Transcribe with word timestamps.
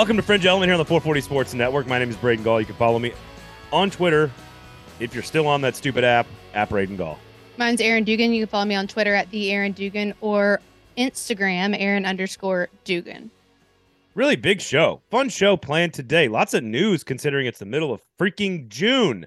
Welcome 0.00 0.16
to 0.16 0.22
Fringe 0.22 0.46
Element 0.46 0.70
here 0.70 0.72
on 0.72 0.78
the 0.78 0.84
440 0.86 1.20
Sports 1.20 1.52
Network. 1.52 1.86
My 1.86 1.98
name 1.98 2.08
is 2.08 2.16
Braden 2.16 2.42
Gall. 2.42 2.58
You 2.58 2.64
can 2.64 2.74
follow 2.76 2.98
me 2.98 3.12
on 3.70 3.90
Twitter 3.90 4.30
if 4.98 5.12
you're 5.12 5.22
still 5.22 5.46
on 5.46 5.60
that 5.60 5.76
stupid 5.76 6.04
app, 6.04 6.26
app 6.54 6.70
Braden 6.70 6.96
Gall. 6.96 7.18
Mine's 7.58 7.82
Erin 7.82 8.04
Dugan. 8.04 8.32
You 8.32 8.40
can 8.40 8.48
follow 8.48 8.64
me 8.64 8.76
on 8.76 8.86
Twitter 8.86 9.12
at 9.14 9.30
the 9.30 9.52
Erin 9.52 9.72
Dugan 9.72 10.14
or 10.22 10.62
Instagram 10.96 11.78
Erin 11.78 12.06
underscore 12.06 12.70
Dugan. 12.84 13.30
Really 14.14 14.36
big 14.36 14.62
show, 14.62 15.02
fun 15.10 15.28
show 15.28 15.58
planned 15.58 15.92
today. 15.92 16.28
Lots 16.28 16.54
of 16.54 16.64
news 16.64 17.04
considering 17.04 17.44
it's 17.46 17.58
the 17.58 17.66
middle 17.66 17.92
of 17.92 18.00
freaking 18.18 18.68
June. 18.68 19.26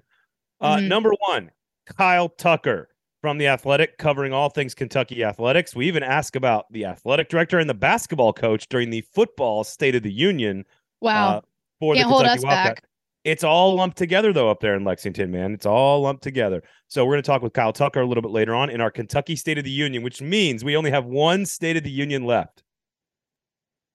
Uh, 0.59 0.77
Mhm. 0.77 0.87
Number 0.87 1.11
one, 1.27 1.51
Kyle 1.85 2.29
Tucker 2.29 2.89
from 3.23 3.37
the 3.37 3.47
Athletic, 3.47 3.97
covering 3.97 4.33
all 4.33 4.49
things 4.49 4.75
Kentucky 4.75 5.23
athletics. 5.23 5.73
We 5.73 5.87
even 5.87 6.03
ask 6.03 6.35
about 6.35 6.65
the 6.73 6.83
athletic 6.83 7.29
director 7.29 7.57
and 7.57 7.69
the 7.69 7.73
basketball 7.73 8.33
coach 8.33 8.67
during 8.67 8.89
the 8.89 8.99
football 9.13 9.63
State 9.63 9.95
of 9.95 10.03
the 10.03 10.11
Union. 10.11 10.65
Wow. 10.99 11.37
uh, 11.37 11.41
for 11.79 11.93
Can't 11.95 12.03
the 12.03 12.09
hold 12.09 12.23
Kentucky 12.23 12.39
us 12.39 12.43
Wildcat. 12.43 12.75
back. 12.75 12.83
It's 13.23 13.45
all 13.45 13.75
lumped 13.75 13.97
together 13.97 14.33
though 14.33 14.49
up 14.49 14.59
there 14.59 14.75
in 14.75 14.83
Lexington, 14.83 15.31
man. 15.31 15.53
It's 15.53 15.65
all 15.65 16.01
lumped 16.01 16.21
together. 16.21 16.63
So 16.89 17.05
we're 17.05 17.13
going 17.13 17.23
to 17.23 17.25
talk 17.25 17.41
with 17.41 17.53
Kyle 17.53 17.71
Tucker 17.71 18.01
a 18.01 18.05
little 18.05 18.21
bit 18.21 18.31
later 18.31 18.53
on 18.53 18.69
in 18.69 18.81
our 18.81 18.91
Kentucky 18.91 19.37
State 19.37 19.57
of 19.57 19.63
the 19.63 19.71
Union, 19.71 20.03
which 20.03 20.21
means 20.21 20.65
we 20.65 20.75
only 20.75 20.91
have 20.91 21.05
one 21.05 21.45
State 21.45 21.77
of 21.77 21.83
the 21.83 21.91
Union 21.91 22.25
left. 22.25 22.61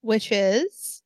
Which 0.01 0.31
is, 0.31 1.03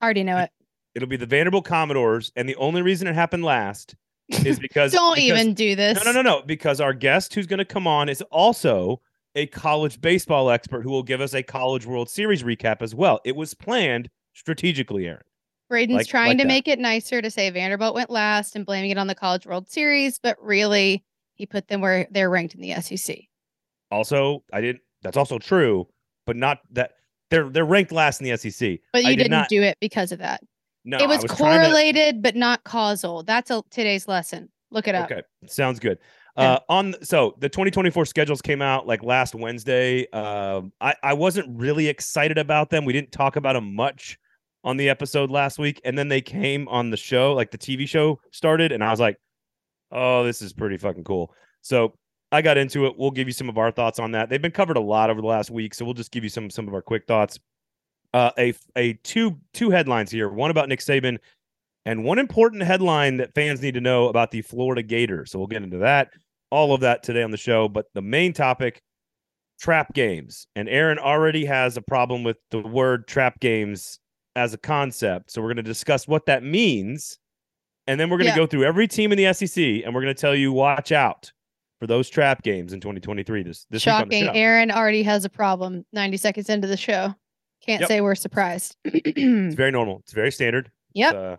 I 0.00 0.06
already 0.06 0.24
know 0.24 0.38
it. 0.38 0.50
It'll 0.94 1.08
be 1.08 1.18
the 1.18 1.26
Vanderbilt 1.26 1.66
Commodores, 1.66 2.32
and 2.36 2.48
the 2.48 2.56
only 2.56 2.80
reason 2.80 3.06
it 3.06 3.14
happened 3.14 3.44
last 3.44 3.94
is 4.28 4.58
because 4.58 4.92
Don't 4.92 5.16
because- 5.16 5.40
even 5.40 5.54
do 5.54 5.74
this. 5.76 5.96
No, 6.04 6.10
no, 6.10 6.22
no, 6.22 6.22
no. 6.38 6.42
Because 6.42 6.80
our 6.80 6.92
guest 6.92 7.34
who's 7.34 7.46
going 7.46 7.58
to 7.58 7.64
come 7.64 7.86
on 7.86 8.08
is 8.08 8.22
also 8.30 9.00
a 9.34 9.46
college 9.46 10.00
baseball 10.00 10.50
expert 10.50 10.82
who 10.82 10.90
will 10.90 11.02
give 11.02 11.20
us 11.20 11.34
a 11.34 11.42
College 11.42 11.84
World 11.86 12.08
Series 12.08 12.42
recap 12.42 12.80
as 12.80 12.94
well. 12.94 13.20
It 13.24 13.36
was 13.36 13.52
planned 13.54 14.08
strategically, 14.34 15.06
Erin. 15.06 15.20
Braden's 15.68 15.96
like- 15.98 16.06
trying 16.06 16.28
like 16.28 16.38
to 16.38 16.44
that. 16.44 16.48
make 16.48 16.68
it 16.68 16.78
nicer 16.78 17.20
to 17.20 17.30
say 17.30 17.50
Vanderbilt 17.50 17.94
went 17.94 18.08
last 18.10 18.56
and 18.56 18.64
blaming 18.64 18.90
it 18.90 18.98
on 18.98 19.06
the 19.08 19.14
College 19.14 19.46
World 19.46 19.68
Series, 19.68 20.18
but 20.18 20.36
really 20.40 21.04
he 21.34 21.44
put 21.44 21.68
them 21.68 21.80
where 21.80 22.06
they're 22.10 22.30
ranked 22.30 22.54
in 22.54 22.60
the 22.62 22.72
SEC. 22.80 23.18
Also, 23.90 24.42
I 24.52 24.60
didn't. 24.60 24.80
That's 25.02 25.16
also 25.16 25.38
true, 25.38 25.86
but 26.24 26.34
not 26.36 26.58
that 26.72 26.92
they're 27.30 27.48
they're 27.50 27.64
ranked 27.66 27.92
last 27.92 28.20
in 28.20 28.28
the 28.28 28.36
SEC. 28.36 28.78
But 28.92 29.04
I 29.04 29.10
you 29.10 29.16
did 29.16 29.24
didn't 29.24 29.30
not- 29.32 29.48
do 29.48 29.62
it 29.62 29.76
because 29.80 30.12
of 30.12 30.18
that. 30.20 30.40
No, 30.86 30.98
it 30.98 31.08
was, 31.08 31.22
was 31.22 31.36
trying 31.36 31.60
to- 31.60 31.66
correlated, 31.66 32.22
but 32.22 32.36
not 32.36 32.62
causal. 32.64 33.24
That's 33.24 33.50
a, 33.50 33.62
today's 33.70 34.06
lesson. 34.06 34.48
Look 34.70 34.88
it 34.88 34.94
up. 34.94 35.10
Okay, 35.10 35.22
sounds 35.46 35.80
good. 35.80 35.98
Yeah. 36.38 36.52
Uh, 36.52 36.58
on 36.68 36.94
so 37.02 37.34
the 37.38 37.48
2024 37.48 38.04
schedules 38.04 38.40
came 38.40 38.62
out 38.62 38.86
like 38.86 39.02
last 39.02 39.34
Wednesday. 39.34 40.06
Um, 40.10 40.72
I 40.80 40.94
I 41.02 41.12
wasn't 41.14 41.58
really 41.58 41.88
excited 41.88 42.38
about 42.38 42.70
them. 42.70 42.84
We 42.84 42.92
didn't 42.92 43.10
talk 43.10 43.36
about 43.36 43.54
them 43.54 43.74
much 43.74 44.18
on 44.62 44.76
the 44.76 44.88
episode 44.88 45.30
last 45.30 45.58
week, 45.58 45.80
and 45.84 45.96
then 45.96 46.08
they 46.08 46.20
came 46.20 46.68
on 46.68 46.90
the 46.90 46.96
show, 46.96 47.32
like 47.32 47.50
the 47.50 47.58
TV 47.58 47.88
show 47.88 48.20
started, 48.32 48.70
and 48.72 48.84
I 48.84 48.90
was 48.90 49.00
like, 49.00 49.16
oh, 49.92 50.24
this 50.24 50.42
is 50.42 50.52
pretty 50.52 50.76
fucking 50.76 51.04
cool. 51.04 51.32
So 51.62 51.94
I 52.32 52.42
got 52.42 52.58
into 52.58 52.86
it. 52.86 52.94
We'll 52.98 53.12
give 53.12 53.28
you 53.28 53.32
some 53.32 53.48
of 53.48 53.58
our 53.58 53.70
thoughts 53.70 53.98
on 53.98 54.12
that. 54.12 54.28
They've 54.28 54.42
been 54.42 54.50
covered 54.50 54.76
a 54.76 54.80
lot 54.80 55.08
over 55.10 55.20
the 55.20 55.26
last 55.26 55.50
week, 55.50 55.72
so 55.74 55.84
we'll 55.84 55.94
just 55.94 56.10
give 56.12 56.22
you 56.22 56.30
some 56.30 56.50
some 56.50 56.68
of 56.68 56.74
our 56.74 56.82
quick 56.82 57.06
thoughts. 57.06 57.38
Uh, 58.14 58.30
a 58.38 58.54
a 58.76 58.94
two 59.04 59.38
two 59.52 59.70
headlines 59.70 60.10
here. 60.10 60.28
One 60.28 60.50
about 60.50 60.68
Nick 60.68 60.80
Saban, 60.80 61.18
and 61.84 62.04
one 62.04 62.18
important 62.18 62.62
headline 62.62 63.16
that 63.18 63.34
fans 63.34 63.60
need 63.60 63.74
to 63.74 63.80
know 63.80 64.08
about 64.08 64.30
the 64.30 64.42
Florida 64.42 64.82
Gators. 64.82 65.30
So 65.30 65.38
we'll 65.38 65.48
get 65.48 65.62
into 65.62 65.78
that, 65.78 66.10
all 66.50 66.72
of 66.74 66.80
that 66.80 67.02
today 67.02 67.22
on 67.22 67.30
the 67.30 67.36
show. 67.36 67.68
But 67.68 67.86
the 67.94 68.02
main 68.02 68.32
topic, 68.32 68.80
trap 69.60 69.92
games, 69.94 70.46
and 70.56 70.68
Erin 70.68 70.98
already 70.98 71.44
has 71.44 71.76
a 71.76 71.82
problem 71.82 72.22
with 72.24 72.36
the 72.50 72.60
word 72.60 73.06
trap 73.06 73.40
games 73.40 73.98
as 74.34 74.52
a 74.54 74.58
concept. 74.58 75.30
So 75.30 75.40
we're 75.40 75.48
going 75.48 75.56
to 75.56 75.62
discuss 75.62 76.06
what 76.06 76.26
that 76.26 76.42
means, 76.42 77.18
and 77.86 77.98
then 77.98 78.10
we're 78.10 78.18
going 78.18 78.26
to 78.26 78.32
Yeah. 78.32 78.36
go 78.36 78.46
through 78.46 78.64
every 78.64 78.86
team 78.88 79.12
in 79.12 79.18
the 79.18 79.32
SEC, 79.32 79.82
and 79.84 79.94
we're 79.94 80.02
going 80.02 80.14
to 80.14 80.20
tell 80.20 80.34
you 80.34 80.52
watch 80.52 80.92
out 80.92 81.32
for 81.80 81.86
those 81.86 82.08
trap 82.08 82.42
games 82.42 82.72
in 82.72 82.80
2023. 82.80 83.42
This 83.42 83.66
this 83.70 83.84
week 83.86 83.94
on 83.94 84.08
the 84.08 84.20
Shocking. 84.20 84.36
Erin 84.36 84.70
already 84.70 85.02
has 85.02 85.24
a 85.24 85.28
problem 85.30 85.84
90 85.92 86.16
seconds 86.16 86.48
into 86.50 86.66
the 86.66 86.76
show. 86.76 87.14
Can't 87.66 87.80
Yep. 87.80 87.88
say 87.88 88.00
we're 88.00 88.14
surprised. 88.14 88.76
It's 88.84 89.54
very 89.54 89.70
normal. 89.72 89.98
It's 90.00 90.12
very 90.12 90.30
standard. 90.32 90.70
Yep. 90.94 91.12
It's, 91.12 91.16
uh, 91.16 91.36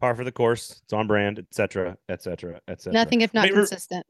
par 0.00 0.14
for 0.14 0.24
the 0.24 0.32
course. 0.32 0.80
It's 0.84 0.92
on 0.92 1.06
brand, 1.06 1.38
etc., 1.38 1.96
etc., 2.08 2.60
etc. 2.68 2.92
Nothing 2.92 3.20
if 3.20 3.34
not 3.34 3.44
Rate, 3.44 3.52
consistent. 3.54 4.06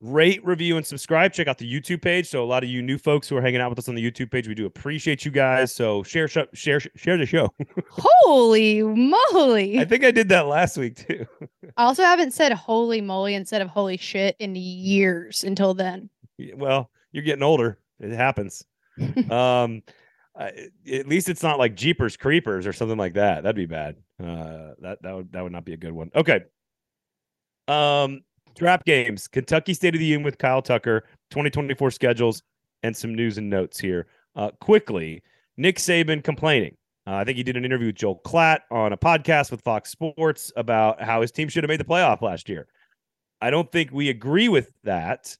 rate, 0.00 0.44
review, 0.44 0.76
and 0.76 0.84
subscribe. 0.86 1.32
Check 1.32 1.46
out 1.48 1.58
the 1.58 1.70
YouTube 1.72 2.02
page. 2.02 2.28
So 2.28 2.42
a 2.42 2.46
lot 2.46 2.62
of 2.64 2.70
you 2.70 2.82
new 2.82 2.98
folks 2.98 3.28
who 3.28 3.36
are 3.36 3.42
hanging 3.42 3.60
out 3.60 3.70
with 3.70 3.78
us 3.78 3.88
on 3.88 3.94
the 3.94 4.10
YouTube 4.10 4.30
page, 4.30 4.46
we 4.48 4.54
do 4.54 4.66
appreciate 4.66 5.24
you 5.24 5.30
guys. 5.30 5.74
So 5.74 6.02
share, 6.02 6.26
sh- 6.28 6.38
share, 6.52 6.80
share 6.96 7.16
the 7.16 7.26
show. 7.26 7.52
Holy 7.90 8.82
moly. 8.82 9.78
I 9.78 9.84
think 9.84 10.04
I 10.04 10.10
did 10.10 10.28
that 10.30 10.46
last 10.46 10.76
week 10.76 10.96
too. 11.06 11.26
I 11.76 11.84
also 11.84 12.02
haven't 12.02 12.32
said 12.32 12.52
holy 12.52 13.00
moly 13.00 13.34
instead 13.34 13.62
of 13.62 13.68
holy 13.68 13.96
shit 13.96 14.36
in 14.38 14.54
years 14.56 15.44
until 15.44 15.74
then. 15.74 16.10
well, 16.56 16.90
you're 17.12 17.24
getting 17.24 17.42
older. 17.42 17.78
It 18.00 18.12
happens. 18.12 18.64
um, 19.30 19.82
I, 20.40 20.68
at 20.90 21.06
least 21.06 21.28
it's 21.28 21.42
not 21.42 21.58
like 21.58 21.76
Jeepers 21.76 22.16
Creepers 22.16 22.66
or 22.66 22.72
something 22.72 22.96
like 22.96 23.12
that. 23.14 23.42
That'd 23.42 23.56
be 23.56 23.66
bad. 23.66 23.96
Uh, 24.18 24.72
that 24.80 24.98
that 25.02 25.14
would 25.14 25.32
that 25.32 25.42
would 25.42 25.52
not 25.52 25.66
be 25.66 25.74
a 25.74 25.76
good 25.76 25.92
one. 25.92 26.10
Okay. 26.14 26.40
Um, 27.68 28.22
trap 28.56 28.84
games. 28.86 29.28
Kentucky 29.28 29.74
State 29.74 29.94
of 29.94 29.98
the 29.98 30.06
Union 30.06 30.24
with 30.24 30.38
Kyle 30.38 30.62
Tucker. 30.62 31.04
2024 31.30 31.90
schedules 31.90 32.42
and 32.82 32.96
some 32.96 33.14
news 33.14 33.36
and 33.36 33.50
notes 33.50 33.78
here. 33.78 34.06
Uh, 34.34 34.50
quickly, 34.60 35.22
Nick 35.58 35.76
Saban 35.76 36.24
complaining. 36.24 36.74
Uh, 37.06 37.14
I 37.14 37.24
think 37.24 37.36
he 37.36 37.42
did 37.42 37.56
an 37.56 37.64
interview 37.64 37.88
with 37.88 37.96
Joel 37.96 38.20
Klatt 38.24 38.60
on 38.70 38.92
a 38.92 38.96
podcast 38.96 39.50
with 39.50 39.60
Fox 39.60 39.90
Sports 39.90 40.52
about 40.56 41.02
how 41.02 41.20
his 41.20 41.30
team 41.30 41.48
should 41.48 41.64
have 41.64 41.68
made 41.68 41.80
the 41.80 41.84
playoff 41.84 42.22
last 42.22 42.48
year. 42.48 42.66
I 43.42 43.50
don't 43.50 43.70
think 43.70 43.90
we 43.92 44.08
agree 44.08 44.48
with 44.48 44.72
that. 44.84 45.36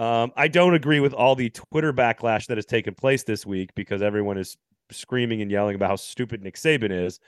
Um, 0.00 0.32
I 0.34 0.48
don't 0.48 0.72
agree 0.72 1.00
with 1.00 1.12
all 1.12 1.36
the 1.36 1.50
Twitter 1.50 1.92
backlash 1.92 2.46
that 2.46 2.56
has 2.56 2.64
taken 2.64 2.94
place 2.94 3.22
this 3.22 3.44
week 3.44 3.68
because 3.74 4.00
everyone 4.00 4.38
is 4.38 4.56
screaming 4.90 5.42
and 5.42 5.50
yelling 5.50 5.74
about 5.74 5.90
how 5.90 5.96
stupid 5.96 6.42
Nick 6.42 6.54
Saban 6.54 6.90
is. 6.90 7.20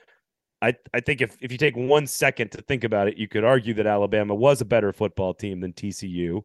I, 0.63 0.75
I 0.95 1.01
think 1.01 1.21
if, 1.21 1.37
if 1.43 1.53
you 1.53 1.59
take 1.59 1.77
one 1.77 2.07
second 2.07 2.51
to 2.53 2.63
think 2.63 2.83
about 2.83 3.09
it, 3.09 3.19
you 3.19 3.29
could 3.29 3.45
argue 3.45 3.75
that 3.75 3.87
Alabama 3.87 4.35
was 4.35 4.63
a 4.63 4.65
better 4.65 4.91
football 4.91 5.35
team 5.35 5.61
than 5.61 5.75
TCU, 5.75 6.41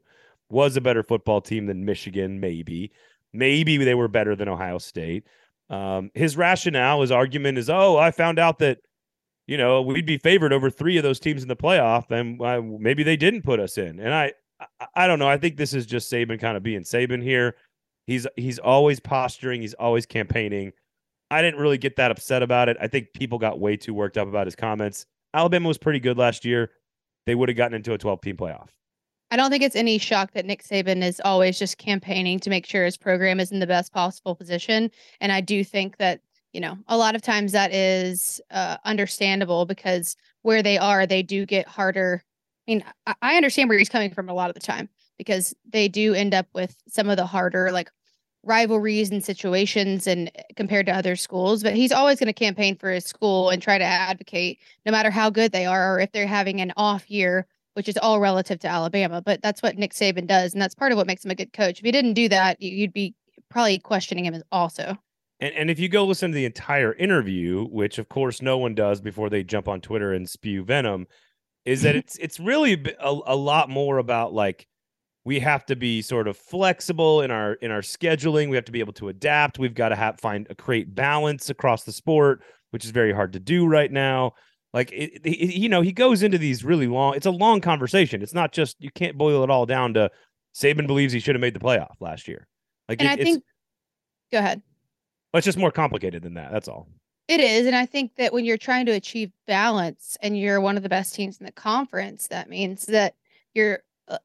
was 0.50 0.76
a 0.76 0.82
better 0.82 1.02
football 1.02 1.40
team 1.40 1.66
than 1.66 1.86
Michigan, 1.86 2.42
maybe. 2.42 2.92
Maybe 3.32 3.78
they 3.78 3.96
were 3.96 4.10
better 4.10 4.36
than 4.36 4.50
Ohio 4.50 4.80
State. 4.80 5.24
Um, 5.70 6.12
his 6.14 6.36
rationale, 6.36 7.02
his 7.02 7.12
argument 7.12 7.58
is, 7.58 7.70
oh, 7.70 7.96
I 7.96 8.12
found 8.12 8.38
out 8.38 8.60
that, 8.60 8.80
you 9.46 9.58
know, 9.58 9.82
we'd 9.82 10.06
be 10.06 10.18
favored 10.18 10.52
over 10.52 10.70
three 10.70 10.98
of 10.98 11.04
those 11.04 11.22
teams 11.22 11.42
in 11.42 11.48
the 11.48 11.56
playoff, 11.56 12.12
and 12.12 12.42
uh, 12.42 12.62
maybe 12.62 13.04
they 13.04 13.16
didn't 13.16 13.44
put 13.44 13.62
us 13.62 13.78
in. 13.78 14.00
And 14.02 14.14
I, 14.14 14.34
I, 14.96 15.08
don't 15.08 15.20
know. 15.20 15.28
I 15.28 15.38
think 15.38 15.58
this 15.58 15.74
is 15.74 15.86
just 15.86 16.12
Saban 16.12 16.40
kind 16.40 16.58
of 16.58 16.64
being 16.64 16.82
Saban 16.82 17.22
here. 17.22 17.56
He's 18.06 18.26
he's 18.36 18.58
always 18.58 19.00
posturing. 19.00 19.62
He's 19.62 19.74
always 19.76 20.06
campaigning. 20.06 20.72
I 21.30 21.42
didn't 21.42 21.60
really 21.60 21.78
get 21.78 21.98
that 21.98 22.10
upset 22.10 22.42
about 22.42 22.70
it. 22.70 22.78
I 22.80 22.88
think 22.88 23.14
people 23.14 23.38
got 23.38 23.60
way 23.60 23.76
too 23.76 23.94
worked 23.94 24.18
up 24.18 24.28
about 24.28 24.48
his 24.48 24.56
comments. 24.56 25.06
Alabama 25.34 25.68
was 25.68 25.78
pretty 25.78 26.00
good 26.00 26.18
last 26.18 26.46
year. 26.46 26.72
They 27.26 27.36
would 27.36 27.50
have 27.50 27.58
gotten 27.58 27.76
into 27.76 27.94
a 27.94 27.98
12 27.98 28.22
team 28.22 28.38
playoff. 28.38 28.70
I 29.30 29.36
don't 29.36 29.52
think 29.52 29.64
it's 29.64 29.76
any 29.76 29.98
shock 29.98 30.32
that 30.34 30.46
Nick 30.46 30.64
Saban 30.64 31.04
is 31.04 31.22
always 31.26 31.60
just 31.60 31.78
campaigning 31.78 32.40
to 32.40 32.50
make 32.50 32.66
sure 32.66 32.86
his 32.86 32.96
program 32.96 33.42
is 33.42 33.52
in 33.52 33.60
the 33.60 33.68
best 33.68 33.92
possible 33.92 34.36
position. 34.36 34.90
And 35.20 35.34
I 35.34 35.42
do 35.42 35.66
think 35.66 35.98
that, 35.98 36.22
you 36.54 36.62
know, 36.62 36.78
a 36.88 36.96
lot 36.96 37.14
of 37.14 37.22
times 37.22 37.52
that 37.52 37.74
is 37.74 38.40
uh, 38.52 38.78
understandable 38.86 39.66
because 39.66 40.16
where 40.44 40.64
they 40.64 40.78
are, 40.78 41.06
they 41.06 41.24
do 41.24 41.46
get 41.46 41.68
harder. 41.68 42.24
I 42.68 42.72
mean, 42.72 42.84
I, 43.22 43.38
understand 43.38 43.70
where 43.70 43.78
he's 43.78 43.90
coming 43.90 44.12
from 44.12 44.30
a 44.30 44.34
lot 44.34 44.50
of 44.50 44.54
the 44.54 44.60
time 44.60 44.90
because 45.18 45.56
they 45.72 45.88
do 45.88 46.14
end 46.14 46.34
up 46.34 46.48
with 46.54 46.76
some 46.88 47.10
of 47.10 47.18
the 47.18 47.26
harder, 47.26 47.72
like, 47.72 47.92
rivalries 48.44 49.10
and 49.10 49.24
situations 49.24 50.08
and 50.08 50.32
compared 50.56 50.86
to 50.86 50.92
other 50.94 51.18
schools 51.18 51.64
but 51.64 51.74
he's 51.74 51.92
always 51.92 52.18
going 52.18 52.28
to 52.28 52.34
campaign 52.34 52.78
for 52.78 52.90
his 52.90 53.04
school 53.04 53.50
and 53.50 53.62
try 53.62 53.78
to 53.78 53.84
advocate 53.84 54.58
no 54.86 54.92
matter 54.92 55.10
how 55.10 55.30
good 55.30 55.52
they 55.52 55.66
are 55.66 55.96
or 55.96 56.00
if 56.00 56.10
they're 56.14 56.28
having 56.28 56.62
an 56.62 56.72
off 56.78 57.10
year 57.12 57.46
which 57.78 57.88
is 57.88 57.98
all 57.98 58.20
relative 58.20 58.60
to 58.60 58.68
Alabama. 58.68 59.22
But 59.22 59.44
that's 59.44 59.62
what 59.62 59.78
Nick 59.78 59.94
Saban 59.94 60.26
does, 60.26 60.52
and 60.54 60.60
that's 60.60 60.74
part 60.74 60.92
of 60.92 60.98
what 60.98 61.06
makes 61.06 61.24
him 61.24 61.30
a 61.30 61.36
good 61.36 61.54
coach. 61.54 61.78
If 61.78 61.86
he 61.86 61.92
didn't 61.92 62.16
do 62.16 62.28
that, 62.28 62.60
you- 62.60 62.76
you'd 62.76 62.92
be 62.92 63.14
probably 63.50 63.78
questioning 63.78 64.26
him 64.26 64.42
also. 64.52 64.98
And, 65.40 65.54
and 65.54 65.70
if 65.70 65.78
you 65.78 65.88
go 65.88 66.04
listen 66.04 66.32
to 66.32 66.36
the 66.36 66.46
entire 66.46 66.94
interview, 66.96 67.66
which 67.66 68.00
of 68.00 68.10
course 68.10 68.42
no 68.42 68.58
one 68.58 68.74
does 68.74 69.00
before 69.00 69.30
they 69.30 69.44
jump 69.44 69.68
on 69.68 69.80
Twitter 69.80 70.12
and 70.12 70.28
spew 70.28 70.64
venom, 70.64 71.06
is 71.68 71.82
that 71.84 71.96
it's 72.02 72.16
it's 72.18 72.40
really 72.40 72.74
a, 73.00 73.20
a, 73.28 73.36
lot 73.36 73.70
more 73.70 73.98
about 73.98 74.34
like 74.34 74.66
we 75.26 75.40
have 75.40 75.66
to 75.66 75.76
be 75.76 76.02
sort 76.02 76.28
of 76.28 76.38
flexible 76.38 77.22
in 77.22 77.30
our 77.32 77.54
in 77.56 77.70
our 77.70 77.82
scheduling. 77.82 78.50
We 78.50 78.56
have 78.56 78.66
to 78.66 78.72
be 78.72 78.80
able 78.80 78.94
to 78.94 79.10
adapt. 79.10 79.60
We've 79.60 79.76
got 79.76 79.90
to 79.90 79.96
have 79.96 80.20
find 80.20 80.48
a 80.50 80.56
create 80.56 80.96
balance 80.96 81.50
across 81.50 81.84
the 81.84 81.92
sport, 81.92 82.42
which 82.72 82.86
is 82.86 82.92
very 82.92 83.12
hard 83.14 83.34
to 83.34 83.40
do 83.40 83.68
right 83.68 83.92
now. 83.92 84.34
Like 84.74 84.92
it, 84.92 85.22
it- 85.24 85.56
you 85.56 85.70
know, 85.70 85.82
he 85.82 85.92
goes 85.92 86.24
into 86.24 86.38
these 86.38 86.64
really 86.64 86.88
long. 86.88 87.16
It's 87.16 87.26
a 87.26 87.32
long 87.32 87.62
conversation. 87.62 88.22
It's 88.22 88.34
not 88.34 88.52
just 88.54 88.78
you 88.80 88.90
can't 88.92 89.18
boil 89.18 89.44
it 89.44 89.50
all 89.50 89.66
down 89.66 89.94
to 89.96 90.10
Saban 90.56 90.88
believes 90.88 91.14
he 91.14 91.20
should 91.20 91.36
have 91.36 91.42
made 91.42 91.54
the 91.54 91.60
playoff 91.60 91.96
last 92.00 92.28
year. 92.28 92.48
Like 92.90 93.02
And 93.02 93.10
it- 93.10 93.20
I 93.20 93.24
think, 93.24 93.44
go 94.32 94.40
ahead. 94.40 94.62
it's 95.34 95.46
just 95.46 95.58
more 95.58 95.72
complicated 95.72 96.24
than 96.24 96.36
that. 96.36 96.52
That's 96.52 96.68
all. 96.68 96.88
It 97.28 97.42
is. 97.42 97.66
And 97.66 97.76
I 97.76 97.86
think 97.86 98.16
that 98.16 98.32
when 98.32 98.46
you're 98.46 98.58
trying 98.58 98.86
to 98.86 98.94
achieve 98.94 99.32
balance 99.48 100.18
and 100.22 100.38
you're 100.38 100.62
one 100.62 100.78
of 100.78 100.84
the 100.84 100.90
best 100.90 101.14
teams 101.14 101.38
in 101.40 101.46
the 101.46 101.52
conference, 101.52 102.28
that 102.28 102.50
means 102.50 102.86
that 102.86 103.16
you're 103.54 103.80
uh, 104.08 104.20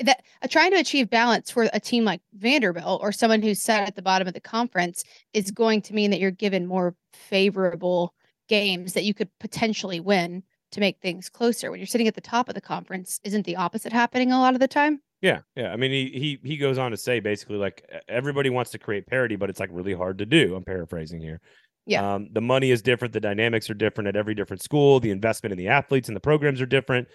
that 0.00 0.22
uh, 0.42 0.46
trying 0.48 0.70
to 0.70 0.78
achieve 0.78 1.10
balance 1.10 1.50
for 1.50 1.68
a 1.72 1.80
team 1.80 2.04
like 2.04 2.20
Vanderbilt 2.34 3.02
or 3.02 3.10
someone 3.10 3.42
who's 3.42 3.60
set 3.60 3.88
at 3.88 3.96
the 3.96 4.02
bottom 4.02 4.28
of 4.28 4.34
the 4.34 4.40
conference 4.40 5.02
is 5.32 5.50
going 5.50 5.82
to 5.82 5.94
mean 5.94 6.10
that 6.12 6.20
you're 6.20 6.30
given 6.30 6.66
more 6.66 6.94
favorable 7.12 8.14
games 8.48 8.92
that 8.92 9.04
you 9.04 9.14
could 9.14 9.30
potentially 9.40 9.98
win 9.98 10.42
to 10.70 10.80
make 10.80 11.00
things 11.00 11.28
closer. 11.28 11.70
When 11.70 11.80
you're 11.80 11.86
sitting 11.86 12.08
at 12.08 12.14
the 12.14 12.20
top 12.20 12.48
of 12.48 12.54
the 12.54 12.60
conference, 12.60 13.20
isn't 13.24 13.46
the 13.46 13.56
opposite 13.56 13.92
happening 13.92 14.30
a 14.30 14.38
lot 14.38 14.54
of 14.54 14.60
the 14.60 14.68
time? 14.68 15.00
Yeah, 15.20 15.40
yeah. 15.56 15.72
I 15.72 15.76
mean, 15.76 15.90
he 15.90 16.38
he 16.42 16.48
he 16.48 16.56
goes 16.56 16.78
on 16.78 16.92
to 16.92 16.96
say 16.96 17.18
basically 17.18 17.56
like 17.56 17.82
everybody 18.08 18.50
wants 18.50 18.70
to 18.70 18.78
create 18.78 19.06
parity, 19.08 19.34
but 19.34 19.50
it's 19.50 19.58
like 19.58 19.70
really 19.72 19.94
hard 19.94 20.18
to 20.18 20.26
do. 20.26 20.54
I'm 20.54 20.64
paraphrasing 20.64 21.20
here. 21.20 21.40
Yeah. 21.88 22.14
Um, 22.14 22.28
the 22.32 22.42
money 22.42 22.70
is 22.70 22.82
different. 22.82 23.14
The 23.14 23.20
dynamics 23.20 23.70
are 23.70 23.74
different 23.74 24.08
at 24.08 24.16
every 24.16 24.34
different 24.34 24.62
school. 24.62 25.00
The 25.00 25.10
investment 25.10 25.52
in 25.52 25.58
the 25.58 25.68
athletes 25.68 26.08
and 26.08 26.14
the 26.14 26.20
programs 26.20 26.60
are 26.60 26.66
different. 26.66 27.08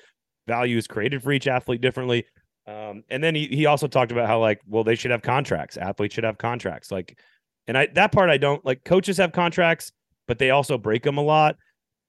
Value 0.48 0.78
is 0.78 0.88
created 0.88 1.22
for 1.22 1.32
each 1.32 1.48
athlete 1.48 1.80
differently. 1.80 2.26
Um, 2.66 3.04
and 3.10 3.24
then 3.24 3.36
he 3.36 3.48
he 3.48 3.68
also 3.68 3.88
talked 3.88 4.12
about 4.12 4.28
how 4.28 4.40
like, 4.40 4.62
well, 4.68 4.84
they 4.84 4.96
should 4.96 5.12
have 5.12 5.22
contracts. 5.22 5.78
Athletes 5.78 6.16
should 6.16 6.24
have 6.24 6.40
contracts. 6.40 6.92
Like, 6.92 7.20
and 7.68 7.78
I 7.78 7.88
that 7.94 8.12
part 8.12 8.32
I 8.32 8.38
don't 8.38 8.66
like. 8.66 8.84
Coaches 8.84 9.18
have 9.18 9.32
contracts, 9.32 9.92
but 10.28 10.40
they 10.40 10.50
also 10.50 10.78
break 10.78 11.04
them 11.04 11.18
a 11.18 11.24
lot. 11.24 11.56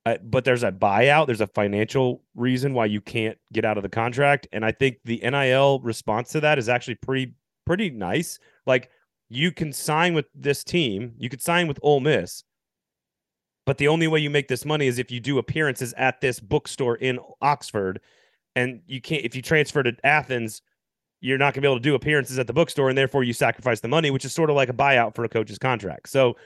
Uh, 0.06 0.16
but 0.22 0.44
there's 0.44 0.62
a 0.62 0.72
buyout. 0.72 1.26
There's 1.26 1.42
a 1.42 1.46
financial 1.48 2.22
reason 2.34 2.72
why 2.72 2.86
you 2.86 3.02
can't 3.02 3.36
get 3.52 3.66
out 3.66 3.76
of 3.76 3.82
the 3.82 3.88
contract, 3.90 4.46
and 4.52 4.64
I 4.64 4.72
think 4.72 4.98
the 5.04 5.18
NIL 5.18 5.80
response 5.80 6.30
to 6.32 6.40
that 6.40 6.58
is 6.58 6.68
actually 6.70 6.96
pretty 6.96 7.34
pretty 7.66 7.90
nice. 7.90 8.38
Like 8.66 8.90
you 9.28 9.52
can 9.52 9.72
sign 9.72 10.14
with 10.14 10.26
this 10.34 10.64
team, 10.64 11.12
you 11.18 11.28
could 11.28 11.42
sign 11.42 11.68
with 11.68 11.78
Ole 11.82 12.00
Miss, 12.00 12.44
but 13.66 13.78
the 13.78 13.88
only 13.88 14.06
way 14.06 14.18
you 14.18 14.30
make 14.30 14.48
this 14.48 14.64
money 14.64 14.86
is 14.86 14.98
if 14.98 15.10
you 15.10 15.20
do 15.20 15.38
appearances 15.38 15.94
at 15.96 16.20
this 16.20 16.40
bookstore 16.40 16.96
in 16.96 17.18
Oxford. 17.40 18.00
And 18.56 18.82
you 18.86 19.00
can't, 19.00 19.24
if 19.24 19.34
you 19.34 19.42
transfer 19.42 19.82
to 19.82 19.96
Athens, 20.04 20.62
you're 21.20 21.38
not 21.38 21.54
going 21.54 21.54
to 21.54 21.60
be 21.62 21.66
able 21.66 21.78
to 21.78 21.82
do 21.82 21.94
appearances 21.94 22.38
at 22.38 22.46
the 22.46 22.52
bookstore. 22.52 22.88
And 22.88 22.98
therefore 22.98 23.24
you 23.24 23.32
sacrifice 23.32 23.80
the 23.80 23.88
money, 23.88 24.10
which 24.10 24.24
is 24.24 24.32
sort 24.32 24.50
of 24.50 24.56
like 24.56 24.68
a 24.68 24.74
buyout 24.74 25.14
for 25.14 25.24
a 25.24 25.28
coach's 25.28 25.58
contract. 25.58 26.08
So 26.08 26.36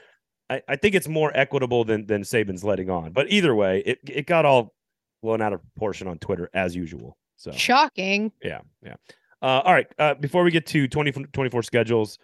I, 0.49 0.61
I 0.69 0.75
think 0.77 0.95
it's 0.95 1.07
more 1.07 1.31
equitable 1.35 1.83
than, 1.83 2.07
than 2.07 2.21
Saban's 2.21 2.63
letting 2.63 2.89
on. 2.89 3.11
But 3.11 3.29
either 3.29 3.53
way, 3.53 3.83
it, 3.85 3.99
it 4.07 4.25
got 4.25 4.45
all 4.45 4.73
blown 5.21 5.41
out 5.41 5.53
of 5.53 5.61
proportion 5.61 6.07
on 6.07 6.17
Twitter 6.19 6.49
as 6.53 6.75
usual. 6.75 7.17
So 7.35 7.51
shocking. 7.51 8.31
Yeah. 8.41 8.61
Yeah. 8.81 8.95
Uh, 9.41 9.61
all 9.65 9.73
right. 9.73 9.87
Uh, 9.99 10.13
before 10.15 10.43
we 10.43 10.51
get 10.51 10.65
to 10.67 10.87
20, 10.87 11.11
24 11.11 11.63
schedules, 11.63 12.17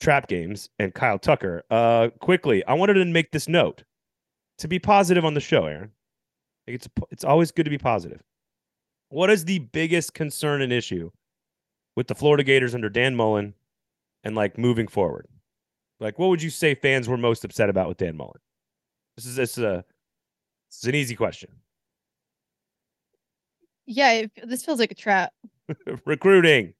trap 0.00 0.28
games, 0.28 0.68
and 0.78 0.94
Kyle 0.94 1.18
Tucker, 1.18 1.62
uh, 1.70 2.08
quickly, 2.20 2.64
I 2.66 2.74
wanted 2.74 2.94
to 2.94 3.04
make 3.06 3.32
this 3.32 3.48
note 3.48 3.82
to 4.58 4.68
be 4.68 4.78
positive 4.78 5.24
on 5.24 5.34
the 5.34 5.40
show, 5.40 5.66
Erin. 5.66 5.90
It's 6.66 6.88
it's 7.10 7.24
always 7.24 7.52
good 7.52 7.64
to 7.64 7.70
be 7.70 7.78
positive. 7.78 8.22
What 9.08 9.30
is 9.30 9.44
the 9.44 9.60
biggest 9.60 10.14
concern 10.14 10.62
and 10.62 10.72
issue 10.72 11.10
with 11.94 12.08
the 12.08 12.14
Florida 12.14 12.42
Gators 12.42 12.74
under 12.74 12.88
Dan 12.88 13.14
Mullen 13.14 13.54
and 14.24 14.34
like 14.34 14.58
moving 14.58 14.88
forward? 14.88 15.28
Like, 16.00 16.18
what 16.18 16.28
would 16.28 16.42
you 16.42 16.50
say 16.50 16.74
fans 16.74 17.08
were 17.08 17.16
most 17.16 17.44
upset 17.44 17.70
about 17.70 17.88
with 17.88 17.98
Dan 17.98 18.16
Mullen? 18.16 18.40
This 19.16 19.26
is 19.26 19.36
this 19.36 19.58
is 19.58 19.64
a 19.64 19.84
this 20.70 20.78
is 20.78 20.84
an 20.84 20.94
easy 20.94 21.14
question. 21.14 21.50
Yeah, 23.86 24.12
it, 24.12 24.30
this 24.44 24.64
feels 24.64 24.80
like 24.80 24.90
a 24.90 24.96
trap. 24.96 25.32
recruiting. 26.04 26.74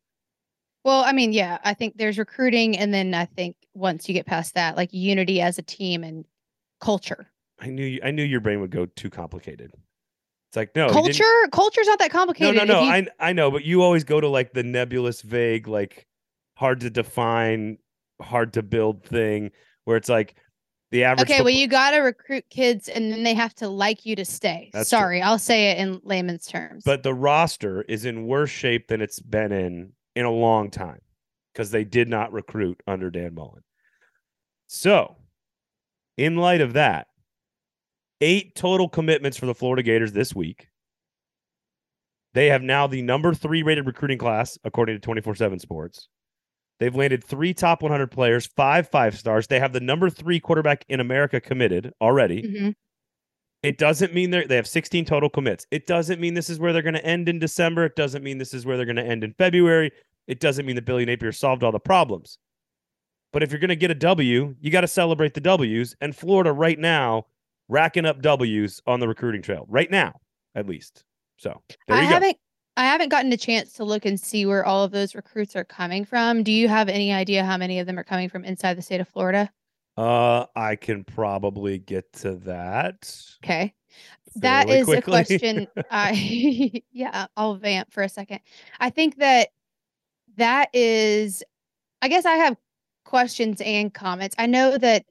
Well, 0.84 1.02
I 1.04 1.12
mean, 1.12 1.32
yeah, 1.32 1.58
I 1.64 1.74
think 1.74 1.96
there's 1.96 2.18
recruiting, 2.18 2.76
and 2.76 2.92
then 2.92 3.14
I 3.14 3.24
think 3.24 3.56
once 3.74 4.08
you 4.08 4.14
get 4.14 4.26
past 4.26 4.54
that, 4.54 4.76
like 4.76 4.92
unity 4.92 5.40
as 5.40 5.58
a 5.58 5.62
team 5.62 6.04
and 6.04 6.24
culture. 6.80 7.26
I 7.58 7.68
knew 7.68 7.84
you, 7.84 8.00
I 8.04 8.10
knew 8.10 8.22
your 8.22 8.40
brain 8.40 8.60
would 8.60 8.70
go 8.70 8.86
too 8.86 9.10
complicated. 9.10 9.72
It's 10.48 10.56
like 10.56 10.76
no 10.76 10.88
culture. 10.88 11.24
Culture's 11.52 11.86
not 11.86 11.98
that 11.98 12.10
complicated. 12.10 12.54
No, 12.56 12.64
no, 12.64 12.80
no. 12.80 12.82
You... 12.84 12.90
I 12.90 13.06
I 13.18 13.32
know, 13.32 13.50
but 13.50 13.64
you 13.64 13.82
always 13.82 14.04
go 14.04 14.20
to 14.20 14.28
like 14.28 14.52
the 14.52 14.62
nebulous, 14.62 15.22
vague, 15.22 15.66
like 15.66 16.06
hard 16.56 16.80
to 16.80 16.90
define, 16.90 17.78
hard 18.20 18.52
to 18.54 18.62
build 18.62 19.04
thing 19.04 19.50
where 19.84 19.96
it's 19.96 20.08
like 20.08 20.36
the 20.90 21.04
average. 21.04 21.22
Okay, 21.22 21.38
football... 21.38 21.44
well, 21.46 21.54
you 21.54 21.66
got 21.66 21.90
to 21.92 21.98
recruit 21.98 22.44
kids, 22.50 22.88
and 22.88 23.12
then 23.12 23.22
they 23.22 23.34
have 23.34 23.54
to 23.56 23.68
like 23.68 24.06
you 24.06 24.14
to 24.16 24.24
stay. 24.24 24.70
That's 24.72 24.88
Sorry, 24.88 25.20
true. 25.20 25.26
I'll 25.28 25.38
say 25.38 25.70
it 25.70 25.78
in 25.78 26.00
layman's 26.04 26.46
terms. 26.46 26.84
But 26.84 27.02
the 27.02 27.14
roster 27.14 27.82
is 27.82 28.04
in 28.04 28.26
worse 28.26 28.50
shape 28.50 28.88
than 28.88 29.00
it's 29.00 29.20
been 29.20 29.52
in 29.52 29.92
in 30.14 30.24
a 30.24 30.30
long 30.30 30.70
time 30.70 31.00
because 31.52 31.70
they 31.70 31.84
did 31.84 32.08
not 32.08 32.32
recruit 32.32 32.82
under 32.86 33.10
Dan 33.10 33.34
Mullen. 33.34 33.62
So, 34.66 35.16
in 36.16 36.36
light 36.36 36.60
of 36.60 36.74
that, 36.74 37.08
eight 38.20 38.54
total 38.54 38.88
commitments 38.88 39.36
for 39.36 39.46
the 39.46 39.54
Florida 39.54 39.82
Gators 39.82 40.12
this 40.12 40.34
week. 40.34 40.68
They 42.34 42.46
have 42.48 42.62
now 42.62 42.86
the 42.86 43.02
number 43.02 43.32
three 43.32 43.62
rated 43.62 43.86
recruiting 43.86 44.18
class, 44.18 44.58
according 44.64 44.96
to 44.96 45.00
24 45.00 45.36
7 45.36 45.58
Sports. 45.58 46.08
They've 46.78 46.94
landed 46.94 47.24
three 47.24 47.54
top 47.54 47.82
100 47.82 48.10
players, 48.10 48.46
five 48.46 48.88
five 48.88 49.18
stars. 49.18 49.46
They 49.46 49.60
have 49.60 49.72
the 49.72 49.80
number 49.80 50.10
three 50.10 50.40
quarterback 50.40 50.84
in 50.88 51.00
America 51.00 51.40
committed 51.40 51.92
already. 52.00 52.42
Mm-hmm. 52.42 52.70
It 53.62 53.78
doesn't 53.78 54.14
mean 54.14 54.30
they 54.30 54.44
they 54.44 54.56
have 54.56 54.66
16 54.66 55.06
total 55.06 55.30
commits. 55.30 55.66
It 55.70 55.86
doesn't 55.86 56.20
mean 56.20 56.34
this 56.34 56.50
is 56.50 56.58
where 56.58 56.72
they're 56.72 56.82
going 56.82 56.94
to 56.94 57.04
end 57.04 57.28
in 57.28 57.38
December. 57.38 57.86
It 57.86 57.96
doesn't 57.96 58.22
mean 58.22 58.38
this 58.38 58.52
is 58.52 58.66
where 58.66 58.76
they're 58.76 58.84
going 58.84 58.96
to 58.96 59.06
end 59.06 59.24
in 59.24 59.32
February. 59.32 59.90
It 60.26 60.40
doesn't 60.40 60.66
mean 60.66 60.76
that 60.76 60.84
Billy 60.84 61.06
Napier 61.06 61.32
solved 61.32 61.64
all 61.64 61.72
the 61.72 61.80
problems. 61.80 62.38
But 63.32 63.42
if 63.42 63.50
you're 63.50 63.60
going 63.60 63.68
to 63.68 63.76
get 63.76 63.90
a 63.90 63.94
W, 63.94 64.54
you 64.60 64.70
got 64.70 64.82
to 64.82 64.88
celebrate 64.88 65.34
the 65.34 65.40
W's. 65.40 65.96
And 66.00 66.14
Florida 66.14 66.52
right 66.52 66.78
now 66.78 67.26
racking 67.68 68.06
up 68.06 68.22
W's 68.22 68.80
on 68.86 69.00
the 69.00 69.08
recruiting 69.08 69.42
trail 69.42 69.66
right 69.68 69.90
now, 69.90 70.20
at 70.54 70.66
least. 70.66 71.04
So 71.36 71.62
I 71.88 72.02
haven't 72.02 72.36
I 72.76 72.84
haven't 72.84 73.08
gotten 73.08 73.32
a 73.32 73.36
chance 73.36 73.72
to 73.74 73.84
look 73.84 74.04
and 74.04 74.20
see 74.20 74.44
where 74.44 74.64
all 74.64 74.84
of 74.84 74.90
those 74.90 75.14
recruits 75.14 75.56
are 75.56 75.64
coming 75.64 76.04
from. 76.04 76.42
Do 76.42 76.52
you 76.52 76.68
have 76.68 76.88
any 76.88 77.12
idea 77.12 77.44
how 77.44 77.56
many 77.56 77.78
of 77.78 77.86
them 77.86 77.98
are 77.98 78.04
coming 78.04 78.28
from 78.28 78.44
inside 78.44 78.74
the 78.74 78.82
state 78.82 79.00
of 79.00 79.08
Florida? 79.08 79.50
Uh, 79.96 80.44
I 80.54 80.76
can 80.76 81.04
probably 81.04 81.78
get 81.78 82.12
to 82.14 82.34
that. 82.36 83.10
Okay. 83.42 83.74
That 84.36 84.68
is 84.68 84.84
quickly. 84.84 84.98
a 84.98 85.02
question. 85.24 85.66
I 85.90 86.82
yeah, 86.92 87.26
I'll 87.36 87.54
vamp 87.54 87.92
for 87.92 88.02
a 88.02 88.08
second. 88.08 88.40
I 88.78 88.90
think 88.90 89.16
that 89.16 89.48
that 90.36 90.68
is 90.74 91.42
I 92.02 92.08
guess 92.08 92.26
I 92.26 92.34
have 92.34 92.56
questions 93.04 93.62
and 93.62 93.92
comments. 93.92 94.34
I 94.38 94.46
know 94.46 94.76
that 94.76 95.06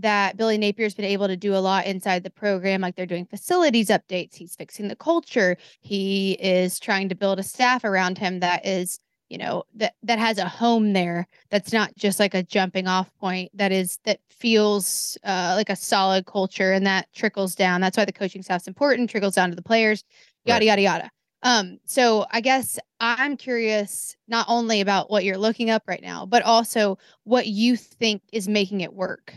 that 0.00 0.36
Billy 0.36 0.58
Napier's 0.58 0.94
been 0.94 1.04
able 1.04 1.26
to 1.28 1.36
do 1.36 1.54
a 1.54 1.58
lot 1.58 1.86
inside 1.86 2.22
the 2.22 2.30
program. 2.30 2.80
Like 2.80 2.96
they're 2.96 3.06
doing 3.06 3.26
facilities 3.26 3.88
updates. 3.88 4.34
He's 4.34 4.56
fixing 4.56 4.88
the 4.88 4.96
culture. 4.96 5.56
He 5.80 6.32
is 6.40 6.78
trying 6.78 7.08
to 7.08 7.14
build 7.14 7.38
a 7.38 7.42
staff 7.42 7.84
around 7.84 8.18
him 8.18 8.40
that 8.40 8.66
is, 8.66 8.98
you 9.28 9.38
know, 9.38 9.64
that 9.74 9.94
that 10.02 10.18
has 10.18 10.38
a 10.38 10.48
home 10.48 10.92
there. 10.92 11.26
That's 11.50 11.72
not 11.72 11.96
just 11.96 12.18
like 12.18 12.34
a 12.34 12.42
jumping 12.42 12.86
off 12.86 13.10
point. 13.20 13.50
That 13.54 13.72
is 13.72 13.98
that 14.04 14.20
feels 14.28 15.16
uh, 15.24 15.54
like 15.56 15.70
a 15.70 15.76
solid 15.76 16.26
culture, 16.26 16.72
and 16.72 16.86
that 16.86 17.12
trickles 17.14 17.54
down. 17.54 17.80
That's 17.80 17.96
why 17.96 18.04
the 18.04 18.12
coaching 18.12 18.42
staff's 18.42 18.68
important. 18.68 19.10
Trickles 19.10 19.34
down 19.34 19.50
to 19.50 19.56
the 19.56 19.62
players. 19.62 20.04
Yada 20.44 20.60
right. 20.60 20.66
yada 20.66 20.82
yada. 20.82 21.10
Um, 21.42 21.78
so 21.86 22.26
I 22.30 22.40
guess 22.40 22.78
I'm 23.00 23.36
curious 23.36 24.16
not 24.28 24.46
only 24.48 24.80
about 24.80 25.10
what 25.10 25.24
you're 25.24 25.38
looking 25.38 25.70
up 25.70 25.84
right 25.86 26.02
now, 26.02 26.26
but 26.26 26.42
also 26.42 26.98
what 27.24 27.46
you 27.46 27.76
think 27.76 28.22
is 28.32 28.46
making 28.46 28.82
it 28.82 28.92
work. 28.92 29.34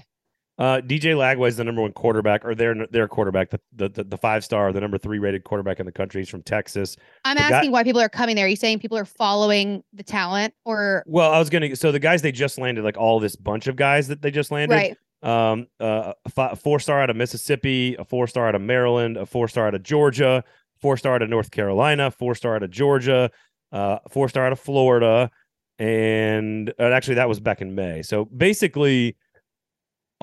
Uh, 0.60 0.80
DJ 0.82 1.16
Lagway 1.16 1.48
is 1.48 1.58
the 1.58 1.64
number 1.64 1.82
one 1.82 1.94
quarterback, 1.94 2.46
or 2.46 2.54
their 2.54 2.76
their 2.88 3.08
quarterback, 3.08 3.50
the, 3.50 3.90
the 3.90 4.04
the 4.04 4.18
five 4.18 4.44
star, 4.44 4.72
the 4.72 4.80
number 4.80 5.00
three 5.00 5.18
rated 5.18 5.44
quarterback 5.44 5.80
in 5.80 5.88
the 5.88 5.92
country. 5.92 6.22
He's 6.22 6.30
from 6.30 6.44
Texas. 6.44 6.96
I'm 7.26 7.38
the 7.38 7.44
asking 7.44 7.72
guy, 7.72 7.74
why 7.74 7.84
people 7.84 8.02
are 8.02 8.10
coming 8.10 8.36
there. 8.36 8.46
Are 8.46 8.50
you 8.50 8.56
saying 8.56 8.78
people 8.78 8.98
are 8.98 9.06
following 9.06 9.84
the 9.94 10.04
talent, 10.04 10.54
or? 10.64 11.04
Well, 11.08 11.32
I 11.32 11.40
was 11.40 11.50
gonna. 11.50 11.76
So 11.76 11.92
the 11.92 11.98
guys 11.98 12.22
they 12.22 12.32
just 12.32 12.60
landed, 12.60 12.84
like 12.84 12.98
all 12.98 13.20
this 13.20 13.36
bunch 13.36 13.66
of 13.66 13.76
guys 13.76 14.08
that 14.10 14.22
they 14.22 14.30
just 14.30 14.52
landed, 14.52 14.76
right? 14.76 14.98
Um, 15.24 15.68
uh, 15.80 16.14
a 16.38 16.56
four 16.56 16.80
star 16.80 17.02
out 17.02 17.10
of 17.10 17.16
Mississippi, 17.16 17.96
a 17.98 18.06
four 18.06 18.28
star 18.28 18.48
out 18.48 18.54
of 18.54 18.62
Maryland, 18.62 19.18
a 19.18 19.26
four 19.26 19.48
star 19.48 19.66
out 19.66 19.74
of 19.74 19.82
Georgia, 19.82 20.44
four 20.80 20.98
star 20.98 21.16
out 21.16 21.24
of 21.24 21.30
North 21.30 21.50
Carolina, 21.50 22.12
four 22.12 22.36
star 22.36 22.56
out 22.56 22.62
of 22.62 22.70
Georgia, 22.70 23.32
uh, 23.72 23.98
four 24.12 24.30
star 24.30 24.46
out 24.46 24.52
of 24.52 24.60
Florida, 24.60 25.32
and 25.80 26.72
uh, 26.78 26.84
actually 26.84 27.16
that 27.16 27.28
was 27.28 27.40
back 27.40 27.60
in 27.60 27.74
May. 27.74 28.04
So 28.04 28.26
basically 28.26 29.16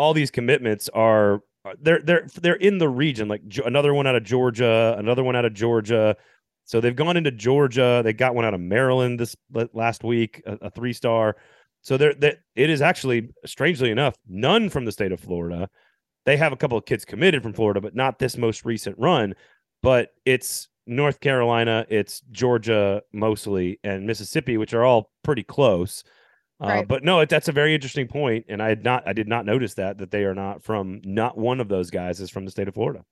all 0.00 0.14
these 0.14 0.30
commitments 0.30 0.88
are 0.95 1.42
uh, 1.66 1.75
they're 1.83 2.00
they're 2.00 2.26
they're 2.40 2.54
in 2.54 2.78
the 2.78 2.88
region. 2.88 3.28
Like 3.28 3.42
another 3.66 3.92
one 3.92 4.07
out 4.07 4.16
of 4.16 4.25
Georgia, 4.25 4.97
another 4.99 5.23
one 5.23 5.37
out 5.37 5.45
of 5.45 5.52
Georgia. 5.52 6.16
So 6.64 6.80
they've 6.80 6.97
gone 6.97 7.19
into 7.19 7.30
Georgia. 7.30 8.00
They 8.02 8.14
got 8.14 8.35
one 8.35 8.47
out 8.47 8.54
of 8.54 8.61
Maryland 8.61 9.21
this 9.21 9.37
last 9.75 10.02
week, 10.02 10.42
a, 10.47 10.52
a 10.62 10.71
three 10.71 10.95
star. 10.95 11.37
So 11.83 11.99
they're 11.99 12.14
that 12.14 12.38
it 12.57 12.71
is 12.71 12.80
actually 12.80 13.28
strangely 13.45 13.90
enough 13.90 14.14
none 14.26 14.71
from 14.71 14.87
the 14.87 14.92
state 14.92 15.12
of 15.12 15.21
Florida. 15.21 15.69
They 16.25 16.38
have 16.38 16.52
a 16.52 16.57
couple 16.57 16.78
of 16.78 16.87
kids 16.87 17.04
committed 17.04 17.42
from 17.42 17.52
Florida, 17.52 17.83
but 17.83 17.95
not 17.95 18.19
this 18.19 18.38
most 18.38 18.64
recent 18.64 18.97
run. 18.99 19.35
But 19.83 20.11
it's 20.25 20.69
North 20.87 21.21
Carolina, 21.21 21.85
it's 21.90 22.23
Georgia 22.33 23.02
mostly, 23.12 23.78
and 23.85 24.07
Mississippi, 24.07 24.57
which 24.57 24.73
are 24.73 24.85
all 24.85 25.11
pretty 25.23 25.42
close. 25.42 26.04
Uh, 26.61 26.67
Right. 26.67 26.88
But 26.88 27.02
no, 27.05 27.25
that's 27.25 27.49
a 27.49 27.52
very 27.52 27.75
interesting 27.75 28.07
point, 28.07 28.47
and 28.49 28.62
I 28.62 28.69
had 28.69 28.85
not, 28.85 29.02
I 29.07 29.12
did 29.12 29.29
not 29.29 29.47
notice 29.47 29.75
that 29.75 29.99
that 29.99 30.11
they 30.11 30.25
are 30.25 30.35
not 30.35 30.62
from. 30.62 31.00
Not 31.05 31.38
one 31.38 31.61
of 31.61 31.69
those 31.69 31.90
guys 31.90 32.21
is 32.21 32.31
from 32.31 32.45
the 32.45 32.50
state 32.50 32.69
of 32.69 32.75
Florida. 32.75 33.05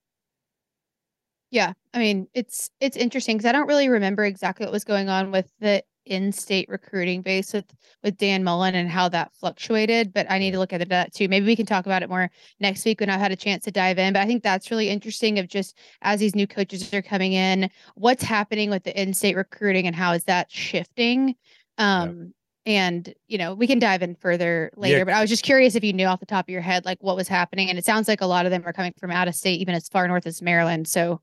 Yeah, 1.51 1.73
I 1.95 1.99
mean, 1.99 2.29
it's 2.35 2.71
it's 2.81 2.97
interesting 2.97 3.39
because 3.39 3.49
I 3.49 3.53
don't 3.53 3.67
really 3.67 3.89
remember 3.89 4.25
exactly 4.25 4.67
what 4.67 4.73
was 4.73 4.85
going 4.85 5.09
on 5.09 5.31
with 5.33 5.51
the 5.61 5.83
in-state 6.05 6.69
recruiting 6.69 7.23
base 7.23 7.53
with 7.53 7.67
with 8.03 8.17
Dan 8.17 8.45
Mullen 8.45 8.75
and 8.75 8.89
how 8.89 9.09
that 9.11 9.33
fluctuated. 9.35 10.13
But 10.13 10.31
I 10.31 10.39
need 10.39 10.51
to 10.53 10.59
look 10.59 10.73
at 10.75 10.87
that 10.89 11.15
too. 11.15 11.29
Maybe 11.29 11.47
we 11.47 11.57
can 11.57 11.67
talk 11.67 11.87
about 11.87 12.03
it 12.03 12.11
more 12.11 12.31
next 12.61 12.85
week 12.85 13.01
when 13.01 13.09
I've 13.11 13.21
had 13.21 13.33
a 13.33 13.37
chance 13.37 13.65
to 13.65 13.71
dive 13.71 13.99
in. 13.99 14.13
But 14.13 14.21
I 14.21 14.27
think 14.27 14.43
that's 14.43 14.71
really 14.71 14.91
interesting 14.91 15.39
of 15.39 15.49
just 15.49 15.79
as 16.03 16.21
these 16.21 16.35
new 16.35 16.47
coaches 16.47 16.93
are 16.93 17.03
coming 17.03 17.33
in, 17.33 17.71
what's 17.95 18.23
happening 18.23 18.69
with 18.69 18.85
the 18.85 19.01
in-state 19.01 19.37
recruiting 19.37 19.87
and 19.87 19.97
how 19.97 20.13
is 20.13 20.25
that 20.25 20.51
shifting. 20.51 21.35
Um, 21.79 22.35
And 22.69 23.15
you 23.29 23.39
know, 23.39 23.55
we 23.55 23.67
can 23.67 23.79
dive 23.79 24.03
in 24.03 24.15
further 24.15 24.71
later. 24.77 25.07
But 25.07 25.15
I 25.15 25.23
was 25.23 25.31
just 25.31 25.43
curious 25.43 25.75
if 25.75 25.83
you 25.83 25.95
knew 25.95 26.07
off 26.07 26.21
the 26.21 26.27
top 26.27 26.45
of 26.45 26.51
your 26.51 26.61
head 26.61 26.85
like 26.85 27.03
what 27.03 27.17
was 27.17 27.27
happening. 27.27 27.71
And 27.71 27.79
it 27.79 27.85
sounds 27.87 28.09
like 28.09 28.21
a 28.21 28.27
lot 28.27 28.45
of 28.45 28.51
them 28.53 28.63
are 28.67 28.75
coming 28.75 28.93
from 28.99 29.11
out 29.11 29.27
of 29.27 29.35
state, 29.35 29.61
even 29.63 29.75
as 29.75 29.89
far 29.89 30.07
north 30.07 30.27
as 30.27 30.43
Maryland. 30.43 30.87
So 30.87 31.23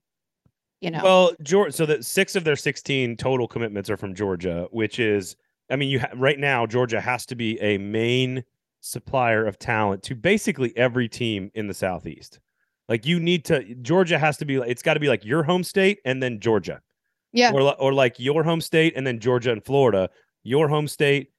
you 0.81 0.89
know. 0.89 1.01
Well, 1.03 1.31
Georgia. 1.43 1.71
So 1.71 1.85
that 1.85 2.03
six 2.03 2.35
of 2.35 2.45
their 2.45 2.55
sixteen 2.55 3.15
total 3.15 3.47
commitments 3.47 3.91
are 3.91 3.97
from 3.97 4.15
Georgia, 4.15 4.67
which 4.71 4.99
is, 4.99 5.35
I 5.69 5.75
mean, 5.75 5.89
you 5.89 5.99
ha- 5.99 6.11
right 6.15 6.39
now 6.39 6.65
Georgia 6.65 6.99
has 6.99 7.27
to 7.27 7.35
be 7.35 7.61
a 7.61 7.77
main 7.77 8.43
supplier 8.81 9.45
of 9.45 9.59
talent 9.59 10.01
to 10.03 10.15
basically 10.15 10.75
every 10.75 11.07
team 11.07 11.51
in 11.53 11.67
the 11.67 11.73
Southeast. 11.75 12.39
Like 12.89 13.05
you 13.05 13.19
need 13.19 13.45
to, 13.45 13.75
Georgia 13.75 14.17
has 14.17 14.37
to 14.37 14.45
be. 14.45 14.55
It's 14.55 14.81
got 14.81 14.95
to 14.95 14.99
be 14.99 15.09
like 15.09 15.23
your 15.23 15.43
home 15.43 15.63
state 15.63 15.99
and 16.05 16.21
then 16.23 16.39
Georgia, 16.39 16.81
yeah. 17.33 17.51
or 17.51 17.73
or 17.79 17.93
like 17.93 18.19
your 18.19 18.43
home 18.43 18.61
state 18.61 18.93
and 18.95 19.05
then 19.05 19.19
Georgia 19.19 19.51
and 19.51 19.63
Florida, 19.63 20.09
your 20.43 20.67
home 20.67 20.87
state, 20.87 21.31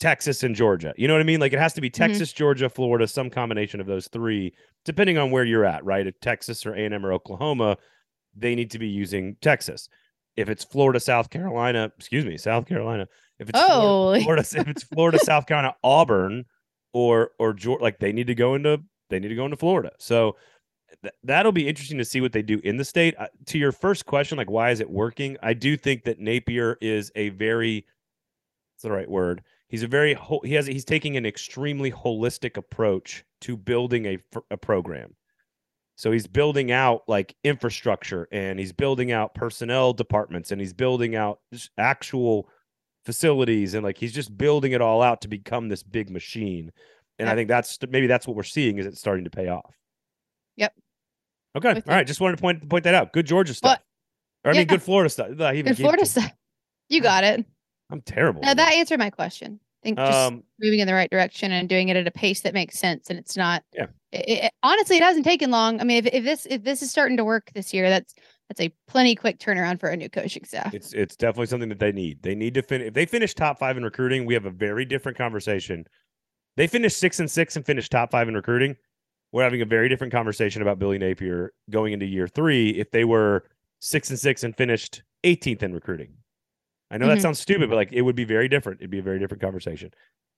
Texas 0.00 0.42
and 0.42 0.56
Georgia. 0.56 0.92
You 0.96 1.06
know 1.06 1.14
what 1.14 1.20
I 1.20 1.24
mean? 1.24 1.38
Like 1.40 1.52
it 1.52 1.58
has 1.58 1.74
to 1.74 1.80
be 1.80 1.90
Texas, 1.90 2.32
Georgia, 2.32 2.68
Florida, 2.68 3.06
some 3.06 3.30
combination 3.30 3.80
of 3.80 3.86
those 3.86 4.08
three, 4.08 4.52
depending 4.84 5.18
on 5.18 5.30
where 5.30 5.44
you're 5.44 5.64
at, 5.64 5.84
right? 5.84 6.06
If 6.06 6.18
Texas 6.20 6.64
or 6.66 6.74
A 6.74 6.84
and 6.84 6.94
M 6.94 7.04
or 7.06 7.12
Oklahoma, 7.12 7.76
they 8.34 8.54
need 8.54 8.70
to 8.72 8.78
be 8.78 8.88
using 8.88 9.36
Texas. 9.40 9.88
If 10.36 10.48
it's 10.48 10.64
Florida, 10.64 10.98
South 10.98 11.28
Carolina, 11.30 11.92
excuse 11.98 12.24
me, 12.24 12.38
South 12.38 12.66
Carolina. 12.66 13.06
If 13.38 13.50
it's 13.50 13.58
Oh. 13.62 13.80
Florida, 13.80 14.22
Florida, 14.24 14.42
if 14.60 14.68
it's 14.68 14.82
Florida, 14.82 15.18
South 15.18 15.46
Carolina, 15.46 15.74
Auburn, 15.84 16.44
or 16.92 17.30
or 17.38 17.52
Georgia, 17.52 17.82
like 17.82 17.98
they 17.98 18.12
need 18.12 18.26
to 18.28 18.34
go 18.34 18.54
into 18.54 18.80
they 19.10 19.20
need 19.20 19.28
to 19.28 19.34
go 19.34 19.44
into 19.44 19.56
Florida. 19.56 19.92
So 19.98 20.36
th- 21.02 21.14
that'll 21.24 21.52
be 21.52 21.68
interesting 21.68 21.98
to 21.98 22.04
see 22.04 22.20
what 22.20 22.32
they 22.32 22.42
do 22.42 22.60
in 22.64 22.76
the 22.78 22.84
state. 22.84 23.14
Uh, 23.18 23.26
to 23.46 23.58
your 23.58 23.72
first 23.72 24.06
question, 24.06 24.38
like 24.38 24.50
why 24.50 24.70
is 24.70 24.80
it 24.80 24.88
working? 24.90 25.36
I 25.42 25.52
do 25.54 25.76
think 25.76 26.04
that 26.04 26.18
Napier 26.20 26.78
is 26.80 27.12
a 27.16 27.28
very 27.30 27.84
what's 28.74 28.82
the 28.84 28.92
right 28.92 29.10
word? 29.10 29.42
He's 29.70 29.84
a 29.84 29.86
very 29.86 30.18
he 30.44 30.54
has 30.54 30.66
he's 30.66 30.84
taking 30.84 31.16
an 31.16 31.24
extremely 31.24 31.92
holistic 31.92 32.56
approach 32.56 33.24
to 33.42 33.56
building 33.56 34.04
a 34.04 34.18
a 34.50 34.56
program. 34.56 35.14
So 35.94 36.10
he's 36.10 36.26
building 36.26 36.72
out 36.72 37.02
like 37.08 37.36
infrastructure 37.44 38.26
and 38.32 38.58
he's 38.58 38.72
building 38.72 39.12
out 39.12 39.34
personnel 39.34 39.92
departments 39.92 40.50
and 40.50 40.60
he's 40.60 40.72
building 40.72 41.14
out 41.14 41.40
actual 41.78 42.48
facilities 43.04 43.74
and 43.74 43.84
like 43.84 43.96
he's 43.96 44.12
just 44.12 44.36
building 44.36 44.72
it 44.72 44.80
all 44.80 45.02
out 45.02 45.20
to 45.20 45.28
become 45.28 45.68
this 45.68 45.82
big 45.82 46.10
machine. 46.10 46.72
And 47.18 47.28
I 47.28 47.34
think 47.34 47.48
that's 47.48 47.78
maybe 47.88 48.06
that's 48.06 48.26
what 48.26 48.34
we're 48.34 48.42
seeing 48.42 48.78
is 48.78 48.86
it's 48.86 48.98
starting 48.98 49.24
to 49.24 49.30
pay 49.30 49.48
off. 49.48 49.74
Yep. 50.56 50.74
Okay. 51.56 51.74
With 51.74 51.88
All 51.88 51.94
right. 51.94 52.06
Just 52.06 52.20
wanted 52.20 52.36
to 52.36 52.40
point 52.40 52.68
point 52.68 52.84
that 52.84 52.94
out. 52.94 53.12
Good 53.12 53.26
Georgia 53.26 53.54
stuff. 53.54 53.72
What? 53.72 53.82
Or 54.44 54.52
I 54.52 54.54
mean, 54.54 54.66
good 54.66 54.82
Florida 54.82 55.10
stuff. 55.10 55.28
Good 55.36 55.76
Florida 55.76 56.06
stuff. 56.06 56.32
You 56.88 57.02
got 57.02 57.22
it. 57.22 57.44
I'm 57.90 58.00
terrible. 58.02 58.42
No, 58.42 58.48
at 58.50 58.56
that 58.56 58.72
answered 58.74 58.98
my 58.98 59.10
question. 59.10 59.60
I 59.82 59.86
think 59.86 59.98
just 59.98 60.12
Um, 60.12 60.42
moving 60.60 60.80
in 60.80 60.86
the 60.86 60.92
right 60.94 61.10
direction 61.10 61.52
and 61.52 61.68
doing 61.68 61.88
it 61.88 61.96
at 61.96 62.06
a 62.06 62.10
pace 62.10 62.42
that 62.42 62.52
makes 62.52 62.78
sense, 62.78 63.08
and 63.08 63.18
it's 63.18 63.36
not. 63.36 63.62
Yeah. 63.72 63.86
It, 64.12 64.44
it- 64.44 64.52
honestly, 64.62 64.96
it 64.96 65.02
hasn't 65.02 65.24
taken 65.24 65.50
long. 65.50 65.80
I 65.80 65.84
mean, 65.84 66.04
if, 66.04 66.12
if 66.14 66.24
this 66.24 66.46
if 66.50 66.64
this 66.64 66.82
is 66.82 66.90
starting 66.90 67.16
to 67.16 67.24
work 67.24 67.50
this 67.54 67.72
year, 67.72 67.88
that's 67.88 68.14
that's 68.48 68.60
a 68.60 68.74
plenty 68.88 69.14
quick 69.14 69.38
turnaround 69.38 69.80
for 69.80 69.88
a 69.88 69.96
new 69.96 70.10
coaching 70.10 70.44
staff. 70.44 70.74
It's 70.74 70.92
it's 70.92 71.16
definitely 71.16 71.46
something 71.46 71.68
that 71.70 71.78
they 71.78 71.92
need. 71.92 72.22
They 72.22 72.34
need 72.34 72.54
to 72.54 72.62
finish. 72.62 72.88
If 72.88 72.94
they 72.94 73.06
finish 73.06 73.32
top 73.34 73.58
five 73.58 73.76
in 73.76 73.84
recruiting, 73.84 74.26
we 74.26 74.34
have 74.34 74.44
a 74.44 74.50
very 74.50 74.84
different 74.84 75.16
conversation. 75.16 75.84
They 76.56 76.66
finish 76.66 76.94
six 76.94 77.18
and 77.20 77.30
six 77.30 77.56
and 77.56 77.64
finish 77.64 77.88
top 77.88 78.10
five 78.10 78.28
in 78.28 78.34
recruiting. 78.34 78.76
We're 79.32 79.44
having 79.44 79.62
a 79.62 79.66
very 79.66 79.88
different 79.88 80.12
conversation 80.12 80.60
about 80.60 80.78
Billy 80.80 80.98
Napier 80.98 81.52
going 81.70 81.92
into 81.92 82.04
year 82.04 82.26
three. 82.28 82.70
If 82.70 82.90
they 82.90 83.04
were 83.04 83.44
six 83.80 84.10
and 84.10 84.18
six 84.18 84.42
and 84.42 84.54
finished 84.56 85.02
18th 85.24 85.62
in 85.62 85.72
recruiting, 85.72 86.14
I 86.90 86.98
know 86.98 87.06
that 87.08 87.18
Mhm. 87.18 87.22
sounds 87.22 87.38
stupid, 87.40 87.68
but 87.70 87.76
like 87.76 87.92
it 87.92 88.02
would 88.02 88.16
be 88.16 88.24
very 88.24 88.48
different. 88.48 88.80
It'd 88.80 88.90
be 88.90 88.98
a 88.98 89.02
very 89.02 89.18
different 89.18 89.40
conversation. 89.42 89.90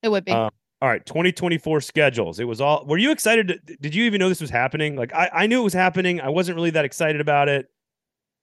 It 0.02 0.09
would 0.11 0.25
be. 0.25 0.32
Uh, 0.32 0.50
All 0.80 0.88
right, 0.88 1.04
2024 1.06 1.80
schedules. 1.80 2.40
It 2.40 2.44
was 2.44 2.61
all. 2.61 2.85
Were 2.87 2.99
you 2.99 3.12
excited? 3.12 3.49
To, 3.66 3.76
did 3.76 3.94
you 3.94 4.02
even 4.04 4.18
know 4.18 4.28
this 4.28 4.40
was 4.40 4.50
happening? 4.50 4.97
Like 4.97 5.14
I, 5.14 5.30
I 5.32 5.47
knew 5.47 5.61
it 5.61 5.64
was 5.64 5.73
happening. 5.73 6.21
I 6.21 6.28
wasn't 6.28 6.56
really 6.56 6.71
that 6.71 6.85
excited 6.85 7.21
about 7.21 7.49
it. 7.49 7.66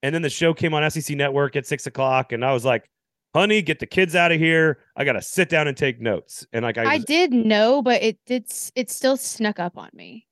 And 0.04 0.16
then 0.16 0.22
the 0.22 0.30
show 0.30 0.54
came 0.54 0.74
on 0.74 0.90
SEC 0.90 1.18
Network 1.18 1.58
at 1.58 1.66
six 1.68 1.86
o'clock, 1.86 2.32
and 2.32 2.46
I 2.46 2.54
was 2.54 2.64
like, 2.64 2.90
"Honey, 3.36 3.62
get 3.62 3.80
the 3.80 3.86
kids 3.86 4.16
out 4.16 4.32
of 4.32 4.40
here. 4.40 4.80
I 4.96 5.04
got 5.04 5.14
to 5.14 5.22
sit 5.22 5.50
down 5.50 5.68
and 5.68 5.76
take 5.76 6.00
notes." 6.00 6.48
And 6.54 6.64
like 6.64 6.78
I, 6.78 6.94
I 6.94 6.98
did 7.00 7.34
know, 7.34 7.82
but 7.82 8.02
it 8.02 8.18
did. 8.26 8.46
It 8.74 8.90
still 8.90 9.18
snuck 9.18 9.60
up 9.60 9.78
on 9.78 9.90
me. 9.94 10.26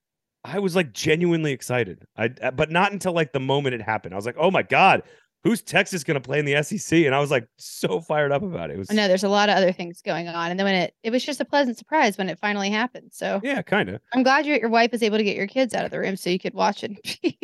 I 0.45 0.59
was 0.59 0.77
like 0.77 0.93
genuinely 0.93 1.51
excited. 1.51 2.05
I, 2.15 2.29
but 2.29 2.71
not 2.71 2.93
until 2.93 3.11
like 3.11 3.33
the 3.33 3.41
moment 3.41 3.75
it 3.75 3.81
happened. 3.81 4.13
I 4.13 4.15
was 4.15 4.25
like, 4.25 4.37
"Oh 4.39 4.49
my 4.49 4.63
god, 4.63 5.03
who's 5.47 5.61
Texas 5.61 6.03
going 6.03 6.15
to 6.15 6.21
play 6.21 6.39
in 6.39 6.45
the 6.45 6.61
SEC?" 6.61 7.05
And 7.05 7.15
I 7.15 7.19
was 7.19 7.31
like 7.31 7.47
so 7.57 8.01
fired 8.01 8.31
up 8.31 8.43
about 8.43 8.69
it. 8.69 8.73
It 8.73 8.79
was 8.79 8.91
I 8.91 8.93
know 8.93 9.07
there's 9.07 9.23
a 9.23 9.29
lot 9.29 9.49
of 9.49 9.55
other 9.55 9.71
things 9.71 10.01
going 10.01 10.27
on, 10.27 10.51
and 10.51 10.59
then 10.59 10.65
when 10.65 10.75
it 10.75 10.93
it 11.03 11.11
was 11.11 11.23
just 11.23 11.39
a 11.39 11.45
pleasant 11.45 11.77
surprise 11.77 12.17
when 12.17 12.29
it 12.29 12.39
finally 12.39 12.69
happened. 12.69 13.11
So 13.13 13.39
yeah, 13.43 13.61
kind 13.61 13.89
of. 13.89 14.01
I'm 14.13 14.23
glad 14.23 14.45
your 14.45 14.57
your 14.57 14.69
wife 14.69 14.91
was 14.91 15.03
able 15.03 15.17
to 15.17 15.23
get 15.23 15.37
your 15.37 15.47
kids 15.47 15.73
out 15.73 15.85
of 15.85 15.91
the 15.91 15.99
room 15.99 16.15
so 16.15 16.29
you 16.29 16.39
could 16.39 16.53
watch 16.53 16.83
it. 16.83 16.91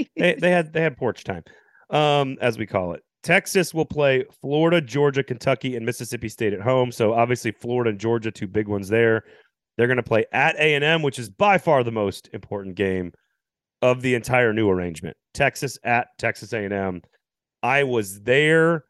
they 0.18 0.36
they 0.36 0.52
had 0.52 0.74
they 0.74 0.82
had 0.82 0.98
porch 0.98 1.24
time, 1.24 1.44
um, 1.90 2.38
as 2.42 2.58
we 2.58 2.66
call 2.66 2.94
it. 2.94 3.02
Texas 3.24 3.74
will 3.74 3.86
play 3.86 4.26
Florida, 4.42 4.82
Georgia, 4.82 5.24
Kentucky, 5.24 5.78
and 5.78 5.86
Mississippi 5.86 6.28
State 6.28 6.52
at 6.52 6.60
home. 6.60 6.92
So 6.92 7.14
obviously 7.14 7.52
Florida 7.52 7.92
and 7.92 8.00
Georgia, 8.00 8.32
two 8.32 8.48
big 8.48 8.68
ones 8.68 8.90
there. 8.90 9.24
They're 9.78 9.88
going 9.88 9.98
to 9.98 10.04
play 10.04 10.26
at 10.34 10.56
A 10.58 10.76
and 10.76 10.84
M, 10.84 11.02
which 11.02 11.18
is 11.18 11.30
by 11.30 11.58
far 11.58 11.84
the 11.84 11.92
most 11.92 12.30
important 12.34 12.76
game 12.76 13.14
of 13.82 14.02
the 14.02 14.16
entire 14.16 14.54
new 14.54 14.70
arrangement. 14.70 15.18
Texas 15.34 15.78
at 15.84 16.08
Texas 16.18 16.54
A 16.54 16.60
and 16.60 16.74
M. 16.74 17.02
I 17.64 17.84
was 17.84 18.22
there. 18.22 18.84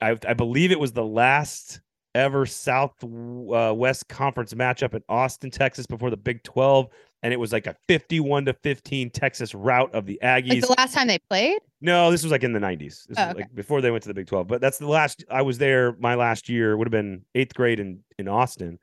I, 0.00 0.16
I 0.26 0.34
believe 0.34 0.70
it 0.72 0.78
was 0.80 0.92
the 0.92 1.04
last 1.04 1.80
ever 2.14 2.44
Southwest 2.46 4.04
uh, 4.10 4.14
Conference 4.14 4.54
matchup 4.54 4.94
in 4.94 5.02
Austin, 5.08 5.50
Texas, 5.50 5.86
before 5.86 6.10
the 6.10 6.16
Big 6.16 6.42
Twelve, 6.42 6.88
and 7.22 7.32
it 7.32 7.36
was 7.38 7.52
like 7.52 7.66
a 7.66 7.76
fifty-one 7.86 8.44
to 8.46 8.52
fifteen 8.54 9.10
Texas 9.10 9.54
rout 9.54 9.94
of 9.94 10.04
the 10.06 10.18
Aggies. 10.22 10.48
like 10.50 10.60
the 10.62 10.74
last 10.78 10.94
time 10.94 11.06
they 11.06 11.18
played. 11.30 11.58
No, 11.80 12.10
this 12.10 12.24
was 12.24 12.32
like 12.32 12.42
in 12.42 12.52
the 12.52 12.58
90s. 12.58 13.06
Oh, 13.16 13.22
okay. 13.22 13.34
like 13.34 13.54
before 13.54 13.80
they 13.80 13.92
went 13.92 14.02
to 14.02 14.08
the 14.08 14.14
Big 14.14 14.26
12. 14.26 14.48
But 14.48 14.60
that's 14.60 14.78
the 14.78 14.88
last 14.88 15.24
I 15.30 15.42
was 15.42 15.58
there. 15.58 15.92
My 16.00 16.16
last 16.16 16.48
year 16.48 16.76
would 16.76 16.88
have 16.88 16.92
been 16.92 17.24
eighth 17.36 17.54
grade 17.54 17.78
in 17.78 18.00
in 18.18 18.26
Austin, 18.26 18.78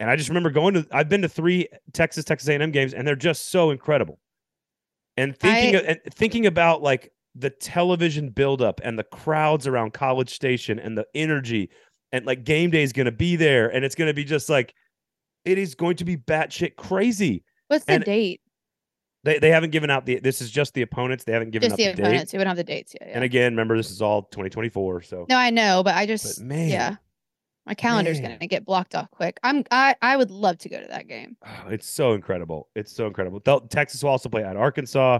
and 0.00 0.10
I 0.10 0.16
just 0.16 0.28
remember 0.30 0.50
going 0.50 0.74
to. 0.74 0.86
I've 0.92 1.08
been 1.08 1.22
to 1.22 1.28
three 1.28 1.68
Texas 1.92 2.24
Texas 2.24 2.48
A&M 2.48 2.70
games, 2.70 2.94
and 2.94 3.06
they're 3.06 3.16
just 3.16 3.50
so 3.50 3.70
incredible. 3.70 4.18
And 5.18 5.36
thinking 5.36 5.76
I- 5.76 5.90
and 5.90 6.00
thinking 6.14 6.46
about 6.46 6.82
like 6.82 7.12
the 7.38 7.50
television 7.50 8.30
buildup 8.30 8.80
and 8.84 8.98
the 8.98 9.04
crowds 9.04 9.66
around 9.66 9.92
College 9.92 10.30
Station 10.34 10.78
and 10.78 10.96
the 10.96 11.06
energy, 11.14 11.70
and 12.12 12.24
like 12.26 12.44
game 12.44 12.70
day 12.70 12.82
is 12.82 12.92
going 12.92 13.06
to 13.06 13.12
be 13.12 13.36
there, 13.36 13.68
and 13.68 13.84
it's 13.84 13.94
going 13.94 14.08
to 14.08 14.14
be 14.14 14.24
just 14.24 14.48
like 14.48 14.74
it 15.44 15.58
is 15.58 15.74
going 15.74 15.96
to 15.96 16.04
be 16.04 16.16
batshit 16.16 16.76
crazy. 16.76 17.44
What's 17.68 17.84
the 17.84 17.92
And- 17.94 18.04
date? 18.04 18.40
They 19.24 19.40
they 19.40 19.50
haven't 19.50 19.70
given 19.70 19.90
out 19.90 20.06
the. 20.06 20.20
This 20.20 20.40
is 20.40 20.52
just 20.52 20.72
the 20.74 20.82
opponents. 20.82 21.24
They 21.24 21.32
haven't 21.32 21.50
given 21.50 21.68
Just 21.68 21.72
out 21.72 21.76
the 21.78 21.84
the 21.90 21.96
date. 21.96 22.02
opponents. 22.04 22.32
We 22.32 22.38
don't 22.38 22.46
have 22.46 22.56
the 22.56 22.62
dates 22.62 22.94
yet. 23.00 23.10
And 23.12 23.24
again, 23.24 23.52
remember 23.54 23.76
this 23.76 23.90
is 23.90 24.00
all 24.00 24.22
2024. 24.22 25.02
So 25.02 25.26
No, 25.28 25.36
I 25.36 25.50
know, 25.50 25.82
but 25.82 25.96
I 25.96 26.06
just 26.06 26.40
man. 26.40 26.68
yeah. 26.68 26.96
My 27.66 27.74
calendar's 27.74 28.20
Man. 28.20 28.30
gonna 28.38 28.46
get 28.46 28.64
blocked 28.64 28.94
off 28.94 29.10
quick. 29.10 29.40
I'm 29.42 29.64
I 29.72 29.96
I 30.00 30.16
would 30.16 30.30
love 30.30 30.58
to 30.58 30.68
go 30.68 30.80
to 30.80 30.86
that 30.86 31.08
game. 31.08 31.36
oh, 31.44 31.68
it's 31.70 31.88
so 31.88 32.12
incredible. 32.12 32.68
It's 32.76 32.92
so 32.94 33.08
incredible. 33.08 33.40
They'll, 33.44 33.62
Texas 33.62 34.04
will 34.04 34.10
also 34.10 34.28
play 34.28 34.44
at 34.44 34.56
Arkansas, 34.56 35.18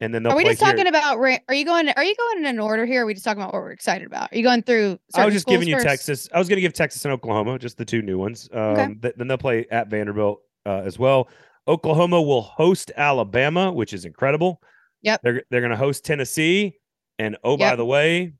and 0.00 0.14
then 0.14 0.22
they'll 0.22 0.32
Are 0.32 0.36
we 0.36 0.44
just 0.44 0.60
talking 0.60 0.86
about 0.86 1.16
are 1.16 1.54
you 1.54 1.64
going 1.64 1.88
are 1.88 2.04
you 2.04 2.14
going 2.16 2.38
in 2.38 2.46
an 2.46 2.58
order 2.58 2.84
here? 2.84 3.02
Are 3.02 3.06
we 3.06 3.14
just 3.14 3.24
talking 3.24 3.42
about 3.42 3.54
what 3.54 3.62
we're 3.62 3.70
excited 3.72 4.06
about? 4.06 4.32
Are 4.32 4.36
you 4.36 4.42
going 4.42 4.62
through 4.62 4.98
I 5.14 5.24
was 5.24 5.34
just 5.34 5.46
giving 5.46 5.68
you 5.68 5.76
first? 5.76 5.86
Texas. 5.86 6.28
I 6.34 6.38
was 6.38 6.48
going 6.48 6.56
to 6.56 6.62
give 6.62 6.74
Texas 6.74 7.04
and 7.04 7.12
Oklahoma, 7.12 7.58
just 7.58 7.78
the 7.78 7.84
two 7.84 8.02
new 8.02 8.18
ones. 8.18 8.48
Um, 8.52 8.60
Okay. 8.60 8.94
th- 9.02 9.14
then 9.16 9.28
they'll 9.28 9.38
play 9.38 9.66
at 9.70 9.88
Vanderbilt 9.88 10.40
uh, 10.66 10.82
as 10.84 10.98
well. 10.98 11.28
Oklahoma 11.68 12.20
will 12.20 12.42
host 12.42 12.92
Alabama, 12.96 13.72
which 13.72 13.92
is 13.92 14.04
incredible. 14.04 14.60
Yep. 15.02 15.20
They're 15.22 15.42
they're 15.50 15.60
going 15.60 15.70
to 15.70 15.76
host 15.76 16.04
Tennessee, 16.04 16.78
and 17.18 17.36
oh 17.44 17.56
by 17.56 17.76
the 17.76 17.84
way, 17.84 18.34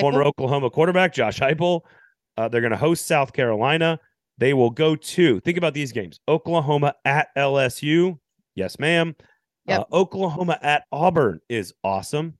former 0.00 0.22
Oklahoma 0.24 0.70
quarterback 0.70 1.12
Josh 1.12 1.38
Heupel. 1.38 1.82
Uh, 2.36 2.48
they're 2.48 2.60
going 2.60 2.70
to 2.70 2.76
host 2.76 3.06
South 3.06 3.32
Carolina. 3.32 3.98
They 4.38 4.52
will 4.52 4.70
go 4.70 4.94
to 4.96 5.40
think 5.40 5.58
about 5.58 5.74
these 5.74 5.92
games: 5.92 6.20
Oklahoma 6.28 6.94
at 7.04 7.28
LSU. 7.36 8.18
Yes, 8.54 8.78
ma'am. 8.78 9.14
Yep. 9.68 9.80
Uh, 9.80 9.96
Oklahoma 9.96 10.58
at 10.62 10.84
Auburn 10.92 11.40
is 11.48 11.72
awesome. 11.84 12.26
and 12.26 12.34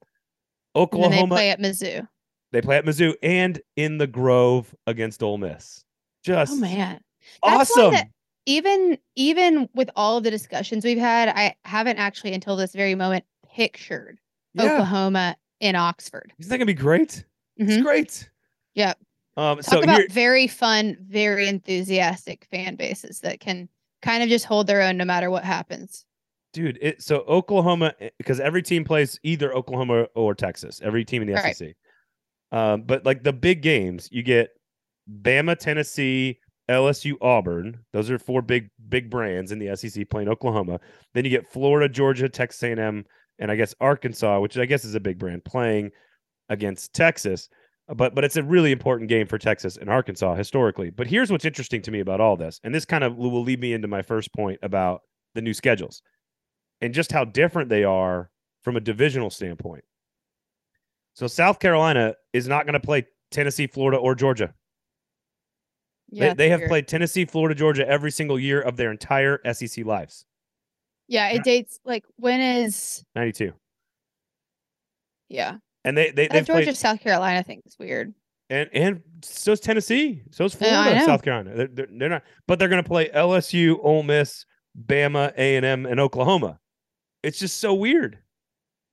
they 0.75 0.81
Oklahoma 0.83 1.35
play 1.35 1.51
at 1.51 1.59
Mizzou. 1.61 2.07
they 2.53 2.61
play 2.63 2.77
at 2.77 2.85
Mizzou 2.85 3.15
and 3.23 3.61
in 3.77 3.99
the 3.99 4.07
Grove 4.07 4.75
against 4.87 5.23
Ole 5.23 5.39
Miss. 5.39 5.85
Just 6.25 6.53
Oh 6.53 6.57
man. 6.57 7.01
That's 7.43 7.71
awesome. 7.71 7.93
that- 7.93 8.09
even 8.49 8.97
even 9.17 9.69
with 9.75 9.91
all 9.97 10.17
of 10.19 10.23
the 10.25 10.31
discussions 10.31 10.85
we've 10.85 10.99
had, 10.99 11.29
I 11.31 11.57
haven't 11.65 11.99
actually 11.99 12.33
until 12.33 12.55
this 12.57 12.73
very 12.73 12.95
moment 12.95 13.25
pictured 13.53 14.19
yeah, 14.55 14.75
Oklahoma 14.75 15.37
in 15.61 15.75
Oxford. 15.75 16.33
isn't 16.39 16.51
that 16.51 16.59
gonna 16.59 16.67
be 16.67 16.73
great? 16.75 17.25
It's 17.57 17.73
Mhm. 17.73 17.83
great. 17.83 18.31
Yep. 18.75 18.99
Um, 19.37 19.57
Talk 19.59 19.65
so 19.65 19.83
about 19.83 19.99
here, 19.99 20.07
very 20.11 20.47
fun, 20.47 20.97
very 21.01 21.49
enthusiastic 21.49 22.45
fan 22.51 22.77
bases 22.77 23.21
that 23.21 23.41
can 23.41 23.69
kind 24.03 24.23
of 24.23 24.29
just 24.29 24.45
hold 24.45 24.67
their 24.69 24.81
own 24.83 24.97
no 24.97 25.05
matter 25.05 25.29
what 25.31 25.43
happens. 25.45 26.06
Dude. 26.57 26.79
It, 26.81 27.03
so 27.03 27.19
Oklahoma, 27.29 27.93
because 28.17 28.41
every 28.41 28.63
team 28.63 28.83
plays 28.83 29.21
either 29.23 29.55
Oklahoma 29.55 30.07
or 30.15 30.35
Texas. 30.35 30.81
Every 30.83 31.05
team 31.05 31.23
in 31.23 31.29
the. 31.29 31.35
SEC. 31.53 31.77
Um, 32.51 32.83
but 32.83 33.05
like 33.05 33.23
the 33.23 33.33
big 33.33 33.61
games, 33.61 34.09
you 34.11 34.23
get 34.23 34.51
Bama, 35.23 35.57
Tennessee, 35.59 36.39
LSU, 36.71 37.15
Auburn. 37.21 37.79
Those 37.93 38.11
are 38.11 38.19
four 38.19 38.41
big 38.41 38.71
big 38.89 39.11
brands 39.11 39.53
in 39.53 39.59
the 39.59 39.77
SEC 39.77 40.09
playing 40.09 40.29
Oklahoma. 40.29 40.81
Then 41.13 41.25
you 41.25 41.31
get 41.31 41.47
Florida, 41.47 41.93
Georgia, 41.93 42.29
Texas 42.29 42.63
A&M, 42.63 43.05
and 43.39 43.51
I 43.51 43.57
guess 43.57 43.75
Arkansas, 43.81 44.41
which 44.41 44.57
I 44.57 44.65
guess 44.65 44.85
is 44.85 44.95
a 44.95 45.01
big 45.01 45.19
brand, 45.19 45.45
playing 45.45 45.91
against 46.49 46.95
Texas. 46.95 47.49
Uh, 47.89 47.95
But 47.95 48.15
but 48.15 48.25
it's 48.25 48.37
a 48.37 48.43
really 48.43 48.73
important 48.73 49.11
game 49.11 49.27
for 49.27 49.39
Texas 49.39 49.77
and 49.77 49.91
Arkansas 49.91 50.37
historically. 50.37 50.89
But 50.89 51.07
here's 51.07 51.31
what's 51.31 51.45
interesting 51.45 51.83
to 51.83 51.91
me 51.91 52.01
about 52.01 52.21
all 52.21 52.39
this, 52.39 52.61
and 52.65 52.75
this 52.75 52.87
kind 52.87 53.05
of 53.05 53.17
will 53.17 53.43
lead 53.43 53.61
me 53.61 53.75
into 53.75 53.89
my 53.89 54.01
first 54.01 54.33
point 54.33 54.59
about 54.63 55.03
the 55.35 55.43
new 55.43 55.53
schedules 55.53 56.01
and 56.81 56.95
just 56.95 57.13
how 57.13 57.25
different 57.25 57.69
they 57.69 57.85
are 57.85 58.31
from 58.63 58.77
a 58.77 58.81
divisional 58.81 59.31
standpoint. 59.31 59.85
So 61.15 61.27
South 61.27 61.59
Carolina 61.61 62.15
is 62.33 62.47
not 62.47 62.67
going 62.67 62.75
to 62.75 62.81
play 62.81 63.07
Tennessee, 63.31 63.67
Florida, 63.67 63.97
or 63.99 64.15
Georgia. 64.15 64.55
Yeah, 66.11 66.29
they, 66.29 66.35
they 66.35 66.49
have 66.51 66.69
played 66.69 66.87
Tennessee, 66.87 67.25
Florida, 67.25 67.55
Georgia 67.55 67.89
every 67.89 68.11
single 68.11 68.39
year 68.39 68.61
of 68.61 68.77
their 68.77 68.91
entire 68.91 69.41
SEC 69.53 69.85
lives. 69.85 70.25
Yeah, 71.09 71.29
it 71.31 71.43
dates 71.45 71.79
like 71.85 72.05
when 72.17 72.41
is 72.41 73.05
92. 73.15 73.53
yeah. 75.29 75.57
And 75.85 75.97
they, 75.97 76.11
they 76.11 76.29
uh, 76.29 76.33
they've 76.33 76.47
Georgia 76.47 76.65
played 76.65 76.77
South 76.77 77.01
Carolina 77.01 77.45
thing 77.45 77.63
is 77.65 77.79
weird. 77.79 78.13
and 78.51 78.69
and 78.73 79.03
so 79.23 79.53
so's 79.53 79.61
Tennessee, 79.61 80.23
so's 80.33 80.57
Yeah, 80.61 80.81
I 80.81 80.85
Florida. 80.85 81.05
South 81.07 81.23
Carolina. 81.23 81.55
They're, 81.57 81.69
they're, 81.69 81.89
they're 81.97 82.09
not, 82.09 82.23
but 82.49 82.59
they're 82.59 82.69
going 82.69 82.83
to 82.83 82.89
play 82.89 83.09
LSU, 83.09 83.79
Ole 83.83 84.03
Miss, 84.03 84.45
Bama, 84.87 85.33
A 85.39 85.57
and 85.57 85.65
M, 85.65 85.87
and 85.87 86.01
Oklahoma. 86.01 86.59
It's 87.27 87.39
just 87.39 87.59
so 87.59 87.75
weird. 87.75 88.19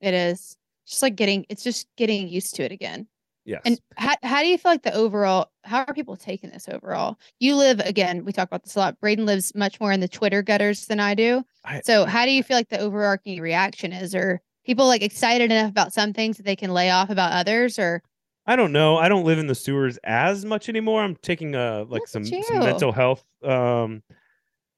It 0.00 0.12
is 0.14 0.56
just 0.86 1.02
like 1.02 1.16
getting 1.16 1.46
it's 1.48 1.62
just 1.62 1.86
getting 1.96 2.28
used 2.28 2.54
to 2.56 2.64
it 2.64 2.72
again. 2.72 3.06
Yes. 3.44 3.60
And 3.64 3.78
how 3.96 4.14
how 4.22 4.40
do 4.42 4.48
you 4.48 4.58
feel 4.58 4.72
like 4.72 4.82
the 4.82 4.94
overall? 4.94 5.50
How 5.64 5.84
are 5.84 5.94
people 5.94 6.16
taking 6.16 6.50
this 6.50 6.68
overall? 6.68 7.18
You 7.40 7.56
live 7.56 7.78
again. 7.80 8.24
We 8.24 8.32
talk 8.32 8.48
about 8.48 8.64
this 8.64 8.74
a 8.74 8.78
lot. 8.80 8.98
Braden 9.00 9.26
lives 9.26 9.54
much 9.54 9.78
more 9.80 9.92
in 9.92 10.00
the 10.00 10.08
Twitter 10.08 10.42
gutters 10.42 10.86
than 10.86 10.98
I 10.98 11.14
do. 11.14 11.44
I- 11.64 11.80
So 11.84 12.06
how 12.06 12.24
do 12.24 12.32
you 12.32 12.42
feel 12.42 12.56
like 12.56 12.70
the 12.70 12.78
overarching 12.80 13.40
reaction 13.40 13.92
is? 13.92 14.14
Or 14.14 14.40
people 14.66 14.86
like 14.86 15.02
excited 15.02 15.52
enough 15.52 15.70
about 15.70 15.92
some 15.92 16.12
things 16.12 16.38
that 16.38 16.42
they 16.44 16.56
can 16.56 16.72
lay 16.72 16.90
off 16.90 17.10
about 17.10 17.32
others? 17.32 17.78
Or 17.78 18.02
I 18.46 18.56
don't 18.56 18.72
know. 18.72 18.96
I 18.96 19.08
don't 19.08 19.24
live 19.24 19.38
in 19.38 19.46
the 19.46 19.54
sewers 19.54 19.98
as 20.04 20.44
much 20.44 20.68
anymore. 20.68 21.02
I'm 21.02 21.16
taking 21.16 21.54
uh 21.54 21.84
like 21.88 22.06
some 22.08 22.24
some 22.24 22.58
mental 22.58 22.92
health. 22.92 23.24
Um, 23.42 24.02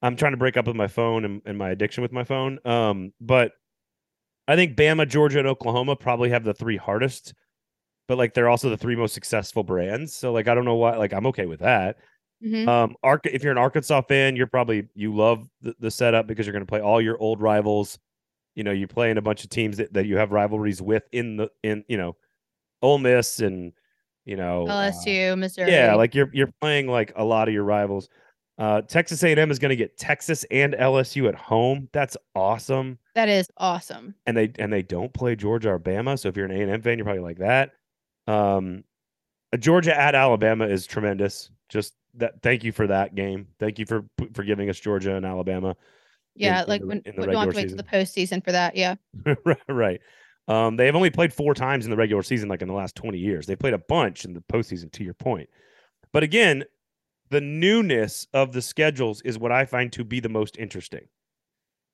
I'm 0.06 0.16
trying 0.16 0.32
to 0.32 0.38
break 0.38 0.56
up 0.56 0.66
with 0.66 0.76
my 0.76 0.86
phone 0.88 1.25
and, 1.25 1.42
and 1.44 1.58
my 1.58 1.70
addiction 1.70 2.02
with 2.02 2.12
my 2.12 2.25
phone. 2.25 2.58
Um, 2.64 3.12
but 3.20 3.52
I 4.48 4.56
think 4.56 4.76
Bama, 4.76 5.08
Georgia, 5.08 5.38
and 5.38 5.48
Oklahoma 5.48 5.96
probably 5.96 6.30
have 6.30 6.44
the 6.44 6.54
three 6.54 6.76
hardest. 6.76 7.34
But 8.08 8.18
like 8.18 8.34
they're 8.34 8.48
also 8.48 8.70
the 8.70 8.76
three 8.76 8.94
most 8.94 9.14
successful 9.14 9.64
brands. 9.64 10.14
So 10.14 10.32
like 10.32 10.46
I 10.48 10.54
don't 10.54 10.64
know 10.64 10.76
why. 10.76 10.96
Like 10.96 11.12
I'm 11.12 11.26
okay 11.26 11.46
with 11.46 11.60
that. 11.60 11.96
Mhm. 12.44 12.68
Um, 12.68 12.96
Ark. 13.02 13.26
If 13.26 13.42
you're 13.42 13.50
an 13.52 13.59
Arkansas 13.59 14.02
fan, 14.02 14.37
you're 14.37 14.46
probably 14.46 14.88
you 14.94 15.14
love 15.14 15.48
the, 15.62 15.74
the 15.81 15.90
setup 15.90 16.26
because 16.26 16.46
you're 16.46 16.52
going 16.52 16.64
to 16.64 16.70
play 16.70 16.81
all 16.81 17.00
your 17.00 17.18
old 17.18 17.40
rivals. 17.40 17.98
You 18.54 18.62
know, 18.62 18.70
you're 18.70 18.88
playing 18.88 19.16
a 19.18 19.22
bunch 19.22 19.42
of 19.42 19.50
teams 19.50 19.78
that, 19.78 19.92
that 19.94 20.07
you 20.07 20.16
have 20.18 20.31
rivalries 20.33 20.81
with 20.81 21.02
in 21.12 21.37
the 21.37 21.50
in 21.62 21.85
you 21.88 21.96
know, 21.96 22.16
Ole 22.83 22.98
Miss 22.98 23.40
and 23.40 23.72
you 24.24 24.37
know 24.37 24.68
uh, 24.68 24.90
LSU, 24.92 25.37
Missouri. 25.37 25.72
yeah, 25.72 25.94
like 25.94 26.14
you're 26.14 26.31
you're 26.33 26.52
playing 26.61 26.87
like 26.87 27.12
a 27.16 27.24
lot 27.24 27.48
of 27.48 27.54
your 27.54 27.64
rivals. 27.64 28.09
Uh, 28.59 28.81
Texas 28.83 29.23
A&M 29.23 29.51
is 29.51 29.59
going 29.59 29.71
to 29.71 29.77
get 29.77 29.99
Texas 29.99 30.45
and 30.51 30.73
LSU 30.75 31.29
at 31.29 31.35
home. 31.35 31.88
That's 31.92 32.16
awesome. 32.35 32.99
that 33.14 33.29
is 33.29 33.49
awesome. 33.59 34.14
And 34.25 34.37
they 34.37 34.51
and 34.59 34.73
they 34.73 34.83
don't 34.83 35.12
play 35.12 35.37
Georgia 35.37 35.73
or 35.73 35.79
Bama. 35.79 36.19
So 36.19 36.29
if 36.29 36.37
you're 36.37 36.47
an 36.47 36.53
A&M 36.53 36.81
fan, 36.81 36.97
you're 36.97 37.05
probably 37.05 37.23
like 37.23 37.38
that. 37.38 37.73
Um, 38.27 38.85
uh, 39.53 39.59
Georgia 39.59 39.99
at 39.99 40.14
Alabama 40.14 40.66
is 40.66 40.87
tremendous. 40.87 41.51
Just 41.69 41.95
that. 42.14 42.40
Thank 42.42 42.64
you 42.64 42.73
for 42.73 42.87
that 42.87 43.14
game. 43.14 43.49
Thank 43.61 43.79
you 43.79 43.85
for 43.85 44.05
for 44.33 44.42
giving 44.42 44.71
us 44.71 44.81
Georgia 44.81 45.14
and 45.16 45.27
Alabama. 45.27 45.77
Yeah, 46.35 46.62
in 46.62 46.69
like 46.69 46.83
when 46.83 47.03
in 47.05 47.14
the 47.14 47.27
we 47.27 47.33
don't 47.33 47.37
have 47.37 47.51
to 47.51 47.57
wait 47.57 47.62
season. 47.64 47.79
till 47.79 47.87
the 47.90 48.05
postseason 48.05 48.45
for 48.45 48.53
that. 48.53 48.75
Yeah. 48.75 48.95
right, 49.45 49.59
right. 49.69 50.01
Um, 50.49 50.77
they 50.77 50.87
have 50.87 50.95
only 50.95 51.11
played 51.11 51.33
four 51.33 51.55
times 51.55 51.85
in 51.85 51.90
the 51.90 51.97
regular 51.97 52.23
season, 52.23 52.49
like 52.49 52.62
in 52.62 52.69
the 52.69 52.75
last 52.75 52.95
20 52.95 53.19
years. 53.19 53.47
They 53.47 53.57
played 53.57 53.75
a 53.75 53.79
bunch 53.79 54.25
in 54.25 54.33
the 54.33 54.40
postseason, 54.42 54.92
to 54.92 55.03
your 55.03 55.14
point. 55.14 55.49
But 56.12 56.23
again, 56.23 56.64
the 57.30 57.40
newness 57.40 58.26
of 58.32 58.52
the 58.52 58.62
schedules 58.62 59.20
is 59.22 59.38
what 59.38 59.52
I 59.52 59.64
find 59.64 59.92
to 59.92 60.04
be 60.04 60.20
the 60.20 60.28
most 60.28 60.56
interesting. 60.58 61.06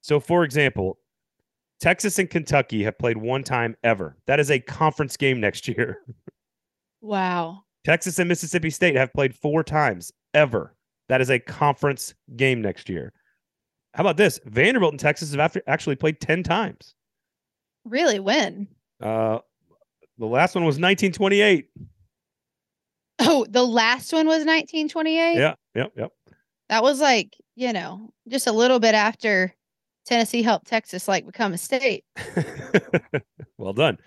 So, 0.03 0.21
for 0.21 0.45
example, 0.45 0.99
Texas 1.81 2.19
and 2.19 2.29
Kentucky 2.29 2.83
have 2.85 2.99
played 2.99 3.17
one 3.17 3.43
time 3.43 3.77
ever. 3.83 4.17
That 4.27 4.41
is 4.41 4.51
a 4.51 4.61
conference 4.61 5.17
game 5.17 5.41
next 5.41 5.69
year. 5.69 5.99
Wow. 7.01 7.65
Texas 7.85 8.19
and 8.21 8.29
Mississippi 8.29 8.71
State 8.71 8.95
have 8.95 9.13
played 9.13 9.35
four 9.35 9.65
times 9.65 10.13
ever. 10.35 10.77
That 11.09 11.21
is 11.21 11.31
a 11.31 11.39
conference 11.41 12.15
game 12.37 12.63
next 12.63 12.89
year. 12.89 13.13
How 13.95 14.03
about 14.03 14.17
this? 14.17 14.39
Vanderbilt 14.45 14.93
and 14.93 15.01
Texas 15.01 15.33
have 15.33 15.41
after- 15.41 15.63
actually 15.67 15.97
played 15.97 16.21
10 16.21 16.43
times. 16.43 16.95
Really? 17.85 18.21
When? 18.21 18.69
Uh, 19.01 19.41
the 20.19 20.27
last 20.27 20.55
one 20.55 20.65
was 20.65 20.77
1928. 20.77 21.69
Oh, 23.25 23.47
the 23.49 23.65
last 23.65 24.13
one 24.13 24.27
was 24.27 24.45
1928. 24.45 25.35
Yeah, 25.37 25.55
yep, 25.75 25.93
yep. 25.97 26.13
That 26.69 26.83
was 26.83 27.01
like, 27.01 27.37
you 27.55 27.73
know, 27.73 28.11
just 28.29 28.47
a 28.47 28.53
little 28.53 28.81
bit 28.81 28.95
after 28.95 29.55
Tennessee 30.07 30.43
helped 30.43 30.67
Texas 30.67 31.09
like 31.09 31.27
become 31.27 31.53
a 31.53 31.59
state. 31.59 32.05
well 33.59 33.73
done. 33.73 33.99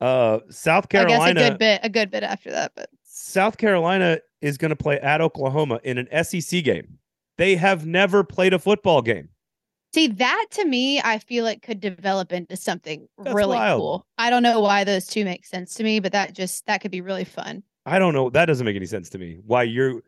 Uh, 0.00 0.40
South 0.50 0.86
I 0.94 1.04
guess 1.04 1.30
a 1.30 1.34
good 1.34 1.58
bit, 1.58 1.80
a 1.82 1.88
good 1.88 2.10
bit 2.10 2.22
after 2.22 2.50
that, 2.50 2.72
but 2.76 2.90
South 3.02 3.56
Carolina 3.56 4.18
is 4.42 4.58
going 4.58 4.68
to 4.70 4.76
play 4.76 4.98
at 5.00 5.20
Oklahoma 5.20 5.80
in 5.84 5.98
an 5.98 6.24
SEC 6.24 6.62
game. 6.62 6.98
They 7.38 7.56
have 7.56 7.86
never 7.86 8.24
played 8.24 8.52
a 8.52 8.58
football 8.58 9.00
game. 9.02 9.28
see 9.94 10.08
that 10.08 10.46
to 10.52 10.64
me, 10.66 11.00
I 11.02 11.18
feel 11.18 11.44
like 11.44 11.62
could 11.62 11.80
develop 11.80 12.32
into 12.32 12.56
something 12.56 13.08
That's 13.18 13.34
really 13.34 13.56
wild. 13.56 13.80
cool. 13.80 14.06
I 14.18 14.30
don't 14.30 14.42
know 14.42 14.60
why 14.60 14.84
those 14.84 15.06
two 15.06 15.24
make 15.24 15.46
sense 15.46 15.74
to 15.74 15.84
me, 15.84 16.00
but 16.00 16.12
that 16.12 16.34
just 16.34 16.66
that 16.66 16.80
could 16.80 16.90
be 16.90 17.00
really 17.00 17.24
fun. 17.24 17.62
I 17.86 17.98
don't 17.98 18.12
know. 18.12 18.28
That 18.30 18.46
doesn't 18.46 18.66
make 18.66 18.76
any 18.76 18.86
sense 18.86 19.08
to 19.10 19.18
me. 19.18 19.38
Why 19.46 19.62
you're 19.62 20.02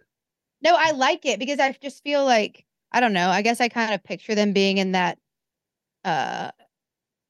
No, 0.63 0.77
I 0.77 0.91
like 0.91 1.25
it 1.25 1.39
because 1.39 1.61
I 1.61 1.73
just 1.81 2.03
feel 2.03 2.25
like 2.25 2.67
I 2.93 3.01
don't 3.01 3.13
know. 3.13 3.31
I 3.31 3.43
guess 3.43 3.61
I 3.61 3.69
kind 3.69 3.95
of 3.95 4.03
picture 4.03 4.35
them 4.35 4.53
being 4.53 4.79
in 4.79 4.93
that 4.93 5.19
uh 6.05 6.51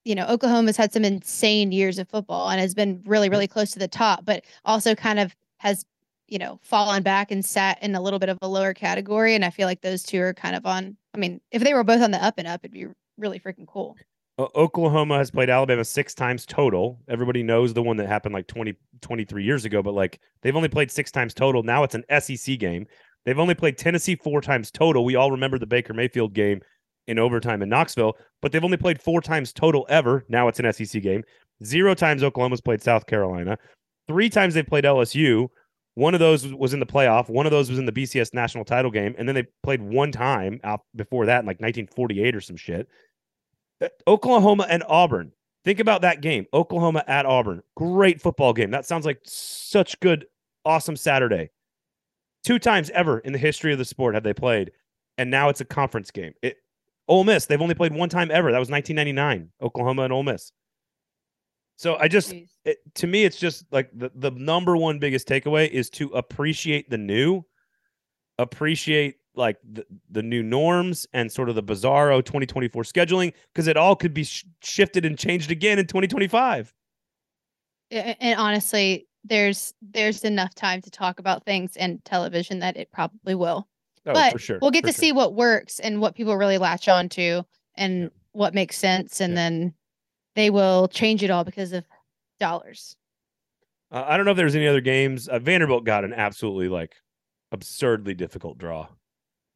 you 0.05 0.15
know, 0.15 0.27
Oklahoma's 0.27 0.79
had 0.79 0.91
some 0.91 1.05
insane 1.05 1.71
years 1.71 1.99
of 1.99 2.09
football 2.09 2.49
and 2.49 2.59
has 2.59 2.75
been 2.75 3.03
really, 3.05 3.29
really 3.29 3.47
close 3.47 3.73
to 3.73 3.79
the 3.79 3.89
top, 3.89 4.25
but 4.25 4.43
also 4.65 4.95
kind 4.95 5.19
of 5.19 5.37
has, 5.59 5.85
you 6.29 6.39
know, 6.39 6.59
fallen 6.63 7.03
back 7.03 7.31
and 7.31 7.45
sat 7.45 7.83
in 7.83 7.95
a 7.95 8.01
little 8.01 8.19
bit 8.19 8.31
of 8.31 8.39
a 8.41 8.49
lower 8.49 8.73
category. 8.73 9.35
And 9.35 9.45
I 9.45 9.51
feel 9.51 9.67
like 9.67 9.83
those 9.83 10.03
two 10.03 10.23
are 10.23 10.33
kind 10.33 10.57
of 10.57 10.65
on. 10.65 10.97
I 11.13 11.19
mean, 11.19 11.43
if 11.51 11.63
they 11.63 11.75
were 11.75 11.85
both 11.85 12.01
on 12.01 12.11
the 12.11 12.25
up 12.25 12.39
and 12.39 12.49
up, 12.49 12.61
it'd 12.63 12.73
be 12.73 12.87
really 13.19 13.39
freaking 13.39 13.67
cool. 13.67 13.97
Oklahoma 14.39 15.19
has 15.19 15.31
played 15.33 15.51
Alabama 15.51 15.85
six 15.85 16.15
times 16.15 16.47
total. 16.47 17.01
Everybody 17.09 17.43
knows 17.43 17.75
the 17.75 17.83
one 17.83 17.97
that 17.97 18.07
happened 18.07 18.35
like 18.35 18.47
20, 18.47 18.75
23 19.01 19.43
years 19.45 19.65
ago, 19.65 19.83
but 19.83 19.95
like 19.95 20.21
they've 20.43 20.55
only 20.55 20.69
played 20.69 20.91
six 20.91 21.11
times 21.11 21.35
total. 21.35 21.65
Now 21.65 21.83
it's 21.83 21.97
an 21.97 22.05
SEC 22.21 22.59
game. 22.59 22.87
They've 23.25 23.39
only 23.39 23.55
played 23.55 23.77
Tennessee 23.77 24.15
four 24.15 24.41
times 24.41 24.71
total. 24.71 25.05
We 25.05 25.17
all 25.17 25.33
remember 25.33 25.59
the 25.59 25.67
Baker 25.67 25.93
Mayfield 25.93 26.35
game 26.35 26.61
in 27.09 27.19
overtime 27.19 27.63
in 27.63 27.69
Knoxville, 27.69 28.17
but 28.41 28.53
they've 28.53 28.65
only 28.65 28.77
played 28.77 29.03
four 29.03 29.21
times 29.21 29.53
total 29.53 29.87
ever. 29.89 30.25
Now 30.29 30.47
it's 30.47 30.61
an 30.61 30.73
SEC 30.73 31.03
game. 31.03 31.25
Zero 31.65 31.95
times 31.95 32.23
Oklahoma's 32.23 32.61
played 32.61 32.81
South 32.81 33.07
Carolina. 33.07 33.59
Three 34.07 34.31
times 34.31 34.55
they've 34.55 34.67
played 34.67 34.85
LSU. 34.85 35.49
One 35.95 36.15
of 36.15 36.21
those 36.21 36.47
was 36.55 36.75
in 36.75 36.81
the 36.81 36.87
playoff. 36.87 37.29
One 37.29 37.45
of 37.45 37.51
those 37.51 37.69
was 37.69 37.79
in 37.81 37.87
the 37.87 37.93
BCS 37.93 38.33
national 38.33 38.65
title 38.65 38.91
game. 38.91 39.17
And 39.19 39.27
then 39.27 39.35
they 39.35 39.47
played 39.65 39.83
one 39.83 40.13
time 40.13 40.61
out 40.63 40.83
before 40.95 41.27
that 41.27 41.41
in 41.41 41.47
like 41.47 41.61
1948 41.61 42.37
or 42.37 42.41
some 42.41 42.57
shit. 42.57 42.89
Oklahoma 44.07 44.67
and 44.69 44.83
Auburn. 44.89 45.33
Think 45.65 45.81
about 45.81 46.03
that 46.03 46.21
game. 46.21 46.47
Oklahoma 46.55 47.05
at 47.07 47.27
Auburn. 47.27 47.63
Great 47.77 48.21
football 48.21 48.53
game. 48.53 48.71
That 48.71 48.87
sounds 48.87 49.05
like 49.05 49.21
such 49.25 49.99
good, 50.01 50.27
awesome 50.65 50.97
Saturday. 50.97 51.51
Two 52.45 52.59
times 52.59 52.91
ever 52.91 53.19
in 53.19 53.33
the 53.33 53.39
history 53.39 53.73
of 53.73 53.79
the 53.79 53.85
sport 53.85 54.15
have 54.15 54.23
they 54.23 54.33
played, 54.33 54.73
and 55.19 55.31
now 55.31 55.49
it's 55.49 55.61
a 55.61 55.65
conference 55.65 56.11
game. 56.11 56.33
It 56.43 56.57
Ole 57.09 57.25
Miss, 57.25 57.47
they've 57.47 57.61
only 57.61 57.75
played 57.75 57.93
one 57.93 58.09
time 58.09 58.31
ever. 58.31 58.53
That 58.53 58.59
was 58.59 58.71
1999, 58.71 59.51
Oklahoma 59.63 60.03
and 60.03 60.13
Ole 60.13 60.23
Miss. 60.23 60.53
So 61.77 61.97
I 61.97 62.09
just 62.09 62.35
it, 62.65 62.79
to 62.97 63.07
me, 63.07 63.25
it's 63.25 63.39
just 63.39 63.65
like 63.71 63.91
the, 63.95 64.11
the 64.15 64.31
number 64.33 64.77
one 64.77 64.99
biggest 64.99 65.29
takeaway 65.29 65.69
is 65.71 65.91
to 65.91 66.09
appreciate 66.09 66.91
the 66.91 66.99
new, 66.99 67.45
appreciate 68.39 69.18
like 69.39 69.57
the, 69.73 69.87
the 70.11 70.23
new 70.23 70.43
norms 70.43 71.07
and 71.15 71.31
sort 71.33 71.49
of 71.49 71.55
the 71.55 71.63
bizarro 71.63 72.23
2024 72.23 72.83
scheduling 72.83 73.33
because 73.55 73.67
it 73.69 73.77
all 73.77 73.97
could 73.97 74.13
be 74.13 74.25
sh- 74.25 74.45
shifted 74.63 75.05
and 75.07 75.17
changed 75.19 75.51
again 75.51 75.79
in 75.79 75.87
2025. 75.87 76.75
And 77.91 78.39
honestly, 78.39 79.07
there's 79.25 79.73
there's 79.81 80.25
enough 80.25 80.55
time 80.55 80.83
to 80.83 80.91
talk 80.91 81.19
about 81.19 81.45
things 81.45 81.77
in 81.77 82.01
television 82.05 82.59
that 82.59 82.77
it 82.77 82.91
probably 82.93 83.35
will. 83.35 83.67
Oh, 84.07 84.13
but 84.13 84.33
for 84.33 84.39
sure. 84.39 84.59
we'll 84.61 84.71
get 84.71 84.83
for 84.85 84.89
to 84.89 84.93
sure. 84.93 85.01
see 85.01 85.13
what 85.13 85.35
works 85.35 85.79
and 85.81 86.01
what 86.01 86.15
people 86.15 86.37
really 86.37 86.59
latch 86.59 86.89
on 86.89 87.09
to 87.11 87.45
and 87.77 88.03
Yeah. 88.03 88.09
what 88.33 88.55
makes 88.55 88.77
sense 88.77 89.21
and 89.21 89.33
Yeah. 89.33 89.37
then 89.37 89.75
they 90.35 90.51
will 90.51 90.89
change 90.89 91.23
it 91.23 91.31
all 91.31 91.45
because 91.45 91.73
of 91.73 91.85
dollars. 92.39 92.97
Uh, 93.91 94.05
I 94.07 94.17
don't 94.17 94.27
know 94.27 94.33
if 94.33 94.37
there's 94.37 94.55
any 94.55 94.67
other 94.67 94.81
games. 94.83 95.29
Uh, 95.29 95.39
Vanderbilt 95.39 95.85
got 95.85 96.05
an 96.05 96.13
absolutely 96.13 96.69
like 96.69 96.95
absurdly 97.53 98.15
difficult 98.15 98.59
draw. 98.59 98.89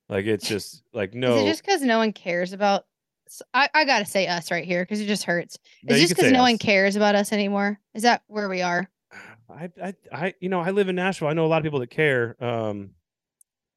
Like 0.08 0.26
it's 0.26 0.46
just 0.46 0.82
like 0.92 1.14
no. 1.14 1.36
Is 1.36 1.42
it 1.42 1.46
just 1.46 1.64
because 1.64 1.82
no 1.82 1.98
one 1.98 2.12
cares 2.12 2.52
about? 2.52 2.84
I, 3.54 3.68
I 3.72 3.84
gotta 3.84 4.04
say 4.04 4.26
us 4.26 4.50
right 4.50 4.64
here 4.64 4.82
because 4.82 5.00
it 5.00 5.06
just 5.06 5.24
hurts. 5.24 5.58
no, 5.82 5.94
Is 5.94 6.02
you 6.02 6.08
just 6.08 6.16
because 6.16 6.30
say 6.30 6.36
no 6.36 6.42
one 6.42 6.58
cares 6.58 6.96
about 6.96 7.14
us 7.14 7.32
anymore? 7.32 7.80
Is 7.94 8.02
that 8.02 8.22
where 8.26 8.48
we 8.48 8.60
are? 8.62 8.90
I, 9.50 9.70
I, 9.82 9.94
I, 10.12 10.34
you 10.40 10.48
know, 10.48 10.60
I 10.60 10.70
live 10.70 10.88
in 10.88 10.96
Nashville. 10.96 11.28
I 11.28 11.32
know 11.34 11.44
a 11.44 11.48
lot 11.48 11.58
of 11.58 11.62
people 11.64 11.80
that 11.80 11.90
care. 11.90 12.36
Um, 12.42 12.90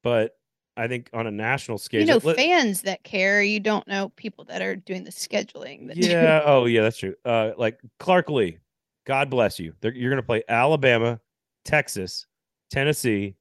but 0.03 0.37
I 0.77 0.87
think 0.87 1.09
on 1.13 1.25
a 1.27 1.31
national 1.31 1.77
scale, 1.77 2.01
You 2.01 2.07
know, 2.07 2.19
let- 2.23 2.35
fans 2.35 2.81
that 2.81 3.03
care. 3.03 3.41
You 3.41 3.59
don't 3.59 3.87
know 3.87 4.09
people 4.09 4.43
that 4.45 4.61
are 4.61 4.75
doing 4.75 5.03
the 5.03 5.11
scheduling. 5.11 5.87
That 5.87 5.99
do- 5.99 6.07
yeah. 6.07 6.41
Oh, 6.45 6.65
yeah, 6.65 6.81
that's 6.81 6.97
true. 6.97 7.15
Uh, 7.23 7.51
like 7.57 7.79
Clark 7.99 8.29
Lea, 8.29 8.59
God 9.05 9.29
bless 9.29 9.57
you. 9.59 9.73
They're, 9.81 9.93
you're 9.93 10.09
going 10.11 10.21
to 10.21 10.25
play 10.25 10.43
Alabama, 10.49 11.19
Texas, 11.63 12.27
Tennessee, 12.71 13.35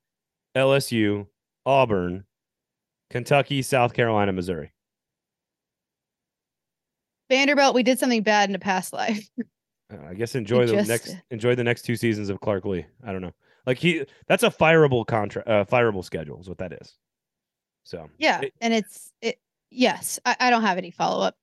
LSU, 0.57 1.27
Auburn, 1.66 2.25
Kentucky, 3.14 3.62
South 3.62 3.94
Carolina, 3.94 4.33
Missouri. 4.33 4.72
Vanderbilt. 7.31 7.72
We 7.72 7.85
did 7.85 8.00
something 8.00 8.24
bad 8.24 8.48
in 8.48 8.55
a 8.55 8.59
past 8.61 8.92
life. 8.92 9.27
Uh, 9.92 9.98
I 10.09 10.14
guess 10.14 10.35
enjoy 10.35 10.64
the 10.66 10.72
just- 10.72 10.88
next 10.88 11.14
enjoy 11.31 11.55
the 11.55 11.62
next 11.62 11.83
two 11.83 11.94
seasons 11.94 12.31
of 12.31 12.40
Clark 12.40 12.64
Lea. 12.64 12.87
I 13.07 13.12
don't 13.12 13.20
know. 13.20 13.35
Like 13.66 13.77
he, 13.77 14.07
that's 14.27 14.42
a 14.42 14.48
fireable 14.48 15.07
contract, 15.07 15.46
uh, 15.46 15.66
fireable 15.66 16.03
schedule 16.03 16.40
is 16.40 16.48
what 16.48 16.57
that 16.57 16.72
is. 16.72 16.96
So 17.85 18.09
Yeah, 18.16 18.40
it- 18.40 18.55
and 18.62 18.72
it's 18.72 19.12
it. 19.20 19.37
Yes, 19.70 20.18
I, 20.24 20.37
I 20.40 20.48
don't 20.50 20.62
have 20.62 20.79
any 20.79 20.90
follow 20.90 21.22
up 21.22 21.37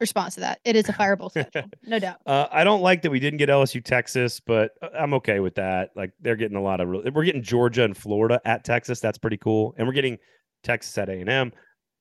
response 0.00 0.34
to 0.36 0.40
that. 0.40 0.60
It 0.64 0.74
is 0.74 0.88
a 0.88 0.94
fireable 0.94 1.30
schedule, 1.30 1.68
no 1.84 1.98
doubt. 1.98 2.16
Uh, 2.24 2.46
I 2.50 2.64
don't 2.64 2.80
like 2.80 3.02
that 3.02 3.10
we 3.10 3.20
didn't 3.20 3.36
get 3.36 3.50
LSU 3.50 3.84
Texas, 3.84 4.40
but 4.40 4.70
uh, 4.80 4.88
I'm 4.98 5.12
okay 5.14 5.40
with 5.40 5.56
that. 5.56 5.90
Like 5.94 6.12
they're 6.18 6.34
getting 6.36 6.56
a 6.56 6.62
lot 6.62 6.80
of 6.80 6.88
real 6.88 7.02
we're 7.12 7.24
getting 7.24 7.42
Georgia 7.42 7.84
and 7.84 7.94
Florida 7.94 8.40
at 8.46 8.64
Texas. 8.64 9.00
That's 9.00 9.18
pretty 9.18 9.36
cool, 9.36 9.74
and 9.76 9.86
we're 9.86 9.92
getting 9.92 10.16
Texas 10.62 10.96
at 10.98 11.08
A 11.08 11.12
and 11.12 11.28
M. 11.28 11.52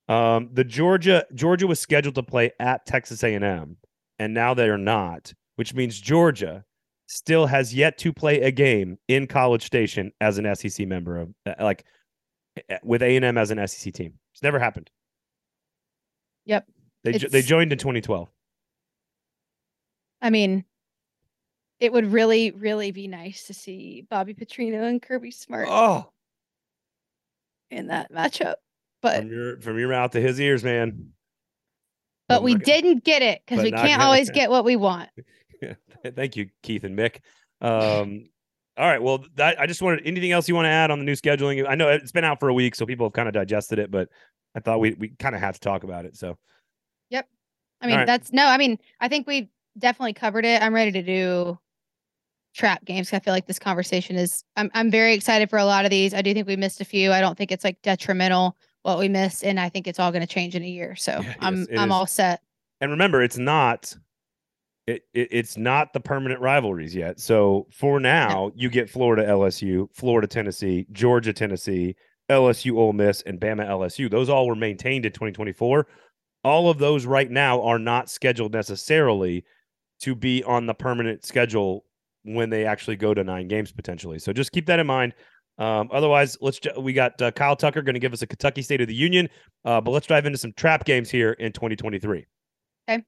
Um, 0.07 0.49
the 0.53 0.63
Georgia 0.63 1.25
Georgia 1.33 1.67
was 1.67 1.79
scheduled 1.79 2.15
to 2.15 2.23
play 2.23 2.51
at 2.59 2.85
Texas 2.85 3.23
A 3.23 3.33
and 3.33 3.43
M, 3.43 3.77
and 4.19 4.33
now 4.33 4.53
they 4.53 4.69
are 4.69 4.77
not, 4.77 5.33
which 5.55 5.73
means 5.73 5.99
Georgia 5.99 6.63
still 7.07 7.45
has 7.45 7.73
yet 7.73 7.97
to 7.99 8.13
play 8.13 8.41
a 8.41 8.51
game 8.51 8.97
in 9.07 9.27
College 9.27 9.63
Station 9.63 10.11
as 10.21 10.37
an 10.37 10.55
SEC 10.55 10.87
member 10.87 11.17
of 11.17 11.29
uh, 11.45 11.53
like 11.59 11.85
uh, 12.69 12.77
with 12.83 13.01
A 13.03 13.15
and 13.15 13.25
M 13.25 13.37
as 13.37 13.51
an 13.51 13.67
SEC 13.67 13.93
team. 13.93 14.13
It's 14.33 14.43
never 14.43 14.59
happened. 14.59 14.89
Yep. 16.45 16.65
They 17.03 17.13
jo- 17.13 17.27
they 17.29 17.41
joined 17.41 17.71
in 17.71 17.77
2012. 17.77 18.29
I 20.21 20.29
mean, 20.29 20.65
it 21.79 21.91
would 21.91 22.11
really, 22.11 22.51
really 22.51 22.91
be 22.91 23.07
nice 23.07 23.47
to 23.47 23.53
see 23.53 24.05
Bobby 24.09 24.33
Petrino 24.33 24.83
and 24.83 25.01
Kirby 25.01 25.31
Smart 25.31 25.67
Oh, 25.69 26.10
in 27.71 27.87
that 27.87 28.11
matchup, 28.11 28.55
but 29.01 29.17
from 29.19 29.31
your 29.31 29.59
from 29.61 29.79
your 29.79 29.89
mouth 29.89 30.11
to 30.11 30.21
his 30.21 30.39
ears, 30.39 30.63
man. 30.63 31.09
but 32.27 32.43
we 32.43 32.53
gonna- 32.53 32.63
didn't 32.65 33.03
get 33.03 33.21
it 33.21 33.41
because 33.45 33.63
we 33.63 33.71
can't 33.71 33.83
gonna- 33.91 34.03
always 34.03 34.29
get 34.29 34.49
what 34.49 34.63
we 34.65 34.75
want. 34.75 35.09
Thank 36.15 36.35
you, 36.35 36.49
Keith 36.63 36.83
and 36.83 36.97
Mick. 36.97 37.19
Um, 37.61 38.25
all 38.77 38.87
right. 38.87 39.01
Well, 39.01 39.25
that, 39.35 39.59
I 39.59 39.67
just 39.67 39.81
wanted 39.81 40.01
anything 40.05 40.31
else 40.31 40.47
you 40.47 40.55
want 40.55 40.65
to 40.65 40.69
add 40.69 40.89
on 40.91 40.99
the 40.99 41.05
new 41.05 41.13
scheduling. 41.13 41.67
I 41.67 41.75
know 41.75 41.89
it's 41.89 42.11
been 42.11 42.23
out 42.23 42.39
for 42.39 42.49
a 42.49 42.53
week, 42.53 42.73
so 42.75 42.85
people 42.85 43.05
have 43.05 43.13
kind 43.13 43.27
of 43.27 43.33
digested 43.33 43.77
it, 43.79 43.91
but 43.91 44.09
I 44.55 44.59
thought 44.59 44.79
we 44.79 44.93
we 44.95 45.09
kind 45.09 45.35
of 45.35 45.41
have 45.41 45.55
to 45.55 45.59
talk 45.59 45.83
about 45.83 46.05
it. 46.05 46.17
So 46.17 46.37
Yep. 47.09 47.27
I 47.81 47.87
mean, 47.87 47.95
right. 47.97 48.05
that's 48.07 48.31
no. 48.33 48.45
I 48.47 48.57
mean, 48.57 48.77
I 48.99 49.07
think 49.07 49.27
we 49.27 49.49
definitely 49.77 50.13
covered 50.13 50.45
it. 50.45 50.61
I'm 50.61 50.73
ready 50.73 50.91
to 50.93 51.03
do 51.03 51.59
trap 52.53 52.83
games. 52.85 53.11
I 53.13 53.19
feel 53.19 53.33
like 53.33 53.47
this 53.47 53.59
conversation 53.59 54.15
is. 54.15 54.43
I'm 54.55 54.69
I'm 54.73 54.91
very 54.91 55.13
excited 55.13 55.49
for 55.49 55.59
a 55.59 55.65
lot 55.65 55.85
of 55.85 55.91
these. 55.91 56.13
I 56.13 56.21
do 56.21 56.33
think 56.33 56.47
we 56.47 56.55
missed 56.55 56.81
a 56.81 56.85
few. 56.85 57.11
I 57.11 57.21
don't 57.21 57.37
think 57.37 57.51
it's 57.51 57.63
like 57.63 57.81
detrimental 57.81 58.57
what 58.83 58.97
we 58.97 59.07
missed, 59.09 59.43
and 59.43 59.59
I 59.59 59.69
think 59.69 59.87
it's 59.87 59.99
all 59.99 60.11
going 60.11 60.21
to 60.25 60.27
change 60.27 60.55
in 60.55 60.63
a 60.63 60.67
year. 60.67 60.95
So 60.95 61.19
Yeah, 61.21 61.33
I'm 61.39 61.67
I'm 61.77 61.89
is. 61.89 61.93
all 61.93 62.07
set. 62.07 62.41
and 62.79 62.91
remember, 62.91 63.21
it's 63.21 63.37
not. 63.37 63.95
It, 64.87 65.03
it 65.13 65.27
it's 65.31 65.57
not 65.57 65.93
the 65.93 65.99
permanent 65.99 66.41
rivalries 66.41 66.95
yet. 66.95 67.19
So 67.19 67.67
for 67.71 67.99
now, 67.99 68.51
you 68.55 68.69
get 68.69 68.89
Florida 68.89 69.23
LSU, 69.23 69.87
Florida 69.93 70.27
Tennessee, 70.27 70.87
Georgia 70.91 71.31
Tennessee, 71.33 71.95
LSU 72.29 72.75
Ole 72.77 72.93
Miss, 72.93 73.21
and 73.21 73.39
Bama 73.39 73.67
LSU. 73.67 74.09
Those 74.09 74.27
all 74.29 74.47
were 74.47 74.55
maintained 74.55 75.05
in 75.05 75.11
2024. 75.11 75.85
All 76.43 76.71
of 76.71 76.79
those 76.79 77.05
right 77.05 77.29
now 77.29 77.61
are 77.61 77.77
not 77.77 78.09
scheduled 78.09 78.53
necessarily 78.53 79.45
to 79.99 80.15
be 80.15 80.43
on 80.43 80.65
the 80.65 80.73
permanent 80.73 81.23
schedule 81.23 81.85
when 82.23 82.49
they 82.49 82.65
actually 82.65 82.95
go 82.95 83.13
to 83.13 83.23
nine 83.23 83.47
games 83.47 83.71
potentially. 83.71 84.19
So 84.19 84.33
just 84.33 84.51
keep 84.51 84.65
that 84.67 84.79
in 84.79 84.87
mind. 84.87 85.13
Um, 85.57 85.89
otherwise, 85.91 86.37
let's 86.41 86.59
ju- 86.59 86.71
we 86.79 86.93
got 86.93 87.21
uh, 87.21 87.31
Kyle 87.31 87.55
Tucker 87.55 87.81
going 87.81 87.93
to 87.93 87.99
give 87.99 88.13
us 88.13 88.21
a 88.21 88.27
Kentucky 88.27 88.61
State 88.61 88.81
of 88.81 88.87
the 88.87 88.95
Union, 88.95 89.29
uh, 89.65 89.81
but 89.81 89.91
let's 89.91 90.07
dive 90.07 90.25
into 90.25 90.37
some 90.37 90.53
trap 90.53 90.85
games 90.85 91.09
here 91.09 91.33
in 91.33 91.51
2023. 91.51 92.25
Okay. 92.89 93.03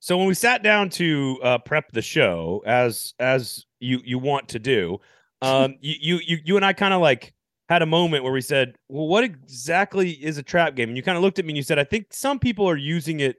So 0.00 0.16
when 0.16 0.26
we 0.26 0.34
sat 0.34 0.62
down 0.62 0.90
to 0.90 1.38
uh, 1.42 1.58
prep 1.58 1.92
the 1.92 2.02
show, 2.02 2.62
as 2.66 3.14
as 3.18 3.64
you 3.78 4.00
you 4.04 4.18
want 4.18 4.48
to 4.48 4.58
do, 4.58 4.98
um, 5.42 5.76
you 5.80 5.94
you 6.00 6.20
you 6.26 6.38
you 6.44 6.56
and 6.56 6.64
I 6.64 6.72
kind 6.72 6.94
of 6.94 7.00
like 7.00 7.32
had 7.68 7.82
a 7.82 7.86
moment 7.86 8.24
where 8.24 8.32
we 8.32 8.40
said, 8.40 8.74
"Well, 8.88 9.06
what 9.06 9.24
exactly 9.24 10.10
is 10.10 10.38
a 10.38 10.42
trap 10.42 10.74
game?" 10.74 10.88
And 10.88 10.96
you 10.96 11.02
kind 11.02 11.16
of 11.16 11.22
looked 11.22 11.38
at 11.38 11.44
me 11.44 11.52
and 11.52 11.56
you 11.56 11.62
said, 11.62 11.78
"I 11.78 11.84
think 11.84 12.06
some 12.10 12.38
people 12.38 12.68
are 12.68 12.76
using 12.76 13.20
it 13.20 13.36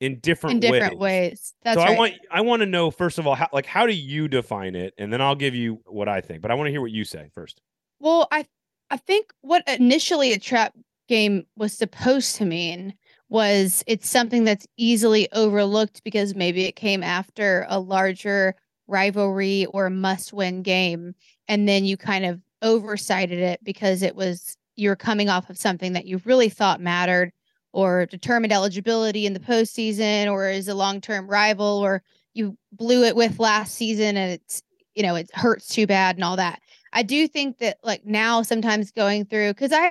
in 0.00 0.18
different 0.20 0.54
in 0.54 0.60
different 0.60 0.98
ways." 0.98 1.30
ways. 1.30 1.54
That's 1.62 1.78
so 1.78 1.84
right. 1.84 1.94
I 1.94 1.98
want 1.98 2.14
I 2.30 2.40
want 2.40 2.60
to 2.60 2.66
know 2.66 2.90
first 2.90 3.18
of 3.18 3.26
all, 3.26 3.34
how 3.34 3.48
like 3.52 3.66
how 3.66 3.86
do 3.86 3.94
you 3.94 4.28
define 4.28 4.74
it, 4.74 4.94
and 4.98 5.12
then 5.12 5.20
I'll 5.20 5.34
give 5.34 5.54
you 5.54 5.80
what 5.86 6.08
I 6.08 6.20
think. 6.20 6.42
But 6.42 6.50
I 6.50 6.54
want 6.54 6.66
to 6.66 6.70
hear 6.70 6.80
what 6.80 6.92
you 6.92 7.04
say 7.04 7.30
first. 7.34 7.60
Well, 8.00 8.28
I 8.30 8.46
I 8.90 8.96
think 8.96 9.32
what 9.40 9.62
initially 9.68 10.32
a 10.32 10.38
trap 10.38 10.74
game 11.08 11.44
was 11.56 11.72
supposed 11.72 12.36
to 12.36 12.44
mean 12.44 12.94
was 13.28 13.82
it's 13.86 14.08
something 14.08 14.44
that's 14.44 14.66
easily 14.76 15.28
overlooked 15.32 16.02
because 16.04 16.34
maybe 16.34 16.64
it 16.64 16.76
came 16.76 17.02
after 17.02 17.66
a 17.68 17.80
larger 17.80 18.54
rivalry 18.86 19.66
or 19.66 19.88
must-win 19.88 20.62
game 20.62 21.14
and 21.48 21.66
then 21.68 21.84
you 21.84 21.96
kind 21.96 22.24
of 22.24 22.40
oversighted 22.62 23.38
it 23.38 23.58
because 23.64 24.02
it 24.02 24.14
was 24.14 24.56
you're 24.76 24.96
coming 24.96 25.28
off 25.28 25.48
of 25.50 25.58
something 25.58 25.94
that 25.94 26.06
you 26.06 26.20
really 26.24 26.48
thought 26.48 26.80
mattered 26.80 27.32
or 27.74 28.06
determined 28.06 28.52
eligibility 28.52 29.26
in 29.26 29.32
the 29.32 29.40
postseason 29.40 30.30
or 30.30 30.48
is 30.48 30.68
a 30.68 30.74
long-term 30.74 31.28
rival 31.28 31.80
or 31.84 32.04
you 32.32 32.56
blew 32.70 33.02
it 33.02 33.16
with 33.16 33.40
last 33.40 33.74
season 33.74 34.16
and 34.16 34.30
it's 34.32 34.62
you 34.94 35.02
know 35.02 35.16
it 35.16 35.28
hurts 35.34 35.66
too 35.66 35.86
bad 35.86 36.14
and 36.14 36.24
all 36.24 36.36
that. 36.36 36.60
I 36.92 37.02
do 37.02 37.26
think 37.26 37.58
that 37.58 37.78
like 37.82 38.06
now 38.06 38.42
sometimes 38.42 38.92
going 38.92 39.24
through 39.24 39.54
because 39.54 39.72
I 39.72 39.90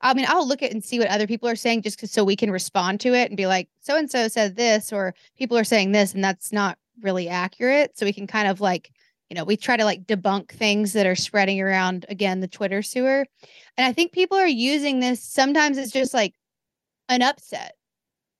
I 0.00 0.14
mean 0.14 0.26
I'll 0.28 0.46
look 0.46 0.62
at 0.62 0.70
and 0.70 0.84
see 0.84 1.00
what 1.00 1.08
other 1.08 1.26
people 1.26 1.48
are 1.48 1.56
saying 1.56 1.82
just 1.82 2.06
so 2.06 2.22
we 2.22 2.36
can 2.36 2.52
respond 2.52 3.00
to 3.00 3.14
it 3.14 3.30
and 3.30 3.36
be 3.36 3.48
like 3.48 3.68
so 3.80 3.96
and 3.96 4.08
so 4.08 4.28
said 4.28 4.54
this 4.54 4.92
or 4.92 5.12
people 5.36 5.58
are 5.58 5.64
saying 5.64 5.90
this 5.90 6.14
and 6.14 6.22
that's 6.22 6.52
not 6.52 6.78
really 7.02 7.28
accurate. 7.28 7.98
So 7.98 8.06
we 8.06 8.12
can 8.12 8.28
kind 8.28 8.46
of 8.46 8.60
like 8.60 8.92
you 9.28 9.34
know 9.34 9.42
we 9.42 9.56
try 9.56 9.76
to 9.76 9.84
like 9.84 10.06
debunk 10.06 10.50
things 10.50 10.92
that 10.92 11.06
are 11.06 11.16
spreading 11.16 11.60
around 11.60 12.06
again 12.08 12.38
the 12.38 12.46
Twitter 12.46 12.80
sewer. 12.80 13.26
And 13.76 13.84
I 13.84 13.92
think 13.92 14.12
people 14.12 14.38
are 14.38 14.46
using 14.46 15.00
this 15.00 15.20
sometimes 15.20 15.78
it's 15.78 15.90
just 15.90 16.14
like 16.14 16.34
an 17.08 17.22
upset 17.22 17.74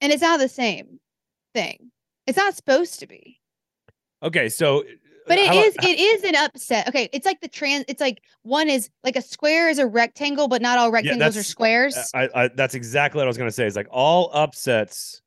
and 0.00 0.12
it's 0.12 0.22
not 0.22 0.38
the 0.38 0.48
same 0.48 0.98
thing 1.55 1.90
it's 2.27 2.38
not 2.38 2.55
supposed 2.55 3.00
to 3.00 3.07
be 3.07 3.40
Okay, 4.24 4.48
so 4.48 4.81
uh, 4.81 4.85
but 5.27 5.38
it 5.38 5.48
how, 5.48 5.55
is 5.55 5.77
how, 5.79 5.88
it 5.88 5.98
is 5.98 6.24
an 6.24 6.35
upset. 6.35 6.88
Okay, 6.88 7.09
it's 7.12 7.27
like 7.27 7.40
the 7.40 7.48
trans. 7.48 7.85
It's 7.88 8.00
like 8.00 8.22
one 8.42 8.68
is 8.68 8.88
like 9.03 9.16
a 9.16 9.22
square 9.22 9.68
is 9.68 9.79
a 9.79 9.87
rectangle, 9.87 10.48
but 10.48 10.62
not 10.62 10.79
all 10.79 10.90
rectangles 10.90 11.37
are 11.37 11.42
squares. 11.42 11.96
Uh, 11.96 12.05
I, 12.35 12.44
I 12.44 12.48
that's 12.48 12.74
exactly 12.74 13.18
what 13.18 13.24
I 13.24 13.29
was 13.29 13.37
going 13.37 13.48
to 13.48 13.53
say. 13.53 13.66
Is 13.66 13.77
like 13.77 13.88
all 13.90 14.31
upsets 14.33 15.20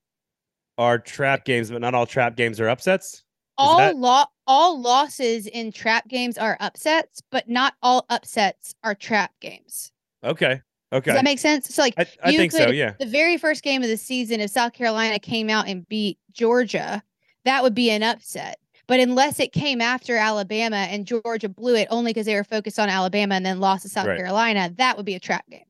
are 0.78 0.98
trap 0.98 1.46
games, 1.46 1.70
but 1.70 1.82
not 1.82 1.94
all 1.94 2.06
trap 2.06 2.36
games 2.36 2.60
are 2.60 2.70
upsets. 2.70 3.24
all 3.58 3.78
that- 3.78 3.96
lo- 3.96 4.26
all 4.48 4.80
losses 4.80 5.46
in 5.48 5.72
trap 5.72 6.08
games 6.08 6.38
are 6.38 6.58
upsets, 6.60 7.22
but 7.32 7.48
not 7.48 7.74
all 7.82 8.06
upsets 8.10 8.74
are 8.84 8.96
trap 8.96 9.32
games. 9.42 9.92
Okay, 10.24 10.62
okay, 10.94 11.12
Does 11.12 11.18
that 11.18 11.24
make 11.24 11.40
sense? 11.40 11.74
So 11.74 11.82
like 11.82 11.94
I, 11.98 12.06
I 12.24 12.30
you 12.30 12.38
think 12.38 12.52
so. 12.52 12.66
could- 12.68 12.76
Yeah, 12.76 12.94
the 13.00 13.06
very 13.06 13.38
first 13.38 13.64
game 13.64 13.84
of 13.84 13.90
the 13.90 13.98
season, 13.98 14.40
if 14.40 14.52
South 14.52 14.74
Carolina 14.74 15.20
came 15.20 15.50
out 15.50 15.68
and 15.68 15.88
beat 15.88 16.18
Georgia, 16.32 17.02
that 17.46 17.64
would 17.64 17.74
be 17.76 17.90
an 17.90 18.04
upset. 18.04 18.60
But 18.88 19.02
unless 19.02 19.40
it 19.42 19.52
came 19.52 19.82
after 19.82 20.16
Alabama 20.16 20.78
and 20.78 21.06
Georgia 21.06 21.50
blew 21.50 21.76
it 21.76 21.90
only 21.92 22.12
because 22.14 22.26
they 22.26 22.36
were 22.36 22.46
focused 22.46 22.80
on 22.80 22.88
Alabama 22.88 23.36
and 23.36 23.46
then 23.46 23.60
lost 23.60 23.84
to 23.84 23.90
South 23.90 24.08
Right. 24.08 24.18
Carolina, 24.18 24.74
that 24.78 24.96
would 24.96 25.06
be 25.06 25.16
a 25.16 25.20
trap 25.20 25.44
game. 25.50 25.66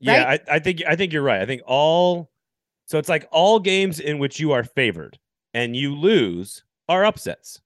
Yeah, 0.00 0.24
Right? 0.24 0.40
I, 0.48 0.54
I 0.54 0.58
think 0.58 0.82
I 0.88 0.96
think 0.96 1.12
you're 1.12 1.22
right. 1.22 1.40
I 1.42 1.46
think 1.46 1.62
all 1.66 2.30
so 2.86 2.98
it's 2.98 3.08
like 3.08 3.28
all 3.30 3.58
games 3.60 4.00
in 4.00 4.18
which 4.18 4.40
you 4.40 4.52
are 4.52 4.62
favored 4.64 5.18
and 5.54 5.74
you 5.76 5.94
lose 5.94 6.62
are 6.88 7.04
upsets, 7.04 7.60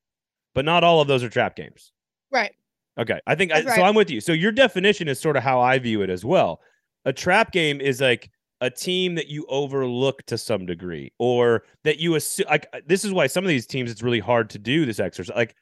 but 0.55 0.65
not 0.65 0.83
all 0.83 1.01
of 1.01 1.07
those 1.09 1.23
are 1.23 1.29
trap 1.29 1.55
games. 1.57 1.93
Right. 2.33 2.53
Okay, 2.99 3.21
I 3.27 3.35
think 3.35 3.53
I, 3.53 3.61
That's 3.63 3.77
so. 3.77 3.83
I'm 3.83 3.95
with 3.95 4.11
you. 4.11 4.21
So 4.21 4.33
your 4.33 4.51
definition 4.53 5.09
is 5.09 5.19
sort 5.21 5.37
of 5.37 5.43
how 5.43 5.61
I 5.61 5.79
view 5.79 6.03
it 6.03 6.11
as 6.11 6.25
well. 6.25 6.61
A 7.05 7.13
trap 7.13 7.53
game 7.53 7.81
is 7.81 8.01
like 8.01 8.31
a 8.61 8.71
team 8.71 9.15
that 9.15 9.29
you 9.29 9.47
overlook 9.49 10.23
to 10.27 10.37
some 10.37 10.67
degree, 10.67 11.13
or 11.19 11.63
that 11.85 11.99
you 11.99 12.15
assume. 12.15 12.47
Like 12.49 12.67
uh, 12.73 12.81
this 12.87 13.05
is 13.05 13.13
why 13.13 13.27
some 13.27 13.45
of 13.45 13.49
these 13.49 13.67
teams 13.67 13.91
it's 13.91 14.03
really 14.03 14.21
hard 14.21 14.51
to 14.51 14.59
do 14.59 14.85
this 14.85 15.01
exercise. 15.01 15.35
Like 15.37 15.55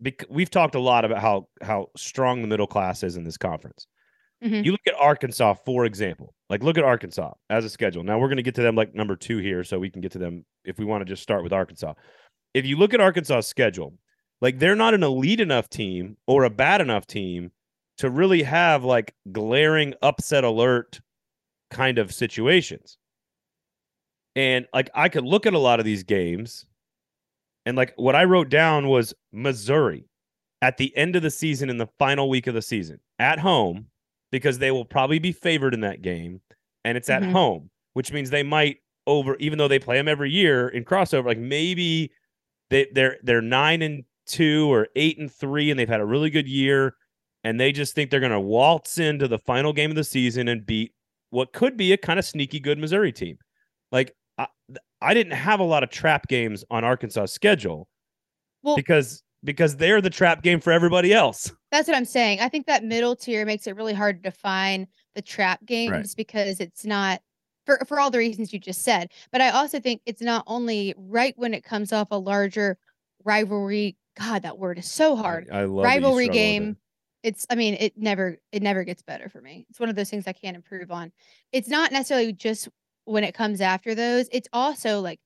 bec- 0.00 0.24
we've 0.30 0.50
talked 0.50 0.74
a 0.74 0.80
lot 0.80 1.04
about 1.04 1.20
how 1.20 1.48
how 1.62 1.88
strong 1.96 2.40
the 2.42 2.48
middle 2.48 2.66
class 2.66 3.02
is 3.02 3.16
in 3.16 3.24
this 3.24 3.36
conference. 3.36 3.86
Mhm. 4.44 4.64
You 4.64 4.72
look 4.72 4.86
at 4.86 4.94
Arkansas, 4.94 5.54
for 5.64 5.84
example. 5.86 6.34
Like 6.50 6.62
look 6.62 6.78
at 6.78 6.84
Arkansas 6.84 7.32
as 7.50 7.64
a 7.64 7.70
schedule. 7.70 8.02
Now 8.04 8.18
we're 8.18 8.28
going 8.28 8.36
to 8.36 8.42
get 8.42 8.54
to 8.56 8.62
them 8.62 8.74
like 8.76 8.94
number 8.94 9.16
two 9.16 9.38
here, 9.38 9.64
so 9.64 9.78
we 9.78 9.90
can 9.90 10.00
get 10.00 10.12
to 10.12 10.18
them 10.18 10.44
if 10.64 10.78
we 10.78 10.84
want 10.84 11.00
to 11.02 11.06
just 11.06 11.22
start 11.22 11.42
with 11.42 11.52
Arkansas. 11.52 11.94
If 12.54 12.64
you 12.66 12.76
look 12.76 12.94
at 12.94 13.00
Arkansas' 13.00 13.40
schedule, 13.40 13.94
like 14.40 14.58
they're 14.58 14.76
not 14.76 14.94
an 14.94 15.02
elite 15.02 15.40
enough 15.40 15.68
team 15.68 16.16
or 16.26 16.44
a 16.44 16.50
bad 16.50 16.80
enough 16.80 17.06
team 17.06 17.50
to 17.98 18.10
really 18.10 18.42
have 18.42 18.84
like 18.84 19.14
glaring 19.32 19.94
upset 20.02 20.44
alert 20.44 21.00
kind 21.70 21.98
of 21.98 22.12
situations. 22.12 22.98
And 24.34 24.66
like 24.74 24.90
I 24.94 25.08
could 25.08 25.24
look 25.24 25.46
at 25.46 25.54
a 25.54 25.58
lot 25.58 25.78
of 25.78 25.86
these 25.86 26.02
games 26.02 26.66
and 27.64 27.76
like 27.76 27.94
what 27.96 28.14
I 28.14 28.24
wrote 28.24 28.48
down 28.50 28.88
was 28.88 29.14
Missouri 29.32 30.04
at 30.62 30.76
the 30.76 30.94
end 30.96 31.16
of 31.16 31.22
the 31.22 31.30
season 31.30 31.70
in 31.70 31.78
the 31.78 31.88
final 31.98 32.28
week 32.28 32.46
of 32.46 32.54
the 32.54 32.62
season 32.62 33.00
at 33.18 33.38
home 33.38 33.86
because 34.30 34.58
they 34.58 34.70
will 34.70 34.84
probably 34.84 35.18
be 35.18 35.32
favored 35.32 35.72
in 35.74 35.80
that 35.80 36.02
game 36.02 36.40
and 36.84 36.96
it's 36.98 37.08
at 37.08 37.22
Mhm. 37.22 37.32
home, 37.32 37.70
which 37.94 38.12
means 38.12 38.30
they 38.30 38.42
might 38.42 38.78
over 39.06 39.36
even 39.36 39.56
though 39.58 39.68
they 39.68 39.78
play 39.78 39.96
them 39.96 40.08
every 40.08 40.30
year 40.30 40.68
in 40.68 40.84
crossover 40.84 41.24
like 41.26 41.38
maybe 41.38 42.10
they 42.70 42.86
they're 42.92 43.18
they're 43.22 43.40
9 43.40 43.80
and 43.82 44.04
2 44.26 44.70
or 44.72 44.88
8 44.96 45.18
and 45.18 45.32
3 45.32 45.70
and 45.70 45.78
they've 45.78 45.88
had 45.88 46.00
a 46.00 46.04
really 46.06 46.28
good 46.30 46.48
year 46.48 46.96
and 47.46 47.60
they 47.60 47.70
just 47.70 47.94
think 47.94 48.10
they're 48.10 48.18
going 48.18 48.32
to 48.32 48.40
waltz 48.40 48.98
into 48.98 49.28
the 49.28 49.38
final 49.38 49.72
game 49.72 49.90
of 49.90 49.94
the 49.94 50.02
season 50.02 50.48
and 50.48 50.66
beat 50.66 50.92
what 51.30 51.52
could 51.52 51.76
be 51.76 51.92
a 51.92 51.96
kind 51.96 52.18
of 52.18 52.24
sneaky 52.24 52.58
good 52.58 52.76
Missouri 52.76 53.12
team. 53.12 53.38
Like 53.92 54.12
I, 54.36 54.48
I 55.00 55.14
didn't 55.14 55.34
have 55.34 55.60
a 55.60 55.64
lot 55.64 55.84
of 55.84 55.90
trap 55.90 56.26
games 56.26 56.64
on 56.72 56.82
Arkansas' 56.82 57.26
schedule 57.26 57.88
Well- 58.64 58.74
because 58.74 59.22
because 59.44 59.76
they're 59.76 60.00
the 60.00 60.10
trap 60.10 60.42
game 60.42 60.58
for 60.58 60.72
everybody 60.72 61.12
else. 61.14 61.52
That's 61.70 61.86
what 61.86 61.96
I'm 61.96 62.04
saying. 62.04 62.40
I 62.40 62.48
think 62.48 62.66
that 62.66 62.82
middle 62.82 63.14
tier 63.14 63.46
makes 63.46 63.68
it 63.68 63.76
really 63.76 63.94
hard 63.94 64.24
to 64.24 64.30
define 64.30 64.88
the 65.14 65.22
trap 65.22 65.64
games 65.64 66.16
because 66.16 66.58
it's 66.58 66.84
not 66.84 67.20
for 67.64 67.78
for 67.86 68.00
all 68.00 68.10
the 68.10 68.18
reasons 68.18 68.52
you 68.52 68.58
just 68.58 68.82
said. 68.82 69.12
But 69.30 69.40
I 69.40 69.50
also 69.50 69.78
think 69.78 70.00
it's 70.04 70.22
not 70.22 70.42
only 70.48 70.94
right 70.98 71.34
when 71.36 71.54
it 71.54 71.62
comes 71.62 71.92
off 71.92 72.08
a 72.10 72.18
larger 72.18 72.76
rivalry. 73.24 73.96
God, 74.18 74.42
that 74.42 74.58
word 74.58 74.78
is 74.78 74.90
so 74.90 75.14
hard. 75.14 75.48
I 75.52 75.64
love 75.64 75.84
rivalry 75.84 76.28
game. 76.28 76.76
It's 77.26 77.44
I 77.50 77.56
mean, 77.56 77.74
it 77.80 77.96
never 77.98 78.38
it 78.52 78.62
never 78.62 78.84
gets 78.84 79.02
better 79.02 79.28
for 79.28 79.40
me. 79.40 79.66
It's 79.68 79.80
one 79.80 79.88
of 79.88 79.96
those 79.96 80.08
things 80.10 80.28
I 80.28 80.32
can't 80.32 80.56
improve 80.56 80.92
on. 80.92 81.10
It's 81.52 81.68
not 81.68 81.90
necessarily 81.90 82.32
just 82.32 82.68
when 83.04 83.24
it 83.24 83.34
comes 83.34 83.60
after 83.60 83.96
those. 83.96 84.28
It's 84.30 84.48
also 84.52 85.00
like 85.00 85.20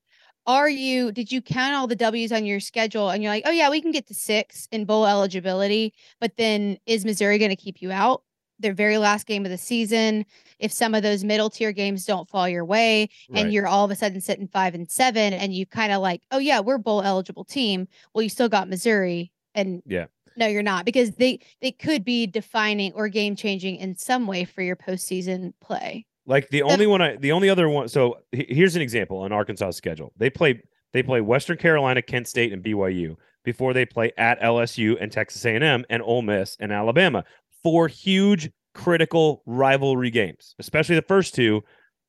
are 0.46 0.68
you 0.70 1.12
did 1.12 1.30
you 1.30 1.42
count 1.42 1.74
all 1.74 1.86
the 1.86 1.94
W's 1.96 2.32
on 2.32 2.46
your 2.46 2.58
schedule 2.60 3.10
and 3.10 3.22
you're 3.22 3.30
like, 3.32 3.42
"Oh 3.46 3.50
yeah, 3.50 3.68
we 3.68 3.82
can 3.82 3.90
get 3.92 4.06
to 4.08 4.14
6 4.14 4.66
in 4.72 4.86
bowl 4.86 5.06
eligibility." 5.06 5.92
But 6.20 6.36
then 6.38 6.78
is 6.86 7.04
Missouri 7.04 7.36
going 7.38 7.50
to 7.50 7.56
keep 7.56 7.82
you 7.82 7.92
out? 7.92 8.24
Their 8.58 8.72
very 8.74 8.96
last 8.98 9.26
game 9.26 9.44
of 9.44 9.50
the 9.50 9.58
season, 9.58 10.24
if 10.58 10.72
some 10.72 10.94
of 10.94 11.02
those 11.02 11.22
middle 11.24 11.50
tier 11.50 11.72
games 11.72 12.06
don't 12.06 12.28
fall 12.30 12.48
your 12.48 12.64
way 12.64 13.08
and 13.34 13.52
you're 13.52 13.66
all 13.68 13.84
of 13.84 13.90
a 13.90 13.94
sudden 13.96 14.20
sitting 14.22 14.48
5 14.48 14.74
and 14.74 14.90
7 14.90 15.34
and 15.34 15.52
you 15.54 15.66
kind 15.66 15.92
of 15.92 16.00
like, 16.00 16.22
"Oh 16.30 16.38
yeah, 16.38 16.60
we're 16.60 16.78
bowl 16.78 17.02
eligible 17.02 17.44
team." 17.44 17.88
Well, 18.14 18.22
you 18.22 18.30
still 18.30 18.48
got 18.48 18.68
Missouri 18.70 19.32
and 19.54 19.82
Yeah. 19.84 20.06
No, 20.36 20.46
you're 20.46 20.62
not 20.62 20.84
because 20.84 21.12
they 21.12 21.40
they 21.60 21.72
could 21.72 22.04
be 22.04 22.26
defining 22.26 22.92
or 22.94 23.08
game 23.08 23.36
changing 23.36 23.76
in 23.76 23.96
some 23.96 24.26
way 24.26 24.44
for 24.44 24.62
your 24.62 24.76
postseason 24.76 25.52
play. 25.60 26.06
Like 26.26 26.48
the 26.50 26.62
only 26.62 26.86
one 26.86 27.02
I 27.02 27.16
the 27.16 27.32
only 27.32 27.48
other 27.48 27.68
one 27.68 27.88
so 27.88 28.18
here's 28.32 28.76
an 28.76 28.82
example 28.82 29.18
on 29.18 29.32
Arkansas' 29.32 29.72
schedule. 29.72 30.12
They 30.16 30.30
play 30.30 30.62
they 30.92 31.02
play 31.02 31.20
Western 31.20 31.56
Carolina, 31.56 32.02
Kent 32.02 32.28
State 32.28 32.52
and 32.52 32.62
BYU 32.62 33.16
before 33.44 33.72
they 33.72 33.86
play 33.86 34.12
at 34.18 34.40
LSU 34.40 34.96
and 35.00 35.10
Texas 35.10 35.44
A&M 35.44 35.84
and 35.88 36.02
Ole 36.02 36.22
Miss 36.22 36.56
and 36.60 36.72
Alabama. 36.72 37.24
Four 37.62 37.88
huge 37.88 38.50
critical 38.74 39.42
rivalry 39.46 40.10
games, 40.10 40.54
especially 40.58 40.94
the 40.96 41.02
first 41.02 41.34
two 41.34 41.62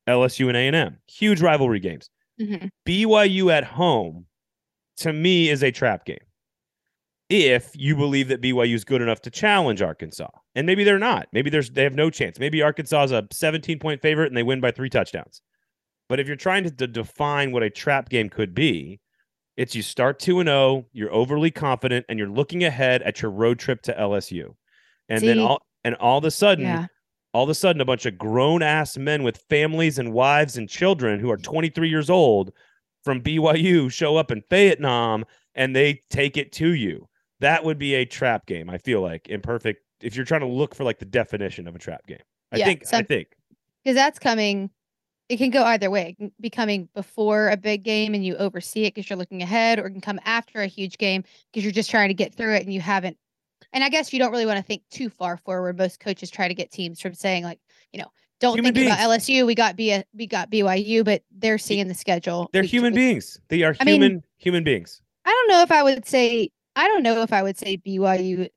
LSU 0.08 0.48
and 0.48 0.56
A&M. 0.56 0.98
Huge 1.08 1.40
rivalry 1.40 1.80
games. 1.80 2.10
Mhm. 2.40 2.70
BYU 2.86 3.50
at 3.52 3.64
home 3.64 4.26
to 4.98 5.12
me 5.12 5.48
is 5.48 5.62
a 5.62 5.70
trap 5.70 6.04
game. 6.04 6.18
If 7.32 7.70
you 7.74 7.96
believe 7.96 8.28
that 8.28 8.42
BYU 8.42 8.74
is 8.74 8.84
good 8.84 9.00
enough 9.00 9.22
to 9.22 9.30
challenge 9.30 9.80
Arkansas, 9.80 10.28
and 10.54 10.66
maybe 10.66 10.84
they're 10.84 10.98
not, 10.98 11.28
maybe 11.32 11.48
there's 11.48 11.70
they 11.70 11.82
have 11.84 11.94
no 11.94 12.10
chance. 12.10 12.38
Maybe 12.38 12.60
Arkansas 12.60 13.04
is 13.04 13.12
a 13.12 13.26
17 13.32 13.78
point 13.78 14.02
favorite 14.02 14.26
and 14.26 14.36
they 14.36 14.42
win 14.42 14.60
by 14.60 14.70
three 14.70 14.90
touchdowns. 14.90 15.40
But 16.08 16.20
if 16.20 16.26
you're 16.26 16.36
trying 16.36 16.64
to, 16.64 16.70
to 16.70 16.86
define 16.86 17.52
what 17.52 17.62
a 17.62 17.70
trap 17.70 18.10
game 18.10 18.28
could 18.28 18.54
be, 18.54 19.00
it's 19.56 19.74
you 19.74 19.80
start 19.82 20.18
2 20.18 20.40
and 20.40 20.48
0, 20.48 20.86
you're 20.92 21.12
overly 21.12 21.50
confident, 21.50 22.04
and 22.08 22.18
you're 22.18 22.28
looking 22.28 22.64
ahead 22.64 23.02
at 23.02 23.22
your 23.22 23.30
road 23.30 23.58
trip 23.58 23.80
to 23.82 23.94
LSU. 23.94 24.54
And 25.08 25.22
then 25.22 25.38
all 25.38 25.62
and 25.84 25.94
all 25.96 26.18
of 26.18 26.24
a 26.24 26.30
sudden, 26.30 26.64
Yeah. 26.64 26.86
all 27.32 27.44
of 27.44 27.48
a 27.50 27.54
sudden 27.54 27.80
a 27.80 27.86
bunch 27.86 28.04
of 28.04 28.18
grown 28.18 28.62
ass 28.62 28.98
men 28.98 29.22
with 29.22 29.44
families 29.48 29.98
and 29.98 30.12
wives 30.12 30.58
and 30.58 30.68
children 30.68 31.18
who 31.18 31.30
are 31.30 31.38
23 31.38 31.88
years 31.88 32.10
old 32.10 32.52
from 33.04 33.22
BYU 33.22 33.90
show 33.90 34.16
up 34.16 34.30
in 34.30 34.42
Vietnam 34.50 35.24
and 35.54 35.74
they 35.74 36.02
take 36.10 36.36
it 36.36 36.52
to 36.52 36.74
you. 36.74 37.08
That 37.42 37.64
would 37.64 37.78
be 37.78 37.94
a 37.94 38.04
trap 38.04 38.46
game, 38.46 38.70
I 38.70 38.78
feel 38.78 39.00
like, 39.00 39.28
imperfect 39.28 39.82
if 40.00 40.16
you're 40.16 40.24
trying 40.24 40.40
to 40.40 40.46
look 40.46 40.74
for 40.74 40.84
like 40.84 40.98
the 40.98 41.04
definition 41.04 41.66
of 41.68 41.74
a 41.74 41.78
trap 41.78 42.06
game. 42.06 42.18
I 42.52 42.58
Yeah, 42.58 42.66
think 42.66 42.84
I 42.92 43.02
think. 43.02 43.28
Because 43.84 43.96
that's 43.96 44.18
coming 44.18 44.70
it 45.28 45.38
can 45.38 45.50
go 45.50 45.64
either 45.64 45.90
way. 45.90 46.10
It 46.10 46.16
can 46.18 46.32
be 46.40 46.50
coming 46.50 46.88
before 46.94 47.48
a 47.48 47.56
big 47.56 47.84
game 47.84 48.14
and 48.14 48.24
you 48.24 48.36
oversee 48.36 48.84
it 48.84 48.94
because 48.94 49.08
you're 49.08 49.16
looking 49.16 49.42
ahead, 49.42 49.78
or 49.78 49.86
it 49.86 49.90
can 49.92 50.00
come 50.00 50.20
after 50.24 50.60
a 50.60 50.66
huge 50.66 50.98
game 50.98 51.24
because 51.50 51.64
you're 51.64 51.72
just 51.72 51.90
trying 51.90 52.08
to 52.08 52.14
get 52.14 52.34
through 52.34 52.54
it 52.54 52.64
and 52.64 52.72
you 52.72 52.80
haven't. 52.80 53.16
And 53.72 53.82
I 53.82 53.88
guess 53.88 54.12
you 54.12 54.18
don't 54.18 54.30
really 54.30 54.46
want 54.46 54.58
to 54.58 54.62
think 54.62 54.82
too 54.90 55.08
far 55.08 55.36
forward. 55.38 55.78
Most 55.78 56.00
coaches 56.00 56.30
try 56.30 56.48
to 56.48 56.54
get 56.54 56.70
teams 56.70 57.00
from 57.00 57.14
saying 57.14 57.44
like, 57.44 57.58
you 57.92 58.00
know, 58.00 58.08
don't 58.40 58.56
Human 58.56 58.74
think 58.74 58.86
about 58.88 58.98
LSU. 58.98 59.46
We 59.46 59.54
got 59.54 59.74
B 59.74 60.02
we 60.14 60.26
got 60.26 60.50
BYU, 60.50 61.04
but 61.04 61.22
they're 61.30 61.58
seeing 61.58 61.88
the 61.88 61.94
schedule. 61.94 62.50
They're 62.52 62.62
human 62.62 62.94
beings. 62.94 63.40
They 63.48 63.62
are 63.62 63.74
I 63.80 63.84
mean- 63.84 64.02
human 64.02 64.22
human 64.38 64.64
beings. 64.64 65.00
I 65.24 65.30
don't 65.30 65.48
know 65.56 65.62
if 65.62 65.72
I 65.72 65.82
would 65.82 66.06
say 66.06 66.50
I 66.76 66.88
don't 66.88 67.02
know 67.02 67.22
if 67.22 67.32
I 67.32 67.42
would 67.42 67.58
say 67.58 67.76
BYU 67.76 68.48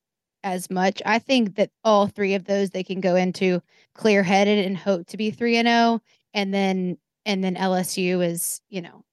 as 0.43 0.69
much. 0.69 1.01
I 1.05 1.19
think 1.19 1.55
that 1.55 1.71
all 1.83 2.07
three 2.07 2.33
of 2.35 2.45
those 2.45 2.69
they 2.69 2.83
can 2.83 3.01
go 3.01 3.15
into 3.15 3.61
clear 3.93 4.23
headed 4.23 4.65
and 4.65 4.77
hope 4.77 5.07
to 5.07 5.17
be 5.17 5.31
three 5.31 5.57
and 5.57 5.67
zero, 5.67 6.01
and 6.33 6.53
then 6.53 6.97
and 7.25 7.43
then 7.43 7.55
LSU 7.55 8.25
is 8.25 8.61
you 8.69 8.81
know 8.81 9.03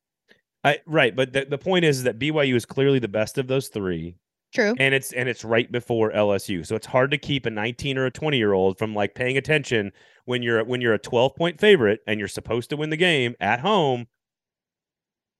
I, 0.64 0.78
right, 0.86 1.14
but 1.14 1.32
the, 1.32 1.44
the 1.44 1.58
point 1.58 1.84
is 1.84 2.04
that 2.04 2.18
BYU 2.18 2.54
is 2.54 2.64
clearly 2.64 2.98
the 2.98 3.08
best 3.08 3.36
of 3.38 3.48
those 3.48 3.68
three. 3.68 4.16
true. 4.54 4.74
and 4.78 4.94
it's 4.94 5.12
and 5.12 5.28
it's 5.28 5.44
right 5.44 5.70
before 5.70 6.12
LSU. 6.12 6.64
So 6.64 6.76
it's 6.76 6.86
hard 6.86 7.10
to 7.10 7.18
keep 7.18 7.46
a 7.46 7.50
19 7.50 7.98
or 7.98 8.06
a 8.06 8.10
20 8.10 8.36
year 8.36 8.52
old 8.52 8.78
from 8.78 8.94
like 8.94 9.14
paying 9.14 9.36
attention 9.36 9.92
when 10.24 10.42
you're 10.42 10.64
when 10.64 10.80
you're 10.80 10.94
a 10.94 10.98
12 10.98 11.34
point 11.34 11.60
favorite 11.60 12.00
and 12.06 12.18
you're 12.20 12.28
supposed 12.28 12.70
to 12.70 12.76
win 12.76 12.90
the 12.90 12.96
game 12.96 13.34
at 13.40 13.60
home. 13.60 14.06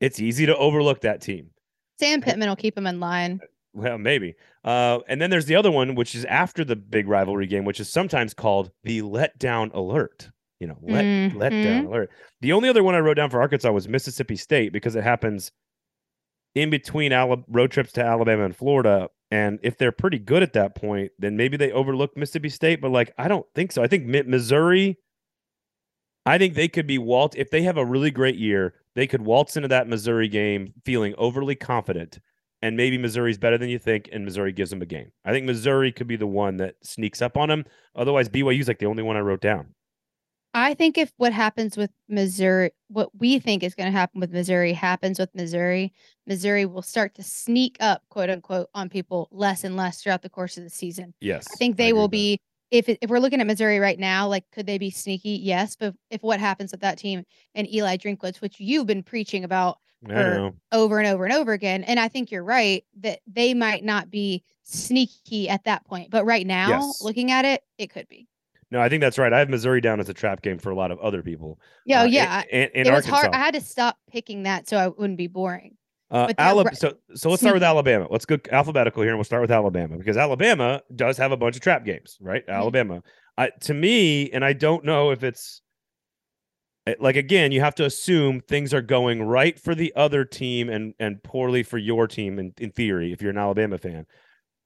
It's 0.01 0.19
easy 0.19 0.47
to 0.47 0.57
overlook 0.57 1.03
that 1.03 1.21
team. 1.21 1.51
Sam 2.01 2.21
Pittman 2.21 2.49
will 2.49 2.57
keep 2.57 2.77
him 2.77 2.89
in 2.89 2.99
line. 2.99 3.41
Well, 3.75 3.99
maybe. 3.99 4.35
Uh, 4.65 5.01
and 5.09 5.21
then 5.21 5.31
there's 5.31 5.47
the 5.47 5.57
other 5.57 5.71
one, 5.71 5.95
which 5.95 6.15
is 6.15 6.25
after 6.27 6.65
the 6.65 6.77
big 6.77 7.09
rivalry 7.09 7.47
game, 7.47 7.65
which 7.65 7.81
is 7.81 7.91
sometimes 7.91 8.35
called 8.35 8.71
the 8.85 9.01
letdown 9.03 9.73
alert. 9.75 10.31
You 10.61 10.69
know, 10.69 10.79
let 10.83 11.05
letdown 11.05 11.83
Mhm. 11.83 11.87
alert. 11.87 12.11
The 12.41 12.53
only 12.53 12.69
other 12.69 12.85
one 12.85 12.95
I 12.95 12.99
wrote 13.01 13.15
down 13.15 13.31
for 13.31 13.41
Arkansas 13.41 13.73
was 13.73 13.89
Mississippi 13.89 14.37
State 14.37 14.73
because 14.73 14.95
it 14.95 15.03
happens 15.03 15.51
in 16.55 16.71
between 16.71 17.13
Ala- 17.13 17.43
road 17.49 17.71
trips 17.71 17.93
to 17.93 18.05
Alabama 18.05 18.45
and 18.45 18.55
Florida. 18.55 19.09
And 19.31 19.59
if 19.63 19.79
they're 19.79 19.91
pretty 19.91 20.19
good 20.19 20.43
at 20.43 20.53
that 20.53 20.75
point, 20.77 21.11
then 21.19 21.37
maybe 21.37 21.57
they 21.57 21.73
overlook 21.73 22.17
Mississippi 22.17 22.51
State. 22.51 22.81
But 22.83 22.91
like, 22.93 23.13
I 23.19 23.27
don't 23.27 23.47
think 23.55 23.73
so. 23.73 23.83
I 23.83 23.87
think 23.89 24.05
Missouri. 24.07 24.99
I 26.25 26.39
think 26.39 26.55
they 26.55 26.69
could 26.69 26.87
be 26.87 26.99
waltz 26.99 27.35
if 27.37 27.51
they 27.51 27.63
have 27.63 27.77
a 27.79 27.85
really 27.85 28.11
great 28.13 28.37
year. 28.37 28.75
They 28.95 29.07
could 29.09 29.23
waltz 29.23 29.57
into 29.57 29.69
that 29.69 29.89
Missouri 29.89 30.29
game 30.29 30.75
feeling 30.85 31.15
overly 31.19 31.57
confident, 31.57 32.21
and 32.63 32.77
maybe 32.77 32.97
Missouri's 32.97 33.39
better 33.39 33.59
than 33.59 33.69
you 33.69 33.79
think, 33.79 34.09
and 34.13 34.25
Missouri 34.25 34.53
gives 34.53 34.71
them 34.71 34.81
a 34.81 34.87
game. 34.87 35.11
I 35.25 35.33
think 35.33 35.45
Missouri 35.45 35.93
could 35.93 36.07
be 36.07 36.17
the 36.17 36.27
one 36.27 36.57
that 36.59 36.77
sneaks 36.83 37.21
up 37.21 37.37
on 37.37 37.49
them. 37.49 37.65
Otherwise, 37.97 38.29
BYU's 38.29 38.69
like 38.69 38.79
the 38.79 38.87
only 38.87 39.03
one 39.03 39.17
I 39.17 39.21
wrote 39.21 39.41
down. 39.41 39.75
I 40.55 40.75
think 40.75 40.99
if 40.99 41.13
what 41.17 41.33
happens 41.33 41.77
with 41.77 41.91
Missouri, 42.09 42.73
what 42.89 43.11
we 43.19 43.39
think 43.39 43.63
is 43.63 43.75
going 43.75 43.91
to 43.91 43.99
happen 43.99 44.21
with 44.21 44.31
Missouri 44.31 44.75
happens 44.75 45.19
with 45.19 45.35
Missouri, 45.35 45.93
Missouri 46.27 46.67
will 46.67 46.83
start 46.83 47.15
to 47.15 47.23
sneak 47.23 47.77
up, 47.81 48.03
quote 48.11 48.29
unquote, 48.29 48.69
on 48.75 48.89
people 48.91 49.29
less 49.33 49.65
and 49.65 49.77
less 49.77 50.03
throughout 50.03 50.23
the 50.23 50.29
course 50.29 50.59
of 50.59 50.63
the 50.63 50.71
season. 50.71 51.15
Yes, 51.21 51.47
I 51.53 51.57
think 51.57 51.77
they 51.77 51.89
agree 51.89 51.99
will 51.99 52.09
be 52.09 52.39
if 52.71 52.89
it, 52.89 52.99
if 53.01 53.11
we're 53.11 53.19
looking 53.19 53.41
at 53.41 53.47
Missouri 53.47 53.79
right 53.79 53.99
now, 53.99 54.29
like 54.29 54.45
could 54.53 54.67
they 54.67 54.79
be 54.79 54.91
sneaky? 54.91 55.41
Yes, 55.43 55.75
but 55.75 55.95
if 56.11 56.23
what 56.23 56.39
happens 56.39 56.71
with 56.71 56.81
that 56.83 56.99
team 56.99 57.25
and 57.55 57.73
Eli 57.73 57.97
Drinkwitz, 57.97 58.41
which 58.41 58.61
you've 58.61 58.87
been 58.87 59.03
preaching 59.03 59.45
about 59.45 59.79
Know. 60.03 60.55
over 60.73 60.99
and 60.99 61.07
over 61.09 61.25
and 61.25 61.33
over 61.33 61.53
again, 61.53 61.85
and 61.85 62.01
I 62.01 62.09
think 62.09 62.31
you're 62.31 62.43
right 62.45 62.85
that 63.01 63.21
they 63.27 63.55
might 63.55 63.85
not 63.85 64.11
be 64.11 64.43
sneaky 64.65 65.49
at 65.49 65.65
that 65.65 65.85
point, 65.85 66.11
but 66.11 66.25
right 66.25 66.47
now, 66.47 66.69
Yes. 66.71 67.01
looking 67.03 67.31
at 67.31 67.45
it, 67.45 67.63
it 67.79 67.91
could 67.91 68.09
be. 68.09 68.27
No, 68.71 68.81
I 68.81 68.89
think 68.89 69.01
that's 69.03 69.19
right. 69.19 69.33
I 69.33 69.39
have 69.39 69.51
Missouri 69.51 69.81
down 69.81 70.01
as 70.01 70.09
a 70.09 70.15
trap 70.15 70.41
game 70.43 70.59
for 70.59 70.71
a 70.71 70.75
lot 70.75 70.91
of 70.91 70.99
other 71.01 71.23
people. 71.23 71.61
Yeah, 71.85 72.01
Uh, 72.01 72.03
oh, 72.03 72.07
yeah. 72.07 72.33
I- 72.43 72.47
and, 72.51 72.71
and 72.75 72.89
it 72.89 72.91
was 72.91 73.05
Arkansas. 73.07 73.15
hard. 73.17 73.35
I 73.35 73.39
had 73.39 73.55
to 73.55 73.61
stop 73.61 73.99
picking 74.11 74.45
that 74.45 74.69
so 74.69 74.77
I 74.79 74.89
wouldn't 74.89 75.19
be 75.19 75.27
boring. 75.27 75.77
Uh, 76.11 76.33
Alabama. 76.39 76.75
So, 76.77 76.95
so 77.15 77.31
let's 77.31 77.41
start 77.43 77.55
with. 77.55 77.63
Alabama. 77.73 78.07
Let's 78.11 78.25
go 78.27 78.39
alphabetical 78.51 79.03
here, 79.03 79.13
and 79.13 79.19
we'll 79.19 79.25
start 79.25 79.41
with 79.43 79.51
Alabama 79.51 79.97
because 79.99 80.17
Alabama 80.17 80.83
does 80.95 81.17
have 81.19 81.33
a 81.33 81.37
bunch 81.37 81.57
of 81.57 81.63
trap 81.63 81.85
games, 81.85 82.19
right? 82.21 82.47
Mhm. 82.47 82.53
Alabama. 82.55 83.03
I, 83.39 83.51
to 83.63 83.73
me, 83.75 84.31
and 84.31 84.45
I 84.45 84.53
don't 84.53 84.85
know 84.85 85.11
if 85.11 85.23
it's 85.23 85.63
Eh, 86.87 86.95
like 87.01 87.17
again, 87.17 87.53
you 87.53 87.61
have 87.61 87.75
to 87.77 87.85
assume 87.85 88.41
things 88.41 88.75
are 88.75 88.83
going 88.83 89.23
right 89.23 89.59
for 89.59 89.75
the 89.75 89.93
other 89.97 90.25
team 90.25 90.69
and 90.69 90.95
and 90.99 91.23
poorly 91.23 91.63
for 91.63 91.79
your 91.79 92.07
team. 92.09 92.39
In 92.39 92.53
in 92.59 92.71
theory, 92.73 93.13
if 93.13 93.23
you're 93.23 93.31
an 93.31 93.39
Alabama 93.39 93.79
fan, 93.79 94.07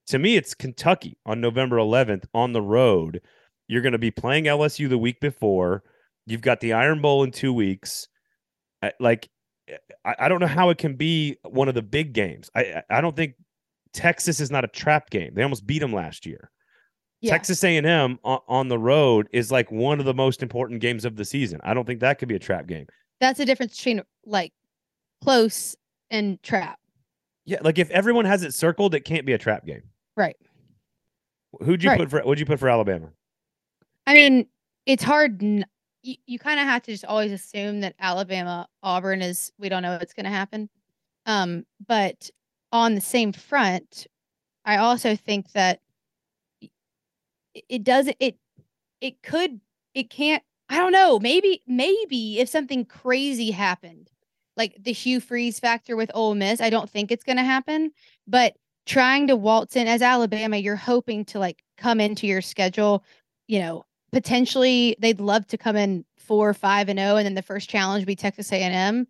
to 0.09 0.19
me, 0.19 0.37
it's 0.37 0.55
Kentucky 0.55 1.19
on 1.27 1.41
November 1.41 1.79
11th 1.79 2.27
on 2.35 2.53
the 2.53 2.63
road. 2.63 3.23
You're 3.69 3.83
going 3.83 3.93
to 3.93 3.99
be 3.99 4.11
playing 4.13 4.47
LSU 4.49 4.89
the 4.89 4.99
week 4.99 5.21
before. 5.21 5.83
You've 6.27 6.43
got 6.43 6.61
the 6.61 6.75
Iron 6.75 7.03
Bowl 7.03 7.25
in 7.25 7.33
two 7.33 7.53
weeks. 7.53 8.09
Like, 9.01 9.29
eh, 9.69 9.77
I, 10.05 10.15
I 10.21 10.29
don't 10.29 10.41
know 10.41 10.47
how 10.47 10.71
it 10.71 10.79
can 10.79 10.95
be 10.97 11.39
one 11.45 11.69
of 11.69 11.75
the 11.75 11.83
big 11.83 12.13
games. 12.13 12.51
I- 12.55 12.83
I 12.91 13.01
don't 13.01 13.17
think 13.17 13.35
Texas 13.93 14.41
is 14.41 14.51
not 14.51 14.65
a 14.65 14.69
trap 14.69 15.11
game. 15.11 15.35
They 15.35 15.43
almost 15.43 15.67
beat 15.67 15.81
them 15.81 15.93
last 15.93 16.27
year. 16.27 16.51
Yeah. 17.21 17.31
Texas 17.33 17.65
A&M 17.65 18.19
on, 18.25 18.41
on 18.47 18.69
the 18.69 18.79
road 18.79 19.29
is 19.33 19.51
like 19.51 19.71
one 19.73 19.99
of 20.01 20.05
the 20.07 20.15
most 20.15 20.43
important 20.43 20.81
games 20.81 21.05
of 21.05 21.17
the 21.17 21.25
season. 21.25 21.61
I 21.65 21.73
don't 21.75 21.87
think 21.87 22.01
that 22.01 22.19
could 22.19 22.29
be 22.29 22.37
a 22.37 22.39
trap 22.41 22.67
game. 22.67 22.87
That's 23.21 23.39
the 23.39 23.47
difference 23.47 23.77
between 23.77 24.03
like 24.27 24.53
close 25.23 25.75
and 26.11 26.43
trap. 26.43 26.79
Yeah, 27.47 27.59
like 27.63 27.79
if 27.79 27.91
everyone 27.91 28.25
has 28.27 28.43
it 28.43 28.53
circled, 28.55 28.95
it 28.95 29.01
can't 29.01 29.25
be 29.25 29.33
a 29.33 29.39
trap 29.39 29.65
game. 29.65 29.83
Right. 30.17 30.37
Who'd 31.63 31.83
you 31.83 31.91
Right. 31.91 31.99
put 31.99 32.11
for? 32.11 32.21
What'd 32.21 32.39
you 32.41 32.45
put 32.47 32.59
for 32.59 32.69
Alabama? 32.69 33.09
I 34.07 34.15
mean, 34.15 34.47
it's 34.85 35.03
hard. 35.03 35.43
N- 35.43 35.65
you 36.03 36.17
you 36.27 36.39
kind 36.39 36.61
of 36.61 36.67
have 36.67 36.83
to 36.83 36.93
just 36.93 37.05
always 37.05 37.33
assume 37.33 37.81
that 37.81 37.95
Alabama 37.99 38.69
Auburn 38.83 39.23
is. 39.23 39.53
We 39.59 39.69
don't 39.69 39.83
know 39.83 39.97
what's 39.97 40.13
going 40.13 40.25
to 40.25 40.31
happen. 40.31 40.69
Um, 41.25 41.65
but 41.87 42.31
on 42.73 42.95
the 42.95 43.01
same 43.01 43.33
front, 43.33 44.07
I 44.65 44.77
also 44.77 45.17
think 45.17 45.53
that 45.53 45.81
it- 47.69 47.85
doesn't. 47.85 48.17
It 48.21 48.39
it 49.01 49.23
could. 49.23 49.61
It 49.95 50.11
can't. 50.11 50.43
I 50.69 50.79
don't 50.79 50.93
know. 50.93 51.19
Maybe 51.19 51.63
maybe 51.67 52.39
if 52.41 52.49
something 52.49 52.85
crazy 52.85 53.51
happened, 53.51 54.11
like 54.57 54.77
the 54.81 54.93
Hugh 54.93 55.21
Freeze 55.21 55.61
factor 55.61 55.97
with 55.97 56.11
Ole 56.15 56.35
Miss, 56.35 56.61
I 56.61 56.71
don't 56.71 56.91
think 56.91 57.11
it's 57.11 57.25
going 57.25 57.37
to 57.37 57.45
happen. 57.45 57.93
But 58.27 58.57
trying 58.87 59.27
to 59.29 59.37
waltz 59.37 59.77
in 59.77 59.87
as 59.87 60.03
Alabama, 60.03 60.57
you're 60.57 60.77
hoping 60.77 61.25
to 61.27 61.39
like 61.39 61.63
come 61.77 62.01
into 62.01 62.27
your 62.27 62.41
schedule, 62.41 63.05
you 63.47 63.59
know, 63.59 63.85
potentially 64.13 64.97
they'd 65.01 65.21
love 65.21 65.47
to 65.49 65.59
come 65.59 65.77
in 65.77 66.05
four, 66.19 66.53
five, 66.55 66.89
and 66.89 66.99
zero, 66.99 67.17
and 67.17 67.27
then 67.27 67.35
the 67.35 67.43
first 67.43 67.69
challenge 67.69 68.07
be 68.07 68.17
Texas 68.17 68.53
A 68.53 68.57
and 68.57 68.75
M. 68.75 69.07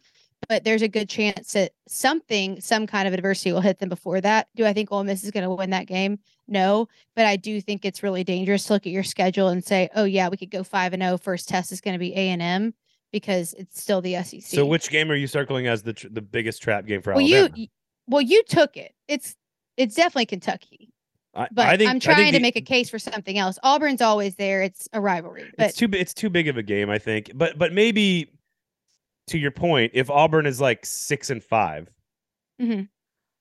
But 0.48 0.64
there's 0.64 0.82
a 0.82 0.88
good 0.88 1.08
chance 1.08 1.52
that 1.54 1.72
something, 1.88 2.60
some 2.60 2.86
kind 2.86 3.08
of 3.08 3.14
adversity 3.14 3.52
will 3.52 3.60
hit 3.60 3.78
them 3.78 3.88
before 3.88 4.20
that. 4.20 4.48
Do 4.54 4.64
I 4.64 4.72
think 4.72 4.92
Ole 4.92 5.04
Miss 5.04 5.24
is 5.24 5.30
going 5.30 5.44
to 5.44 5.50
win 5.50 5.70
that 5.70 5.86
game? 5.86 6.18
No, 6.48 6.88
but 7.14 7.26
I 7.26 7.36
do 7.36 7.60
think 7.60 7.84
it's 7.84 8.02
really 8.02 8.22
dangerous 8.22 8.64
to 8.64 8.74
look 8.74 8.86
at 8.86 8.92
your 8.92 9.02
schedule 9.02 9.48
and 9.48 9.64
say, 9.64 9.88
"Oh 9.94 10.04
yeah, 10.04 10.28
we 10.28 10.36
could 10.36 10.50
go 10.50 10.62
five 10.62 10.92
and 10.92 11.02
zero. 11.02 11.18
First 11.18 11.48
test 11.48 11.72
is 11.72 11.80
going 11.80 11.94
to 11.94 11.98
be 11.98 12.14
A 12.14 12.30
and 12.30 12.40
M 12.40 12.74
because 13.12 13.54
it's 13.54 13.80
still 13.80 14.00
the 14.00 14.22
SEC." 14.22 14.42
So 14.42 14.64
which 14.64 14.88
game 14.90 15.10
are 15.10 15.16
you 15.16 15.26
circling 15.26 15.66
as 15.66 15.82
the 15.82 15.92
tr- 15.92 16.08
the 16.10 16.22
biggest 16.22 16.62
trap 16.62 16.86
game 16.86 17.02
for 17.02 17.12
well, 17.14 17.24
Alabama? 17.24 17.56
you, 17.56 17.66
well, 18.06 18.22
you 18.22 18.42
took 18.44 18.76
it. 18.76 18.94
It's 19.08 19.34
it's 19.76 19.96
definitely 19.96 20.26
Kentucky, 20.26 20.92
I, 21.34 21.48
but 21.50 21.66
I 21.66 21.72
I 21.72 21.98
trying 21.98 22.00
think 22.00 22.36
to 22.36 22.40
make 22.40 22.56
a 22.56 22.62
case 22.62 22.88
for 22.88 22.98
something 22.98 23.36
else. 23.36 23.58
Auburn's 23.62 24.00
always 24.00 24.36
there. 24.36 24.62
It's 24.62 24.88
a 24.92 25.00
rivalry, 25.00 25.52
but 25.58 25.70
it's 25.70 25.76
too 25.76 25.88
it's 25.92 26.14
too 26.14 26.30
big 26.30 26.48
of 26.48 26.56
a 26.56 26.62
game, 26.62 26.88
I 26.88 26.98
think. 26.98 27.32
But 27.34 27.58
but 27.58 27.72
maybe 27.72 28.30
to 29.28 29.38
your 29.38 29.50
point, 29.50 29.92
if 29.94 30.10
Auburn 30.10 30.46
is 30.46 30.60
like 30.60 30.84
six 30.86 31.30
and 31.30 31.42
5 31.42 31.90
Mhm. 32.60 32.88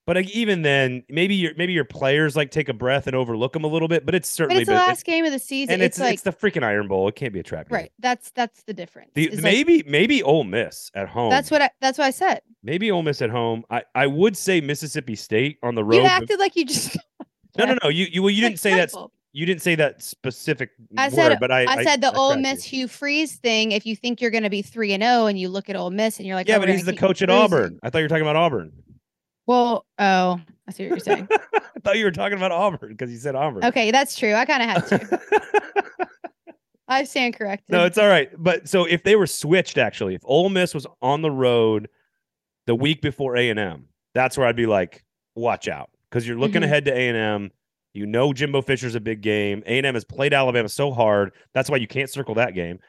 but 0.05 0.15
like, 0.17 0.29
even 0.31 0.61
then, 0.61 1.03
maybe 1.09 1.35
your 1.35 1.53
maybe 1.55 1.73
your 1.73 1.85
players 1.85 2.35
like 2.35 2.51
take 2.51 2.67
a 2.69 2.73
breath 2.73 3.07
and 3.07 3.15
overlook 3.15 3.53
them 3.53 3.63
a 3.63 3.67
little 3.67 3.87
bit. 3.87 4.05
But 4.05 4.13
it's 4.15 4.29
but 4.29 4.35
certainly 4.35 4.61
it's 4.63 4.69
the 4.69 4.75
last 4.75 5.05
game 5.05 5.25
of 5.25 5.31
the 5.31 5.39
season. 5.39 5.73
and 5.75 5.81
it's, 5.83 5.97
it's 5.97 6.03
like 6.03 6.13
it's 6.15 6.23
the 6.23 6.31
freaking 6.33 6.63
Iron 6.63 6.87
Bowl. 6.87 7.07
It 7.07 7.15
can't 7.15 7.31
be 7.33 7.39
a 7.39 7.43
trap 7.43 7.69
game. 7.69 7.75
right. 7.77 7.91
That's 7.99 8.31
that's 8.31 8.63
the 8.63 8.73
difference. 8.73 9.11
The, 9.15 9.27
is, 9.29 9.35
like, 9.35 9.43
maybe 9.43 9.83
maybe 9.87 10.21
Ole 10.21 10.43
Miss 10.43 10.91
at 10.95 11.07
home. 11.07 11.29
that's 11.29 11.49
what 11.49 11.61
I, 11.61 11.69
that's 11.81 11.97
what 11.97 12.05
I 12.05 12.11
said. 12.11 12.41
maybe 12.61 12.91
Ole 12.91 13.03
Miss 13.03 13.21
at 13.21 13.29
home. 13.29 13.63
I, 13.69 13.83
I 13.95 14.07
would 14.07 14.35
say 14.35 14.59
Mississippi 14.61 15.15
State 15.15 15.57
on 15.63 15.75
the 15.75 15.83
road. 15.83 15.97
You 15.97 16.01
but- 16.03 16.11
acted 16.11 16.39
like 16.39 16.55
you 16.55 16.65
just. 16.65 16.97
no, 17.57 17.65
no, 17.65 17.77
no. 17.83 17.89
You 17.89 18.05
you 18.11 18.21
well, 18.21 18.31
you 18.31 18.41
didn't 18.41 18.59
say 18.59 18.75
that. 18.75 18.91
You 19.37 19.45
didn't 19.45 19.61
say 19.61 19.75
that 19.75 20.01
specific 20.01 20.69
I 20.97 21.09
word, 21.09 21.13
said- 21.13 21.37
but 21.41 21.51
I 21.51 21.65
I 21.65 21.83
said 21.83 21.99
the 21.99 22.13
Ole 22.13 22.29
tracked 22.33 22.37
you. 22.37 22.41
Miss 22.53 22.63
Hugh 22.63 22.87
Freeze 22.87 23.35
thing. 23.35 23.73
If 23.73 23.85
you 23.85 23.93
think 23.93 24.21
you're 24.21 24.31
going 24.31 24.43
to 24.45 24.49
be 24.49 24.61
three 24.61 24.93
and 24.93 25.03
zero, 25.03 25.25
and 25.25 25.37
you 25.37 25.49
look 25.49 25.69
at 25.69 25.75
Ole 25.75 25.91
Miss 25.91 26.19
and 26.19 26.25
you're 26.25 26.37
like, 26.37 26.47
Yeah, 26.47 26.55
oh, 26.55 26.59
but 26.61 26.69
he's 26.69 26.85
the 26.85 26.95
coach 26.95 27.21
at. 27.21 27.29
Auburn. 27.29 27.77
I 27.83 27.89
thought 27.89 27.97
you 27.97 28.05
were 28.05 28.09
talking 28.09 28.21
about 28.21 28.37
Auburn. 28.37 28.71
Well, 29.45 29.85
oh, 29.99 30.39
I 30.67 30.71
see 30.71 30.83
what 30.83 30.89
you're 30.91 30.99
saying. 30.99 31.27
I 31.53 31.79
thought 31.83 31.97
you 31.97 32.05
were 32.05 32.11
talking 32.11 32.37
about 32.37 32.53
Auburn 32.53 32.89
because 32.91 33.11
you 33.11 33.17
said 33.17 33.35
Auburn. 33.35 33.65
okay, 33.65 33.91
that's 33.91 34.15
true. 34.15 34.33
I 34.33 34.45
kind 34.45 34.63
of 34.63 34.69
had 34.69 34.87
to. 35.09 36.07
I 36.87 37.03
stand 37.03 37.35
corrected. 37.35 37.71
no, 37.73 37.83
it's 37.85 37.97
all 37.97 38.07
right. 38.07 38.29
But 38.37 38.69
so 38.69 38.85
if 38.85 39.03
they 39.03 39.15
were 39.15 39.27
switched, 39.27 39.77
actually, 39.77 40.13
if 40.15 40.21
Ole 40.23 40.49
Miss 40.49 40.73
was 40.73 40.85
on 41.01 41.21
the 41.23 41.31
road 41.31 41.89
the 42.67 42.75
week 42.75 43.01
before 43.01 43.35
A 43.37 43.49
and 43.49 43.59
M, 43.59 43.87
that's 44.13 44.37
where 44.37 44.45
I'd 44.47 44.55
be 44.55 44.67
like, 44.67 45.03
watch 45.35 45.67
out, 45.67 45.89
because 46.09 46.27
you're 46.27 46.37
looking 46.37 46.61
Mhm. 46.61 46.65
ahead 46.65 46.85
to 46.85 46.93
A 46.95 47.09
and 47.09 47.17
M. 47.17 47.51
You 47.95 48.05
know 48.05 48.33
Jimbo 48.33 48.61
Fisher's 48.61 48.95
a 48.95 48.99
big 48.99 49.21
game. 49.21 49.63
A 49.65 49.77
and 49.77 49.85
M 49.85 49.93
has 49.93 50.03
played 50.03 50.33
Alabama 50.33 50.69
so 50.69 50.91
hard. 50.91 51.31
That's 51.53 51.69
why 51.69 51.77
you 51.77 51.87
can't 51.87 52.09
circle 52.09 52.35
that 52.35 52.53
game. 52.53 52.79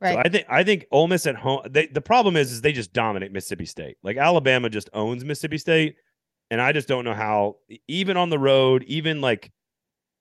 right. 0.00 0.14
So 0.14 0.18
I 0.18 0.28
think 0.28 0.46
I 0.48 0.64
think 0.64 0.86
Ole 0.90 1.08
Miss 1.08 1.26
at 1.26 1.36
home. 1.36 1.62
They, 1.70 1.86
the 1.86 2.00
problem 2.00 2.36
is, 2.36 2.52
is 2.52 2.60
they 2.60 2.72
just 2.72 2.92
dominate 2.92 3.32
Mississippi 3.32 3.66
State. 3.66 3.96
Like 4.02 4.16
Alabama 4.16 4.68
just 4.68 4.90
owns 4.92 5.24
Mississippi 5.24 5.58
State, 5.58 5.96
and 6.50 6.60
I 6.60 6.72
just 6.72 6.88
don't 6.88 7.04
know 7.04 7.14
how. 7.14 7.56
Even 7.88 8.16
on 8.16 8.30
the 8.30 8.38
road, 8.38 8.84
even 8.88 9.20
like 9.20 9.52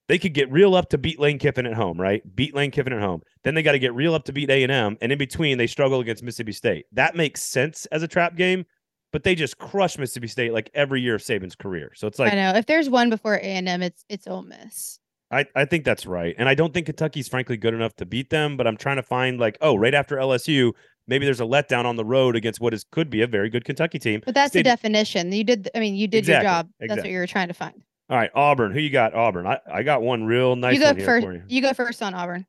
they 0.07 0.19
could 0.19 0.33
get 0.33 0.51
real 0.51 0.75
up 0.75 0.89
to 0.89 0.97
beat 0.97 1.19
Lane 1.19 1.39
Kiffin 1.39 1.65
at 1.65 1.73
home, 1.73 1.99
right? 1.99 2.21
Beat 2.35 2.53
Lane 2.53 2.71
Kiffin 2.71 2.93
at 2.93 3.01
home. 3.01 3.21
Then 3.43 3.55
they 3.55 3.63
got 3.63 3.71
to 3.71 3.79
get 3.79 3.95
real 3.95 4.13
up 4.13 4.25
to 4.25 4.33
beat 4.33 4.49
A 4.51 4.63
and 4.63 4.71
M, 4.71 4.97
and 5.01 5.11
in 5.11 5.17
between 5.17 5.57
they 5.57 5.67
struggle 5.67 5.99
against 5.99 6.23
Mississippi 6.23 6.51
State. 6.51 6.85
That 6.91 7.15
makes 7.15 7.41
sense 7.41 7.85
as 7.87 8.03
a 8.03 8.07
trap 8.07 8.35
game, 8.35 8.65
but 9.11 9.23
they 9.23 9.35
just 9.35 9.57
crush 9.57 9.97
Mississippi 9.97 10.27
State 10.27 10.53
like 10.53 10.69
every 10.73 11.01
year 11.01 11.15
of 11.15 11.21
Saban's 11.21 11.55
career. 11.55 11.91
So 11.95 12.07
it's 12.07 12.19
like 12.19 12.33
I 12.33 12.35
know. 12.35 12.51
If 12.55 12.65
there's 12.65 12.89
one 12.89 13.09
before 13.09 13.35
A 13.35 13.41
and 13.41 13.67
M, 13.67 13.81
it's 13.81 14.05
it's 14.09 14.27
Ole 14.27 14.43
Miss. 14.43 14.99
I, 15.31 15.45
I 15.55 15.65
think 15.65 15.85
that's 15.85 16.05
right. 16.05 16.35
And 16.37 16.47
I 16.47 16.53
don't 16.53 16.73
think 16.73 16.85
Kentucky's 16.85 17.27
frankly 17.27 17.57
good 17.57 17.73
enough 17.73 17.95
to 17.95 18.05
beat 18.05 18.29
them, 18.29 18.57
but 18.57 18.67
I'm 18.67 18.77
trying 18.77 18.97
to 18.97 19.03
find 19.03 19.39
like, 19.39 19.57
oh, 19.59 19.75
right 19.75 19.93
after 19.93 20.17
LSU, 20.17 20.71
maybe 21.07 21.25
there's 21.25 21.41
a 21.41 21.45
letdown 21.45 21.85
on 21.85 21.95
the 21.95 22.05
road 22.05 22.35
against 22.35 22.61
what 22.61 22.73
is 22.73 22.85
could 22.91 23.09
be 23.09 23.21
a 23.21 23.27
very 23.27 23.49
good 23.49 23.65
Kentucky 23.65 23.99
team. 23.99 24.21
But 24.23 24.35
that's 24.35 24.53
the 24.53 24.63
definition. 24.63 25.31
You 25.31 25.43
did. 25.43 25.69
I 25.75 25.79
mean, 25.79 25.95
you 25.95 26.07
did 26.07 26.19
Exactly, 26.19 26.45
your 26.45 26.51
job. 26.51 26.69
That's 26.79 26.85
exactly. 26.85 27.09
what 27.09 27.13
you 27.13 27.19
were 27.19 27.27
trying 27.27 27.47
to 27.47 27.53
find. 27.53 27.83
All 28.09 28.17
right, 28.17 28.29
Auburn. 28.35 28.71
Who 28.71 28.79
you 28.79 28.91
got? 28.91 29.15
Auburn. 29.15 29.47
I, 29.47 29.59
I 29.71 29.83
got 29.83 30.01
one 30.01 30.25
real 30.25 30.55
nice 30.55 30.75
you 30.75 30.81
go 30.81 30.93
first. 30.93 31.25
for 31.25 31.33
you. 31.33 31.43
You 31.47 31.61
go 31.61 31.73
first 31.73 32.03
on 32.03 32.13
Auburn. 32.13 32.45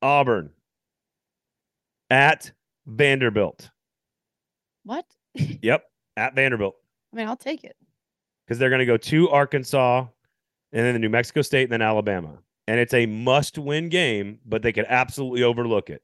Auburn 0.00 0.50
at 2.10 2.52
Vanderbilt. 2.86 3.70
What? 4.84 5.04
Yep, 5.62 5.84
at 6.16 6.34
Vanderbilt. 6.34 6.76
I 7.12 7.16
mean, 7.16 7.28
I'll 7.28 7.36
take 7.36 7.64
it. 7.64 7.76
Because 8.46 8.58
they're 8.58 8.70
going 8.70 8.80
to 8.80 8.86
go 8.86 8.96
to 8.96 9.28
Arkansas 9.30 10.06
and 10.72 10.86
then 10.86 10.94
the 10.94 10.98
New 10.98 11.08
Mexico 11.08 11.42
State 11.42 11.64
and 11.64 11.72
then 11.72 11.82
Alabama. 11.82 12.38
And 12.68 12.80
it's 12.80 12.94
a 12.94 13.06
must-win 13.06 13.88
game, 13.88 14.38
but 14.44 14.62
they 14.62 14.72
could 14.72 14.86
absolutely 14.88 15.42
overlook 15.42 15.90
it 15.90 16.02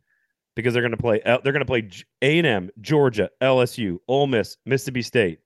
because 0.54 0.74
they're 0.74 0.82
going 0.82 0.92
to 0.92 0.96
play. 0.96 1.20
They're 1.24 1.52
going 1.52 1.58
to 1.58 1.64
play 1.64 1.88
A&M, 2.22 2.70
Georgia, 2.80 3.30
LSU, 3.40 3.98
Ole 4.08 4.26
Miss, 4.26 4.56
Mississippi 4.64 5.02
State, 5.02 5.40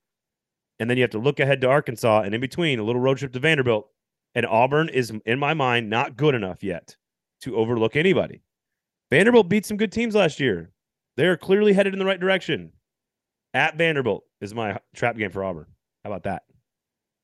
and 0.79 0.89
then 0.89 0.97
you 0.97 1.03
have 1.03 1.11
to 1.11 1.19
look 1.19 1.39
ahead 1.39 1.61
to 1.61 1.67
Arkansas, 1.67 2.21
and 2.21 2.35
in 2.35 2.41
between 2.41 2.79
a 2.79 2.83
little 2.83 3.01
road 3.01 3.17
trip 3.17 3.33
to 3.33 3.39
Vanderbilt. 3.39 3.89
And 4.35 4.45
Auburn 4.45 4.89
is, 4.89 5.11
in 5.25 5.39
my 5.39 5.55
mind, 5.55 5.89
not 5.89 6.15
good 6.15 6.35
enough 6.35 6.61
yet 6.61 6.95
to 7.41 7.55
overlook 7.55 7.95
anybody. 7.95 8.43
Vanderbilt 9.09 9.49
beat 9.49 9.65
some 9.65 9.77
good 9.77 9.91
teams 9.91 10.13
last 10.13 10.39
year. 10.39 10.71
They 11.15 11.25
are 11.25 11.37
clearly 11.37 11.73
headed 11.73 11.93
in 11.93 11.99
the 11.99 12.05
right 12.05 12.19
direction. 12.19 12.71
At 13.53 13.77
Vanderbilt 13.77 14.23
is 14.41 14.53
my 14.53 14.79
trap 14.95 15.17
game 15.17 15.31
for 15.31 15.43
Auburn. 15.43 15.65
How 16.03 16.11
about 16.11 16.23
that? 16.23 16.43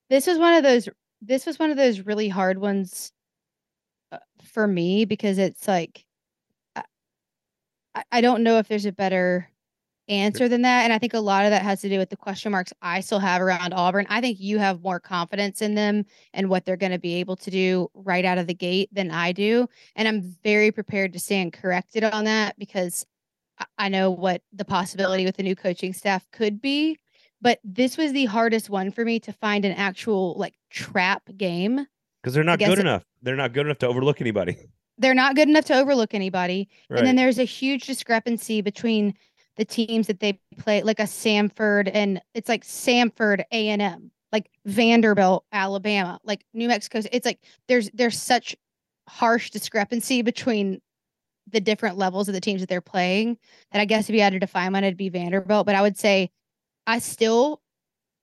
This 0.09 0.27
was 0.27 0.37
one 0.37 0.53
of 0.55 0.63
those. 0.63 0.89
This 1.21 1.45
was 1.45 1.59
one 1.59 1.71
of 1.71 1.77
those 1.77 2.01
really 2.01 2.27
hard 2.27 2.57
ones 2.57 3.11
uh, 4.11 4.17
for 4.43 4.67
me 4.67 5.05
because 5.05 5.37
it's 5.37 5.67
like 5.67 6.05
I, 6.75 6.83
I- 7.95 8.03
I 8.11 8.21
don't 8.21 8.43
know 8.43 8.57
if 8.57 8.67
there's 8.67 8.85
a 8.85 8.91
better 8.91 9.49
answer 10.09 10.49
than 10.49 10.63
that. 10.63 10.83
And 10.83 10.91
I 10.91 10.97
think 10.97 11.13
a 11.13 11.19
lot 11.19 11.45
of 11.45 11.51
that 11.51 11.61
has 11.61 11.79
to 11.81 11.87
do 11.89 11.97
with 11.97 12.09
the 12.09 12.17
question 12.17 12.51
marks 12.51 12.73
I 12.81 12.99
still 12.99 13.19
have 13.19 13.41
around 13.41 13.73
Auburn. 13.73 14.05
I 14.09 14.19
think 14.19 14.37
you 14.37 14.59
have 14.59 14.81
more 14.81 14.99
confidence 14.99 15.61
in 15.61 15.75
them 15.75 16.05
and 16.33 16.49
what 16.49 16.65
they're 16.65 16.75
going 16.75 16.91
to 16.91 16.99
be 16.99 17.15
able 17.15 17.37
to 17.37 17.49
do 17.49 17.89
right 17.93 18.25
out 18.25 18.37
of 18.37 18.45
the 18.47 18.53
gate 18.53 18.89
than 18.91 19.11
I 19.11 19.31
do. 19.31 19.65
And 19.95 20.05
I'm 20.07 20.21
very 20.43 20.71
prepared 20.73 21.13
to 21.13 21.19
stand 21.19 21.53
corrected 21.53 22.03
on 22.03 22.25
that 22.25 22.59
because 22.59 23.05
I 23.77 23.89
know 23.89 24.11
what 24.11 24.41
the 24.51 24.65
possibility 24.65 25.25
with 25.25 25.37
the 25.37 25.43
new 25.43 25.55
coaching 25.55 25.93
staff 25.93 26.25
could 26.31 26.61
be. 26.61 26.97
But 27.41 27.59
this 27.63 27.97
was 27.97 28.13
the 28.13 28.25
hardest 28.25 28.69
one 28.69 28.89
for 28.91 29.03
me 29.03 29.19
to 29.21 29.33
find 29.33 29.65
an 29.65 29.73
actual 29.73 30.35
like 30.37 30.55
trap 30.69 31.23
game 31.35 31.85
because 32.21 32.33
they're 32.33 32.43
not 32.43 32.59
good 32.59 32.79
it- 32.79 32.79
enough. 32.79 33.03
They're 33.21 33.35
not 33.35 33.53
good 33.53 33.65
enough 33.65 33.79
to 33.79 33.87
overlook 33.87 34.21
anybody. 34.21 34.57
they're 34.97 35.13
not 35.13 35.35
good 35.35 35.49
enough 35.49 35.65
to 35.65 35.77
overlook 35.77 36.13
anybody. 36.13 36.69
Right. 36.89 36.99
And 36.99 37.07
then 37.07 37.15
there's 37.15 37.39
a 37.39 37.43
huge 37.43 37.85
discrepancy 37.85 38.61
between 38.61 39.13
the 39.57 39.65
teams 39.65 40.07
that 40.07 40.19
they 40.19 40.39
play, 40.57 40.81
like 40.83 40.99
a 40.99 41.03
Samford 41.03 41.91
and 41.93 42.21
it's 42.33 42.49
like 42.49 42.63
Samford 42.63 43.43
A 43.51 43.69
and 43.69 43.81
M, 43.81 44.11
like 44.31 44.49
Vanderbilt, 44.65 45.45
Alabama, 45.51 46.19
like 46.23 46.45
New 46.53 46.67
Mexico. 46.67 47.01
It's 47.11 47.25
like 47.25 47.39
there's 47.67 47.89
there's 47.93 48.19
such 48.19 48.55
harsh 49.07 49.49
discrepancy 49.49 50.21
between 50.21 50.81
the 51.51 51.61
different 51.61 51.97
levels 51.97 52.27
of 52.27 52.33
the 52.33 52.41
teams 52.41 52.61
that 52.61 52.69
they're 52.69 52.81
playing 52.81 53.37
that 53.71 53.79
I 53.81 53.85
guess 53.85 54.09
if 54.09 54.15
you 54.15 54.21
had 54.21 54.33
to 54.33 54.39
define 54.39 54.73
one, 54.73 54.83
it'd 54.83 54.97
be 54.97 55.09
Vanderbilt. 55.09 55.65
But 55.65 55.75
I 55.75 55.81
would 55.81 55.97
say 55.97 56.31
I 56.87 56.99
still 56.99 57.61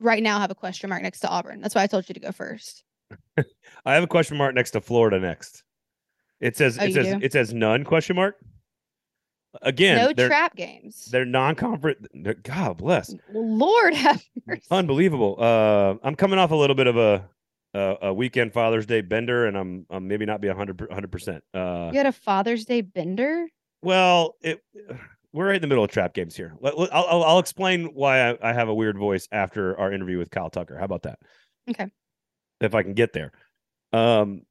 right 0.00 0.22
now 0.22 0.38
have 0.40 0.50
a 0.50 0.54
question 0.54 0.88
mark 0.90 1.02
next 1.02 1.20
to 1.20 1.28
Auburn. 1.28 1.60
That's 1.60 1.74
why 1.74 1.82
I 1.82 1.86
told 1.86 2.08
you 2.08 2.14
to 2.14 2.20
go 2.20 2.32
first. 2.32 2.82
I 3.84 3.94
have 3.94 4.02
a 4.04 4.06
question 4.08 4.36
mark 4.36 4.54
next 4.54 4.70
to 4.72 4.80
Florida 4.80 5.18
next. 5.20 5.62
It 6.40 6.56
says 6.56 6.78
Oh, 6.80 6.84
it 6.84 6.94
says 6.94 7.06
do? 7.06 7.18
it 7.22 7.32
says 7.32 7.52
none 7.52 7.84
question 7.84 8.16
mark. 8.16 8.36
Again, 9.62 9.96
no 9.98 10.12
they're 10.12 10.28
trap 10.28 10.54
games. 10.54 11.06
they're 11.06 11.24
non-conference. 11.24 12.06
they're- 12.14 12.34
God 12.34 12.76
bless. 12.78 13.12
Lord 13.32 13.94
have 13.94 14.22
mercy. 14.46 14.62
Unbelievable. 14.70 15.36
Uh, 15.40 15.96
I'm 16.06 16.14
coming 16.14 16.38
off 16.38 16.52
a 16.52 16.54
little 16.56 16.76
bit 16.76 16.86
of 16.86 16.96
a 16.96 17.28
a, 17.74 17.96
a 18.02 18.14
weekend 18.14 18.52
Father's 18.52 18.86
Day 18.86 19.00
bender, 19.00 19.46
and 19.46 19.56
I'm 19.56 19.86
I'm 19.90 20.08
maybe 20.08 20.26
not 20.26 20.40
be 20.40 20.48
a 20.48 20.54
100 20.54 21.10
percent. 21.12 21.42
Uh, 21.54 21.90
You 21.92 21.98
had 21.98 22.06
a 22.06 22.12
Father's 22.12 22.64
Day 22.64 22.80
bender? 22.80 23.46
well, 23.82 24.36
it 24.42 24.62
we're 25.32 25.46
right 25.46 25.56
in 25.56 25.62
the 25.62 25.68
middle 25.68 25.84
of 25.84 25.90
trap 25.90 26.12
games 26.12 26.34
here. 26.36 26.54
Let, 26.60 26.76
let- 26.78 26.92
I'll, 26.94 27.06
I'll 27.08 27.22
I'll 27.24 27.38
explain 27.38 27.86
why 27.94 28.30
I, 28.30 28.38
I 28.50 28.52
have 28.52 28.68
a 28.68 28.74
weird 28.74 28.98
voice 28.98 29.28
after 29.32 29.78
our 29.78 29.92
interview 29.92 30.18
with 30.18 30.30
Kyle 30.30 30.50
Tucker. 30.50 30.76
How 30.76 30.84
about 30.84 31.02
that? 31.02 31.18
Okay. 31.68 31.86
If 32.60 32.74
I 32.74 32.82
can 32.82 32.94
get 32.94 33.12
there. 33.12 33.32
Um, 33.92 34.42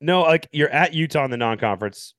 no, 0.00 0.22
like 0.22 0.48
you're 0.52 0.68
at 0.68 0.94
Utah 0.94 1.24
in 1.24 1.30
the 1.30 1.36
non-conference. 1.36 2.14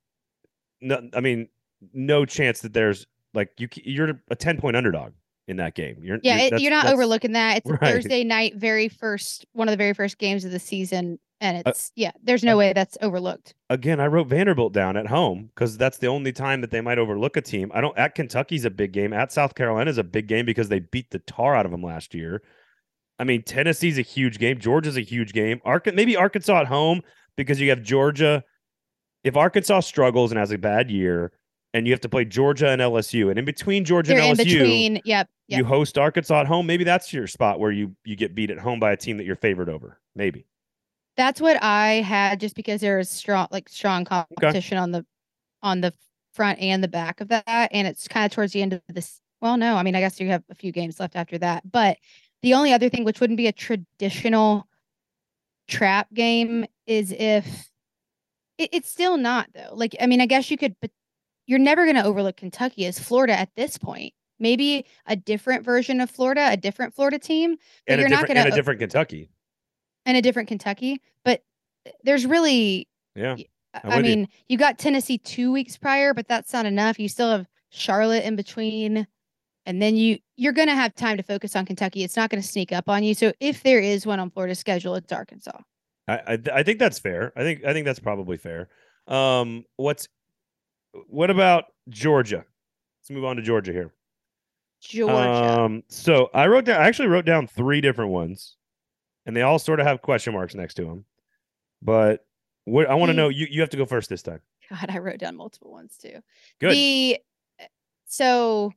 No, 0.82 1.10
I 1.14 1.20
mean, 1.22 1.48
no 1.94 2.26
chance 2.26 2.62
that 2.62 2.74
there's 2.74 3.06
like 3.34 3.52
you. 3.58 3.68
You're 3.84 4.20
a 4.30 4.36
10 4.36 4.58
point 4.60 4.76
underdog 4.76 5.14
in 5.48 5.58
that 5.58 5.76
game. 5.76 5.98
You're 6.02 6.20
Yeah, 6.24 6.38
you're, 6.38 6.54
it, 6.56 6.62
you're 6.62 6.72
not 6.72 6.88
overlooking 6.88 7.34
that. 7.34 7.58
It's 7.58 7.70
a 7.70 7.74
right. 7.74 7.82
Thursday 7.82 8.24
night, 8.24 8.56
very 8.56 8.88
first 8.90 9.46
one 9.54 9.68
of 9.68 9.74
the 9.74 9.78
very 9.78 9.94
first 9.94 10.18
games 10.18 10.46
of 10.46 10.52
the 10.52 10.60
season, 10.60 11.20
and 11.42 11.58
Uh, 11.58 11.70
it's 11.72 11.92
yeah. 11.96 12.12
There's 12.24 12.44
no 12.44 12.58
way 12.58 12.74
that's 12.74 12.98
overlooked. 13.02 13.54
again, 13.70 14.00
I 14.00 14.08
wrote 14.08 14.28
Vanderbilt 14.28 14.74
down 14.74 14.96
at 14.96 15.08
home 15.08 15.50
because 15.54 15.78
that's 15.78 15.98
the 15.98 16.08
only 16.08 16.32
time 16.32 16.62
that 16.62 16.72
they 16.72 16.82
might 16.82 16.98
overlook 16.98 17.36
a 17.38 17.42
team. 17.42 17.72
I 17.74 17.82
don't. 17.82 17.98
At 17.98 18.16
Kentucky's 18.16 18.66
a 18.66 18.70
big 18.70 18.94
game. 18.94 19.12
At 19.14 19.32
South 19.32 19.56
Carolina's 19.56 19.98
a 19.98 20.04
big 20.04 20.28
game 20.28 20.46
because 20.46 20.70
they 20.70 20.80
beat 20.80 21.12
the 21.12 21.20
tar 21.20 21.56
out 21.56 21.66
of 21.66 21.72
them 21.72 21.84
last 21.84 22.14
year. 22.14 22.42
I 23.20 23.26
mean, 23.26 23.44
Tennessee's 23.44 24.00
a 24.00 24.02
huge 24.02 24.40
game. 24.40 24.60
Georgia's 24.60 24.98
a 24.98 25.02
huge 25.02 25.34
game. 25.34 25.60
Ark- 25.66 25.94
maybe 25.94 26.16
Arkansas 26.16 26.62
at 26.62 26.68
home 26.68 27.02
because 27.38 27.60
you 27.62 27.70
have 27.70 27.84
Georgia. 27.84 28.44
If 29.24 29.38
Arkansas 29.38 29.82
struggles 29.82 30.32
and 30.32 30.40
has 30.40 30.52
a 30.52 30.58
bad 30.58 30.90
year, 30.90 31.32
and 31.74 31.88
you 31.88 31.94
have 31.94 32.02
to 32.02 32.10
play 32.10 32.24
Georgia 32.26 32.70
and 32.70 32.82
LSU, 32.82 33.30
and 33.30 33.40
in 33.40 33.46
between 33.46 33.84
Georgia 33.84 34.14
They're 34.14 34.22
and 34.22 34.38
LSU, 34.38 34.46
between. 34.46 35.02
Yep. 35.06 35.30
Yep. 35.48 35.58
you 35.58 35.66
host 35.66 35.98
Arkansas 35.98 36.42
at 36.42 36.48
home. 36.48 36.66
Maybe 36.66 36.84
that's 36.84 37.12
your 37.12 37.28
spot 37.28 37.60
where 37.60 37.72
you 37.72 37.96
you 38.06 38.16
get 38.16 38.36
beat 38.36 38.52
at 38.52 38.60
home 38.60 38.80
by 38.80 38.92
a 38.92 38.98
team 38.98 39.18
that 39.18 39.26
you're 39.26 39.36
favored 39.36 39.70
over. 39.70 40.00
Maybe. 40.16 40.46
That's 41.18 41.42
what 41.42 41.62
I 41.62 41.96
had 41.96 42.40
just 42.40 42.56
because 42.56 42.82
there 42.82 42.98
was 42.98 43.10
strong 43.10 43.48
like 43.52 43.70
strong 43.70 44.06
competition 44.06 44.78
on 44.78 44.92
the 44.92 45.06
on 45.62 45.82
the 45.82 45.94
front 46.34 46.60
and 46.60 46.84
the 46.84 46.88
back 46.88 47.22
of 47.22 47.30
that. 47.30 47.70
And 47.72 47.88
it's 47.88 48.08
kind 48.08 48.26
of 48.26 48.32
towards 48.32 48.54
the 48.54 48.62
end 48.62 48.74
of 48.74 48.82
this. 48.90 49.20
Well, 49.42 49.58
no, 49.58 49.76
I 49.76 49.84
mean, 49.84 49.96
I 49.96 50.00
guess 50.00 50.20
you 50.20 50.28
have 50.28 50.44
a 50.50 50.56
few 50.56 50.72
games 50.72 51.00
left 51.00 51.16
after 51.16 51.38
that. 51.40 51.70
But 51.70 51.98
the 52.42 52.54
only 52.54 52.74
other 52.74 52.90
thing 52.90 53.04
which 53.04 53.20
wouldn't 53.20 53.38
be 53.38 53.48
a 53.48 53.52
traditional 53.52 54.68
trap 55.68 56.08
game 56.14 56.66
is 56.88 57.12
if 57.12 57.70
it, 58.58 58.70
it's 58.72 58.90
still 58.90 59.18
not 59.18 59.48
though. 59.54 59.74
Like, 59.74 59.96
I 60.00 60.08
mean, 60.08 60.22
I 60.22 60.26
guess 60.26 60.50
you 60.50 60.58
could 60.58 60.76
you're 61.46 61.60
never 61.60 61.86
gonna 61.86 62.04
overlook 62.04 62.38
Kentucky 62.38 62.86
as 62.86 63.00
Florida 63.00 63.38
at 63.38 63.50
this 63.56 63.78
point. 63.78 64.14
Maybe 64.40 64.86
a 65.06 65.16
different 65.16 65.64
version 65.64 66.02
of 66.02 66.10
Florida, 66.10 66.50
a 66.52 66.58
different 66.58 66.94
Florida 66.94 67.20
team, 67.20 67.58
But 67.88 67.94
And 67.94 68.00
you're 68.02 68.10
not 68.10 68.28
gonna 68.28 68.42
and 68.42 68.50
a 68.52 68.56
different 68.56 68.80
Kentucky. 68.80 69.30
and 70.06 70.18
a 70.18 70.22
different 70.22 70.48
Kentucky. 70.50 71.02
But 71.24 71.44
there's 72.04 72.26
really 72.26 72.88
Yeah. 73.16 73.36
I- 73.74 73.80
I 73.84 73.98
with 73.98 74.06
you. 74.06 74.16
mean, 74.18 74.28
you. 74.48 74.58
got 74.58 74.78
Tennessee 74.78 75.18
two 75.18 75.52
weeks 75.52 75.78
prior, 75.78 76.14
but 76.14 76.28
that's 76.28 76.54
not 76.54 76.66
enough. 76.66 77.00
You 77.00 77.08
still 77.10 77.30
have 77.32 77.48
Charlotte 77.72 78.24
in 78.24 78.36
between, 78.36 79.08
and 79.66 79.82
then 79.82 79.96
you 79.96 80.20
you're 80.36 80.54
gonna 80.54 80.76
have 80.76 80.94
time 80.96 81.18
to 81.18 81.24
focus 81.24 81.56
on 81.56 81.66
Kentucky. 81.66 82.04
It's 82.04 82.16
not 82.16 82.30
gonna 82.30 82.44
sneak 82.44 82.72
up 82.72 82.88
on 82.90 83.04
you. 83.04 83.14
So 83.16 83.34
if 83.40 83.64
there 83.64 83.80
is 83.80 84.06
one 84.06 84.20
on 84.20 84.30
Florida's 84.30 84.60
schedule, 84.60 84.96
it's 84.96 85.12
Arkansas. 85.12 85.58
I, 86.08 86.18
I 86.34 86.38
I 86.54 86.64
think 86.64 86.80
that's 86.80 87.00
fair. 87.00 87.32
I 87.36 87.42
think 87.44 87.64
I 87.66 87.74
think 87.74 87.86
that's 87.86 88.00
probably 88.00 88.38
fair. 88.38 88.68
Um, 89.08 89.66
what's 89.78 90.08
what 91.08 91.30
about 91.30 91.66
Georgia? 91.90 92.46
Let's 93.02 93.10
move 93.10 93.26
on 93.26 93.36
to 93.36 93.42
Georgia 93.42 93.72
here. 93.72 93.94
Georgia. 94.82 95.62
Um, 95.62 95.84
so 95.88 96.30
I 96.34 96.48
wrote 96.48 96.66
down. 96.66 96.82
I 96.82 96.88
actually 96.88 97.08
wrote 97.08 97.26
down 97.26 97.48
three 97.48 97.82
different 97.82 98.12
ones, 98.12 98.58
and 99.26 99.36
they 99.36 99.42
all 99.42 99.60
sort 99.60 99.80
of 99.80 99.86
have 99.86 100.02
question 100.02 100.34
marks 100.34 100.56
next 100.56 100.76
to 100.76 100.84
them. 100.84 101.06
But 101.82 102.26
what 102.66 102.90
I 102.90 102.96
want 102.96 103.10
to 103.10 103.14
know, 103.14 103.30
you 103.30 103.48
you 103.50 103.62
have 103.62 103.70
to 103.72 103.78
go 103.78 103.86
first 103.86 104.10
this 104.10 104.22
time. 104.22 104.42
God, 104.70 104.90
I 104.90 105.00
wrote 105.00 105.20
down 105.20 105.36
multiple 105.36 105.72
ones 105.72 105.98
too. 105.98 106.20
Good. 106.60 106.72
The 106.72 107.20
so 108.06 108.74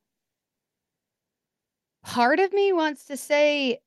part 2.04 2.38
of 2.38 2.52
me 2.52 2.72
wants 2.72 3.06
to 3.06 3.16
say 3.16 3.78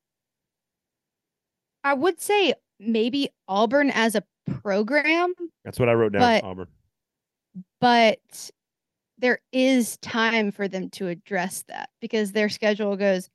I 1.84 1.94
would 1.94 2.20
say 2.20 2.54
maybe 2.80 3.30
Auburn 3.48 3.90
as 3.92 4.16
a 4.16 4.24
program 4.62 5.34
That's 5.64 5.80
what 5.80 5.90
I 5.90 5.94
wrote 5.94 6.14
down. 6.14 6.42
Auburn. 6.44 6.68
But 7.82 8.52
there 9.18 9.40
is 9.52 9.98
time 9.98 10.52
for 10.52 10.68
them 10.68 10.90
to 10.92 11.08
address 11.08 11.64
that 11.68 11.90
because 12.02 12.32
their 12.32 12.50
schedule 12.50 12.96
goes 12.96 13.30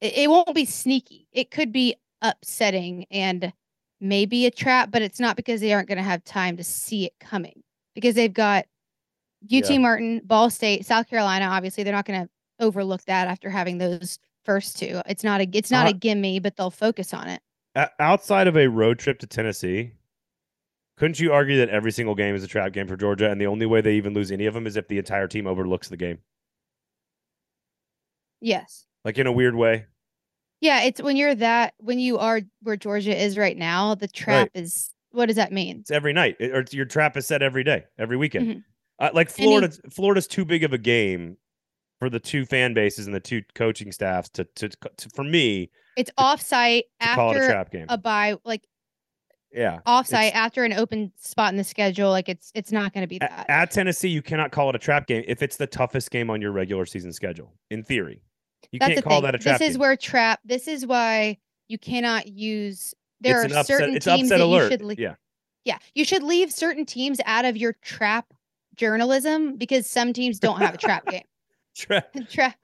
it, 0.00 0.16
it 0.16 0.30
won't 0.30 0.54
be 0.54 0.64
sneaky. 0.64 1.26
It 1.32 1.50
could 1.50 1.72
be 1.72 1.96
upsetting 2.20 3.06
and 3.10 3.52
maybe 4.00 4.46
a 4.46 4.50
trap 4.50 4.90
but 4.90 5.02
it's 5.02 5.20
not 5.20 5.36
because 5.36 5.60
they 5.60 5.72
aren't 5.72 5.88
going 5.88 5.98
to 5.98 6.04
have 6.04 6.22
time 6.24 6.56
to 6.56 6.64
see 6.64 7.04
it 7.06 7.12
coming 7.20 7.62
because 7.94 8.14
they've 8.14 8.32
got 8.34 8.64
UT 9.52 9.68
Yeah. 9.70 9.78
Martin, 9.78 10.20
Ball 10.24 10.50
State, 10.50 10.86
South 10.86 11.08
Carolina 11.08 11.46
obviously 11.46 11.82
they're 11.84 11.92
not 11.92 12.04
going 12.06 12.22
to 12.24 12.28
overlook 12.60 13.02
that 13.06 13.26
after 13.28 13.50
having 13.50 13.78
those 13.78 14.18
first 14.44 14.78
two. 14.78 15.00
It's 15.06 15.24
not 15.24 15.40
a 15.40 15.48
it's 15.52 15.70
not 15.70 15.86
Uh, 15.86 15.90
a 15.90 15.92
gimme 15.92 16.38
but 16.40 16.56
they'll 16.56 16.70
focus 16.70 17.12
on 17.14 17.28
it. 17.28 17.40
outside 17.98 18.46
of 18.46 18.56
a 18.56 18.68
road 18.68 18.98
trip 19.00 19.18
to 19.20 19.26
Tennessee, 19.26 19.92
couldn't 20.96 21.18
you 21.20 21.32
argue 21.32 21.56
that 21.58 21.68
every 21.70 21.90
single 21.92 22.14
game 22.14 22.34
is 22.34 22.44
a 22.44 22.48
trap 22.48 22.72
game 22.72 22.86
for 22.86 22.96
Georgia, 22.96 23.30
and 23.30 23.40
the 23.40 23.46
only 23.46 23.66
way 23.66 23.80
they 23.80 23.94
even 23.96 24.14
lose 24.14 24.30
any 24.30 24.46
of 24.46 24.54
them 24.54 24.66
is 24.66 24.76
if 24.76 24.88
the 24.88 24.98
entire 24.98 25.26
team 25.28 25.46
overlooks 25.46 25.88
the 25.88 25.96
game, 25.96 26.18
yes 28.40 28.86
like 29.04 29.18
in 29.18 29.26
a 29.26 29.32
weird 29.32 29.54
way? 29.56 29.86
Yeah, 30.60 30.82
it's 30.84 31.02
when 31.02 31.16
you're 31.16 31.34
that 31.34 31.74
when 31.78 31.98
you 31.98 32.18
are 32.18 32.40
where 32.62 32.76
Georgia 32.76 33.20
is 33.20 33.36
right 33.36 33.56
now, 33.56 33.96
the 33.96 34.06
trap 34.06 34.48
is 34.54 34.90
what 35.10 35.26
does 35.26 35.34
that 35.34 35.50
mean? 35.50 35.80
It's 35.80 35.90
every 35.90 36.12
night, 36.12 36.36
It- 36.38 36.52
or 36.52 36.60
it's, 36.60 36.72
your 36.72 36.84
trap 36.86 37.16
is 37.16 37.26
set 37.26 37.42
every 37.42 37.64
day, 37.64 37.82
every 37.98 38.16
weekend. 38.16 38.46
Mhm. 38.46 38.64
Uh, 39.00 39.10
like 39.12 39.28
Florida, 39.28 39.72
Florida's 39.90 40.28
too 40.28 40.44
big 40.44 40.62
of 40.62 40.72
a 40.72 40.78
game 40.78 41.36
for 41.98 42.08
the 42.08 42.20
two 42.20 42.44
fan 42.46 42.74
bases 42.74 43.06
and 43.06 43.14
the 43.14 43.18
two 43.18 43.42
coaching 43.56 43.90
staffs 43.90 44.28
to 44.30 44.44
to, 44.54 44.68
to 44.68 45.08
for 45.12 45.24
me 45.24 45.68
It's 45.96 46.12
offsite 46.16 46.82
to 47.00 47.08
call 47.14 47.32
it 47.34 47.42
a 47.42 47.46
trap 47.46 47.72
game. 47.72 47.86
a 47.88 47.98
bye, 47.98 48.36
like 48.44 48.62
yeah, 49.54 49.80
offsite 49.86 50.32
after 50.32 50.64
an 50.64 50.72
open 50.72 51.12
spot 51.20 51.52
in 51.52 51.56
the 51.56 51.64
schedule. 51.64 52.10
Like 52.10 52.28
it's 52.28 52.50
it's 52.54 52.72
not 52.72 52.92
going 52.92 53.02
to 53.02 53.06
be 53.08 53.18
that. 53.18 53.46
At 53.48 53.70
Tennessee, 53.70 54.08
you 54.08 54.22
cannot 54.22 54.50
call 54.52 54.68
it 54.70 54.74
a 54.76 54.78
trap 54.78 55.06
game 55.06 55.24
if 55.26 55.42
it's 55.42 55.56
the 55.56 55.66
toughest 55.66 56.10
game 56.10 56.30
on 56.30 56.40
your 56.40 56.52
regular 56.52 56.86
season 56.86 57.12
schedule. 57.12 57.52
In 57.70 57.82
theory, 57.82 58.22
you 58.70 58.78
That's 58.78 58.94
can't 58.94 59.04
call 59.04 59.16
thing. 59.20 59.24
that 59.24 59.34
a 59.34 59.38
trap 59.38 59.58
This 59.58 59.68
is 59.70 59.74
game. 59.76 59.80
where 59.80 59.96
trap. 59.96 60.40
This 60.44 60.68
is 60.68 60.86
why 60.86 61.38
you 61.68 61.78
cannot 61.78 62.28
use. 62.28 62.94
There 63.20 63.44
it's 63.44 63.54
are 63.54 63.58
upset. 63.60 63.78
certain 63.78 63.96
It's 63.96 64.04
teams 64.06 64.22
upset 64.30 64.38
that 64.38 64.44
alert. 64.44 64.64
you 64.64 64.70
should. 64.70 64.82
Le- 64.82 64.94
yeah, 64.98 65.14
yeah, 65.64 65.78
you 65.94 66.04
should 66.04 66.22
leave 66.22 66.52
certain 66.52 66.84
teams 66.86 67.20
out 67.24 67.44
of 67.44 67.56
your 67.56 67.74
trap 67.82 68.26
journalism 68.76 69.56
because 69.56 69.86
some 69.86 70.12
teams 70.12 70.38
don't 70.38 70.60
have 70.60 70.74
a 70.74 70.78
trap 70.78 71.06
game. 71.10 71.22
trap. 71.76 72.08
Trap, 72.28 72.56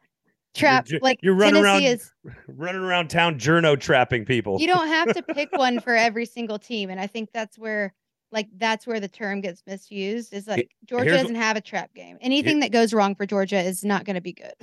trap. 0.54 0.86
ju- 0.86 0.98
like 1.02 1.18
you're 1.22 1.34
running 1.34 1.62
Tennessee 1.62 1.86
around 1.86 1.94
is. 1.94 2.12
running 2.48 2.80
around 2.82 3.08
town, 3.08 3.38
journo 3.38 3.78
trapping 3.78 4.24
people. 4.24 4.60
you 4.60 4.66
don't 4.66 4.88
have 4.88 5.12
to 5.14 5.22
pick 5.22 5.50
one 5.52 5.80
for 5.84 5.94
every 5.94 6.26
single 6.26 6.58
team 6.58 6.90
and 6.90 7.00
i 7.00 7.06
think 7.06 7.30
that's 7.32 7.58
where 7.58 7.94
like 8.32 8.48
that's 8.56 8.86
where 8.86 9.00
the 9.00 9.08
term 9.08 9.40
gets 9.40 9.62
misused 9.66 10.32
is 10.32 10.46
like 10.46 10.70
georgia 10.84 11.04
here's 11.04 11.22
doesn't 11.22 11.36
have 11.36 11.56
a 11.56 11.60
trap 11.60 11.92
game 11.94 12.18
anything 12.20 12.60
that 12.60 12.72
goes 12.72 12.92
wrong 12.92 13.14
for 13.14 13.24
georgia 13.26 13.58
is 13.60 13.84
not 13.84 14.04
going 14.04 14.14
to 14.16 14.20
be 14.20 14.32
good 14.32 14.54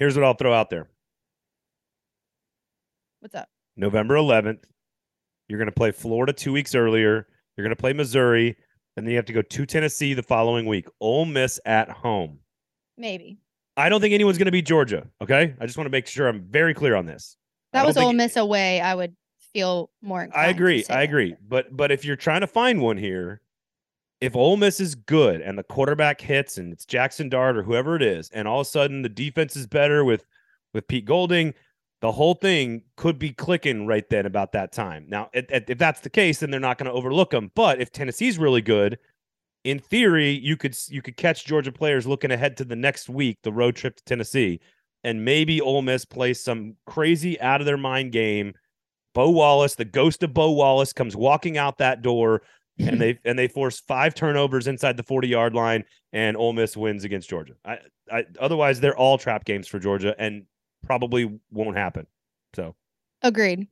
Here's 0.00 0.16
what 0.16 0.24
I'll 0.24 0.32
throw 0.32 0.54
out 0.54 0.70
there. 0.70 0.88
What's 3.20 3.34
up? 3.34 3.50
November 3.76 4.14
11th, 4.14 4.64
you're 5.46 5.58
going 5.58 5.68
to 5.68 5.72
play 5.72 5.90
Florida 5.90 6.32
two 6.32 6.52
weeks 6.52 6.74
earlier. 6.74 7.26
You're 7.54 7.64
going 7.66 7.76
to 7.76 7.80
play 7.80 7.92
Missouri, 7.92 8.56
and 8.96 9.04
then 9.06 9.10
you 9.10 9.16
have 9.16 9.26
to 9.26 9.34
go 9.34 9.42
to 9.42 9.66
Tennessee 9.66 10.14
the 10.14 10.22
following 10.22 10.64
week. 10.64 10.86
Ole 11.00 11.26
Miss 11.26 11.60
at 11.66 11.90
home. 11.90 12.38
Maybe. 12.96 13.36
I 13.76 13.88
don't 13.88 14.00
think 14.00 14.14
anyone's 14.14 14.38
going 14.38 14.46
to 14.46 14.52
beat 14.52 14.66
Georgia. 14.66 15.06
Okay, 15.22 15.54
I 15.60 15.66
just 15.66 15.78
want 15.78 15.86
to 15.86 15.90
make 15.90 16.06
sure 16.06 16.28
I'm 16.28 16.42
very 16.42 16.74
clear 16.74 16.94
on 16.94 17.06
this. 17.06 17.36
That 17.72 17.86
was 17.86 17.96
Ole 17.96 18.12
Miss 18.12 18.36
away. 18.36 18.80
I 18.80 18.94
would 18.94 19.14
feel 19.52 19.90
more. 20.02 20.28
I 20.34 20.48
agree. 20.48 20.84
I 20.88 20.94
that. 20.94 21.02
agree. 21.02 21.36
But 21.46 21.76
but 21.76 21.90
if 21.90 22.04
you're 22.04 22.16
trying 22.16 22.40
to 22.40 22.46
find 22.46 22.80
one 22.80 22.96
here, 22.96 23.40
if 24.20 24.36
Ole 24.36 24.56
Miss 24.56 24.80
is 24.80 24.94
good 24.94 25.40
and 25.40 25.56
the 25.56 25.62
quarterback 25.62 26.20
hits 26.20 26.58
and 26.58 26.72
it's 26.72 26.84
Jackson 26.84 27.28
Dart 27.28 27.56
or 27.56 27.62
whoever 27.62 27.96
it 27.96 28.02
is, 28.02 28.30
and 28.30 28.46
all 28.46 28.60
of 28.60 28.66
a 28.66 28.70
sudden 28.70 29.02
the 29.02 29.08
defense 29.08 29.56
is 29.56 29.66
better 29.66 30.04
with 30.04 30.24
with 30.74 30.88
Pete 30.88 31.04
Golding, 31.04 31.54
the 32.00 32.12
whole 32.12 32.34
thing 32.34 32.82
could 32.96 33.18
be 33.18 33.30
clicking 33.30 33.86
right 33.86 34.08
then 34.08 34.26
about 34.26 34.52
that 34.52 34.72
time. 34.72 35.06
Now, 35.08 35.30
if, 35.32 35.46
if 35.68 35.78
that's 35.78 36.00
the 36.00 36.10
case, 36.10 36.40
then 36.40 36.50
they're 36.50 36.60
not 36.60 36.78
going 36.78 36.86
to 36.86 36.92
overlook 36.92 37.30
them. 37.30 37.50
But 37.54 37.80
if 37.80 37.92
Tennessee's 37.92 38.38
really 38.38 38.62
good, 38.62 38.98
in 39.64 39.78
theory, 39.78 40.30
you 40.30 40.56
could 40.56 40.76
you 40.88 41.02
could 41.02 41.16
catch 41.16 41.44
Georgia 41.44 41.72
players 41.72 42.06
looking 42.06 42.30
ahead 42.30 42.56
to 42.58 42.64
the 42.64 42.76
next 42.76 43.08
week, 43.08 43.38
the 43.42 43.52
road 43.52 43.76
trip 43.76 43.96
to 43.96 44.04
Tennessee, 44.04 44.60
and 45.04 45.24
maybe 45.24 45.60
Ole 45.60 45.82
Miss 45.82 46.04
plays 46.04 46.42
some 46.42 46.76
crazy 46.86 47.40
out 47.40 47.60
of 47.60 47.66
their 47.66 47.76
mind 47.76 48.12
game. 48.12 48.54
Bo 49.12 49.30
Wallace, 49.30 49.74
the 49.74 49.84
ghost 49.84 50.22
of 50.22 50.32
Bo 50.32 50.52
Wallace, 50.52 50.92
comes 50.92 51.16
walking 51.16 51.58
out 51.58 51.78
that 51.78 52.00
door, 52.00 52.42
and 52.78 53.00
they 53.00 53.18
and 53.24 53.38
they 53.38 53.48
force 53.48 53.80
five 53.80 54.14
turnovers 54.14 54.66
inside 54.66 54.96
the 54.96 55.02
forty 55.02 55.28
yard 55.28 55.54
line, 55.54 55.84
and 56.12 56.36
Ole 56.36 56.52
Miss 56.52 56.76
wins 56.76 57.04
against 57.04 57.28
Georgia. 57.28 57.54
I, 57.64 57.78
I 58.10 58.24
otherwise 58.38 58.80
they're 58.80 58.96
all 58.96 59.18
trap 59.18 59.44
games 59.44 59.68
for 59.68 59.78
Georgia, 59.78 60.14
and 60.18 60.44
probably 60.86 61.38
won't 61.50 61.76
happen. 61.76 62.06
So, 62.54 62.74
Agreed. 63.22 63.66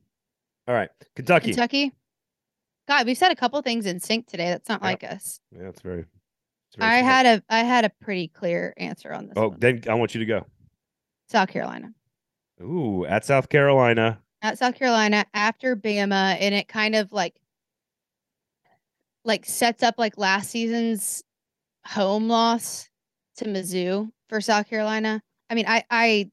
all 0.67 0.75
right, 0.75 0.89
Kentucky. 1.15 1.47
Kentucky. 1.47 1.93
God, 2.89 3.05
we've 3.05 3.17
said 3.17 3.31
a 3.31 3.35
couple 3.35 3.61
things 3.61 3.85
in 3.85 3.99
sync 3.99 4.27
today. 4.27 4.47
That's 4.49 4.67
not 4.67 4.81
Yep. 4.81 5.03
like 5.03 5.03
us. 5.05 5.39
Yeah, 5.51 5.69
it's 5.69 5.81
very. 5.81 6.01
it's 6.01 6.75
very 6.77 6.91
I 6.91 6.99
smart. 7.01 7.13
had 7.13 7.25
a 7.25 7.43
I 7.49 7.59
had 7.59 7.85
a 7.85 7.89
pretty 8.01 8.27
clear 8.27 8.73
answer 8.77 9.13
on 9.13 9.27
this. 9.27 9.33
Oh, 9.37 9.49
one. 9.49 9.59
then 9.59 9.81
I 9.87 9.93
want 9.93 10.13
you 10.15 10.19
to 10.19 10.25
go. 10.25 10.45
South 11.29 11.49
Carolina. 11.49 11.93
Ooh, 12.61 13.05
at 13.05 13.23
South 13.25 13.47
Carolina. 13.49 14.19
At 14.41 14.57
South 14.57 14.75
Carolina 14.75 15.25
after 15.33 15.75
Bama, 15.75 16.35
and 16.39 16.55
it 16.55 16.67
kind 16.67 16.95
of 16.95 17.13
like 17.13 17.35
like 19.25 19.45
sets 19.45 19.83
up 19.83 19.95
like 19.97 20.17
last 20.17 20.49
season's 20.49 21.23
home 21.85 22.27
loss 22.27 22.89
to 23.37 23.45
Mizzou 23.45 24.09
for 24.29 24.41
South 24.41 24.67
Carolina. 24.67 25.21
I 25.49 25.55
mean, 25.55 25.65
I 25.67 25.83
I 25.91 26.31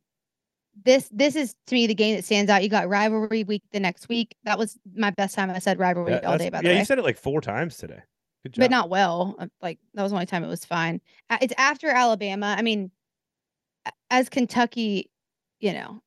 this 0.84 1.08
this 1.12 1.36
is 1.36 1.54
to 1.66 1.74
me 1.74 1.86
the 1.86 1.94
game 1.94 2.16
that 2.16 2.24
stands 2.24 2.50
out. 2.50 2.62
You 2.62 2.68
got 2.68 2.88
rivalry 2.88 3.44
week 3.44 3.62
the 3.72 3.80
next 3.80 4.08
week. 4.08 4.36
That 4.44 4.58
was 4.58 4.78
my 4.94 5.10
best 5.10 5.34
time 5.34 5.50
I 5.50 5.58
said 5.58 5.78
rivalry 5.78 6.12
Yeah, 6.12 6.18
week 6.18 6.26
all 6.26 6.38
day. 6.38 6.50
By 6.50 6.58
yeah, 6.58 6.62
the 6.62 6.68
way, 6.68 6.78
you 6.80 6.84
said 6.84 6.98
it 6.98 7.04
like 7.04 7.16
four 7.18 7.40
times 7.40 7.76
today. 7.76 8.00
Good 8.42 8.54
job. 8.54 8.60
but 8.60 8.70
not 8.70 8.90
well. 8.90 9.34
uh, 9.38 9.46
Like 9.62 9.78
that 9.94 10.02
was 10.02 10.12
the 10.12 10.16
only 10.16 10.26
time 10.26 10.44
it 10.44 10.48
was 10.48 10.64
fine. 10.64 11.00
It's 11.40 11.54
after 11.56 11.88
Alabama. 11.88 12.54
I 12.56 12.62
mean, 12.62 12.90
as 14.10 14.28
Kentucky, 14.28 15.10
you 15.60 15.72
know, 15.72 16.02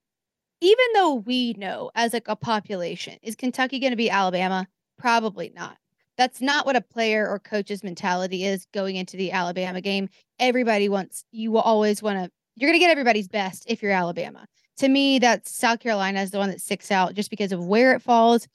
even 0.61 0.85
though 0.93 1.15
we 1.15 1.53
know 1.53 1.91
as 1.95 2.13
like 2.13 2.27
a 2.27 2.35
population, 2.35 3.17
is 3.21 3.35
Kentucky 3.35 3.79
going 3.79 3.91
to 3.91 3.97
be 3.97 4.09
Alabama? 4.09 4.67
Probably 4.97 5.51
not. 5.55 5.77
That's 6.17 6.41
not 6.41 6.65
what 6.65 6.75
a 6.75 6.81
player 6.81 7.27
or 7.27 7.39
coach's 7.39 7.81
mentality 7.83 8.43
is 8.43 8.65
going 8.73 8.97
into 8.97 9.15
the 9.15 9.31
Alabama 9.31 9.79
game. 9.79 10.09
Everybody 10.37 10.89
wants 10.89 11.23
you 11.31 11.51
will 11.51 11.61
always 11.61 12.03
want 12.03 12.17
to. 12.23 12.31
You're 12.55 12.69
going 12.69 12.79
to 12.79 12.83
get 12.83 12.91
everybody's 12.91 13.29
best 13.29 13.63
if 13.67 13.81
you're 13.81 13.93
Alabama. 13.93 14.45
To 14.79 14.89
me, 14.89 15.19
that's 15.19 15.51
South 15.51 15.79
Carolina 15.79 16.21
is 16.21 16.31
the 16.31 16.37
one 16.37 16.49
that 16.49 16.61
sticks 16.61 16.91
out 16.91 17.13
just 17.13 17.29
because 17.29 17.51
of 17.51 17.65
where 17.65 17.93
it 17.93 18.01
falls. 18.01 18.47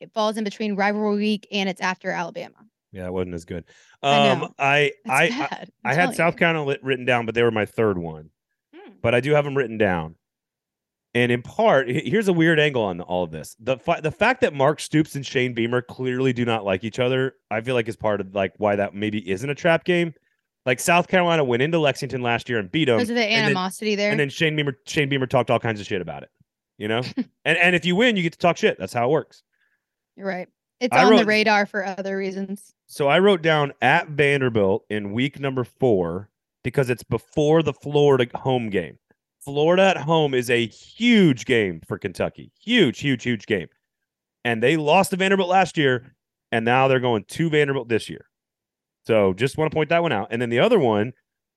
It 0.00 0.12
falls 0.12 0.36
in 0.36 0.44
between 0.44 0.76
rivalry 0.76 1.16
week 1.16 1.46
and 1.50 1.68
it's 1.68 1.80
after 1.80 2.10
Alabama. 2.10 2.56
Yeah, 2.92 3.06
it 3.06 3.12
wasn't 3.12 3.34
as 3.34 3.44
good. 3.44 3.64
I 4.02 4.28
Um. 4.28 4.54
I 4.58 4.92
I 5.06 5.24
I. 5.84 5.90
I 5.90 5.94
had 5.94 6.14
South 6.14 6.34
you. 6.34 6.38
Carolina 6.38 6.64
lit, 6.64 6.84
written 6.84 7.04
down, 7.04 7.26
but 7.26 7.34
they 7.34 7.42
were 7.42 7.50
my 7.50 7.66
third 7.66 7.98
one. 7.98 8.30
Hmm. 8.74 8.92
But 9.02 9.14
I 9.14 9.20
do 9.20 9.32
have 9.32 9.44
them 9.44 9.56
written 9.56 9.78
down. 9.78 10.16
And 11.16 11.30
in 11.30 11.42
part, 11.42 11.88
here's 11.88 12.26
a 12.26 12.32
weird 12.32 12.58
angle 12.58 12.82
on 12.82 13.00
all 13.00 13.22
of 13.22 13.30
this. 13.30 13.56
The 13.60 13.78
fa- 13.78 14.00
the 14.02 14.10
fact 14.10 14.40
that 14.40 14.52
Mark 14.52 14.80
Stoops 14.80 15.14
and 15.14 15.24
Shane 15.24 15.54
Beamer 15.54 15.80
clearly 15.82 16.32
do 16.32 16.44
not 16.44 16.64
like 16.64 16.82
each 16.82 16.98
other, 16.98 17.34
I 17.50 17.60
feel 17.60 17.74
like 17.74 17.88
is 17.88 17.96
part 17.96 18.20
of 18.20 18.34
like 18.34 18.52
why 18.58 18.76
that 18.76 18.94
maybe 18.94 19.28
isn't 19.28 19.48
a 19.48 19.54
trap 19.54 19.84
game. 19.84 20.14
Like 20.66 20.80
South 20.80 21.08
Carolina 21.08 21.44
went 21.44 21.62
into 21.62 21.78
Lexington 21.78 22.22
last 22.22 22.48
year 22.48 22.58
and 22.58 22.70
beat 22.70 22.86
them, 22.86 22.96
Was 22.96 23.10
it 23.10 23.14
the 23.14 23.20
then- 23.20 23.44
animosity 23.44 23.94
there? 23.94 24.10
and 24.10 24.18
then 24.18 24.30
Shane 24.30 24.56
Beamer 24.56 24.78
Shane 24.86 25.08
Beamer 25.08 25.26
talked 25.26 25.50
all 25.50 25.58
kinds 25.60 25.80
of 25.80 25.86
shit 25.86 26.00
about 26.00 26.22
it. 26.22 26.30
You 26.78 26.88
know, 26.88 27.02
and 27.44 27.58
and 27.58 27.76
if 27.76 27.84
you 27.84 27.94
win, 27.96 28.16
you 28.16 28.22
get 28.22 28.32
to 28.32 28.38
talk 28.38 28.56
shit. 28.56 28.78
That's 28.78 28.92
how 28.92 29.04
it 29.06 29.10
works. 29.10 29.42
You're 30.16 30.26
right. 30.26 30.48
It's 30.80 30.94
I 30.94 31.04
on 31.04 31.16
the 31.16 31.24
radar 31.24 31.66
for 31.66 31.84
other 31.86 32.16
reasons. 32.16 32.74
So 32.86 33.08
I 33.08 33.18
wrote 33.20 33.42
down 33.42 33.72
at 33.80 34.08
Vanderbilt 34.08 34.84
in 34.90 35.12
week 35.12 35.38
number 35.40 35.64
four 35.64 36.28
because 36.62 36.90
it's 36.90 37.02
before 37.04 37.62
the 37.62 37.72
Florida 37.72 38.26
home 38.36 38.70
game. 38.70 38.98
Florida 39.40 39.82
at 39.82 39.96
home 39.98 40.34
is 40.34 40.50
a 40.50 40.66
huge 40.66 41.44
game 41.44 41.80
for 41.86 41.98
Kentucky. 41.98 42.50
Huge, 42.60 43.00
huge, 43.00 43.22
huge 43.22 43.46
game. 43.46 43.68
And 44.44 44.62
they 44.62 44.76
lost 44.76 45.10
to 45.10 45.16
Vanderbilt 45.16 45.48
last 45.48 45.76
year, 45.78 46.14
and 46.50 46.64
now 46.64 46.88
they're 46.88 47.00
going 47.00 47.24
to 47.24 47.50
Vanderbilt 47.50 47.88
this 47.88 48.08
year. 48.08 48.26
So 49.06 49.32
just 49.34 49.58
want 49.58 49.70
to 49.70 49.74
point 49.74 49.88
that 49.90 50.02
one 50.02 50.12
out. 50.12 50.28
And 50.30 50.40
then 50.40 50.50
the 50.50 50.60
other 50.60 50.78
one 50.78 51.12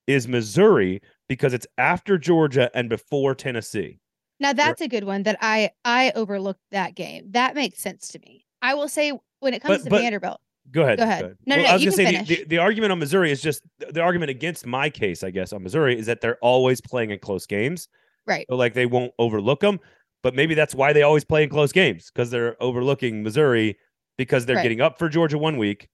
is 0.06 0.28
Missouri 0.28 1.00
because 1.28 1.52
it's 1.54 1.66
after 1.76 2.18
Georgia 2.18 2.70
and 2.74 2.88
before 2.88 3.34
Tennessee. 3.34 4.00
Now 4.40 4.52
that's 4.52 4.80
a 4.80 4.88
good 4.88 5.04
one 5.04 5.24
that 5.24 5.36
I 5.40 5.70
I 5.84 6.12
overlooked 6.14 6.60
that 6.70 6.94
game. 6.94 7.30
That 7.32 7.54
makes 7.54 7.80
sense 7.80 8.08
to 8.08 8.18
me. 8.20 8.44
I 8.62 8.74
will 8.74 8.88
say 8.88 9.12
when 9.40 9.54
it 9.54 9.62
comes 9.62 9.78
But- 9.78 9.84
to 9.84 9.90
but- 9.90 10.00
Vanderbilt, 10.02 10.40
Go 10.70 10.82
ahead. 10.82 10.98
Go 10.98 11.04
ahead. 11.04 11.22
No, 11.46 11.56
no, 11.56 11.62
Well, 11.62 11.64
no, 11.64 11.70
I 11.70 11.72
was 11.72 11.84
gonna 11.96 11.96
can 11.96 12.26
say 12.26 12.34
the, 12.36 12.42
the, 12.42 12.48
the 12.48 12.58
argument 12.58 12.92
on 12.92 12.98
Missouri 12.98 13.30
is 13.30 13.40
just 13.40 13.62
the 13.78 14.02
argument 14.02 14.28
against 14.28 14.66
my 14.66 14.90
case, 14.90 15.22
I 15.24 15.30
guess, 15.30 15.54
on 15.54 15.62
Missouri 15.62 15.98
is 15.98 16.04
that 16.06 16.20
they're 16.20 16.36
always 16.42 16.78
playing 16.82 17.10
in 17.10 17.18
close 17.20 17.46
games. 17.46 17.88
right? 18.26 18.44
So 18.50 18.56
like 18.56 18.74
they 18.74 18.84
won't 18.84 19.12
overlook 19.18 19.60
them. 19.60 19.80
But 20.22 20.34
maybe 20.34 20.54
that's 20.54 20.74
why 20.74 20.92
they 20.92 21.02
always 21.02 21.24
play 21.24 21.42
in 21.44 21.48
close 21.48 21.72
games 21.72 22.10
because 22.12 22.30
they're 22.30 22.62
overlooking 22.62 23.22
Missouri 23.22 23.78
because 24.18 24.44
they're 24.44 24.56
Right. 24.56 24.62
getting 24.62 24.80
up 24.82 24.98
for 24.98 25.08
Georgia 25.08 25.38
one 25.38 25.56
week, 25.56 25.88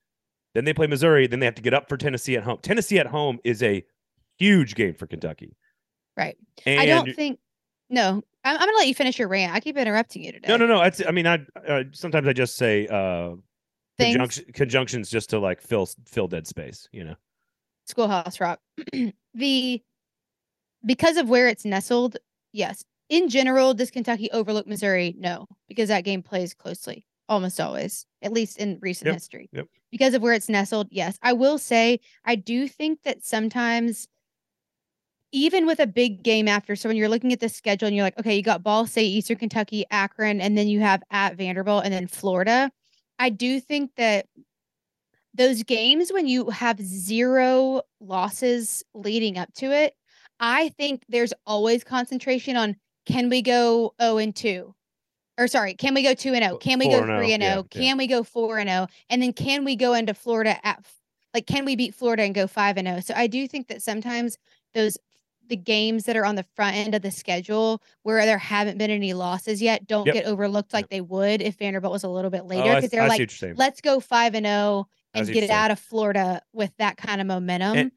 then 0.54 0.64
they 0.64 0.72
play 0.72 0.86
Missouri, 0.86 1.26
then 1.26 1.40
they 1.40 1.46
have 1.46 1.56
to 1.56 1.62
get 1.62 1.74
up 1.74 1.88
for 1.88 1.96
Tennessee 1.96 2.36
at 2.36 2.44
home. 2.44 2.58
Tennessee 2.62 2.98
at 2.98 3.06
home 3.06 3.38
is 3.44 3.62
a 3.62 3.84
huge 4.38 4.74
game 4.74 4.94
for 4.94 5.06
Kentucky. 5.06 5.56
Right. 6.16 6.36
And 6.64 6.80
I 6.80 6.86
don't 6.86 7.14
think. 7.14 7.38
No, 7.90 8.22
I'm, 8.44 8.54
I'm 8.54 8.58
gonna 8.58 8.78
let 8.78 8.88
you 8.88 8.94
finish 8.94 9.18
your 9.18 9.28
rant. 9.28 9.52
I 9.52 9.60
keep 9.60 9.76
interrupting 9.76 10.22
you 10.22 10.32
today. 10.32 10.48
no, 10.48 10.56
no, 10.56 10.66
no. 10.66 10.82
It's, 10.82 11.02
I 11.06 11.10
mean, 11.10 11.26
I 11.26 11.40
uh, 11.68 11.84
sometimes 11.92 12.26
I 12.26 12.32
just 12.32 12.56
say 12.56 12.86
uh, 12.86 13.32
conjunction, 13.98 14.44
conjunctions 14.54 15.10
just 15.10 15.30
to 15.30 15.38
like 15.38 15.60
fill 15.60 15.88
fill 16.06 16.28
dead 16.28 16.46
space. 16.46 16.88
You 16.92 17.04
know. 17.04 17.14
Schoolhouse 17.86 18.40
Rock. 18.40 18.60
the 19.34 19.82
because 20.86 21.16
of 21.16 21.28
where 21.28 21.48
it's 21.48 21.64
nestled, 21.64 22.16
yes. 22.52 22.84
In 23.10 23.28
general, 23.28 23.74
does 23.74 23.90
Kentucky 23.90 24.30
overlook 24.30 24.66
Missouri? 24.66 25.14
No, 25.18 25.46
because 25.68 25.88
that 25.88 26.04
game 26.04 26.22
plays 26.22 26.54
closely 26.54 27.06
almost 27.28 27.60
always, 27.60 28.06
at 28.22 28.32
least 28.32 28.58
in 28.58 28.78
recent 28.80 29.06
Yep, 29.06 29.14
history. 29.14 29.50
yep. 29.52 29.66
Because 29.90 30.14
of 30.14 30.22
where 30.22 30.34
it's 30.34 30.48
nestled, 30.48 30.88
yes. 30.90 31.18
I 31.22 31.32
will 31.32 31.58
say 31.58 32.00
I 32.24 32.34
do 32.34 32.68
think 32.68 33.02
that 33.02 33.24
sometimes 33.24 34.08
even 35.32 35.66
with 35.66 35.80
a 35.80 35.86
big 35.86 36.22
game 36.22 36.46
after, 36.46 36.76
so 36.76 36.88
when 36.88 36.96
you're 36.96 37.08
looking 37.08 37.32
at 37.32 37.40
the 37.40 37.48
schedule 37.48 37.88
and 37.88 37.96
you're 37.96 38.04
like, 38.04 38.18
okay, 38.18 38.36
you 38.36 38.42
got 38.42 38.62
Ball 38.62 38.86
State, 38.86 39.06
Eastern 39.06 39.36
Kentucky, 39.36 39.84
Akron, 39.90 40.40
and 40.40 40.56
then 40.56 40.68
you 40.68 40.78
have 40.78 41.02
at 41.10 41.36
Vanderbilt 41.36 41.84
and 41.84 41.92
then 41.92 42.06
Florida. 42.06 42.70
I 43.18 43.30
do 43.30 43.58
think 43.58 43.90
that 43.96 44.26
those 45.34 45.64
games 45.64 46.12
when 46.12 46.28
you 46.28 46.50
have 46.50 46.80
zero 46.80 47.82
losses 48.00 48.84
leading 48.94 49.36
up 49.36 49.52
to 49.54 49.72
it, 49.72 49.94
I 50.38 50.68
think 50.70 51.02
there's 51.08 51.32
always 51.46 51.82
concentration 51.82 52.56
on 52.56 52.76
can 53.06 53.28
we 53.28 53.42
go 53.42 53.94
0 54.00 54.18
and 54.18 54.34
2? 54.34 54.74
Or 55.38 55.48
sorry, 55.48 55.74
can 55.74 55.94
we 55.94 56.02
go 56.02 56.14
2 56.14 56.32
and 56.34 56.44
0? 56.44 56.58
Can 56.58 56.78
we 56.78 56.88
go 56.88 57.02
3 57.04 57.32
and 57.32 57.42
0? 57.42 57.52
yeah, 57.52 57.58
oh? 57.58 57.66
yeah. 57.74 57.80
Can 57.88 57.96
we 57.98 58.06
go 58.06 58.22
4 58.22 58.58
and 58.58 58.68
0? 58.68 58.86
And 59.10 59.22
then 59.22 59.32
can 59.32 59.64
we 59.64 59.76
go 59.76 59.94
into 59.94 60.14
Florida 60.14 60.64
at 60.64 60.84
like 61.32 61.46
can 61.46 61.64
we 61.64 61.74
beat 61.74 61.94
Florida 61.94 62.22
and 62.22 62.34
go 62.34 62.46
5 62.46 62.76
and 62.76 62.86
0? 62.86 63.00
So 63.00 63.14
I 63.16 63.26
do 63.26 63.46
think 63.48 63.68
that 63.68 63.82
sometimes 63.82 64.38
those 64.74 64.96
the 65.46 65.56
games 65.56 66.04
that 66.04 66.16
are 66.16 66.24
on 66.24 66.36
the 66.36 66.46
front 66.56 66.74
end 66.76 66.94
of 66.94 67.02
the 67.02 67.10
schedule 67.10 67.82
where 68.02 68.24
there 68.24 68.38
haven't 68.38 68.78
been 68.78 68.90
any 68.90 69.12
losses 69.12 69.60
yet 69.60 69.86
don't 69.86 70.06
Yep. 70.06 70.14
get 70.14 70.24
overlooked 70.24 70.72
like 70.72 70.88
they 70.88 71.02
would 71.02 71.42
if 71.42 71.56
Vanderbilt 71.56 71.92
was 71.92 72.02
a 72.04 72.08
little 72.08 72.30
bit 72.30 72.42
Oh, 72.42 72.46
later 72.46 72.76
because 72.76 72.84
I 72.84 72.96
they're 72.96 73.02
like 73.02 73.10
what 73.10 73.18
you're 73.18 73.28
saying. 73.28 73.54
let's 73.56 73.80
go 73.82 74.00
5 74.00 74.34
and 74.36 74.46
0 74.46 74.88
and 75.12 75.26
get 75.26 75.44
it 75.44 75.50
out 75.50 75.70
of 75.70 75.78
Florida 75.78 76.40
with 76.52 76.72
that 76.78 76.96
kind 76.96 77.20
of 77.20 77.26
momentum. 77.26 77.92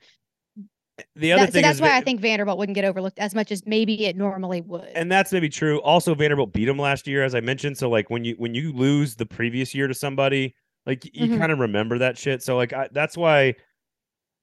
The 1.15 1.31
other 1.33 1.45
That- 1.45 1.53
so 1.53 1.61
that's 1.61 1.79
why 1.81 1.89
Va- 1.89 1.95
I 1.95 2.01
think 2.01 2.21
Vanderbilt 2.21 2.57
wouldn't 2.57 2.75
get 2.75 2.85
overlooked 2.85 3.19
as 3.19 3.35
much 3.35 3.51
as 3.51 3.65
maybe 3.65 4.05
it 4.05 4.15
normally 4.17 4.61
would. 4.61 4.87
and 4.95 5.11
that's 5.11 5.31
maybe 5.31 5.49
true. 5.49 5.79
Also, 5.81 6.15
Vanderbilt 6.15 6.53
beat 6.53 6.65
them 6.65 6.79
last 6.79 7.07
year, 7.07 7.23
as 7.23 7.35
I 7.35 7.39
mentioned. 7.39 7.77
So 7.77 7.89
like 7.89 8.09
when 8.09 8.23
you 8.25 8.35
when 8.37 8.53
you 8.55 8.71
lose 8.73 9.15
the 9.15 9.25
previous 9.25 9.73
year 9.75 9.87
to 9.87 9.93
somebody, 9.93 10.55
like 10.85 11.05
you 11.13 11.27
Mhm. 11.27 11.37
kind 11.37 11.51
of 11.51 11.59
remember 11.59 11.97
that 11.99 12.17
shit. 12.17 12.41
So 12.41 12.55
like 12.57 12.73
I, 12.73 12.87
that's 12.91 13.15
why 13.17 13.55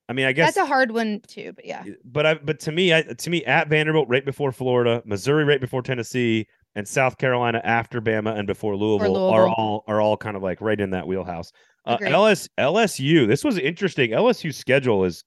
I 0.08 0.12
mean, 0.12 0.26
I 0.26 0.32
guess 0.32 0.54
That's 0.54 0.66
a 0.66 0.68
hard 0.68 0.90
one 0.90 1.20
too, 1.26 1.52
but 1.56 1.64
yeah. 1.64 1.82
but 2.04 2.26
I 2.26 2.34
but 2.34 2.60
to 2.60 2.72
me, 2.72 2.92
I, 2.94 3.02
to 3.02 3.30
me, 3.30 3.42
at 3.46 3.68
Vanderbilt 3.68 4.06
right 4.08 4.24
before 4.24 4.52
Florida, 4.52 5.02
Missouri 5.06 5.44
right 5.44 5.60
before 5.60 5.80
Tennessee, 5.80 6.46
and 6.74 6.86
South 6.86 7.16
Carolina 7.16 7.60
after 7.64 8.02
Bama 8.02 8.36
and 8.36 8.46
before 8.46 8.76
Louisville, 8.76 9.16
are 9.16 9.48
all 9.48 9.82
are 9.88 10.00
all 10.02 10.16
kind 10.18 10.36
of 10.36 10.42
like 10.42 10.60
right 10.60 10.78
in 10.78 10.90
that 10.90 11.06
wheelhouse. 11.06 11.52
Uh, 11.86 11.96
LS 12.02 12.48
LSU, 12.58 13.26
this 13.26 13.42
was 13.44 13.56
interesting. 13.58 14.10
LSU's 14.10 14.56
schedule 14.58 15.04
is 15.04 15.24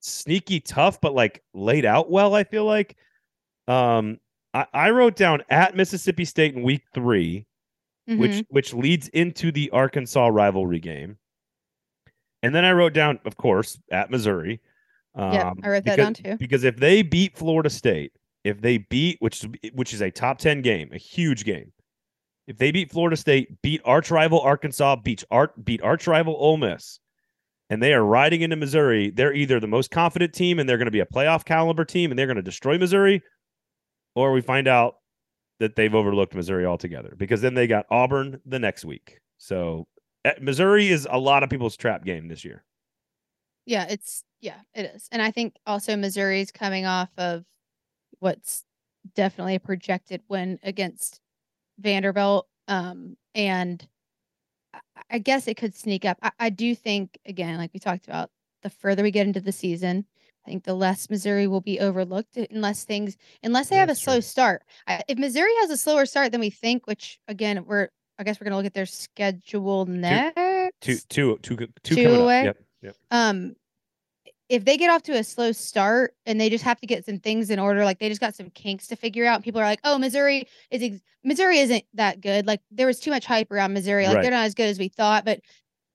sneaky 0.00 0.60
tough, 0.60 1.00
but 1.00 1.14
like 1.14 1.42
laid 1.54 1.84
out 1.84 2.10
well. 2.10 2.34
I 2.34 2.44
feel 2.44 2.64
like. 2.64 2.96
Um, 3.66 4.18
I, 4.54 4.66
I 4.72 4.90
wrote 4.90 5.14
down 5.16 5.42
at 5.50 5.76
Mississippi 5.76 6.24
State 6.24 6.54
in 6.54 6.62
week 6.62 6.82
three, 6.94 7.46
Mhm. 8.08 8.18
which 8.18 8.44
which 8.48 8.72
leads 8.74 9.08
into 9.08 9.52
the 9.52 9.68
Arkansas 9.70 10.28
rivalry 10.28 10.80
game. 10.80 11.18
And 12.42 12.54
then 12.54 12.64
I 12.64 12.72
wrote 12.72 12.92
down, 12.94 13.18
of 13.24 13.36
course, 13.36 13.78
at 13.90 14.10
Missouri. 14.10 14.60
Um, 15.14 15.58
I 15.62 15.68
wrote 15.68 15.84
that 15.84 15.84
because- 15.84 15.96
down 15.96 16.14
too. 16.14 16.36
Because 16.38 16.64
if 16.64 16.76
they 16.76 17.02
beat 17.02 17.36
Florida 17.36 17.68
State, 17.68 18.12
if 18.44 18.60
they 18.60 18.78
beat 18.78 19.16
which 19.20 19.44
is 19.44 19.50
which 19.74 19.92
is 19.92 20.00
a 20.00 20.10
top 20.10 20.38
10 20.38 20.62
game, 20.62 20.88
a 20.92 20.98
huge 20.98 21.44
game. 21.44 21.72
If 22.46 22.56
they 22.56 22.70
beat 22.70 22.90
Florida 22.90 23.16
State, 23.16 23.60
beat 23.60 23.82
arch 23.84 24.10
rival 24.10 24.40
Arkansas, 24.40 24.96
beat 24.96 25.24
art 25.30 25.62
beat 25.64 25.82
arch 25.82 26.06
rival 26.06 26.34
Ole 26.38 26.56
Miss, 26.56 27.00
and 27.70 27.82
they 27.82 27.92
are 27.92 28.04
riding 28.04 28.42
into 28.42 28.56
Missouri, 28.56 29.10
they're 29.10 29.34
either 29.34 29.60
the 29.60 29.66
most 29.66 29.90
confident 29.90 30.32
team 30.32 30.58
and 30.58 30.68
they're 30.68 30.78
going 30.78 30.86
to 30.86 30.92
be 30.92 31.00
a 31.00 31.06
playoff 31.06 31.44
caliber 31.44 31.84
team 31.84 32.10
and 32.10 32.18
they're 32.18 32.26
going 32.26 32.36
to 32.36 32.42
destroy 32.42 32.78
Missouri, 32.78 33.22
or 34.14 34.32
we 34.32 34.40
find 34.40 34.66
out 34.66 34.96
that 35.60 35.76
they've 35.76 35.94
overlooked 35.94 36.34
Missouri 36.34 36.64
altogether 36.64 37.14
because 37.16 37.40
then 37.40 37.54
they 37.54 37.66
got 37.66 37.86
Auburn 37.90 38.40
the 38.46 38.58
next 38.58 38.84
week. 38.84 39.18
So 39.38 39.86
eh, 40.24 40.34
Missouri 40.40 40.88
is 40.88 41.06
a 41.10 41.18
lot 41.18 41.42
of 41.42 41.50
people's 41.50 41.76
trap 41.76 42.04
game 42.04 42.28
this 42.28 42.44
year. 42.44 42.64
Yeah, 43.66 43.86
it's 43.88 44.24
yeah, 44.40 44.60
it 44.74 44.92
is. 44.94 45.08
And 45.12 45.20
I 45.20 45.30
think 45.30 45.54
also 45.66 45.96
Missouri's 45.96 46.50
coming 46.50 46.86
off 46.86 47.10
of 47.18 47.44
what's 48.20 48.64
definitely 49.14 49.56
a 49.56 49.60
projected 49.60 50.22
win 50.28 50.58
against 50.62 51.20
Vanderbilt. 51.78 52.46
Um, 52.66 53.16
and 53.34 53.86
I- 55.10 55.18
guess 55.18 55.48
it 55.48 55.56
could 55.56 55.74
sneak 55.74 56.04
up. 56.04 56.18
I, 56.22 56.30
I 56.38 56.50
do 56.50 56.74
think, 56.74 57.18
again, 57.26 57.56
like 57.58 57.70
we 57.72 57.80
talked 57.80 58.06
about, 58.06 58.30
the 58.62 58.70
further 58.70 59.02
we 59.02 59.10
get 59.10 59.26
into 59.26 59.40
the 59.40 59.52
season, 59.52 60.04
I 60.46 60.50
think 60.50 60.64
the 60.64 60.74
less 60.74 61.08
Missouri 61.10 61.46
will 61.46 61.60
be 61.60 61.78
overlooked 61.78 62.36
unless 62.50 62.84
things, 62.84 63.16
unless 63.42 63.68
they 63.68 63.76
have 63.76 63.88
a 63.88 63.92
That's 63.92 64.02
slow 64.02 64.20
start. 64.20 64.62
I, 64.86 65.02
if 65.08 65.18
Missouri 65.18 65.52
has 65.60 65.70
a 65.70 65.76
slower 65.76 66.06
start 66.06 66.32
than 66.32 66.40
we 66.40 66.50
think, 66.50 66.86
which 66.86 67.20
again, 67.28 67.64
we're, 67.66 67.88
I 68.18 68.24
guess 68.24 68.40
we're 68.40 68.46
going 68.46 68.52
to 68.52 68.56
look 68.56 68.66
at 68.66 68.74
their 68.74 68.86
schedule 68.86 69.86
next. 69.86 70.36
Two, 70.80 70.98
two, 71.08 71.38
two, 71.42 71.56
two, 71.56 71.68
Two 71.84 71.94
coming 72.02 72.20
away? 72.20 72.40
up. 72.40 72.44
Yep, 72.46 72.56
yep. 72.82 72.96
um 73.10 73.54
if 74.48 74.64
they 74.64 74.76
get 74.76 74.90
off 74.90 75.02
to 75.02 75.12
a 75.12 75.22
slow 75.22 75.52
start 75.52 76.14
and 76.24 76.40
they 76.40 76.48
just 76.48 76.64
have 76.64 76.80
to 76.80 76.86
get 76.86 77.04
some 77.04 77.18
things 77.18 77.50
in 77.50 77.58
order 77.58 77.84
like 77.84 77.98
they 77.98 78.08
just 78.08 78.20
got 78.20 78.34
some 78.34 78.50
kinks 78.50 78.86
to 78.86 78.96
figure 78.96 79.26
out 79.26 79.42
people 79.42 79.60
are 79.60 79.64
like 79.64 79.80
oh 79.84 79.98
missouri 79.98 80.46
is 80.70 80.82
ex- 80.82 81.02
missouri 81.24 81.58
isn't 81.58 81.84
that 81.94 82.20
good. 82.20 82.46
Like 82.46 82.60
there 82.70 82.86
was 82.86 83.00
too 83.00 83.10
much 83.10 83.26
hype 83.26 83.50
around 83.50 83.74
missouri. 83.74 84.06
Like 84.06 84.16
Right. 84.16 84.22
they're 84.22 84.30
not 84.30 84.46
as 84.46 84.54
good 84.54 84.68
as 84.68 84.78
we 84.78 84.88
thought 84.88 85.24
but 85.24 85.40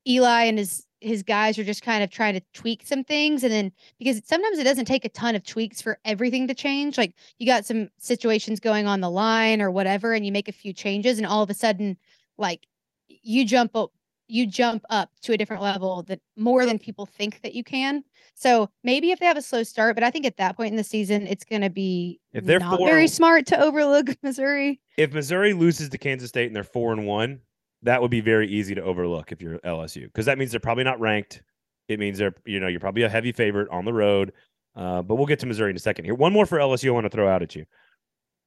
eli 0.08 0.44
and 0.44 0.58
his 0.58 0.86
his 1.00 1.22
guys 1.22 1.60
are 1.60 1.66
just 1.66 1.82
kind 1.82 2.02
of 2.02 2.10
trying 2.10 2.34
to 2.34 2.42
tweak 2.54 2.82
some 2.86 3.04
things. 3.04 3.44
And 3.44 3.52
then 3.52 3.72
because 4.00 4.22
sometimes 4.24 4.58
it 4.58 4.64
doesn't 4.64 4.86
take 4.86 5.04
a 5.04 5.10
ton 5.10 5.36
of 5.36 5.44
tweaks 5.44 5.82
for 5.82 6.00
everything 6.06 6.48
to 6.48 6.54
change. 6.54 6.98
Like 6.98 7.14
you 7.40 7.46
got 7.46 7.66
some 7.66 7.90
situations 7.98 8.62
going 8.62 8.88
on 8.88 9.02
the 9.02 9.10
line 9.10 9.62
or 9.62 9.70
whatever 9.70 10.14
and 10.14 10.26
you 10.26 10.32
make 10.32 10.48
a 10.48 10.54
few 10.54 10.72
changes 10.72 11.18
and 11.18 11.28
all 11.28 11.44
of 11.44 11.50
a 11.50 11.54
sudden 11.54 11.98
like 12.38 12.68
you 13.08 13.46
jump 13.46 13.76
up 13.76 13.92
you 14.34 14.48
jump 14.48 14.84
up 14.90 15.12
to 15.22 15.32
a 15.34 15.38
different 15.38 15.62
level 15.62 16.02
that 16.08 16.20
more 16.36 16.66
than 16.66 16.80
people 16.80 17.06
think 17.06 17.40
that 17.44 17.54
you 17.54 17.64
can. 17.64 18.04
So 18.34 18.68
maybe 18.84 19.12
if 19.12 19.20
they 19.20 19.28
have 19.28 19.38
a 19.38 19.44
slow 19.44 19.62
start, 19.62 19.94
but 19.96 20.04
I 20.04 20.10
think 20.10 20.26
at 20.26 20.38
that 20.38 20.58
point 20.58 20.72
in 20.72 20.76
the 20.76 20.84
season, 20.84 21.28
it's 21.28 21.46
going 21.46 21.62
to 21.62 21.70
be 21.70 22.20
If 22.34 22.44
they're 22.44 22.60
not 22.60 22.80
four- 22.80 22.88
very 22.88 23.08
smart 23.08 23.46
to 23.48 23.60
overlook 23.64 24.08
Missouri. 24.24 24.82
If 24.98 25.14
Missouri 25.14 25.54
loses 25.54 25.90
to 25.90 26.00
Kansas 26.00 26.30
State 26.30 26.48
and 26.48 26.56
they're 26.56 26.64
four 26.64 26.94
and 26.94 27.06
one, 27.06 27.42
that 27.84 28.02
would 28.02 28.10
be 28.10 28.22
very 28.22 28.48
easy 28.48 28.74
to 28.74 28.82
overlook 28.82 29.32
if 29.32 29.40
you're 29.40 29.60
LSU 29.60 30.06
because 30.06 30.26
that 30.26 30.40
means 30.40 30.50
they're 30.50 30.60
probably 30.60 30.84
not 30.84 31.00
ranked. 31.00 31.44
It 31.88 32.00
means 32.00 32.18
they're 32.18 32.34
you 32.44 32.60
know 32.60 32.68
you're 32.68 32.80
probably 32.80 33.04
a 33.04 33.10
heavy 33.10 33.34
favorite 33.34 33.70
on 33.70 33.86
the 33.86 33.94
road. 33.94 34.34
Uh, 34.76 35.04
but 35.04 35.16
we'll 35.16 35.28
get 35.28 35.38
to 35.42 35.46
Missouri 35.46 35.70
in 35.70 35.76
a 35.76 35.80
second. 35.80 36.06
Here, 36.06 36.16
one 36.16 36.34
more 36.34 36.48
for 36.48 36.58
LSU. 36.58 36.88
I 36.88 36.92
want 36.92 37.06
to 37.06 37.10
throw 37.12 37.28
out 37.28 37.44
at 37.44 37.56
you. 37.56 37.66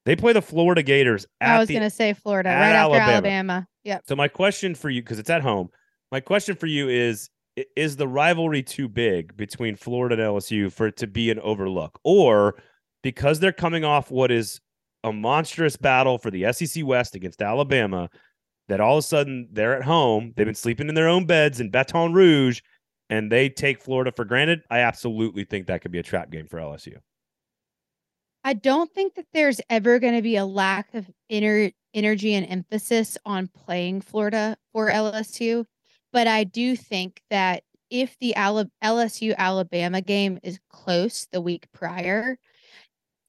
They 0.04 0.16
play 0.16 0.32
the 0.32 0.42
Florida 0.42 0.82
Gators 0.82 1.26
at 1.40 1.54
I 1.54 1.58
was 1.60 1.68
the 1.68 1.78
to 1.78 1.90
say 1.90 2.12
Florida 2.12 2.48
right 2.48 2.72
after 2.72 2.96
Alabama. 2.96 3.12
Alabama. 3.12 3.68
Yep. 3.86 4.02
So 4.08 4.16
my 4.16 4.26
question 4.26 4.74
for 4.74 4.90
you, 4.90 5.00
because 5.00 5.20
it's 5.20 5.30
at 5.30 5.42
home, 5.42 5.70
my 6.10 6.18
question 6.18 6.56
for 6.56 6.66
you 6.66 6.88
is: 6.88 7.30
Is 7.76 7.96
the 7.96 8.08
rivalry 8.08 8.62
too 8.62 8.88
big 8.88 9.36
between 9.36 9.76
Florida 9.76 10.14
and 10.14 10.22
LSU 10.22 10.72
for 10.72 10.88
it 10.88 10.96
to 10.96 11.06
be 11.06 11.30
an 11.30 11.38
overlook, 11.38 12.00
or 12.02 12.56
because 13.02 13.38
they're 13.38 13.52
coming 13.52 13.84
off 13.84 14.10
what 14.10 14.32
is 14.32 14.60
a 15.04 15.12
monstrous 15.12 15.76
battle 15.76 16.18
for 16.18 16.32
the 16.32 16.52
SEC 16.52 16.84
West 16.84 17.14
against 17.14 17.40
Alabama, 17.40 18.10
that 18.66 18.80
all 18.80 18.98
of 18.98 19.04
a 19.04 19.06
sudden 19.06 19.48
they're 19.52 19.76
at 19.76 19.84
home, 19.84 20.32
they've 20.36 20.46
been 20.46 20.54
sleeping 20.56 20.88
in 20.88 20.96
their 20.96 21.08
own 21.08 21.24
beds 21.24 21.60
in 21.60 21.70
Baton 21.70 22.12
Rouge, 22.12 22.60
and 23.08 23.30
they 23.30 23.48
take 23.48 23.80
Florida 23.80 24.10
for 24.10 24.24
granted? 24.24 24.62
I 24.68 24.80
absolutely 24.80 25.44
think 25.44 25.68
that 25.68 25.80
could 25.80 25.92
be 25.92 26.00
a 26.00 26.02
trap 26.02 26.32
game 26.32 26.48
for 26.48 26.58
LSU. 26.58 26.96
I 28.46 28.52
don't 28.52 28.92
think 28.94 29.16
that 29.16 29.26
there's 29.32 29.60
ever 29.68 29.98
going 29.98 30.14
to 30.14 30.22
be 30.22 30.36
a 30.36 30.46
lack 30.46 30.94
of 30.94 31.10
inner 31.28 31.72
energy 31.92 32.32
and 32.32 32.46
emphasis 32.48 33.18
on 33.26 33.48
playing 33.48 34.02
Florida 34.02 34.56
for 34.72 34.88
LSU, 34.88 35.64
but 36.12 36.28
I 36.28 36.44
do 36.44 36.76
think 36.76 37.22
that 37.28 37.64
if 37.90 38.16
the 38.20 38.34
LSU 38.36 39.34
Alabama 39.36 40.00
game 40.00 40.38
is 40.44 40.60
close 40.70 41.26
the 41.32 41.40
week 41.40 41.66
prior, 41.72 42.38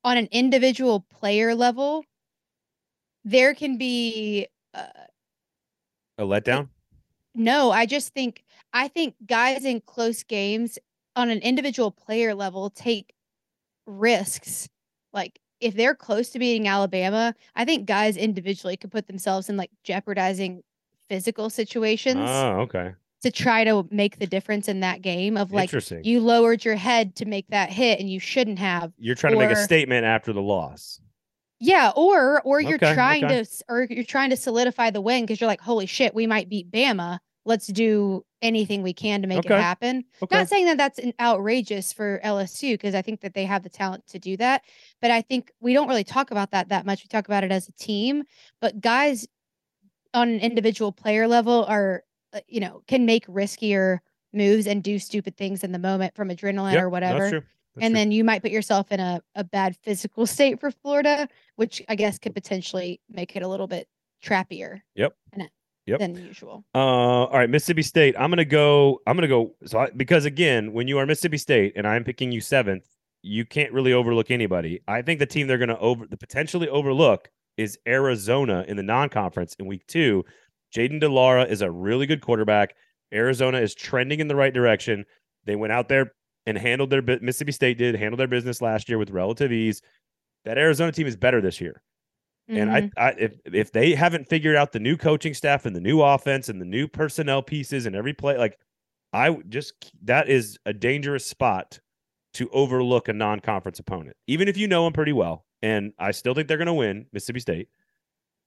on 0.04 0.18
an 0.18 0.28
individual 0.32 1.00
player 1.00 1.56
level, 1.56 2.06
there 3.26 3.56
can 3.56 3.80
be 3.80 4.46
uh, 4.76 4.86
A 6.20 6.26
letdown? 6.26 6.70
no, 7.34 7.72
I 7.72 7.88
just 7.88 8.14
think 8.14 8.44
I 8.72 8.88
think 8.88 9.16
guys 9.26 9.66
in 9.66 9.82
close 9.82 10.22
games 10.22 10.78
on 11.16 11.32
an 11.32 11.40
individual 11.40 11.90
player 11.90 12.36
level 12.36 12.70
take 12.70 13.16
risks. 13.88 14.70
Like 15.14 15.40
if 15.60 15.76
they're 15.76 15.96
close 15.96 16.30
to 16.30 16.40
beating 16.40 16.68
Alabama, 16.68 17.34
I 17.56 17.66
think 17.66 17.86
guys 17.88 18.18
individually 18.18 18.78
could 18.78 18.92
put 18.92 19.08
themselves 19.08 19.50
in 19.50 19.58
like 19.58 19.72
jeopardizing 19.84 20.64
physical 21.10 21.50
situations 21.50 22.20
Oh, 22.20 22.60
okay. 22.62 22.94
to 23.24 23.32
try 23.32 23.64
to 23.64 23.88
make 23.90 24.20
the 24.20 24.28
difference 24.28 24.68
in 24.68 24.82
that 24.82 25.02
game 25.02 25.38
of 25.38 25.52
like 25.52 25.72
you 26.04 26.20
lowered 26.20 26.64
your 26.66 26.76
head 26.76 27.16
to 27.16 27.26
make 27.26 27.48
that 27.48 27.70
hit 27.72 28.00
and 28.00 28.10
you 28.10 28.20
shouldn't 28.20 28.60
have. 28.60 28.92
You're 28.98 29.16
trying 29.16 29.34
to 29.34 29.40
make 29.40 29.52
a 29.52 29.56
statement 29.56 30.06
after 30.06 30.34
the 30.34 30.42
loss. 30.42 31.00
Yeah, 31.60 31.92
or 31.96 32.40
or 32.44 32.62
you're 32.62 32.76
Okay, 32.76 32.94
trying 32.94 33.26
okay. 33.26 33.44
to 33.44 33.50
or 33.68 33.88
you're 33.90 34.04
trying 34.04 34.30
to 34.30 34.38
solidify 34.38 34.92
the 34.92 35.02
win 35.02 35.24
because 35.24 35.42
you're 35.42 35.48
like, 35.48 35.62
holy 35.62 35.88
shit, 35.88 36.14
we 36.14 36.28
might 36.28 36.50
beat 36.50 36.70
Bama. 36.70 37.18
Let's 37.48 37.68
do 37.68 38.26
anything 38.42 38.84
we 38.84 38.94
can 38.94 39.22
to 39.22 39.28
make 39.28 39.40
Okay, 39.40 39.56
it 39.56 39.62
happen. 39.62 40.04
Okay. 40.22 40.36
Not 40.36 40.50
saying 40.50 40.66
that 40.66 40.78
that's 40.78 41.00
an 41.00 41.14
outrageous 41.20 41.94
for 41.94 42.20
LSU 42.24 42.74
because 42.74 42.94
I 42.94 43.02
think 43.02 43.22
that 43.22 43.34
they 43.34 43.46
have 43.46 43.64
the 43.64 43.70
talent 43.70 44.06
to 44.08 44.20
do 44.20 44.36
that, 44.38 44.64
but 45.02 45.12
I 45.12 45.22
think 45.22 45.52
we 45.62 45.74
don't 45.74 45.88
really 45.88 46.04
talk 46.04 46.30
about 46.30 46.52
that 46.52 46.70
that 46.70 46.86
much. 46.86 47.04
We 47.04 47.08
talk 47.08 47.26
about 47.28 47.44
it 47.46 47.52
as 47.52 47.68
a 47.70 47.72
team, 47.72 48.24
but 48.60 48.82
guys 48.82 49.26
on 50.14 50.30
an 50.30 50.40
individual 50.40 50.92
player 50.92 51.28
level 51.28 51.66
are, 51.66 52.04
uh, 52.34 52.42
you 52.48 52.60
know, 52.60 52.82
can 52.88 53.06
make 53.06 53.26
riskier 53.28 54.00
moves 54.34 54.68
and 54.68 54.84
do 54.84 55.00
stupid 55.00 55.38
things 55.38 55.64
in 55.64 55.72
the 55.72 55.80
moment 55.80 56.16
from 56.16 56.30
adrenaline 56.30 56.74
Yep, 56.74 56.84
or 56.84 56.90
whatever 56.90 57.20
That's. 57.20 57.32
That's 57.76 57.86
and 57.86 57.94
true. 57.94 58.00
then 58.00 58.12
you 58.12 58.24
might 58.24 58.42
put 58.42 58.52
yourself 58.52 58.92
in 58.92 59.00
a, 59.00 59.22
a 59.36 59.44
bad 59.44 59.78
physical 59.84 60.26
state 60.36 60.60
for 60.60 60.70
Florida, 60.72 61.30
which 61.56 61.82
I 61.88 61.96
guess 61.96 62.20
could 62.20 62.34
potentially 62.34 63.00
make 63.10 63.36
it 63.36 63.44
a 63.44 63.48
little 63.48 63.68
bit 63.68 63.88
trappier. 64.24 64.82
Yep. 64.96 65.16
and- 65.34 65.50
Yep. 65.88 66.00
Than 66.00 66.16
usual. 66.16 66.66
Uh, 66.76 66.78
all 66.78 67.40
right, 67.40 67.50
Mississippi 67.50 67.82
State. 67.82 68.14
I'm 68.20 68.30
gonna 68.30 68.44
go. 68.44 69.02
I'm 69.08 69.16
gonna 69.16 69.28
go. 69.28 69.56
So 69.66 69.80
I, 69.80 69.90
because 69.90 70.26
again, 70.26 70.74
when 70.74 70.88
you 70.88 70.98
are 70.98 71.06
Mississippi 71.06 71.38
State 71.38 71.74
and 71.78 71.88
I'm 71.88 72.04
picking 72.04 72.32
you 72.32 72.42
seventh, 72.42 72.86
you 73.24 73.46
can't 73.46 73.72
really 73.72 73.94
overlook 73.94 74.30
anybody. 74.30 74.82
I 74.88 75.02
think 75.02 75.20
the 75.20 75.26
team 75.26 75.48
they're 75.48 75.58
gonna 75.58 75.78
over 75.80 76.06
the 76.06 76.18
potentially 76.18 76.68
overlook 76.68 77.30
is 77.56 77.80
Arizona 77.88 78.66
in 78.68 78.76
the 78.76 78.84
non-conference 78.84 79.56
in 79.60 79.66
week 79.66 79.88
two. 79.88 80.26
Jayden 80.76 81.00
de 81.00 81.08
Laura 81.08 81.46
is 81.46 81.62
a 81.62 81.72
really 81.72 82.06
good 82.06 82.22
quarterback. 82.22 82.76
Arizona 83.14 83.60
is 83.60 83.74
trending 83.74 84.20
in 84.20 84.28
the 84.28 84.36
right 84.36 84.54
direction. 84.54 85.06
They 85.46 85.56
went 85.56 85.72
out 85.72 85.88
there 85.88 86.12
and 86.46 86.58
handled 86.58 86.90
their. 86.90 87.02
Mississippi 87.02 87.54
State 87.54 87.78
did 87.78 87.96
handle 87.96 88.18
their 88.18 88.28
business 88.28 88.62
last 88.62 88.90
year 88.90 88.98
with 88.98 89.10
relative 89.10 89.54
ease. 89.54 89.82
That 90.44 90.58
Arizona 90.58 90.92
team 90.92 91.08
is 91.08 91.16
better 91.16 91.40
this 91.40 91.62
year. 91.62 91.82
And 92.50 92.70
Mhm. 92.70 92.92
I, 92.98 93.08
I, 93.08 93.16
if 93.18 93.34
if 93.46 93.72
they 93.72 93.94
haven't 93.94 94.28
figured 94.30 94.56
out 94.56 94.72
the 94.72 94.80
new 94.80 94.96
coaching 94.98 95.34
staff 95.34 95.66
and 95.66 95.76
the 95.76 95.82
new 95.82 96.02
offense 96.02 96.48
and 96.50 96.62
the 96.62 96.66
new 96.66 96.88
personnel 96.88 97.42
pieces 97.42 97.86
and 97.86 97.96
every 97.96 98.14
play, 98.14 98.38
like 98.38 98.58
I 99.14 99.34
just 99.50 99.74
that 100.04 100.30
is 100.30 100.58
a 100.66 100.74
dangerous 100.74 101.26
spot 101.26 101.80
to 102.36 102.50
overlook 102.52 103.08
a 103.10 103.14
non-conference 103.14 103.80
opponent, 103.80 104.16
even 104.28 104.48
if 104.48 104.58
you 104.58 104.68
know 104.68 104.84
them 104.86 104.94
pretty 104.94 105.14
well. 105.14 105.46
And 105.62 105.92
I 106.00 106.12
still 106.12 106.34
think 106.34 106.48
they're 106.48 106.58
going 106.58 106.68
to 106.68 106.74
win 106.74 107.08
Mississippi 107.12 107.40
State, 107.40 107.70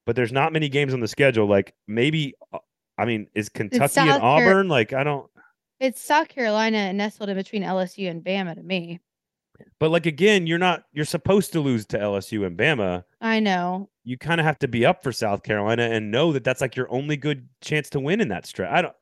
but 0.06 0.14
there's 0.16 0.32
not 0.32 0.52
many 0.52 0.68
games 0.68 0.94
on 0.94 1.00
the 1.00 1.08
schedule. 1.08 1.46
Like 1.46 1.74
maybe, 1.88 2.34
uh, 2.52 2.58
I 2.96 3.04
mean, 3.04 3.26
is 3.34 3.48
Kentucky 3.48 3.80
and 3.82 3.90
South 3.90 4.20
Car- 4.20 4.38
Auburn? 4.38 4.68
Like 4.68 4.92
I 4.92 5.02
don't. 5.04 5.28
It's 5.80 6.00
South 6.00 6.28
Carolina 6.28 6.92
nestled 6.92 7.30
in 7.30 7.36
between 7.36 7.62
LSU 7.64 8.08
and 8.10 8.22
Bama 8.24 8.54
to 8.54 8.62
me. 8.62 9.00
But 9.78 9.90
like 9.90 10.06
again, 10.06 10.46
you're 10.46 10.58
not 10.58 10.84
you're 10.92 11.04
supposed 11.04 11.52
to 11.52 11.60
lose 11.60 11.86
to 11.86 11.98
LSU 11.98 12.46
and 12.46 12.56
Bama. 12.56 13.04
I 13.20 13.40
know. 13.40 13.88
You 14.04 14.16
kind 14.18 14.40
of 14.40 14.46
have 14.46 14.58
to 14.60 14.68
be 14.68 14.84
up 14.86 15.02
for 15.02 15.12
South 15.12 15.42
Carolina 15.42 15.84
and 15.84 16.10
know 16.10 16.32
that 16.32 16.44
that's 16.44 16.60
like 16.60 16.76
your 16.76 16.90
only 16.92 17.16
good 17.16 17.48
chance 17.60 17.90
to 17.90 18.00
win 18.00 18.20
in 18.20 18.28
that 18.28 18.46
stretch. 18.46 18.70
I 18.72 18.82
don't. 18.82 18.94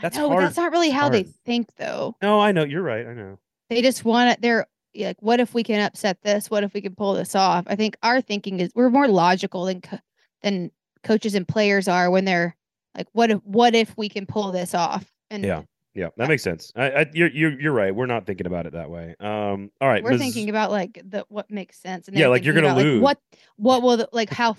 That's 0.00 0.16
but 0.16 0.36
that's 0.38 0.56
not 0.56 0.72
really 0.72 0.90
how 0.90 1.08
they 1.08 1.22
think, 1.24 1.68
though. 1.76 2.16
No, 2.22 2.40
I 2.40 2.52
know 2.52 2.64
you're 2.64 2.82
right. 2.82 3.06
I 3.06 3.12
know. 3.12 3.38
They 3.70 3.82
just 3.82 4.04
want 4.04 4.30
it. 4.30 4.40
They're 4.40 4.66
like, 4.94 5.20
what 5.20 5.40
if 5.40 5.54
we 5.54 5.62
can 5.62 5.80
upset 5.80 6.22
this? 6.22 6.50
What 6.50 6.64
if 6.64 6.74
we 6.74 6.80
can 6.80 6.94
pull 6.94 7.14
this 7.14 7.34
off? 7.34 7.64
I 7.66 7.76
think 7.76 7.96
our 8.02 8.20
thinking 8.20 8.60
is 8.60 8.70
we're 8.74 8.90
more 8.90 9.08
logical 9.08 9.64
than 9.66 9.80
co- 9.80 9.98
than 10.42 10.70
coaches 11.04 11.34
and 11.34 11.46
players 11.46 11.88
are 11.88 12.10
when 12.10 12.24
they're 12.24 12.56
like, 12.96 13.06
what 13.12 13.30
if 13.30 13.38
what 13.44 13.74
if 13.74 13.96
we 13.96 14.08
can 14.08 14.26
pull 14.26 14.50
this 14.52 14.74
off? 14.74 15.10
And 15.30 15.44
Yeah. 15.44 15.62
Yeah, 15.94 16.08
that 16.16 16.28
makes 16.28 16.42
sense. 16.42 16.72
I, 16.74 16.90
I 16.90 17.06
you're 17.12 17.30
you're 17.30 17.60
you're 17.60 17.72
right. 17.72 17.94
We're 17.94 18.06
not 18.06 18.24
thinking 18.26 18.46
about 18.46 18.66
it 18.66 18.72
that 18.72 18.88
way. 18.90 19.14
Um. 19.20 19.70
All 19.80 19.88
right. 19.88 20.02
we're 20.02 20.12
Miss- 20.12 20.20
thinking 20.22 20.48
about 20.48 20.70
like 20.70 21.00
the 21.04 21.24
what 21.28 21.50
makes 21.50 21.78
sense. 21.78 22.08
And 22.08 22.16
Yeah, 22.16 22.28
like, 22.28 22.44
you're 22.44 22.54
gonna 22.54 22.68
about, 22.68 22.76
like, 22.78 22.84
lose. 22.84 23.02
what 23.02 23.18
what 23.56 23.82
will 23.82 23.96
the, 23.98 24.08
like 24.12 24.30
how 24.30 24.56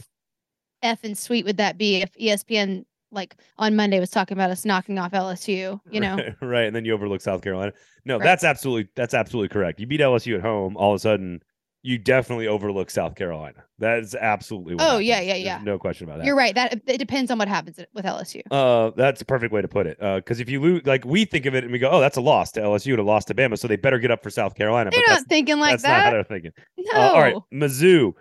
f 0.83 0.99
and 1.03 1.17
sweet 1.17 1.45
would 1.45 1.57
that 1.57 1.77
be 1.77 2.01
if 2.01 2.13
ESPN 2.13 2.85
like 3.11 3.35
on 3.57 3.75
Monday 3.75 3.99
was 3.99 4.09
talking 4.09 4.37
about 4.37 4.51
us 4.51 4.63
knocking 4.65 4.99
off 4.99 5.11
LSU? 5.11 5.79
You 5.89 5.99
know, 5.99 6.15
right, 6.17 6.35
right, 6.41 6.65
and 6.67 6.75
then 6.75 6.85
you 6.85 6.93
overlook 6.93 7.21
South 7.21 7.41
Carolina. 7.41 7.71
No, 8.05 8.17
Right. 8.17 8.23
that's 8.25 8.43
absolutely 8.43 8.89
that's 8.95 9.13
absolutely 9.15 9.49
correct. 9.49 9.79
You 9.79 9.87
beat 9.87 10.01
LSU 10.01 10.35
at 10.35 10.41
home, 10.41 10.77
all 10.77 10.91
of 10.91 10.97
a 10.97 10.99
sudden 10.99 11.41
you 11.83 11.97
definitely 11.97 12.47
overlook 12.47 12.89
South 12.89 13.13
Carolina. 13.15 13.63
That 13.79 13.99
is 13.99 14.15
absolutely. 14.15 14.75
What 14.75 14.83
Oh, 14.89 14.97
yeah, 14.99 15.15
happens. 15.15 15.27
yeah, 15.27 15.33
There's 15.33 15.45
yeah. 15.45 15.59
No 15.63 15.77
question 15.77 16.07
about 16.07 16.19
that. 16.19 16.25
you're 16.25 16.35
right. 16.35 16.55
That 16.55 16.81
it 16.87 16.97
depends 16.97 17.29
on 17.29 17.37
what 17.37 17.47
happens 17.49 17.77
with 17.93 18.05
LSU. 18.05 18.41
Uh, 18.49 18.91
that's 18.95 19.21
a 19.21 19.25
perfect 19.25 19.51
way 19.53 19.61
to 19.61 19.67
put 19.67 19.85
it. 19.85 19.97
Uh, 20.01 20.15
because 20.15 20.39
if 20.39 20.49
you 20.49 20.61
lose, 20.61 20.85
like 20.85 21.03
we 21.05 21.25
think 21.25 21.45
of 21.45 21.53
it 21.55 21.63
and 21.63 21.73
we 21.73 21.79
go, 21.79 21.89
"Oh, 21.89 21.99
that's 21.99 22.15
a 22.17 22.21
loss 22.21 22.51
to 22.53 22.61
LSU 22.61 22.91
and 22.91 22.99
a 22.99 23.03
loss 23.03 23.25
to 23.25 23.33
Bama," 23.35 23.59
so 23.59 23.67
they 23.67 23.75
better 23.75 23.99
get 23.99 24.09
up 24.11 24.23
for 24.23 24.29
South 24.29 24.55
Carolina. 24.55 24.89
They're 24.91 25.03
not 25.07 25.23
thinking 25.27 25.59
like 25.59 25.71
that's 25.73 25.83
not 25.83 25.91
how 25.91 26.03
that. 26.05 26.11
they're 26.11 26.23
thinking. 26.23 26.51
No. 26.77 26.99
Uh, 26.99 27.03
all 27.09 27.21
right, 27.21 27.35
Mizzou. 27.53 28.13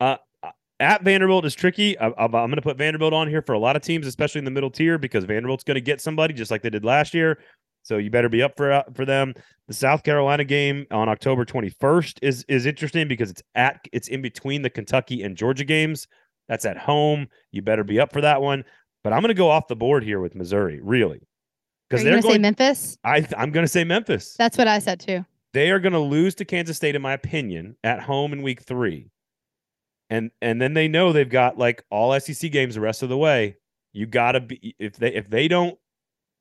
Uh, 0.00 0.16
uh, 0.42 0.50
at 0.80 1.04
Vanderbilt 1.04 1.44
is 1.46 1.54
tricky. 1.54 1.96
I, 1.98 2.06
I'm, 2.08 2.14
I'm 2.18 2.30
going 2.30 2.56
to 2.56 2.62
put 2.62 2.76
Vanderbilt 2.76 3.12
on 3.12 3.28
here 3.28 3.42
for 3.42 3.52
a 3.52 3.58
lot 3.60 3.76
of 3.76 3.82
teams, 3.82 4.08
especially 4.08 4.40
in 4.40 4.44
the 4.44 4.50
middle 4.50 4.70
tier, 4.70 4.98
because 4.98 5.24
Vanderbilt's 5.24 5.62
going 5.64 5.76
to 5.76 5.80
get 5.80 6.00
somebody 6.00 6.34
just 6.34 6.50
like 6.50 6.62
they 6.62 6.70
did 6.70 6.84
last 6.84 7.14
year. 7.14 7.38
So 7.84 7.98
you 7.98 8.10
better 8.10 8.30
be 8.30 8.42
up 8.42 8.56
for 8.56 8.72
uh, 8.72 8.82
for 8.94 9.04
them. 9.04 9.34
The 9.68 9.74
South 9.74 10.02
Carolina 10.02 10.44
game 10.44 10.86
on 10.90 11.08
October 11.08 11.44
21st 11.44 12.18
is 12.22 12.44
is 12.48 12.66
interesting 12.66 13.06
because 13.08 13.30
it's 13.30 13.42
at 13.54 13.86
it's 13.92 14.08
in 14.08 14.22
between 14.22 14.62
the 14.62 14.70
Kentucky 14.70 15.22
and 15.22 15.36
Georgia 15.36 15.64
games. 15.64 16.08
That's 16.48 16.64
at 16.64 16.78
home. 16.78 17.28
You 17.52 17.62
better 17.62 17.84
be 17.84 18.00
up 18.00 18.12
for 18.12 18.22
that 18.22 18.42
one. 18.42 18.64
But 19.02 19.12
I'm 19.12 19.20
going 19.20 19.28
to 19.28 19.34
go 19.34 19.50
off 19.50 19.68
the 19.68 19.76
board 19.76 20.02
here 20.02 20.18
with 20.20 20.34
Missouri, 20.34 20.80
really, 20.82 21.18
Are 21.18 21.20
because 21.90 22.02
they're 22.02 22.12
gonna 22.12 22.22
say 22.22 22.28
going. 22.28 22.42
Memphis? 22.42 22.96
I 23.04 23.26
I'm 23.36 23.52
going 23.52 23.64
to 23.64 23.68
say 23.68 23.84
Memphis. 23.84 24.34
That's 24.38 24.56
what 24.56 24.66
I 24.66 24.78
said 24.78 24.98
too. 24.98 25.24
They 25.52 25.70
are 25.70 25.78
going 25.78 25.92
to 25.92 26.00
lose 26.00 26.34
to 26.36 26.44
Kansas 26.44 26.78
State, 26.78 26.96
in 26.96 27.02
my 27.02 27.12
opinion, 27.12 27.76
at 27.84 28.00
home 28.00 28.32
in 28.32 28.42
Week 28.42 28.62
Three, 28.62 29.10
and 30.08 30.30
and 30.40 30.60
then 30.60 30.72
they 30.72 30.88
know 30.88 31.12
they've 31.12 31.28
got 31.28 31.58
like 31.58 31.84
all 31.90 32.18
SEC 32.18 32.50
games 32.50 32.76
the 32.76 32.80
rest 32.80 33.02
of 33.02 33.10
the 33.10 33.18
way. 33.18 33.56
You 33.92 34.06
got 34.06 34.32
to 34.32 34.40
be 34.40 34.74
if 34.78 34.96
they 34.96 35.12
if 35.14 35.28
they 35.28 35.48
don't 35.48 35.78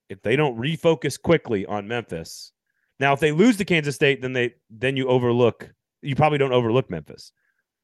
if 0.10 0.22
they 0.22 0.36
don't 0.36 0.58
refocus 0.58 1.22
quickly 1.22 1.66
on 1.66 1.88
Memphis. 1.88 2.52
Now, 3.00 3.14
if 3.14 3.20
they 3.20 3.32
lose 3.32 3.58
to 3.58 3.66
Kansas 3.66 3.96
State, 3.96 4.22
then 4.22 4.34
they 4.34 4.54
then 4.70 4.96
you 4.98 5.08
overlook. 5.08 5.72
You 6.02 6.16
probably 6.16 6.38
don't 6.38 6.52
overlook 6.52 6.90
Memphis. 6.90 7.32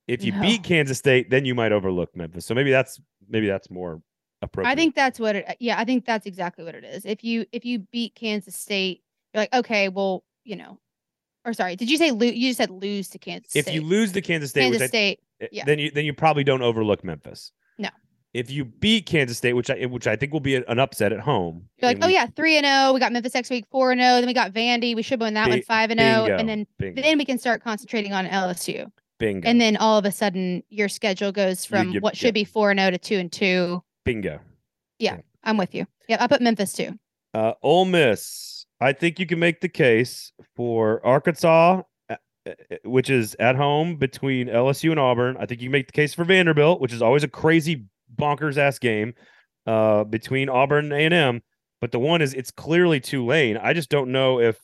If 0.08 0.24
you 0.24 0.32
No. 0.34 0.42
beat 0.42 0.64
Kansas 0.64 0.98
State, 0.98 1.30
then 1.30 1.46
you 1.46 1.56
might 1.56 1.72
overlook 1.72 2.16
Memphis. 2.16 2.46
So 2.46 2.54
maybe 2.54 2.72
that's 2.72 3.00
maybe 3.28 3.48
that's 3.48 3.70
more 3.70 4.02
appropriate. 4.42 4.72
I 4.72 4.76
think 4.76 4.96
that's 4.96 5.20
what 5.20 5.36
it. 5.36 5.58
Yeah, 5.60 5.80
I 5.80 5.86
think 5.86 6.06
that's 6.06 6.26
exactly 6.26 6.64
what 6.66 6.76
it 6.76 6.84
is. 6.84 7.06
If 7.06 7.24
you 7.24 7.46
if 7.52 7.66
you 7.66 7.80
beat 7.92 8.16
Kansas 8.16 8.56
State, 8.56 9.04
you're 9.34 9.42
like, 9.42 9.54
okay, 9.54 9.90
well, 9.90 10.24
you 10.44 10.56
know, 10.56 10.80
or 11.46 11.54
sorry, 11.54 11.76
did 11.76 11.90
you 11.90 11.98
say 11.98 12.12
lose? 12.12 12.34
You 12.34 12.50
just 12.50 12.58
said 12.58 12.70
lose 12.70 13.10
to 13.10 13.20
Kansas 13.20 13.56
if 13.56 13.64
State. 13.66 13.74
you 13.76 13.82
lose 13.82 14.12
to 14.14 14.22
Kansas 14.22 14.50
State, 14.52 14.62
Kansas 14.62 14.80
which 14.82 14.86
I, 14.86 14.88
State, 14.88 15.20
Eh, 15.42 15.48
Yeah. 15.52 15.66
then 15.66 15.80
you 15.80 15.92
then 15.92 16.06
you 16.06 16.14
probably 16.14 16.44
don't 16.44 16.62
overlook 16.62 17.04
Memphis. 17.04 17.52
If 18.34 18.52
you 18.52 18.64
beat 18.66 19.08
Kansas 19.08 19.38
State, 19.38 19.54
which 19.54 19.70
I 19.72 19.86
which 19.86 20.06
I 20.06 20.16
think 20.16 20.34
will 20.34 20.40
be 20.40 20.56
an 20.56 20.80
upset 20.80 21.12
at 21.12 21.20
home, 21.20 21.68
you're 21.78 21.90
like, 21.90 21.98
oh 22.04 22.08
we- 22.08 22.14
yeah, 22.14 22.28
three 22.28 22.58
and 22.58 22.66
zero. 22.66 22.94
We 22.94 23.00
got 23.00 23.12
Memphis 23.12 23.34
next 23.34 23.50
week, 23.50 23.66
four 23.72 23.92
and 23.92 24.00
zero. 24.00 24.16
Then 24.18 24.28
we 24.28 24.34
got 24.34 24.54
Vandy. 24.54 24.96
We 24.96 25.02
should 25.02 25.20
win 25.20 25.34
that 25.34 25.50
one, 25.50 25.62
five 25.64 25.90
and 25.90 26.00
zero. 26.00 26.26
And 26.38 26.48
then 26.48 26.68
bingo, 26.78 27.02
then 27.02 27.18
we 27.18 27.26
can 27.26 27.40
start 27.40 27.64
concentrating 27.64 28.14
on 28.14 28.28
LSU. 28.28 28.86
bingo, 29.18 29.50
And 29.50 29.60
then 29.60 29.78
all 29.78 29.98
of 29.98 30.06
a 30.06 30.12
sudden, 30.12 30.62
your 30.70 30.90
schedule 30.90 31.32
goes 31.32 31.66
from 31.66 31.90
you- 31.92 32.02
what 32.02 32.14
yeah. 32.16 32.20
should 32.28 32.34
be 32.36 32.44
four 32.44 32.70
and 32.70 32.80
zero 32.80 32.92
to 32.92 32.98
two 33.00 33.18
and 33.18 33.32
two. 33.32 33.84
bingo. 34.06 34.40
Yeah, 35.00 35.18
I'm 35.44 35.58
with 35.58 35.74
you. 35.74 35.88
Yeah, 36.08 36.18
I 36.24 36.28
put 36.28 36.42
Memphis 36.42 36.74
too. 36.74 37.00
Uh, 37.34 37.54
Ole 37.64 37.86
Miss. 37.86 38.66
I 38.82 38.94
think 38.94 39.20
you 39.20 39.26
can 39.26 39.40
make 39.40 39.62
the 39.62 39.70
case 39.70 40.32
for 40.56 41.04
Arkansas, 41.06 41.82
uh, 42.10 42.16
uh, 42.48 42.52
which 42.86 43.10
is 43.10 43.36
at 43.40 43.56
home 43.56 43.96
between 43.98 44.48
LSU 44.50 44.92
and 44.92 45.00
Auburn. 45.00 45.36
I 45.40 45.46
think 45.48 45.62
you 45.62 45.66
can 45.68 45.72
make 45.74 45.88
the 45.88 45.94
case 45.94 46.14
for 46.14 46.24
Vanderbilt, 46.26 46.80
which 46.80 46.94
is 46.94 47.02
always 47.02 47.24
a 47.24 47.28
crazy 47.28 47.86
bonkers 48.20 48.58
ass 48.58 48.78
game 48.80 49.14
uh, 49.66 50.04
between 50.04 50.50
Auburn 50.50 50.86
and 50.86 50.94
A 50.94 51.06
and 51.06 51.14
M. 51.14 51.42
But 51.82 51.92
the 51.92 52.00
one 52.00 52.22
is 52.22 52.34
it's 52.34 52.52
clearly 52.52 53.00
Tulane. 53.00 53.58
I 53.58 53.74
just 53.74 53.90
don't 53.90 54.12
know 54.12 54.40
if 54.40 54.58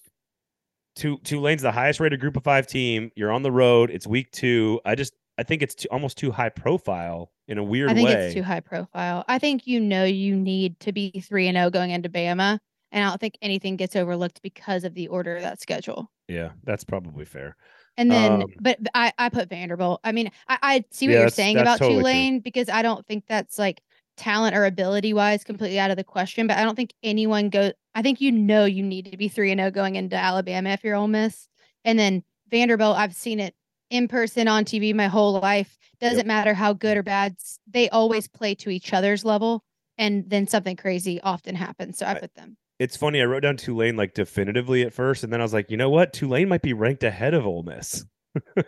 Tu- 0.96 1.20
Tulane's 1.24 1.62
the 1.62 1.72
highest 1.72 2.00
rated 2.00 2.20
Group 2.20 2.38
of 2.38 2.44
Five 2.44 2.68
team. 2.68 3.12
You're 3.16 3.32
on 3.32 3.44
the 3.44 3.52
road. 3.52 3.90
It's 3.90 4.08
week 4.08 4.32
two. 4.32 4.80
I 4.86 4.96
just 4.96 5.14
I 5.38 5.44
think 5.44 5.62
it's 5.62 5.76
too, 5.76 5.88
almost 5.92 6.18
too 6.18 6.32
high 6.32 6.50
profile 6.50 7.32
in 7.48 7.58
a 7.58 7.64
weird 7.64 7.90
I 7.90 7.94
think 7.94 8.08
way. 8.10 8.26
it's 8.26 8.34
too 8.34 8.44
high 8.44 8.62
profile. 8.62 9.24
I 9.28 9.40
think 9.40 9.68
you 9.68 9.80
know 9.80 10.06
you 10.06 10.36
need 10.36 10.80
to 10.82 10.92
be 10.94 11.12
three 11.28 11.48
and 11.48 11.58
zero 11.58 11.70
going 11.70 11.92
into 11.92 12.10
Bama, 12.10 12.60
and 12.92 13.04
I 13.04 13.10
don't 13.10 13.20
think 13.20 13.38
anything 13.42 13.76
gets 13.76 13.96
overlooked 13.96 14.42
because 14.42 14.84
of 14.84 14.94
the 14.94 15.08
order 15.10 15.36
of 15.36 15.42
that 15.42 15.62
schedule. 15.62 16.10
yeah, 16.30 16.52
that's 16.64 16.84
probably 16.84 17.26
fair. 17.26 17.56
And 17.98 18.12
then, 18.12 18.42
Um, 18.42 18.54
but, 18.60 18.80
I, 18.94 19.14
I 19.18 19.30
put 19.30 19.50
Vanderbilt. 19.50 20.02
I 20.04 20.12
mean, 20.12 20.30
I, 20.48 20.58
I 20.62 20.86
see 20.92 21.08
what 21.08 21.14
Yeah, 21.14 21.20
you're 21.22 21.30
saying 21.30 21.58
about 21.58 21.80
totally 21.80 22.02
true. 22.02 22.12
Tulane 22.12 22.40
because 22.42 22.68
I 22.70 22.82
don't 22.82 23.06
think 23.06 23.26
that's 23.28 23.58
like 23.58 23.82
talent 24.18 24.56
or 24.56 24.66
ability 24.66 25.14
wise 25.14 25.44
completely 25.44 25.80
out 25.80 25.92
of 25.92 25.98
the 25.98 26.04
question. 26.04 26.48
But 26.48 26.58
I 26.58 26.64
don't 26.64 26.76
think 26.76 26.94
anyone 27.04 27.50
goes. 27.50 27.72
I 27.94 28.02
think 28.02 28.20
you 28.22 28.32
know 28.32 28.66
you 28.66 28.84
need 28.84 29.12
to 29.12 29.18
be 29.18 29.28
three 29.30 29.52
and 29.52 29.60
zero 29.60 29.72
going 29.72 29.96
into 29.96 30.16
Alabama 30.18 30.70
if 30.72 30.84
you're 30.84 30.96
Ole 30.96 31.08
Miss. 31.08 31.48
And 31.86 31.98
then 31.98 32.24
Vanderbilt, 32.52 32.98
I've 32.98 33.16
seen 33.16 33.40
it 33.40 33.56
in 33.90 34.08
person 34.08 34.48
on 34.48 34.66
TV 34.66 34.94
my 34.94 35.08
whole 35.08 35.40
life. 35.40 35.78
Doesn't 36.02 36.28
matter 36.28 36.54
how 36.54 36.74
good 36.74 36.98
or 36.98 37.04
bad, 37.04 37.38
they 37.68 37.90
always 37.90 38.28
play 38.28 38.56
to 38.56 38.70
each 38.70 38.94
other's 38.94 39.24
level. 39.24 39.64
And 39.98 40.30
then 40.30 40.48
something 40.48 40.76
crazy 40.76 41.22
often 41.22 41.56
happens. 41.56 41.98
So 42.00 42.06
I 42.06 42.12
I- 42.12 42.20
put 42.20 42.34
them. 42.36 42.58
It's 42.80 42.98
funny. 42.98 43.22
I 43.22 43.26
wrote 43.26 43.42
down 43.42 43.58
Tulane 43.58 43.96
like 43.96 44.14
definitively 44.14 44.84
at 44.84 44.94
first, 44.94 45.24
and 45.24 45.32
then 45.32 45.40
I 45.40 45.44
was 45.44 45.54
like, 45.54 45.72
you 45.72 45.78
know 45.78 45.90
what? 45.90 46.14
Tulane 46.14 46.50
might 46.50 46.62
be 46.62 46.74
ranked 46.74 47.04
ahead 47.04 47.34
of 47.34 47.46
Ole 47.46 47.64
Miss. 47.64 48.06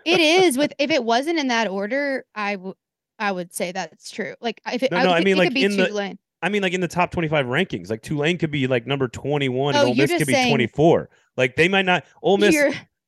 It 0.05 0.19
is 0.19 0.57
with 0.57 0.73
if 0.79 0.91
it 0.91 1.03
wasn't 1.03 1.39
in 1.39 1.47
that 1.47 1.67
order, 1.67 2.25
I 2.33 2.55
would 2.55 2.75
I 3.19 3.31
would 3.31 3.53
say 3.53 3.71
that's 3.71 4.09
true. 4.09 4.35
Like 4.39 4.61
if 4.71 4.83
it, 4.83 4.91
No, 4.91 4.97
I, 4.97 5.03
no, 5.03 5.11
I 5.11 5.19
mean, 5.19 5.35
it 5.35 5.37
like, 5.37 5.47
could 5.47 5.55
be 5.55 5.63
in 5.63 5.77
the- 5.77 6.17
I 6.41 6.49
mean, 6.49 6.61
like 6.61 6.73
in 6.73 6.81
the 6.81 6.87
top 6.87 7.11
twenty-five 7.11 7.47
rankings, 7.47 7.89
like 7.89 8.03
Tulane 8.03 8.37
could 8.37 8.51
be 8.51 8.67
like 8.67 8.85
number 8.85 9.07
twenty-one, 9.07 9.75
Oh, 9.75 9.79
and 9.79 9.89
Ole 9.89 9.95
Miss 9.95 10.11
could 10.11 10.27
be 10.27 10.33
twenty-four. 10.33 11.09
Like 11.35 11.55
they 11.55 11.67
might 11.67 11.85
not. 11.85 12.05
Ole 12.21 12.37
Miss, 12.37 12.55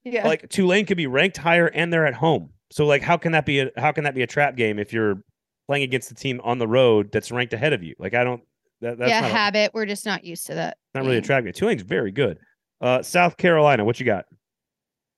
yeah. 0.03 0.27
like 0.27 0.49
Tulane, 0.49 0.85
could 0.85 0.97
be 0.97 1.07
ranked 1.07 1.37
higher, 1.37 1.67
and 1.67 1.93
they're 1.93 2.07
at 2.07 2.15
home. 2.15 2.49
So 2.71 2.85
like, 2.85 3.03
how 3.03 3.17
can 3.17 3.33
that 3.33 3.45
be? 3.45 3.59
A, 3.59 3.71
how 3.77 3.91
can 3.91 4.03
that 4.05 4.15
be 4.15 4.23
a 4.23 4.27
trap 4.27 4.55
game 4.55 4.79
if 4.79 4.91
you're 4.93 5.23
playing 5.67 5.83
against 5.83 6.09
a 6.11 6.15
team 6.15 6.41
on 6.43 6.57
the 6.57 6.67
road 6.67 7.11
that's 7.11 7.31
ranked 7.31 7.53
ahead 7.53 7.73
of 7.73 7.83
you? 7.83 7.93
Like 7.99 8.15
I 8.15 8.23
don't. 8.23 8.41
That, 8.81 8.97
that's 8.97 9.09
yeah, 9.09 9.21
not, 9.21 9.29
a- 9.31 9.33
habit. 9.33 9.71
We're 9.73 9.85
just 9.85 10.05
not 10.05 10.23
used 10.23 10.47
to 10.47 10.55
that. 10.55 10.77
not 10.93 11.01
really 11.01 11.17
a 11.17 11.19
being. 11.21 11.23
trap 11.27 11.43
game. 11.43 11.53
Tulane's 11.53 11.81
very 11.81 12.11
good. 12.11 12.39
Uh, 12.81 13.01
South 13.01 13.35
Carolina, 13.37 13.83
what 13.83 13.99
you 13.99 14.05
got? 14.05 14.25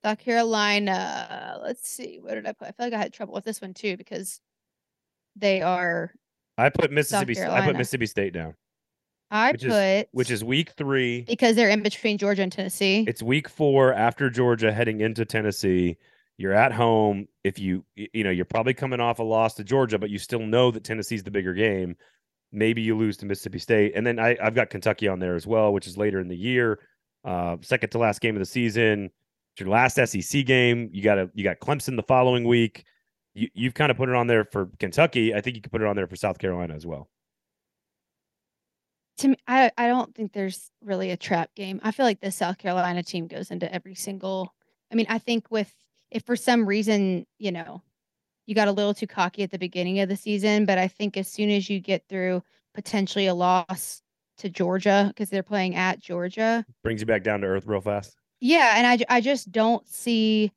South 0.04 0.18
Carolina. 0.18 1.60
Let's 1.64 1.88
see. 1.88 2.20
What 2.22 2.34
did 2.34 2.48
I 2.48 2.54
put? 2.54 2.70
I 2.70 2.72
feel 2.72 2.86
like 2.88 2.94
I 2.94 2.98
had 2.98 3.14
trouble 3.14 3.34
with 3.36 3.44
this 3.46 3.62
one 3.62 3.74
too 3.74 3.98
because 3.98 4.42
they 5.36 5.62
are. 5.62 6.12
I 6.58 6.70
put 6.70 6.92
Mississippi. 6.92 7.40
I 7.42 7.66
put 7.66 7.76
Mississippi 7.78 8.06
State 8.08 8.34
down, 8.34 8.56
I 9.30 9.52
Which 9.52 9.62
put 9.62 9.72
is- 9.72 10.06
which 10.12 10.32
is 10.32 10.44
week 10.44 10.72
three. 10.72 11.22
because 11.22 11.56
they're 11.56 11.70
in 11.70 11.82
between 11.84 12.18
Georgia 12.18 12.42
and 12.44 12.52
Tennessee. 12.52 13.06
It's 13.08 13.24
week 13.24 13.48
four 13.48 13.94
after 13.94 14.30
Georgia, 14.30 14.72
heading 14.72 15.02
into 15.02 15.24
Tennessee. 15.26 15.98
You're 16.38 16.54
at 16.54 16.72
home. 16.72 17.28
If 17.44 17.60
you 17.60 17.86
you 17.96 18.24
know 18.24 18.32
you're 18.32 18.46
probably 18.46 18.74
coming 18.74 19.00
off 19.00 19.20
a 19.20 19.24
loss 19.24 19.54
to 19.56 19.64
Georgia, 19.64 20.00
but 20.00 20.10
you 20.10 20.18
still 20.18 20.40
know 20.42 20.72
that 20.72 20.84
Tennessee's 20.84 21.24
the 21.24 21.32
bigger 21.32 21.54
game. 21.54 21.96
Maybe 22.52 22.82
you 22.82 22.98
lose 22.98 23.18
to 23.18 23.26
Mississippi 23.26 23.60
State, 23.60 23.94
and 23.96 24.06
then 24.06 24.20
I, 24.20 24.38
I've 24.42 24.56
got 24.56 24.70
Kentucky 24.70 25.08
on 25.08 25.20
there 25.20 25.36
as 25.36 25.48
well, 25.48 25.72
which 25.72 25.88
is 25.88 25.98
later 25.98 26.20
in 26.20 26.28
the 26.28 26.36
year, 26.36 26.80
uh, 27.24 27.58
second 27.62 27.90
to 27.92 27.98
last 27.98 28.20
game 28.20 28.36
of 28.36 28.40
the 28.40 28.46
season. 28.46 29.10
It's 29.54 29.62
your 29.62 29.70
last 29.70 29.96
SEC 29.96 30.46
game. 30.46 30.90
You 30.92 31.02
got 31.02 31.18
a, 31.18 31.30
you 31.34 31.44
got 31.44 31.60
Clemson 31.60 31.96
the 31.96 32.04
following 32.04 32.46
week. 32.46 32.84
You 33.34 33.48
you've 33.54 33.74
kind 33.74 33.92
of 33.92 33.98
put 33.98 34.10
it 34.10 34.16
on 34.16 34.28
there 34.28 34.46
for 34.46 34.70
Kentucky. 34.80 35.34
I 35.34 35.42
think 35.42 35.56
you 35.56 35.62
could 35.62 35.72
put 35.72 35.82
it 35.82 35.88
on 35.88 35.96
there 35.96 36.08
for 36.08 36.16
South 36.16 36.38
Carolina 36.40 36.74
as 36.74 36.86
well. 36.86 37.10
to 39.20 39.30
me, 39.30 39.36
I, 39.48 39.72
I 39.78 39.88
don't 39.88 40.14
think 40.16 40.34
there's 40.34 40.72
really 40.84 41.12
a 41.12 41.18
trap 41.18 41.54
game. 41.56 41.80
I 41.84 41.92
feel 41.92 42.06
like 42.06 42.22
the 42.22 42.32
South 42.32 42.58
Carolina 42.58 43.04
team 43.04 43.28
goes 43.28 43.52
into 43.52 43.72
every 43.74 43.96
single. 43.96 44.54
I 44.92 44.96
mean, 44.96 45.06
I 45.10 45.20
think 45.20 45.50
with 45.50 45.74
if 46.10 46.24
for 46.26 46.36
some 46.36 46.66
reason 46.66 47.26
you 47.38 47.52
know 47.52 47.82
you 48.48 48.56
got 48.56 48.68
a 48.68 48.72
little 48.72 48.94
too 48.94 49.08
cocky 49.08 49.44
at 49.44 49.52
the 49.52 49.58
beginning 49.60 50.00
of 50.00 50.10
the 50.10 50.16
season, 50.18 50.66
but 50.66 50.78
I 50.78 50.88
think 50.88 51.18
as 51.18 51.28
soon 51.28 51.50
as 51.50 51.70
you 51.70 51.80
get 51.80 52.04
through 52.10 52.44
potentially 52.74 53.28
a 53.28 53.34
loss 53.34 54.02
to 54.38 54.50
Georgia 54.50 55.06
because 55.10 55.30
they're 55.30 55.44
playing 55.44 55.76
at 55.76 56.00
Georgia. 56.00 56.66
Brings 56.84 57.02
you 57.02 57.06
back 57.06 57.24
down 57.24 57.42
to 57.42 57.48
earth 57.48 57.66
real 57.68 57.82
fast. 57.82 58.16
Yeah, 58.40 58.74
and 58.76 58.88
I 58.88 59.18
I 59.18 59.22
just 59.22 59.52
don't 59.52 59.88
see. 59.88 60.52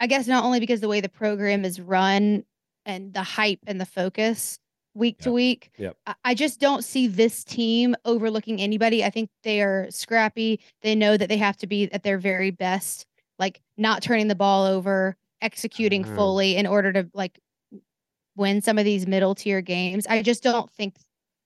I- 0.00 0.06
guess 0.06 0.26
not 0.26 0.44
only 0.44 0.58
because 0.60 0.80
the 0.80 0.88
way 0.88 1.00
the 1.00 1.08
program 1.08 1.64
is 1.64 1.80
run 1.80 2.44
and 2.86 3.12
the 3.12 3.22
hype 3.22 3.60
and 3.66 3.80
the 3.80 3.86
focus 3.86 4.58
week 4.94 5.18
to 5.18 5.30
week. 5.30 5.70
yep. 5.78 5.94
I- 6.06 6.14
I 6.24 6.34
just 6.34 6.58
don't 6.58 6.82
see 6.82 7.06
this 7.06 7.44
team 7.44 7.94
overlooking 8.06 8.60
anybody. 8.60 9.04
I 9.04 9.10
think 9.10 9.28
they 9.42 9.60
are 9.60 9.88
scrappy. 9.90 10.58
They 10.80 10.94
know 10.94 11.16
that 11.18 11.28
they 11.28 11.36
have 11.36 11.56
to 11.58 11.66
be 11.66 11.92
at 11.92 12.02
their 12.02 12.16
very 12.18 12.50
best, 12.50 13.04
like 13.38 13.60
not 13.76 14.02
turning 14.02 14.28
the 14.28 14.34
ball 14.34 14.64
over, 14.64 15.16
executing 15.42 16.04
Ah. 16.04 16.14
fully 16.14 16.56
in 16.56 16.66
order 16.66 16.92
to 16.92 17.08
like 17.14 17.38
win 18.36 18.60
some 18.62 18.78
of 18.78 18.84
these 18.84 19.06
middle 19.06 19.34
tier 19.34 19.60
games. 19.60 20.06
I 20.06 20.22
just 20.22 20.42
don't 20.42 20.70
think 20.72 20.94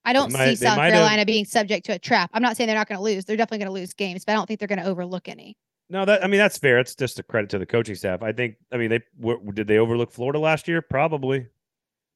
I 0.03 0.13
don't 0.13 0.31
might- 0.33 0.49
see 0.49 0.55
South 0.65 0.77
might 0.77 0.85
have- 0.85 0.93
Carolina 0.93 1.25
being 1.25 1.45
subject 1.45 1.85
to 1.85 1.93
a 1.93 1.99
trap. 1.99 2.31
I'm 2.33 2.41
not 2.41 2.57
saying 2.57 2.67
they're 2.67 2.75
not 2.75 2.87
going 2.89 2.97
to 2.97 3.03
lose. 3.03 3.23
They're 3.25 3.37
definitely 3.37 3.59
going 3.59 3.67
to 3.67 3.79
lose 3.79 3.93
games, 3.93 4.25
but 4.25 4.31
I 4.31 4.35
don't 4.35 4.47
think 4.47 4.59
they're 4.59 4.67
going 4.67 4.79
to 4.81 4.85
overlook 4.87 5.27
any. 5.29 5.55
No, 5.89 6.05
that 6.05 6.23
I 6.23 6.27
mean 6.27 6.39
that's 6.39 6.57
fair. 6.57 6.79
It's 6.79 6.95
just 6.95 7.19
a 7.19 7.23
credit 7.23 7.49
to 7.51 7.59
the 7.59 7.65
coaching 7.65 7.95
staff. 7.95 8.23
I 8.23 8.31
think. 8.31 8.55
I 8.71 8.77
mean, 8.77 8.89
they 8.89 9.01
w- 9.19 9.51
did 9.51 9.67
they 9.67 9.77
overlook 9.77 10.11
Florida 10.11 10.39
last 10.39 10.67
year? 10.67 10.81
Probably. 10.81 11.47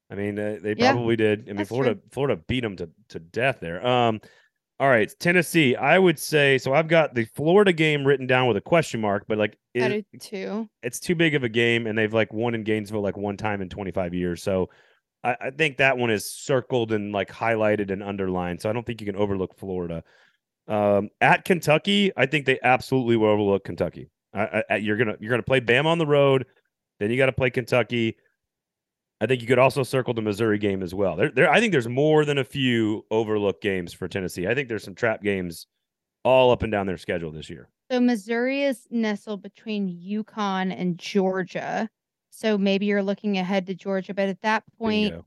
I 0.10 0.16
mean, 0.16 0.40
uh, 0.40 0.60
they 0.62 0.76
Yeah, 0.78 0.94
probably 0.94 1.16
did. 1.16 1.50
I 1.50 1.54
mean, 1.54 1.66
Florida 1.66 1.96
true. 1.96 2.04
Florida 2.12 2.42
beat 2.48 2.62
them 2.62 2.76
to 2.78 2.90
to 3.10 3.20
death 3.20 3.60
there. 3.60 3.86
Um, 3.86 4.22
all 4.80 4.90
right, 4.90 5.12
Tennessee. 5.20 5.76
I 5.76 5.98
would 5.98 6.20
say 6.20 6.58
so. 6.58 6.74
I've 6.74 6.88
got 6.88 7.16
the 7.16 7.26
Florida 7.26 7.72
game 7.72 8.06
written 8.06 8.28
down 8.28 8.48
with 8.48 8.58
a 8.58 8.62
question 8.62 9.00
mark, 9.00 9.26
but 9.28 9.38
like 9.38 9.58
it, 9.74 10.06
too. 10.20 10.70
it's 10.84 11.00
too 11.00 11.16
big 11.16 11.34
of 11.34 11.44
a 11.44 11.50
game, 11.50 11.88
and 11.88 11.98
they've 11.98 12.14
like 12.14 12.34
won 12.34 12.54
in 12.56 12.64
Gainesville 12.64 13.02
like 13.02 13.16
one 13.16 13.38
time 13.38 13.62
in 13.62 13.70
25 13.70 14.14
years. 14.14 14.44
So 14.44 14.70
I, 15.24 15.38
I 15.40 15.52
think 15.52 15.78
that 15.78 15.98
one 15.98 16.10
is 16.10 16.30
circled 16.30 16.92
and 16.92 17.14
like 17.14 17.30
highlighted 17.30 17.90
and 17.90 18.04
underlined. 18.04 18.62
So 18.62 18.70
I 18.70 18.74
don't 18.74 18.86
think 18.86 19.00
you 19.00 19.08
can 19.08 19.16
overlook 19.16 19.58
Florida. 19.58 20.04
Um, 20.68 21.10
at 21.22 21.46
Kentucky, 21.46 22.12
I 22.18 22.26
think 22.26 22.46
they 22.46 22.60
absolutely 22.62 23.16
will 23.16 23.30
overlook 23.30 23.64
Kentucky. 23.64 24.10
I, 24.34 24.64
I, 24.70 24.76
you're 24.76 24.98
gonna 24.98 25.16
you're 25.22 25.32
gonna 25.32 25.44
play 25.44 25.62
Bama 25.62 25.86
on 25.86 26.00
the 26.00 26.06
road, 26.06 26.46
then 27.00 27.12
you 27.12 27.18
got 27.18 27.28
to 27.28 27.32
play 27.32 27.50
Kentucky. 27.50 28.18
I 29.26 29.28
think 29.28 29.42
you 29.42 29.48
could 29.48 29.58
also 29.58 29.82
circle 29.82 30.14
the 30.14 30.22
Missouri 30.22 30.60
game 30.60 30.84
as 30.84 30.94
well. 30.94 31.16
There, 31.16 31.32
there. 31.32 31.52
I 31.52 31.60
think 31.60 31.72
there's 31.72 31.88
more 31.88 32.26
than 32.26 32.38
a 32.38 32.44
few 32.44 33.04
overlooked 33.10 33.60
games 33.60 33.92
for 33.92 34.08
Tennessee. 34.08 34.48
I 34.48 34.54
think 34.54 34.70
there's 34.70 34.84
some 34.84 34.94
trap 34.94 35.24
games 35.24 35.66
all 36.24 36.52
up 36.52 36.62
and 36.62 36.72
down 36.72 36.86
their 36.86 37.00
schedule 37.00 37.32
this 37.32 37.50
year. 37.50 37.68
So 37.90 38.00
Missouri 38.00 38.62
is 38.62 38.86
nestled 38.92 39.42
between 39.42 39.90
UConn 39.90 40.72
and 40.80 41.00
Georgia. 41.00 41.90
So 42.30 42.56
maybe 42.56 42.86
you're 42.86 43.02
looking 43.02 43.40
ahead 43.40 43.66
to 43.66 43.74
Georgia, 43.74 44.14
but 44.14 44.30
at 44.30 44.44
that 44.44 44.64
point, 44.78 45.14
Bingo. 45.14 45.26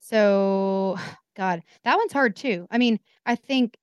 so 0.00 0.98
God, 1.36 1.62
that 1.84 1.96
one's 1.96 2.12
hard 2.12 2.34
too. 2.34 2.66
I 2.72 2.78
mean, 2.78 2.98
I 3.24 3.36
think 3.36 3.76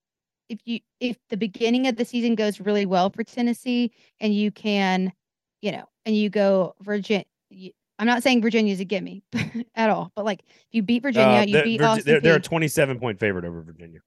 if 0.49 0.59
you 0.65 0.81
if 0.99 1.17
the 1.29 1.37
beginning 1.37 1.87
of 1.87 1.95
the 1.95 2.03
season 2.03 2.35
goes 2.35 2.59
really 2.59 2.85
well 2.85 3.09
for 3.09 3.23
Tennessee 3.23 3.93
and 4.19 4.35
you 4.35 4.51
can, 4.51 5.13
you 5.61 5.71
know, 5.71 5.85
and 6.05 6.17
you 6.17 6.29
go 6.29 6.75
Virginia. 6.81 7.23
I'm 7.99 8.07
not 8.07 8.23
saying 8.23 8.41
Virginia's 8.41 8.79
a 8.79 8.85
gimme 8.85 9.23
at 9.75 9.89
all, 9.89 10.11
but 10.15 10.25
like 10.25 10.39
if 10.47 10.67
you 10.71 10.81
beat 10.81 11.03
Virginia, 11.03 11.39
Uh, 11.39 11.45
you 11.45 11.61
beat 11.63 11.81
Virgi- 11.81 12.03
they're, 12.03 12.21
they're 12.21 12.35
a 12.37 12.41
27 12.41 12.97
point 12.97 13.19
favorite 13.19 13.45
over 13.45 13.61
Virginia. 13.61 13.99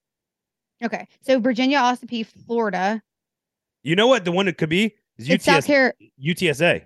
Okay, 0.83 1.07
so 1.21 1.39
Virginia, 1.39 1.79
Austin 1.79 2.09
Peay, 2.09 2.27
Florida. 2.27 3.03
You 3.85 3.95
know 3.95 4.09
what? 4.09 4.25
The 4.25 4.33
one 4.33 4.49
it 4.49 4.59
could 4.59 4.71
be 4.71 4.97
is 5.19 5.29
It's 5.29 5.45
South 5.45 5.59
UTS, 5.59 5.67
Carolina. 5.67 5.95
UTSA. 6.21 6.83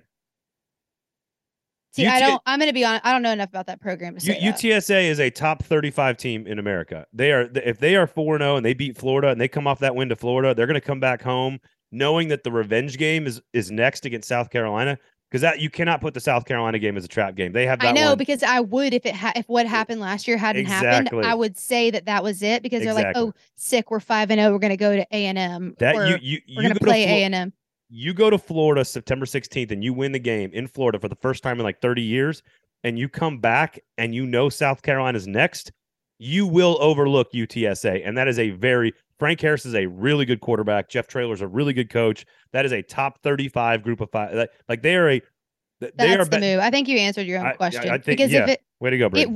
See, 1.93 2.07
I 2.07 2.21
don't. 2.21 2.43
I'm 2.45 2.59
going 2.59 2.69
to 2.69 2.75
be 2.75 2.85
honest. 2.85 3.07
I 3.07 3.13
don't 3.13 3.23
know 3.23 3.31
enough 3.31 3.49
about 3.49 3.67
that 3.69 3.81
program 3.81 4.19
to 4.19 4.35
U-. 4.35 4.53
UTSA 4.53 5.05
is 5.05 5.19
a 5.19 5.31
top 5.31 5.63
35 5.63 6.19
team 6.19 6.47
in 6.47 6.59
America. 6.59 7.07
They 7.15 7.33
are 7.33 7.49
if 7.55 7.79
they 7.79 7.97
are 7.97 8.07
4 8.07 8.39
0 8.39 8.57
and 8.57 8.67
they 8.67 8.75
beat 8.75 8.99
Florida 8.99 9.29
and 9.29 9.41
they 9.41 9.49
come 9.49 9.67
off 9.67 9.79
that 9.79 9.95
win 9.95 10.11
to 10.11 10.17
Florida, 10.17 10.55
they're 10.55 10.67
going 10.67 10.75
to 10.75 10.81
come 10.83 11.01
back 11.01 11.23
home 11.23 11.59
knowing 11.93 12.29
that 12.29 12.45
the 12.45 12.53
revenge 12.53 12.99
game 12.99 13.27
is 13.27 13.41
is 13.55 13.71
next 13.71 14.05
against 14.05 14.29
South 14.29 14.51
Carolina 14.51 14.99
because 15.31 15.43
that 15.43 15.61
you 15.61 15.69
cannot 15.71 16.01
put 16.01 16.15
the 16.15 16.21
South 16.21 16.45
Carolina 16.45 16.79
game 16.79 16.97
as 16.97 17.05
a 17.05 17.09
trap 17.09 17.35
game. 17.35 17.53
They 17.53 17.67
have 17.67 17.81
that 17.81 17.89
I 17.89 17.93
know 17.93 18.11
one. 18.11 18.19
because 18.19 18.43
I 18.43 18.61
would 18.61 18.95
if 18.95 19.05
it 19.07 19.15
ha- 19.15 19.33
if 19.37 19.49
what 19.49 19.67
happened 19.67 20.01
last 20.01 20.29
year 20.29 20.37
hadn't 20.37 20.67
happened, 20.67 21.11
I 21.25 21.35
would 21.35 21.57
say 21.59 21.91
that 21.91 22.05
that 22.07 22.23
was 22.23 22.43
it 22.43 22.63
because 22.63 22.83
they're 22.83 22.93
Exactly. 22.93 23.23
like, 23.25 23.35
oh, 23.35 23.39
sick, 23.57 23.91
we're 23.91 24.01
five 24.01 24.31
and 24.31 24.41
zero, 24.41 24.53
we're 24.53 24.59
going 24.59 24.71
to 24.71 24.77
go 24.77 24.95
to 24.97 25.07
A 25.13 25.27
and 25.27 25.39
M. 25.39 25.75
that 25.79 25.97
or 25.97 26.07
you 26.07 26.19
you 26.21 26.41
we're 26.49 26.63
you 26.63 26.69
going 26.69 26.75
to 26.75 26.81
go 26.81 26.87
play 26.87 27.05
A 27.05 27.25
and 27.25 27.35
M. 27.35 27.53
you 27.89 28.15
go 28.15 28.31
to 28.31 28.39
Florida 28.39 28.85
September 28.85 29.27
16th 29.27 29.71
and 29.71 29.83
you 29.83 29.93
win 29.93 30.13
the 30.13 30.19
game 30.19 30.51
in 30.53 30.67
Florida 30.67 30.99
for 30.99 31.09
the 31.09 31.17
first 31.17 31.43
time 31.43 31.59
in 31.59 31.65
like 31.65 31.81
30 31.81 32.03
years 32.03 32.43
and 32.85 32.99
you 32.99 33.09
come 33.09 33.39
back 33.39 33.81
and 33.99 34.15
you 34.15 34.27
know 34.27 34.49
South 34.49 34.83
Carolina's 34.83 35.27
next, 35.27 35.73
you 36.19 36.47
will 36.47 36.79
overlook 36.81 37.33
UTSA. 37.33 38.07
And 38.07 38.17
that 38.17 38.29
is 38.29 38.39
a 38.39 38.51
very 38.51 38.93
Frank 39.19 39.41
Harris 39.41 39.65
is 39.67 39.75
a 39.75 39.87
really 39.87 40.25
good 40.25 40.41
quarterback. 40.41 40.89
Jeff 40.89 41.07
Traylor's 41.07 41.41
a 41.41 41.49
really 41.49 41.73
good 41.73 41.91
coach. 41.91 42.27
That 42.53 42.67
is 42.67 42.73
a 42.73 42.83
top 42.83 43.23
35 43.23 43.83
group 43.83 44.01
of 44.01 44.11
five. 44.11 44.35
Like, 44.35 44.51
like 44.69 44.83
they 44.83 44.97
are 44.97 45.09
a 45.11 45.23
they 45.81 45.91
That's 45.95 46.21
are 46.21 46.25
the 46.25 46.37
be- 46.39 46.41
move. 46.41 46.61
I 46.61 46.71
think 46.71 46.89
you 46.89 46.97
answered 46.99 47.27
your 47.27 47.39
own 47.39 47.47
I- 47.47 47.51
I- 47.51 47.57
question 47.57 47.89
I 47.91 47.99
think- 47.99 48.05
because 48.19 48.33
yeah. 48.33 48.45
if 48.45 48.49
it 48.49 48.63
way 48.81 48.91
to 48.91 48.99
go, 48.99 49.11
it 49.13 49.29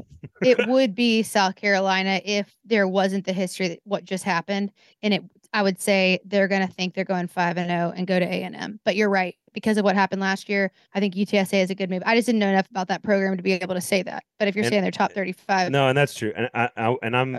it 0.42 0.68
would 0.68 0.94
be 0.94 1.22
South 1.22 1.54
Carolina 1.56 2.20
if 2.24 2.54
there 2.64 2.88
wasn't 2.88 3.24
the 3.26 3.32
history 3.34 3.68
that 3.68 3.80
what 3.84 4.04
just 4.04 4.24
happened, 4.24 4.70
and 5.02 5.12
it 5.14 5.22
I 5.52 5.62
would 5.62 5.80
say 5.80 6.20
they're 6.24 6.46
going 6.48 6.66
to 6.66 6.72
think 6.72 6.94
they're 6.94 7.04
going 7.04 7.26
five 7.26 7.58
and 7.58 7.68
zero 7.68 7.92
and 7.94 8.06
go 8.06 8.18
to 8.20 8.24
A 8.24 8.42
and 8.44 8.54
M. 8.56 8.78
But 8.84 8.96
you're 8.96 9.10
right 9.10 9.34
because 9.52 9.76
of 9.78 9.84
what 9.84 9.96
happened 9.96 10.20
last 10.22 10.48
year. 10.48 10.70
I 10.94 11.00
think 11.00 11.14
UTSA 11.14 11.60
is 11.62 11.70
a 11.70 11.74
good 11.74 11.90
move. 11.90 12.02
I 12.06 12.14
just 12.14 12.26
didn't 12.26 12.38
know 12.38 12.48
enough 12.48 12.70
about 12.70 12.86
that 12.88 13.02
program 13.02 13.36
to 13.36 13.42
be 13.42 13.52
able 13.54 13.74
to 13.74 13.80
say 13.80 14.02
that. 14.04 14.22
But 14.38 14.46
if 14.48 14.54
you're 14.54 14.64
And- 14.64 14.72
saying 14.72 14.82
they're 14.82 14.92
top 14.92 15.12
35, 15.12 15.70
No, 15.72 15.88
and 15.88 15.98
that's 15.98 16.14
true. 16.14 16.32
And 16.36 16.48
I, 16.54 16.68
I 16.76 16.96
and 17.02 17.16
I'm. 17.16 17.36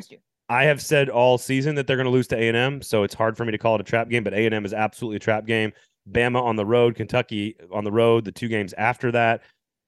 I 0.52 0.66
have 0.66 0.82
said 0.82 1.10
all 1.10 1.38
season 1.38 1.76
that 1.76 1.88
they're 1.88 1.96
going 1.96 2.06
to 2.06 2.12
lose 2.12 2.28
to 2.28 2.36
A 2.38 2.48
and 2.50 2.58
M, 2.58 2.82
so 2.82 3.04
it's 3.04 3.14
hard 3.14 3.38
for 3.38 3.46
me 3.46 3.52
to 3.54 3.58
call 3.58 3.76
it 3.76 3.82
a 3.82 3.86
trap 3.86 4.10
game. 4.10 4.22
But 4.24 4.34
A 4.34 4.46
and 4.46 4.54
M 4.54 4.66
is 4.66 4.74
absolutely 4.74 5.16
a 5.16 5.20
trap 5.20 5.46
game. 5.46 5.72
Bama 6.12 6.42
on 6.42 6.58
the 6.58 6.66
road, 6.66 6.96
Kentucky 6.96 7.56
on 7.72 7.86
the 7.86 7.92
road. 7.92 8.26
The 8.26 8.34
two 8.34 8.50
games 8.50 8.74
after 8.74 9.12
that, 9.14 9.44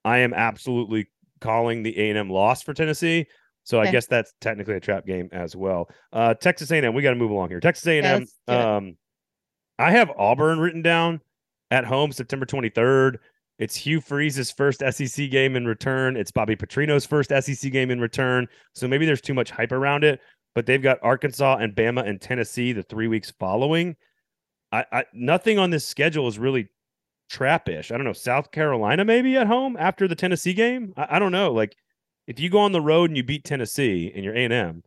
I 0.05 0.19
am 0.19 0.33
absolutely 0.33 1.09
calling 1.41 1.83
the 1.83 1.97
A 1.99 2.09
and 2.09 2.17
M 2.17 2.29
loss 2.29 2.61
for 2.63 2.73
Tennessee. 2.73 3.27
So 3.65 3.81
I 3.81 3.91
guess 3.91 4.07
that's 4.07 4.33
technically 4.39 4.75
a 4.75 4.79
trap 4.79 5.05
game 5.05 5.27
as 5.33 5.53
well. 5.55 5.89
Uh, 6.13 6.33
Texas 6.33 6.71
A 6.71 6.77
and 6.77 6.85
M, 6.85 6.93
we 6.93 7.01
got 7.01 7.09
to 7.09 7.15
move 7.17 7.31
along 7.31 7.49
here. 7.49 7.59
Texas 7.59 7.85
A 7.87 7.97
and 7.97 8.05
Yeah, 8.05 8.13
M. 8.13 8.19
let's 8.21 8.39
do 8.47 8.53
it. 8.53 8.59
Um, 8.61 8.97
I 9.79 9.91
have 9.91 10.11
Auburn 10.17 10.59
written 10.59 10.81
down 10.81 11.19
at 11.71 11.83
home 11.83 12.13
September 12.13 12.45
23rd. 12.45 13.17
It's 13.59 13.75
Hugh 13.75 14.01
Freeze's 14.01 14.51
first 14.51 14.81
SEC 14.91 15.29
game 15.29 15.55
in 15.55 15.65
return. 15.65 16.17
It's 16.17 16.31
Bobby 16.31 16.55
Petrino's 16.55 17.05
first 17.05 17.29
SEC 17.29 17.71
game 17.71 17.91
in 17.91 17.99
return. 17.99 18.47
So 18.73 18.87
maybe 18.87 19.05
there's 19.05 19.21
too 19.21 19.33
much 19.33 19.51
hype 19.51 19.71
around 19.71 20.03
it, 20.03 20.19
but 20.55 20.65
they've 20.65 20.81
got 20.81 20.99
Arkansas 21.01 21.57
and 21.57 21.75
Bama 21.75 22.07
and 22.07 22.21
Tennessee 22.21 22.71
the 22.73 22.83
three 22.83 23.07
weeks 23.07 23.31
following. 23.31 23.95
I, 24.71 24.85
I 24.91 25.05
nothing 25.13 25.59
on 25.59 25.69
this 25.69 25.85
schedule 25.85 26.27
is 26.27 26.39
really 26.39 26.69
trappish. 27.31 27.91
I 27.91 27.97
don't 27.97 28.05
know. 28.05 28.13
South 28.13 28.51
Carolina 28.51 29.05
maybe 29.05 29.35
at 29.37 29.47
home 29.47 29.75
after 29.79 30.07
the 30.07 30.15
Tennessee 30.15 30.53
game. 30.53 30.93
I, 30.97 31.15
I 31.15 31.19
don't 31.19 31.31
know. 31.31 31.51
Like 31.51 31.75
if 32.27 32.39
you 32.39 32.49
go 32.49 32.59
on 32.59 32.71
the 32.71 32.81
road 32.81 33.09
and 33.09 33.17
you 33.17 33.23
beat 33.23 33.43
Tennessee 33.43 34.11
and 34.13 34.23
you're 34.23 34.35
A 34.35 34.43
and 34.45 34.53
M, 34.53 34.83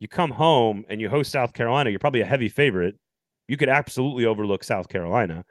you 0.00 0.08
come 0.08 0.30
home 0.30 0.84
and 0.88 1.00
you 1.00 1.08
host 1.08 1.32
South 1.32 1.52
Carolina. 1.52 1.90
You're 1.90 1.98
probably 1.98 2.20
a 2.20 2.26
heavy 2.26 2.48
favorite. 2.48 2.96
You 3.48 3.56
could 3.56 3.68
absolutely 3.68 4.26
overlook 4.26 4.62
South 4.62 4.88
Carolina. 4.88 5.44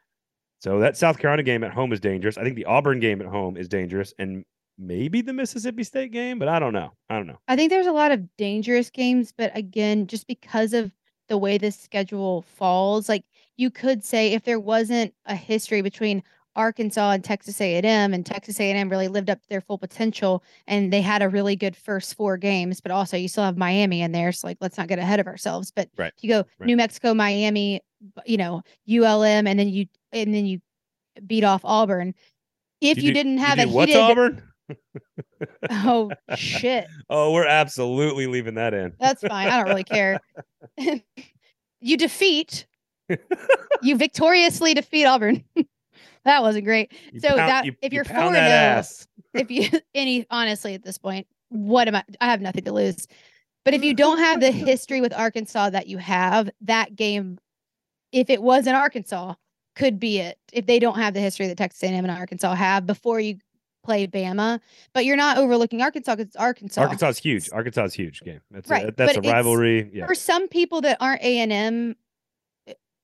So 0.60 0.80
that 0.80 0.98
South 0.98 1.20
Carolina 1.20 1.44
game 1.44 1.64
at 1.64 1.74
home 1.74 1.94
is 1.94 2.00
dangerous. 2.00 2.38
I 2.38 2.44
think 2.44 2.56
the 2.56 2.66
Auburn 2.66 3.00
game 3.00 3.22
at 3.22 3.28
home 3.28 3.58
is 3.58 3.68
dangerous, 3.68 4.14
and 4.18 4.44
maybe 4.78 5.22
the 5.22 5.34
Mississippi 5.34 5.84
State 5.84 6.12
game, 6.12 6.40
but 6.40 6.48
I 6.48 6.60
don't 6.60 6.74
know. 6.74 6.92
I 7.10 7.16
don't 7.16 7.28
know. 7.28 7.40
I 7.48 7.56
think 7.56 7.70
there's 7.70 7.88
a 7.88 7.92
lot 7.92 8.12
of 8.12 8.36
dangerous 8.38 8.90
games, 8.90 9.34
but 9.36 9.52
again, 9.56 10.08
just 10.08 10.28
because 10.28 10.74
of 10.74 10.92
the 11.30 11.38
way 11.38 11.58
this 11.58 11.78
schedule 11.78 12.44
falls, 12.44 13.10
like 13.10 13.26
you 13.58 13.70
could 13.70 14.04
say 14.04 14.34
if 14.34 14.44
there 14.44 14.60
wasn't 14.60 15.14
a 15.26 15.36
history 15.36 15.82
between 15.82 16.24
Arkansas 16.56 17.12
and 17.12 17.24
Texas 17.24 17.62
A&M 17.62 18.14
and 18.14 18.26
Texas 18.26 18.60
A&M 18.60 18.90
really 18.90 19.08
lived 19.08 19.30
up 19.30 19.40
to 19.42 19.50
their 19.50 19.62
full 19.62 19.78
potential 19.78 20.44
and 20.66 20.92
they 20.92 21.02
had 21.02 21.22
a 21.22 21.30
really 21.30 21.56
good 21.56 21.76
first 21.76 22.16
four 22.16 22.36
games, 22.36 22.82
but 22.82 22.92
also 22.92 23.16
you 23.16 23.28
still 23.28 23.44
have 23.44 23.58
Miami 23.58 24.02
in 24.02 24.12
there. 24.12 24.32
So 24.32 24.48
like, 24.48 24.58
let's 24.60 24.78
not 24.78 24.88
get 24.88 24.98
ahead 24.98 25.20
of 25.20 25.28
ourselves. 25.28 25.72
But 25.72 25.90
Right, 25.98 26.14
if 26.18 26.24
you 26.24 26.30
go 26.30 26.46
right. 26.58 26.66
New 26.66 26.76
Mexico, 26.78 27.14
Miami, 27.14 27.82
you 28.26 28.38
know, 28.38 28.64
ULM, 28.90 29.48
and 29.48 29.60
then 29.60 29.70
you, 29.70 29.86
and 30.12 30.34
then 30.34 30.46
you 30.48 30.60
beat 31.26 31.44
off 31.44 31.62
Auburn. 31.64 32.16
If 32.82 32.98
you, 32.98 33.10
do- 33.10 33.14
didn't 33.14 33.38
have 33.40 33.60
you 33.60 33.66
a 33.66 33.86
heated, 33.86 33.96
Auburn? 33.98 34.47
oh 35.70 36.12
shit. 36.36 36.88
Oh, 37.10 37.32
we're 37.34 37.48
absolutely 37.48 38.28
leaving 38.28 38.56
that 38.56 38.74
in. 38.74 38.94
That's 39.00 39.22
fine. 39.22 39.48
I 39.48 39.58
don't 39.58 39.68
really 39.68 39.84
care. 39.84 40.20
you 41.82 41.98
defeat, 41.98 42.66
you 43.82 43.98
victoriously 43.98 44.74
defeat 44.74 45.06
Auburn. 45.06 45.44
that 46.26 46.42
wasn't 46.42 46.66
great. 46.66 46.92
You 47.12 47.20
So 47.20 47.30
pound- 47.30 47.40
that- 47.40 47.66
you- 47.66 47.76
if 47.82 47.94
you 47.94 47.98
you're 47.98 48.06
pound 48.06 48.36
4-0. 48.36 49.08
If 49.34 49.52
you 49.52 49.70
any 49.94 50.26
honestly 50.30 50.74
at 50.74 50.84
this 50.84 50.98
point, 50.98 51.28
what 51.50 51.88
am 51.88 51.96
I? 51.96 52.04
I 52.20 52.26
have 52.32 52.42
nothing 52.42 52.64
to 52.66 52.72
lose. 52.74 53.08
But 53.64 53.74
if 53.74 53.84
you 53.84 53.94
don't 53.94 54.18
have 54.20 54.40
the 54.40 54.50
history 54.52 55.02
with 55.02 55.14
Arkansas 55.14 55.72
that 55.72 55.88
you 55.88 55.98
have, 55.98 56.50
that 56.62 56.96
game, 56.96 57.38
if 58.14 58.30
it 58.30 58.42
was 58.42 58.66
in 58.66 58.74
Arkansas, 58.74 59.36
could 59.76 60.00
be 60.00 60.20
it. 60.20 60.40
If 60.54 60.66
they 60.66 60.80
don't 60.80 60.98
have 60.98 61.14
the 61.14 61.20
history 61.20 61.48
that 61.48 61.58
Texas 61.58 61.84
A&M 61.84 62.04
and 62.06 62.10
Arkansas 62.12 62.56
have 62.56 62.88
before 62.88 63.20
you 63.20 63.38
play 63.88 64.06
Bama, 64.06 64.60
but 64.94 65.06
you're 65.06 65.16
not 65.16 65.38
overlooking 65.38 65.82
Arkansas 65.82 66.16
because 66.18 66.36
Arkansas. 66.36 66.82
Arkansas 66.82 67.08
is 67.08 67.18
huge. 67.18 67.50
Arkansas 67.54 67.86
is 67.86 67.94
huge 67.94 68.22
game. 68.22 68.42
That's 68.52 68.70
Right, 68.70 68.84
a, 68.90 68.92
that's 68.92 69.14
a 69.14 69.16
but 69.16 69.18
it's- 69.26 69.34
rivalry. 69.34 69.90
Yeah. 69.94 70.06
For 70.08 70.16
some 70.16 70.48
people 70.50 70.82
that 70.82 70.98
aren't 71.00 71.24
A 71.24 71.40
and 71.40 71.54
M, 71.54 71.96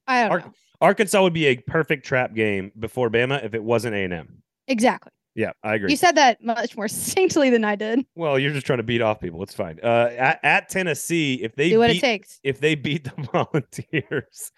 I 0.07 0.21
don't 0.23 0.31
Ar- 0.31 0.39
know 0.39 0.53
Arkansas 0.81 1.23
would 1.23 1.33
be 1.33 1.45
a 1.47 1.55
perfect 1.55 2.05
trap 2.05 2.33
game 2.35 2.71
before 2.77 3.09
Bama 3.09 3.43
if 3.45 3.53
it 3.53 3.63
wasn't 3.63 3.95
A 3.95 4.03
and 4.03 4.13
M. 4.13 4.43
exactly. 4.67 5.11
Yeah, 5.35 5.53
I 5.63 5.73
agree. 5.73 5.89
You 5.89 5.97
said 5.97 6.11
that 6.17 6.43
much 6.43 6.77
more 6.77 6.87
succinctly 6.89 7.49
than 7.49 7.63
I 7.65 7.75
did. 7.75 8.05
well, 8.15 8.37
you're 8.37 8.51
just 8.51 8.67
trying 8.67 8.77
to 8.77 8.83
beat 8.83 9.01
off 9.01 9.19
people. 9.19 9.41
It's 9.41 9.55
fine. 9.55 9.79
Uh, 9.81 10.11
at, 10.15 10.39
at 10.43 10.69
Tennessee, 10.69 11.35
if 11.41 11.55
they 11.55 11.69
Do 11.71 11.79
what 11.79 11.89
it 11.89 11.93
beat 11.93 12.01
takes. 12.01 12.39
if 12.43 12.59
they 12.59 12.75
beat 12.75 13.05
the 13.05 13.11
Volunteers, 13.33 14.51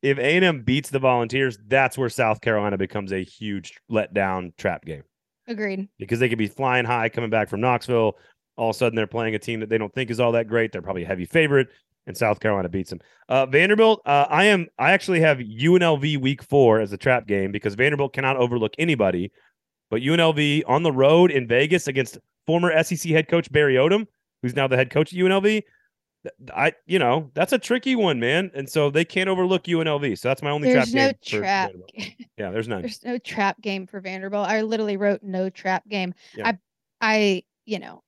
if 0.00 0.16
A 0.18 0.36
and 0.36 0.44
M 0.44 0.62
beats 0.62 0.88
the 0.88 0.98
Volunteers, 0.98 1.58
that's 1.66 1.98
where 1.98 2.08
South 2.08 2.40
Carolina 2.40 2.78
becomes 2.78 3.12
a 3.12 3.22
huge 3.22 3.74
letdown 3.92 4.56
trap 4.56 4.86
game 4.86 5.02
Agreed. 5.46 5.88
because 5.98 6.18
they 6.20 6.28
could 6.28 6.38
be 6.38 6.46
flying 6.46 6.84
high 6.84 7.08
coming 7.08 7.30
back 7.30 7.48
from 7.48 7.60
Knoxville. 7.60 8.16
All 8.56 8.70
of 8.70 8.76
a 8.76 8.78
sudden, 8.78 8.96
they're 8.96 9.06
playing 9.06 9.34
a 9.34 9.38
team 9.38 9.60
that 9.60 9.68
they 9.68 9.78
don't 9.78 9.92
think 9.92 10.10
is 10.10 10.20
all 10.20 10.32
that 10.32 10.46
great. 10.48 10.72
They're 10.72 10.82
probably 10.82 11.02
a 11.02 11.06
heavy 11.06 11.24
favorite, 11.24 11.68
and 12.06 12.16
South 12.16 12.38
Carolina 12.40 12.68
beats 12.68 12.90
them. 12.90 13.00
Uh, 13.28 13.46
Vanderbilt, 13.46 14.00
uh, 14.06 14.26
I 14.30 14.44
am. 14.44 14.68
I 14.78 14.92
actually 14.92 15.20
have 15.20 15.38
UNLV 15.38 16.18
Week 16.20 16.42
Four 16.42 16.80
as 16.80 16.92
a 16.92 16.96
trap 16.96 17.26
game 17.26 17.50
because 17.50 17.74
Vanderbilt 17.74 18.12
cannot 18.12 18.36
overlook 18.36 18.72
anybody. 18.78 19.32
But 19.90 20.02
UNLV 20.02 20.62
on 20.66 20.82
the 20.82 20.92
road 20.92 21.30
in 21.30 21.46
Vegas 21.46 21.88
against 21.88 22.18
former 22.46 22.82
SEC 22.82 23.10
head 23.10 23.28
coach 23.28 23.50
Barry 23.50 23.74
Odom, 23.74 24.06
who's 24.42 24.54
now 24.54 24.66
the 24.68 24.76
head 24.76 24.90
coach 24.90 25.12
at 25.12 25.18
UNLV. 25.18 25.62
I, 26.54 26.72
you 26.86 26.98
know, 26.98 27.30
that's 27.34 27.52
a 27.52 27.58
tricky 27.58 27.94
one, 27.96 28.18
man. 28.20 28.50
And 28.54 28.68
so 28.68 28.90
they 28.90 29.04
can't 29.04 29.28
overlook 29.28 29.64
UNLV. 29.64 30.18
So 30.18 30.28
that's 30.28 30.42
my 30.42 30.50
only 30.50 30.72
There's 30.72 30.90
trap 30.90 30.94
no 30.94 31.12
game. 31.30 31.40
trap. 31.40 31.72
Yeah, 32.36 32.50
there's 32.50 32.66
none. 32.66 32.80
There's 32.82 33.04
no 33.04 33.16
trap 33.18 33.60
game 33.60 33.86
for 33.86 34.00
Vanderbilt. 34.00 34.48
I 34.48 34.62
literally 34.62 34.96
wrote 34.96 35.22
no 35.22 35.50
trap 35.50 35.88
game. 35.88 36.14
Yeah. 36.34 36.48
I, 36.48 36.58
I, 37.00 37.42
you 37.64 37.78
know, 37.78 38.02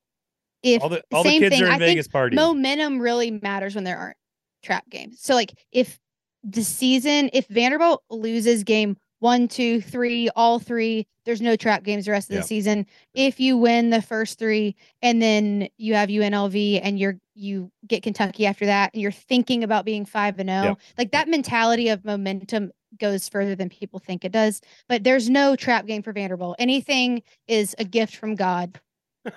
if 0.65 0.83
all 0.83 0.89
the 0.89 1.03
all 1.13 1.23
the 1.23 1.39
kids 1.39 1.55
thing, 1.55 1.63
are 1.63 1.69
in 1.69 1.73
I 1.75 1.79
Vegas 1.79 2.09
partying. 2.09 2.35
momentum 2.35 2.99
really 2.99 3.31
matters 3.31 3.77
when 3.77 3.85
there 3.85 3.97
aren't 3.97 4.17
trap 4.65 4.89
games. 4.91 5.21
So 5.21 5.35
like 5.35 5.53
if 5.71 6.01
the 6.43 6.65
season, 6.65 7.31
if 7.33 7.47
Vanderbilt 7.47 8.03
loses 8.11 8.65
game 8.65 8.97
one, 9.19 9.49
two, 9.49 9.81
three, 9.81 10.29
all 10.37 10.59
three, 10.59 11.07
there's 11.25 11.41
no 11.41 11.57
trap 11.57 11.83
games 11.83 12.05
the 12.05 12.13
rest 12.13 12.31
of 12.31 12.37
the 12.37 12.43
season. 12.43 12.87
If 13.15 13.41
you 13.41 13.57
win 13.57 13.91
the 13.91 14.03
first 14.03 14.39
three 14.39 14.77
and 15.03 15.21
then 15.21 15.69
you 15.77 15.95
have 15.95 16.09
UNLV 16.09 16.81
and 16.83 16.99
you're 16.99 17.19
you 17.35 17.71
get 17.87 18.03
Kentucky 18.03 18.47
after 18.47 18.67
that 18.67 18.93
and 18.95 19.03
you're 19.03 19.13
thinking 19.13 19.63
about 19.65 19.85
being 19.85 20.07
five 20.07 20.39
and 20.39 20.49
oh, 20.49 20.63
zero, 20.63 20.79
like 20.97 21.13
that 21.13 21.29
mentality 21.29 21.89
of 21.89 22.05
momentum 22.05 22.73
goes 22.99 23.29
further 23.29 23.55
than 23.55 23.69
people 23.69 23.99
think 23.99 24.25
it 24.25 24.33
does. 24.33 24.61
But 24.89 25.05
there's 25.05 25.29
no 25.29 25.57
trap 25.57 25.87
game 25.87 26.03
for 26.03 26.13
Vanderbilt. 26.13 26.57
Anything 26.59 27.23
is 27.49 27.75
a 27.79 27.85
gift 27.85 28.17
from 28.17 28.35
God. 28.35 28.81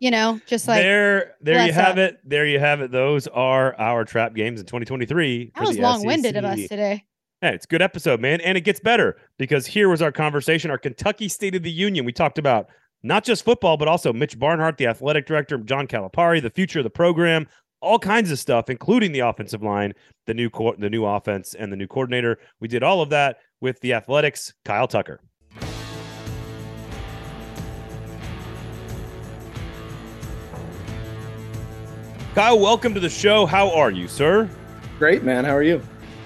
You 0.00 0.10
know, 0.10 0.40
just 0.46 0.66
like 0.66 0.82
there, 0.82 1.34
there 1.42 1.64
you 1.66 1.72
have 1.72 1.92
up. 1.92 1.98
it. 1.98 2.20
There 2.24 2.46
you 2.46 2.58
have 2.58 2.80
it. 2.80 2.90
Those 2.90 3.28
are 3.28 3.78
our 3.78 4.04
trap 4.04 4.34
games 4.34 4.58
in 4.58 4.66
2023. 4.66 5.52
that 5.54 5.64
was 5.64 5.78
long 5.78 6.04
winded 6.04 6.34
of 6.36 6.44
us 6.44 6.58
today. 6.66 7.04
Hey, 7.42 7.56
it's 7.56 7.64
a 7.64 7.68
good 7.68 7.82
episode, 7.82 8.20
man. 8.20 8.40
And 8.42 8.56
it 8.56 8.60
gets 8.60 8.78
better 8.78 9.16
because 9.36 9.66
here 9.66 9.88
was 9.88 10.00
our 10.00 10.12
conversation, 10.12 10.70
our 10.70 10.78
Kentucky 10.78 11.28
State 11.28 11.56
of 11.56 11.64
the 11.64 11.72
Union. 11.72 12.04
We 12.04 12.12
talked 12.12 12.38
about 12.38 12.68
not 13.02 13.24
just 13.24 13.44
football, 13.44 13.76
but 13.76 13.88
also 13.88 14.12
Mitch 14.12 14.38
Barnhart, 14.38 14.78
the 14.78 14.86
athletic 14.86 15.26
director, 15.26 15.58
John 15.58 15.88
Calipari, 15.88 16.40
the 16.40 16.50
future 16.50 16.78
of 16.78 16.84
the 16.84 16.90
program, 16.90 17.48
all 17.80 17.98
kinds 17.98 18.30
of 18.30 18.38
stuff, 18.38 18.70
including 18.70 19.10
the 19.10 19.18
offensive 19.18 19.60
line, 19.60 19.92
the 20.28 20.34
new 20.34 20.50
the 20.78 20.88
new 20.88 21.04
offense, 21.04 21.54
and 21.54 21.72
the 21.72 21.76
new 21.76 21.88
coordinator. 21.88 22.38
We 22.60 22.68
did 22.68 22.84
all 22.84 23.02
of 23.02 23.10
that 23.10 23.38
with 23.60 23.80
the 23.80 23.94
Athletic's, 23.94 24.54
Kyle 24.64 24.86
Tucker. 24.86 25.20
Kyle, 32.36 32.60
welcome 32.60 32.94
to 32.94 33.00
the 33.00 33.10
show. 33.10 33.46
How 33.46 33.68
are 33.74 33.90
you, 33.90 34.06
sir? 34.06 34.48
Great, 35.00 35.24
man. 35.24 35.44
How 35.44 35.56
are 35.56 35.64
you? 35.64 35.82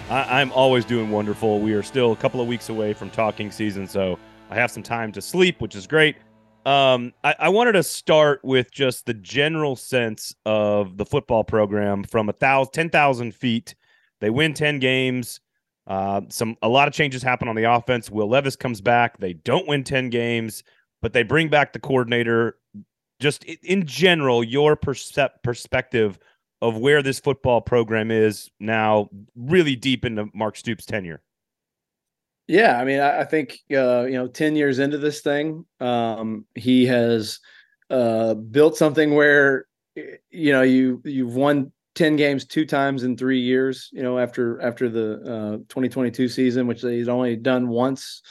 I, 0.08 0.40
I'm 0.40 0.52
always 0.52 0.84
doing 0.84 1.10
wonderful. 1.10 1.58
We 1.58 1.72
are 1.72 1.82
still 1.82 2.12
a 2.12 2.16
couple 2.16 2.40
of 2.40 2.46
weeks 2.46 2.68
away 2.68 2.92
from 2.92 3.10
talking 3.10 3.50
season, 3.50 3.88
so 3.88 4.18
I 4.50 4.54
have 4.54 4.70
some 4.70 4.82
time 4.82 5.10
to 5.12 5.20
sleep, 5.20 5.60
which 5.60 5.74
is 5.74 5.86
great. 5.86 6.16
Um, 6.64 7.12
I, 7.24 7.34
I 7.40 7.48
wanted 7.48 7.72
to 7.72 7.82
start 7.82 8.40
with 8.44 8.70
just 8.70 9.06
the 9.06 9.14
general 9.14 9.74
sense 9.74 10.34
of 10.44 10.96
the 10.96 11.04
football 11.04 11.42
program 11.42 12.04
from 12.04 12.28
a 12.28 12.32
thousand, 12.32 12.72
ten 12.72 12.90
thousand 12.90 13.34
feet. 13.34 13.74
They 14.20 14.30
win 14.30 14.54
ten 14.54 14.78
games. 14.78 15.40
Uh, 15.88 16.22
some 16.28 16.56
a 16.62 16.68
lot 16.68 16.86
of 16.86 16.94
changes 16.94 17.22
happen 17.22 17.48
on 17.48 17.56
the 17.56 17.64
offense. 17.64 18.08
Will 18.10 18.28
Levis 18.28 18.56
comes 18.56 18.80
back. 18.80 19.18
They 19.18 19.32
don't 19.32 19.66
win 19.66 19.82
ten 19.82 20.08
games, 20.10 20.62
but 21.02 21.12
they 21.12 21.24
bring 21.24 21.48
back 21.48 21.72
the 21.72 21.80
coordinator. 21.80 22.58
Just 23.18 23.44
in 23.44 23.86
general, 23.86 24.44
your 24.44 24.76
percep- 24.76 25.42
perspective 25.42 26.18
of 26.66 26.76
where 26.76 27.00
this 27.00 27.20
football 27.20 27.60
program 27.60 28.10
is 28.10 28.50
now, 28.58 29.08
really 29.36 29.76
deep 29.76 30.04
into 30.04 30.26
Mark 30.34 30.56
Stoops' 30.56 30.84
tenure. 30.84 31.22
Yeah, 32.48 32.78
I 32.78 32.84
mean, 32.84 33.00
I, 33.00 33.20
I 33.20 33.24
think 33.24 33.60
uh, 33.72 34.04
you 34.04 34.14
know, 34.14 34.26
ten 34.26 34.56
years 34.56 34.78
into 34.78 34.98
this 34.98 35.20
thing, 35.20 35.64
um, 35.80 36.44
he 36.54 36.86
has 36.86 37.38
uh, 37.88 38.34
built 38.34 38.76
something 38.76 39.14
where 39.14 39.66
you 39.94 40.52
know 40.52 40.62
you 40.62 41.02
you've 41.04 41.34
won 41.34 41.72
ten 41.94 42.16
games 42.16 42.44
two 42.44 42.66
times 42.66 43.04
in 43.04 43.16
three 43.16 43.40
years. 43.40 43.88
You 43.92 44.02
know, 44.02 44.18
after 44.18 44.60
after 44.60 44.88
the 44.88 45.14
uh, 45.14 45.56
2022 45.68 46.28
season, 46.28 46.66
which 46.66 46.82
they'd 46.82 47.08
only 47.08 47.36
done 47.36 47.68
once, 47.68 48.22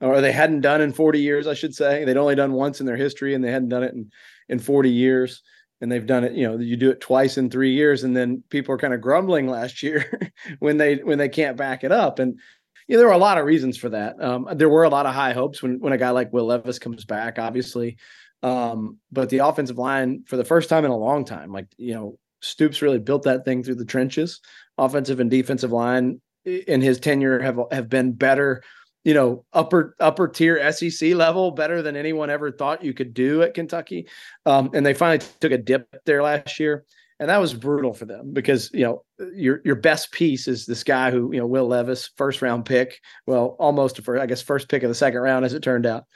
or 0.00 0.20
they 0.20 0.32
hadn't 0.32 0.62
done 0.62 0.80
in 0.80 0.92
40 0.92 1.20
years, 1.20 1.46
I 1.46 1.54
should 1.54 1.74
say. 1.74 2.04
They'd 2.04 2.16
only 2.16 2.34
done 2.36 2.52
once 2.52 2.80
in 2.80 2.86
their 2.86 2.96
history, 2.96 3.34
and 3.34 3.44
they 3.44 3.52
hadn't 3.52 3.68
done 3.68 3.82
it 3.82 3.94
in 3.94 4.10
in 4.48 4.58
40 4.58 4.90
years. 4.90 5.42
And 5.80 5.90
they've 5.90 6.06
done 6.06 6.24
it, 6.24 6.32
you 6.32 6.46
know, 6.46 6.58
you 6.58 6.76
do 6.76 6.90
it 6.90 7.00
twice 7.00 7.38
in 7.38 7.48
three 7.48 7.72
years, 7.72 8.04
and 8.04 8.14
then 8.14 8.42
people 8.50 8.74
are 8.74 8.78
kind 8.78 8.92
of 8.92 9.00
grumbling 9.00 9.48
last 9.48 9.82
year 9.82 10.32
when 10.58 10.76
they 10.76 10.96
when 10.96 11.18
they 11.18 11.28
can't 11.28 11.56
back 11.56 11.84
it 11.84 11.92
up. 11.92 12.18
And 12.18 12.38
you 12.86 12.96
know, 12.96 12.98
there 12.98 13.06
were 13.06 13.14
a 13.14 13.18
lot 13.18 13.38
of 13.38 13.46
reasons 13.46 13.76
for 13.76 13.88
that. 13.90 14.22
Um, 14.22 14.48
there 14.52 14.68
were 14.68 14.84
a 14.84 14.90
lot 14.90 15.06
of 15.06 15.14
high 15.14 15.32
hopes 15.32 15.62
when 15.62 15.80
when 15.80 15.92
a 15.92 15.98
guy 15.98 16.10
like 16.10 16.32
Will 16.32 16.46
Levis 16.46 16.78
comes 16.78 17.04
back, 17.04 17.38
obviously. 17.38 17.96
Um, 18.42 18.98
but 19.12 19.28
the 19.28 19.38
offensive 19.38 19.78
line, 19.78 20.24
for 20.26 20.36
the 20.36 20.44
first 20.44 20.68
time 20.68 20.84
in 20.84 20.90
a 20.90 20.96
long 20.96 21.24
time, 21.24 21.52
like 21.52 21.66
you 21.76 21.94
know, 21.94 22.18
Stoops 22.42 22.82
really 22.82 22.98
built 22.98 23.24
that 23.24 23.44
thing 23.44 23.62
through 23.62 23.76
the 23.76 23.84
trenches. 23.84 24.40
Offensive 24.78 25.20
and 25.20 25.30
defensive 25.30 25.72
line 25.72 26.20
in 26.44 26.80
his 26.80 26.98
tenure 26.98 27.40
have 27.40 27.58
have 27.70 27.88
been 27.88 28.12
better, 28.12 28.62
you 29.04 29.14
know, 29.14 29.44
upper 29.52 29.96
upper 30.00 30.28
tier 30.28 30.72
SEC 30.72 31.14
level, 31.14 31.50
better 31.52 31.82
than 31.82 31.96
anyone 31.96 32.30
ever 32.30 32.50
thought 32.50 32.84
you 32.84 32.92
could 32.92 33.14
do 33.14 33.42
at 33.42 33.54
Kentucky. 33.54 34.06
Um, 34.46 34.70
and 34.74 34.84
they 34.84 34.94
finally 34.94 35.24
took 35.40 35.52
a 35.52 35.58
dip 35.58 35.88
there 36.04 36.22
last 36.22 36.60
year 36.60 36.84
and 37.20 37.28
that 37.28 37.36
was 37.36 37.52
brutal 37.52 37.92
for 37.92 38.06
them 38.06 38.32
because 38.32 38.70
you 38.72 38.82
know 38.82 39.04
your 39.34 39.60
your 39.62 39.76
best 39.76 40.10
piece 40.10 40.48
is 40.48 40.64
this 40.64 40.82
guy 40.82 41.10
who 41.10 41.30
you 41.32 41.38
know 41.38 41.46
Will 41.46 41.68
Levis, 41.68 42.10
first 42.16 42.40
round 42.40 42.64
pick, 42.64 42.98
well 43.26 43.56
almost 43.60 43.98
a 43.98 44.02
first, 44.02 44.22
I 44.22 44.26
guess 44.26 44.40
first 44.40 44.70
pick 44.70 44.82
of 44.82 44.88
the 44.88 44.94
second 44.94 45.20
round 45.20 45.44
as 45.44 45.52
it 45.52 45.62
turned 45.62 45.84
out. 45.84 46.06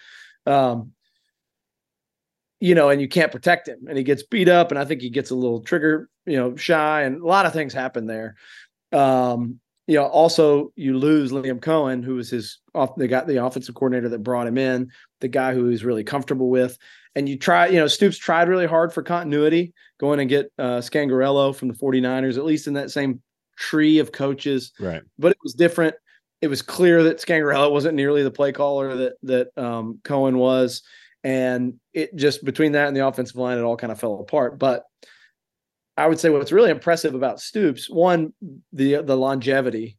Um, 0.46 0.92
you 2.58 2.74
know, 2.74 2.88
and 2.88 3.02
you 3.02 3.08
can't 3.08 3.30
protect 3.30 3.68
him, 3.68 3.80
and 3.86 3.98
he 3.98 4.02
gets 4.02 4.22
beat 4.22 4.48
up, 4.48 4.70
and 4.70 4.78
I 4.80 4.86
think 4.86 5.02
he 5.02 5.10
gets 5.10 5.30
a 5.30 5.34
little 5.34 5.60
trigger, 5.60 6.08
you 6.24 6.38
know, 6.38 6.56
shy, 6.56 7.02
and 7.02 7.20
a 7.20 7.26
lot 7.26 7.44
of 7.44 7.52
things 7.52 7.74
happen 7.74 8.06
there. 8.06 8.36
Um, 8.90 9.60
you 9.86 9.96
know, 9.96 10.04
also 10.06 10.72
you 10.76 10.96
lose 10.98 11.32
Liam 11.32 11.60
Coen, 11.60 12.02
who 12.04 12.14
was 12.16 12.30
his 12.30 12.58
off 12.74 12.96
they 12.96 13.06
got 13.06 13.26
the 13.26 13.44
offensive 13.44 13.74
coordinator 13.74 14.08
that 14.08 14.22
brought 14.22 14.46
him 14.46 14.58
in, 14.58 14.90
the 15.20 15.28
guy 15.28 15.52
who 15.54 15.66
he's 15.68 15.84
really 15.84 16.04
comfortable 16.04 16.48
with. 16.50 16.78
And 17.14 17.28
you 17.28 17.38
try, 17.38 17.68
you 17.68 17.78
know, 17.78 17.86
Stoops 17.86 18.18
tried 18.18 18.48
really 18.48 18.66
hard 18.66 18.92
for 18.92 19.02
continuity, 19.02 19.72
going 20.00 20.20
and 20.20 20.28
get 20.28 20.50
uh 20.58 20.78
Scangarello 20.78 21.54
from 21.54 21.68
the 21.68 21.74
49ers, 21.74 22.36
at 22.38 22.44
least 22.44 22.66
in 22.66 22.74
that 22.74 22.90
same 22.90 23.22
tree 23.56 23.98
of 23.98 24.10
coaches, 24.10 24.72
Right. 24.80 25.02
but 25.18 25.30
it 25.32 25.38
was 25.44 25.54
different. 25.54 25.94
It 26.40 26.48
was 26.48 26.60
clear 26.62 27.02
that 27.04 27.18
Scangarello 27.18 27.70
wasn't 27.70 27.94
nearly 27.94 28.22
the 28.22 28.30
play 28.30 28.52
caller 28.52 28.96
that 28.96 29.14
that 29.22 29.48
um, 29.56 30.00
Coen 30.02 30.36
was, 30.36 30.82
and 31.22 31.74
it 31.92 32.14
just 32.16 32.44
between 32.44 32.72
that 32.72 32.88
and 32.88 32.96
the 32.96 33.06
offensive 33.06 33.36
line, 33.36 33.58
it 33.58 33.62
all 33.62 33.76
kind 33.76 33.92
of 33.92 34.00
fell 34.00 34.18
apart. 34.20 34.58
But 34.58 34.84
I 35.96 36.06
would 36.06 36.18
say 36.18 36.30
what's 36.30 36.52
really 36.52 36.70
impressive 36.70 37.14
about 37.14 37.40
Stoops, 37.40 37.88
one, 37.88 38.32
the 38.72 39.02
the 39.02 39.16
longevity, 39.16 39.96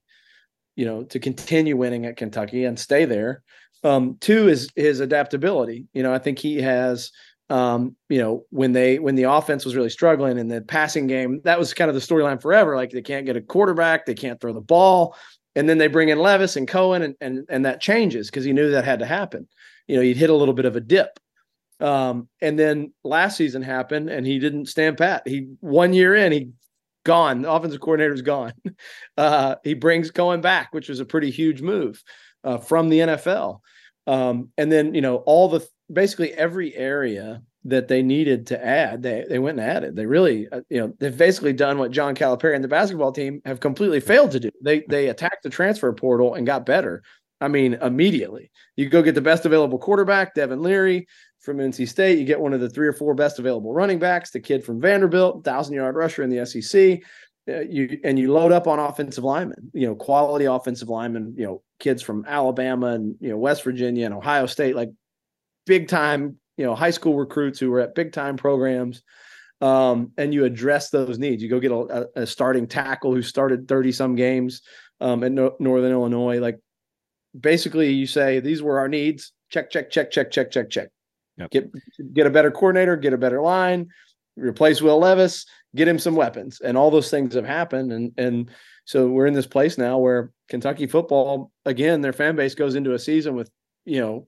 you 0.75 0.85
know, 0.85 1.03
to 1.05 1.19
continue 1.19 1.77
winning 1.77 2.05
at 2.05 2.17
Kentucky 2.17 2.65
and 2.65 2.79
stay 2.79 3.05
there. 3.05 3.43
Um, 3.83 4.17
two 4.19 4.47
is 4.47 4.69
his 4.75 4.99
adaptability. 4.99 5.85
You 5.93 6.03
know, 6.03 6.13
I 6.13 6.19
think 6.19 6.39
he 6.39 6.61
has 6.61 7.11
um, 7.49 7.95
you 8.09 8.17
know, 8.17 8.45
when 8.49 8.73
they 8.73 8.97
when 8.97 9.15
the 9.15 9.23
offense 9.23 9.65
was 9.65 9.75
really 9.75 9.89
struggling 9.89 10.37
in 10.37 10.47
the 10.47 10.61
passing 10.61 11.07
game, 11.07 11.41
that 11.43 11.59
was 11.59 11.73
kind 11.73 11.89
of 11.89 11.95
the 11.95 12.01
storyline 12.01 12.41
forever. 12.41 12.75
Like 12.75 12.91
they 12.91 13.01
can't 13.01 13.25
get 13.25 13.37
a 13.37 13.41
quarterback, 13.41 14.05
they 14.05 14.15
can't 14.15 14.41
throw 14.41 14.53
the 14.53 14.61
ball. 14.61 15.15
And 15.55 15.69
then 15.69 15.77
they 15.77 15.87
bring 15.87 16.09
in 16.09 16.19
Levis 16.19 16.55
and 16.55 16.67
Coen 16.67 17.03
and 17.03 17.15
and, 17.21 17.45
and 17.49 17.65
that 17.65 17.81
changes 17.81 18.29
because 18.29 18.45
he 18.45 18.53
knew 18.53 18.71
that 18.71 18.83
had 18.83 18.99
to 18.99 19.05
happen. 19.05 19.47
You 19.87 19.95
know, 19.95 20.01
he'd 20.01 20.17
hit 20.17 20.31
a 20.31 20.35
little 20.35 20.55
bit 20.55 20.65
of 20.65 20.75
a 20.75 20.81
dip. 20.81 21.19
Um, 21.79 22.29
and 22.41 22.57
then 22.57 22.93
last 23.03 23.37
season 23.37 23.61
happened 23.61 24.09
and 24.09 24.25
he 24.25 24.39
didn't 24.39 24.67
stand 24.67 24.97
pat. 24.97 25.23
He 25.27 25.47
one 25.59 25.93
year 25.93 26.15
in, 26.15 26.31
he 26.31 26.49
gone. 27.05 27.43
The 27.43 27.51
offensive 27.51 27.81
coordinator's 27.81 28.21
gone. 28.21 28.53
Uh, 29.17 29.55
he 29.63 29.73
brings 29.73 30.11
Coen 30.11 30.41
back, 30.41 30.73
which 30.73 30.89
was 30.89 30.99
a 30.99 31.05
pretty 31.05 31.31
huge 31.31 31.61
move 31.61 32.03
uh, 32.43 32.57
from 32.57 32.89
the 32.89 32.99
NFL. 32.99 33.61
Um, 34.07 34.49
and 34.57 34.69
then 34.69 34.93
you 34.93 34.99
know 34.99 35.17
all 35.19 35.47
the 35.47 35.65
basically 35.91 36.33
every 36.33 36.75
area 36.75 37.41
that 37.63 37.87
they 37.87 38.03
needed 38.03 38.47
to 38.47 38.65
add, 38.65 39.01
they 39.01 39.25
they 39.29 39.39
went 39.39 39.57
and 39.57 39.69
added. 39.69 39.95
They 39.95 40.05
really, 40.05 40.49
uh, 40.49 40.61
you 40.69 40.81
know, 40.81 40.93
they've 40.99 41.17
basically 41.17 41.53
done 41.53 41.77
what 41.77 41.91
John 41.91 42.13
Calipari 42.13 42.55
and 42.55 42.63
the 42.63 42.67
basketball 42.67 43.13
team 43.13 43.41
have 43.45 43.61
completely 43.61 44.01
failed 44.01 44.31
to 44.31 44.39
do. 44.41 44.51
They 44.61 44.83
they 44.89 45.07
attacked 45.07 45.43
the 45.43 45.49
transfer 45.49 45.91
portal 45.93 46.35
and 46.35 46.45
got 46.45 46.65
better. 46.65 47.03
I 47.39 47.47
mean, 47.47 47.75
immediately. 47.75 48.51
You 48.75 48.89
go 48.89 49.01
get 49.01 49.15
the 49.15 49.21
best 49.21 49.45
available 49.45 49.79
quarterback, 49.79 50.35
Devin 50.35 50.61
Leary 50.61 51.07
from 51.45 51.57
NC 51.57 51.87
State. 51.87 52.17
You 52.17 52.25
get 52.25 52.39
one 52.39 52.53
of 52.53 52.59
the 52.59 52.69
three 52.69 52.87
or 52.87 52.93
four 52.93 53.13
best 53.13 53.39
available 53.39 53.71
running 53.71 53.99
backs, 53.99 54.31
the 54.31 54.39
kid 54.39 54.63
from 54.65 54.81
Vanderbilt, 54.81 55.45
thousand 55.45 55.75
yard 55.75 55.95
rusher 55.95 56.23
in 56.23 56.29
the 56.29 56.45
SEC. 56.45 57.01
Uh, 57.47 57.61
you 57.61 57.99
and 58.03 58.17
you 58.17 58.33
load 58.33 58.51
up 58.51 58.67
on 58.67 58.79
offensive 58.79 59.23
linemen, 59.23 59.69
you 59.71 59.85
know, 59.85 59.95
quality 59.95 60.45
offensive 60.45 60.89
linemen, 60.89 61.35
you 61.37 61.45
know, 61.45 61.61
kids 61.79 62.01
from 62.01 62.25
Alabama 62.27 62.87
and 62.87 63.15
you 63.21 63.29
know 63.29 63.37
West 63.37 63.63
Virginia 63.63 64.05
and 64.05 64.15
Ohio 64.15 64.47
State, 64.47 64.75
like 64.75 64.89
big 65.67 65.87
time 65.87 66.37
you 66.57 66.65
know 66.65 66.73
high 66.73 66.89
school 66.89 67.15
recruits 67.15 67.59
who 67.59 67.69
were 67.69 67.81
at 67.81 67.95
big 67.95 68.11
time 68.11 68.35
programs. 68.35 69.03
Um, 69.61 70.11
and 70.17 70.33
you 70.33 70.43
address 70.43 70.89
those 70.89 71.17
needs. 71.17 71.41
You 71.41 71.49
go 71.49 71.59
get 71.61 71.71
a, 71.71 72.09
a 72.15 72.27
starting 72.27 72.67
tackle 72.67 73.13
who 73.13 73.21
started 73.21 73.69
30 73.69 73.93
some 73.93 74.15
games 74.15 74.61
um, 74.99 75.23
in 75.23 75.35
no- 75.35 75.55
northern 75.59 75.91
illinois. 75.91 76.39
Like 76.39 76.59
basically 77.39 77.91
you 77.93 78.05
say 78.05 78.39
these 78.39 78.61
were 78.61 78.79
our 78.79 78.89
needs. 78.89 79.31
Check 79.49 79.69
check 79.69 79.89
check 79.91 80.11
check 80.11 80.31
check 80.31 80.51
check 80.51 80.69
check 80.69 80.89
yep. 81.37 81.51
get 81.51 81.71
get 82.13 82.27
a 82.27 82.29
better 82.29 82.51
coordinator 82.51 82.95
get 82.95 83.13
a 83.13 83.17
better 83.17 83.41
line 83.41 83.87
replace 84.37 84.81
will 84.81 84.99
levis 84.99 85.45
get 85.75 85.87
him 85.87 85.99
some 85.99 86.15
weapons 86.15 86.61
and 86.61 86.77
all 86.77 86.91
those 86.91 87.09
things 87.09 87.35
have 87.35 87.45
happened 87.45 87.91
and 87.91 88.11
and 88.17 88.49
so 88.85 89.07
we're 89.07 89.27
in 89.27 89.33
this 89.33 89.47
place 89.47 89.77
now 89.77 89.97
where 89.97 90.31
kentucky 90.49 90.87
football 90.87 91.51
again 91.65 92.01
their 92.01 92.13
fan 92.13 92.35
base 92.35 92.55
goes 92.55 92.75
into 92.75 92.93
a 92.93 92.99
season 92.99 93.35
with 93.35 93.49
you 93.85 93.99
know 93.99 94.27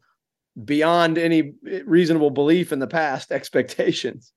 beyond 0.66 1.18
any 1.18 1.54
reasonable 1.86 2.32
belief 2.32 2.72
in 2.72 2.80
the 2.80 2.88
past 2.88 3.32
expectations. 3.32 4.34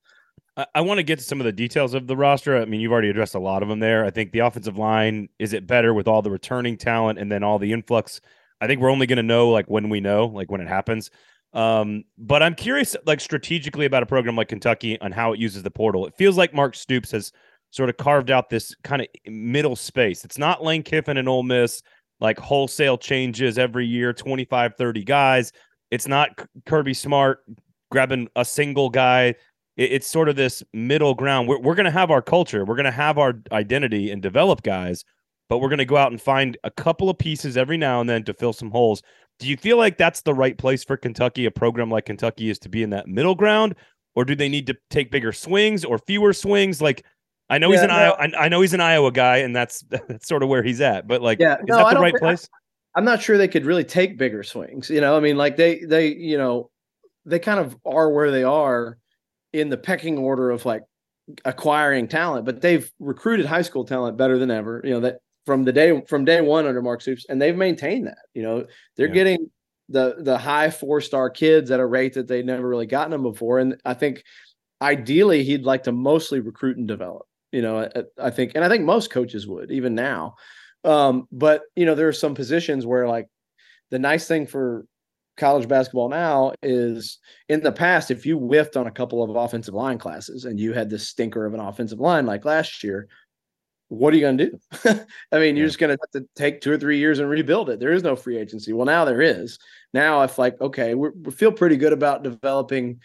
I, 0.56 0.66
I 0.76 0.80
want 0.82 0.98
to 0.98 1.02
get 1.02 1.18
to 1.18 1.24
some 1.24 1.40
of 1.40 1.44
the 1.44 1.52
details 1.52 1.94
of 1.94 2.06
the 2.06 2.16
roster. 2.16 2.56
I 2.56 2.64
mean, 2.64 2.80
you've 2.80 2.92
already 2.92 3.10
addressed 3.10 3.34
a 3.34 3.40
lot 3.40 3.62
of 3.62 3.68
them 3.68 3.80
there. 3.80 4.04
I 4.04 4.10
think 4.10 4.32
the 4.32 4.40
offensive 4.40 4.76
line 4.76 5.28
is 5.38 5.52
it 5.52 5.66
better 5.66 5.94
with 5.94 6.08
all 6.08 6.22
the 6.22 6.30
returning 6.30 6.76
talent 6.76 7.18
and 7.18 7.30
then 7.30 7.42
all 7.42 7.58
the 7.58 7.72
influx. 7.72 8.20
I 8.60 8.66
think 8.66 8.80
we're 8.80 8.90
only 8.90 9.06
going 9.06 9.16
to 9.16 9.22
know 9.22 9.50
like 9.50 9.66
when 9.66 9.88
we 9.88 10.00
know, 10.00 10.26
like 10.26 10.50
when 10.50 10.60
it 10.60 10.68
happens. 10.68 11.10
Um, 11.52 12.04
but 12.16 12.42
I'm 12.42 12.54
curious, 12.54 12.96
like 13.06 13.20
strategically 13.20 13.86
about 13.86 14.02
a 14.02 14.06
program 14.06 14.36
like 14.36 14.48
Kentucky 14.48 14.98
and 15.00 15.12
how 15.12 15.32
it 15.32 15.40
uses 15.40 15.62
the 15.62 15.70
portal. 15.70 16.06
It 16.06 16.14
feels 16.16 16.36
like 16.36 16.54
Mark 16.54 16.74
Stoops 16.74 17.10
has 17.10 17.32
sort 17.70 17.88
of 17.88 17.96
carved 17.96 18.30
out 18.30 18.50
this 18.50 18.74
kind 18.84 19.02
of 19.02 19.08
middle 19.26 19.76
space. 19.76 20.24
It's 20.24 20.38
not 20.38 20.62
Lane 20.62 20.82
Kiffin 20.82 21.16
and 21.16 21.28
Ole 21.28 21.42
Miss, 21.42 21.82
like 22.20 22.38
wholesale 22.38 22.98
changes 22.98 23.58
every 23.58 23.86
year, 23.86 24.12
25, 24.12 24.74
30 24.76 25.04
guys. 25.04 25.52
It's 25.90 26.06
not 26.06 26.30
Kirby 26.66 26.94
Smart 26.94 27.40
grabbing 27.90 28.28
a 28.36 28.44
single 28.44 28.88
guy. 28.88 29.34
It's 29.76 30.06
sort 30.06 30.28
of 30.28 30.36
this 30.36 30.62
middle 30.72 31.14
ground. 31.14 31.48
We're, 31.48 31.60
we're 31.60 31.74
going 31.74 31.84
to 31.84 31.90
have 31.90 32.10
our 32.10 32.22
culture, 32.22 32.64
we're 32.64 32.76
going 32.76 32.84
to 32.84 32.90
have 32.90 33.18
our 33.18 33.34
identity 33.52 34.10
and 34.10 34.20
develop 34.20 34.62
guys, 34.62 35.04
but 35.48 35.58
we're 35.58 35.68
going 35.68 35.78
to 35.78 35.84
go 35.84 35.96
out 35.96 36.12
and 36.12 36.20
find 36.20 36.56
a 36.64 36.70
couple 36.70 37.08
of 37.08 37.18
pieces 37.18 37.56
every 37.56 37.76
now 37.76 38.00
and 38.00 38.08
then 38.08 38.24
to 38.24 38.34
fill 38.34 38.52
some 38.52 38.70
holes. 38.70 39.02
Do 39.40 39.48
you 39.48 39.56
feel 39.56 39.78
like 39.78 39.96
that's 39.96 40.20
the 40.20 40.34
right 40.34 40.56
place 40.56 40.84
for 40.84 40.96
Kentucky, 40.96 41.46
a 41.46 41.50
program 41.50 41.90
like 41.90 42.04
Kentucky 42.04 42.50
is 42.50 42.58
to 42.60 42.68
be 42.68 42.82
in 42.82 42.90
that 42.90 43.08
middle 43.08 43.34
ground? 43.34 43.74
Or 44.14 44.24
do 44.24 44.34
they 44.34 44.48
need 44.48 44.66
to 44.66 44.76
take 44.90 45.10
bigger 45.10 45.32
swings 45.32 45.84
or 45.84 45.98
fewer 45.98 46.32
swings? 46.32 46.82
Like, 46.82 47.04
I 47.48 47.58
know 47.58 47.68
yeah, 47.68 47.76
he's 47.76 47.82
an 47.82 47.88
no. 47.88 47.94
Iowa. 47.94 48.36
I 48.38 48.48
know 48.48 48.60
he's 48.60 48.74
an 48.74 48.80
Iowa 48.80 49.10
guy, 49.10 49.38
and 49.38 49.56
that's 49.56 49.80
that's 49.88 50.28
sort 50.28 50.42
of 50.42 50.48
where 50.48 50.62
he's 50.62 50.80
at. 50.80 51.08
But 51.08 51.22
like, 51.22 51.40
yeah, 51.40 51.54
is 51.54 51.64
no, 51.66 51.78
that 51.78 51.94
the 51.94 52.00
right 52.00 52.14
place? 52.14 52.48
I'm 52.94 53.04
not 53.04 53.22
sure 53.22 53.38
they 53.38 53.48
could 53.48 53.64
really 53.64 53.84
take 53.84 54.18
bigger 54.18 54.42
swings. 54.42 54.90
You 54.90 55.00
know, 55.00 55.16
I 55.16 55.20
mean, 55.20 55.36
like 55.36 55.56
they 55.56 55.78
they 55.80 56.08
you 56.08 56.36
know 56.36 56.70
they 57.24 57.38
kind 57.38 57.60
of 57.60 57.76
are 57.86 58.10
where 58.10 58.30
they 58.30 58.44
are 58.44 58.98
in 59.52 59.70
the 59.70 59.76
pecking 59.78 60.18
order 60.18 60.50
of 60.50 60.66
like 60.66 60.82
acquiring 61.44 62.08
talent, 62.08 62.44
but 62.44 62.60
they've 62.60 62.90
recruited 62.98 63.46
high 63.46 63.62
school 63.62 63.84
talent 63.84 64.16
better 64.16 64.38
than 64.38 64.50
ever. 64.50 64.80
You 64.84 64.90
know 64.90 65.00
that 65.00 65.20
from 65.46 65.64
the 65.64 65.72
day 65.72 66.02
from 66.08 66.24
day 66.24 66.40
one 66.40 66.66
under 66.66 66.82
Mark 66.82 67.00
Stoops, 67.00 67.26
and 67.28 67.40
they've 67.40 67.56
maintained 67.56 68.06
that. 68.06 68.26
You 68.34 68.42
know, 68.42 68.66
they're 68.96 69.08
yeah. 69.08 69.14
getting 69.14 69.50
the 69.88 70.16
the 70.18 70.38
high 70.38 70.70
four 70.70 71.00
star 71.00 71.30
kids 71.30 71.70
at 71.70 71.80
a 71.80 71.86
rate 71.86 72.14
that 72.14 72.28
they'd 72.28 72.46
never 72.46 72.68
really 72.68 72.86
gotten 72.86 73.10
them 73.10 73.22
before, 73.22 73.58
and 73.58 73.76
I 73.84 73.94
think 73.94 74.22
ideally 74.82 75.44
he'd 75.44 75.64
like 75.64 75.84
to 75.84 75.92
mostly 75.92 76.40
recruit 76.40 76.76
and 76.76 76.88
develop. 76.88 77.26
You 77.52 77.62
know, 77.62 77.80
I, 77.80 78.26
I 78.26 78.30
think, 78.30 78.52
and 78.54 78.64
I 78.64 78.68
think 78.68 78.84
most 78.84 79.10
coaches 79.10 79.46
would 79.46 79.70
even 79.70 79.94
now. 79.94 80.36
Um, 80.84 81.26
but 81.32 81.62
you 81.76 81.84
know, 81.84 81.94
there 81.94 82.08
are 82.08 82.12
some 82.12 82.34
positions 82.34 82.86
where 82.86 83.08
like 83.08 83.26
the 83.90 83.98
nice 83.98 84.26
thing 84.26 84.46
for 84.46 84.86
college 85.36 85.66
basketball 85.66 86.08
now 86.08 86.52
is 86.62 87.18
in 87.48 87.60
the 87.62 87.72
past, 87.72 88.10
if 88.10 88.24
you 88.24 88.38
whiffed 88.38 88.76
on 88.76 88.86
a 88.86 88.92
couple 88.92 89.22
of 89.22 89.34
offensive 89.34 89.74
line 89.74 89.98
classes 89.98 90.44
and 90.44 90.60
you 90.60 90.72
had 90.72 90.90
this 90.90 91.08
stinker 91.08 91.46
of 91.46 91.54
an 91.54 91.60
offensive 91.60 91.98
line 91.98 92.26
like 92.26 92.44
last 92.44 92.84
year, 92.84 93.08
what 93.90 94.14
are 94.14 94.16
you 94.16 94.22
going 94.22 94.38
to 94.38 94.50
do? 94.50 95.04
I 95.32 95.38
mean, 95.38 95.56
you're 95.56 95.66
just 95.66 95.78
going 95.78 95.94
to 95.94 96.00
have 96.00 96.22
to 96.22 96.28
take 96.36 96.60
two 96.60 96.72
or 96.72 96.78
three 96.78 96.98
years 96.98 97.18
and 97.18 97.28
rebuild 97.28 97.70
it. 97.70 97.80
There 97.80 97.92
is 97.92 98.02
no 98.02 98.16
free 98.16 98.38
agency. 98.38 98.72
Well, 98.72 98.86
now 98.86 99.04
there 99.04 99.20
is. 99.20 99.58
Now, 99.92 100.22
if 100.22 100.38
like, 100.38 100.60
okay, 100.60 100.94
we 100.94 101.10
feel 101.32 101.52
pretty 101.52 101.76
good 101.76 101.92
about 101.92 102.22
developing 102.22 103.00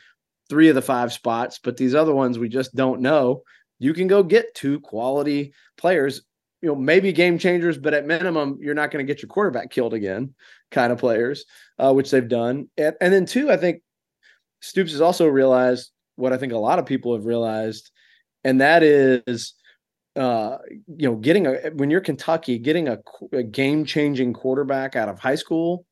three 0.47 0.69
of 0.69 0.75
the 0.75 0.81
five 0.81 1.11
spots, 1.11 1.59
but 1.61 1.75
these 1.75 1.95
other 1.95 2.13
ones 2.13 2.37
we 2.37 2.49
just 2.49 2.75
don't 2.75 3.01
know. 3.01 3.41
You 3.79 3.93
can 3.93 4.07
go 4.07 4.21
get 4.23 4.53
two 4.53 4.79
quality 4.79 5.53
players 5.75 6.21
you 6.61 6.71
know, 6.71 6.75
maybe 6.75 7.11
game 7.11 7.37
changers, 7.37 7.77
but 7.77 7.93
at 7.93 8.07
minimum, 8.07 8.57
you're 8.59 8.73
not 8.73 8.89
going 8.89 9.05
to 9.05 9.13
get 9.13 9.21
your 9.21 9.29
quarterback 9.29 9.69
killed 9.69 9.93
again, 9.93 10.33
kind 10.71 10.91
of 10.91 10.97
players, 10.97 11.45
uh, 11.77 11.93
which 11.93 12.09
they've 12.09 12.27
done. 12.27 12.69
And, 12.75 12.95
and 12.99 13.13
then 13.13 13.27
two, 13.27 13.51
I 13.51 13.57
think 13.57 13.83
Stoops 14.61 14.91
has 14.91 15.01
also 15.01 15.27
realized 15.27 15.91
what 16.15 16.33
I 16.33 16.37
think 16.37 16.53
a 16.53 16.57
lot 16.57 16.79
of 16.79 16.87
people 16.87 17.13
have 17.13 17.27
realized, 17.27 17.91
and 18.43 18.61
that 18.61 18.81
is, 18.81 19.53
uh, 20.15 20.57
you 20.87 21.09
know, 21.09 21.15
getting 21.15 21.47
a 21.47 21.71
when 21.73 21.89
you're 21.89 22.01
Kentucky, 22.01 22.57
getting 22.57 22.87
a, 22.87 22.99
a 23.33 23.43
game 23.43 23.85
changing 23.85 24.33
quarterback 24.33 24.95
out 24.95 25.09
of 25.09 25.19
high 25.19 25.35
school, 25.35 25.85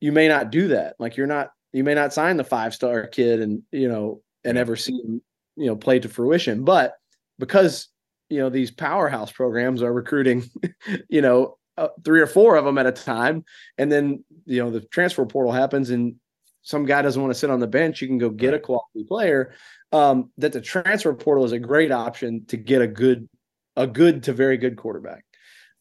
you 0.00 0.12
may 0.12 0.28
not 0.28 0.50
do 0.50 0.68
that. 0.68 0.94
Like 0.98 1.16
you're 1.16 1.26
not, 1.26 1.50
you 1.72 1.84
may 1.84 1.94
not 1.94 2.12
sign 2.12 2.36
the 2.36 2.44
five 2.44 2.74
star 2.74 3.06
kid 3.06 3.40
and 3.40 3.62
you 3.72 3.88
know, 3.88 4.22
and 4.44 4.56
ever 4.56 4.76
see 4.76 4.92
him, 4.92 5.20
you 5.56 5.66
know, 5.66 5.76
play 5.76 5.98
to 5.98 6.08
fruition, 6.08 6.64
but 6.64 6.94
because 7.38 7.88
you 8.28 8.38
know 8.38 8.50
these 8.50 8.70
powerhouse 8.70 9.30
programs 9.30 9.82
are 9.82 9.92
recruiting 9.92 10.44
you 11.08 11.20
know 11.20 11.56
uh, 11.76 11.88
three 12.04 12.20
or 12.20 12.26
four 12.26 12.56
of 12.56 12.64
them 12.64 12.78
at 12.78 12.86
a 12.86 12.92
time 12.92 13.44
and 13.78 13.90
then 13.90 14.24
you 14.44 14.62
know 14.62 14.70
the 14.70 14.80
transfer 14.80 15.24
portal 15.26 15.52
happens 15.52 15.90
and 15.90 16.14
some 16.62 16.84
guy 16.84 17.00
doesn't 17.02 17.22
want 17.22 17.32
to 17.32 17.38
sit 17.38 17.50
on 17.50 17.60
the 17.60 17.66
bench 17.66 18.00
you 18.00 18.08
can 18.08 18.18
go 18.18 18.30
get 18.30 18.54
a 18.54 18.58
quality 18.58 19.04
player 19.06 19.54
um, 19.92 20.30
that 20.36 20.52
the 20.52 20.60
transfer 20.60 21.14
portal 21.14 21.44
is 21.44 21.52
a 21.52 21.58
great 21.58 21.92
option 21.92 22.44
to 22.46 22.56
get 22.56 22.82
a 22.82 22.88
good 22.88 23.28
a 23.76 23.86
good 23.86 24.22
to 24.22 24.32
very 24.32 24.56
good 24.56 24.76
quarterback 24.76 25.24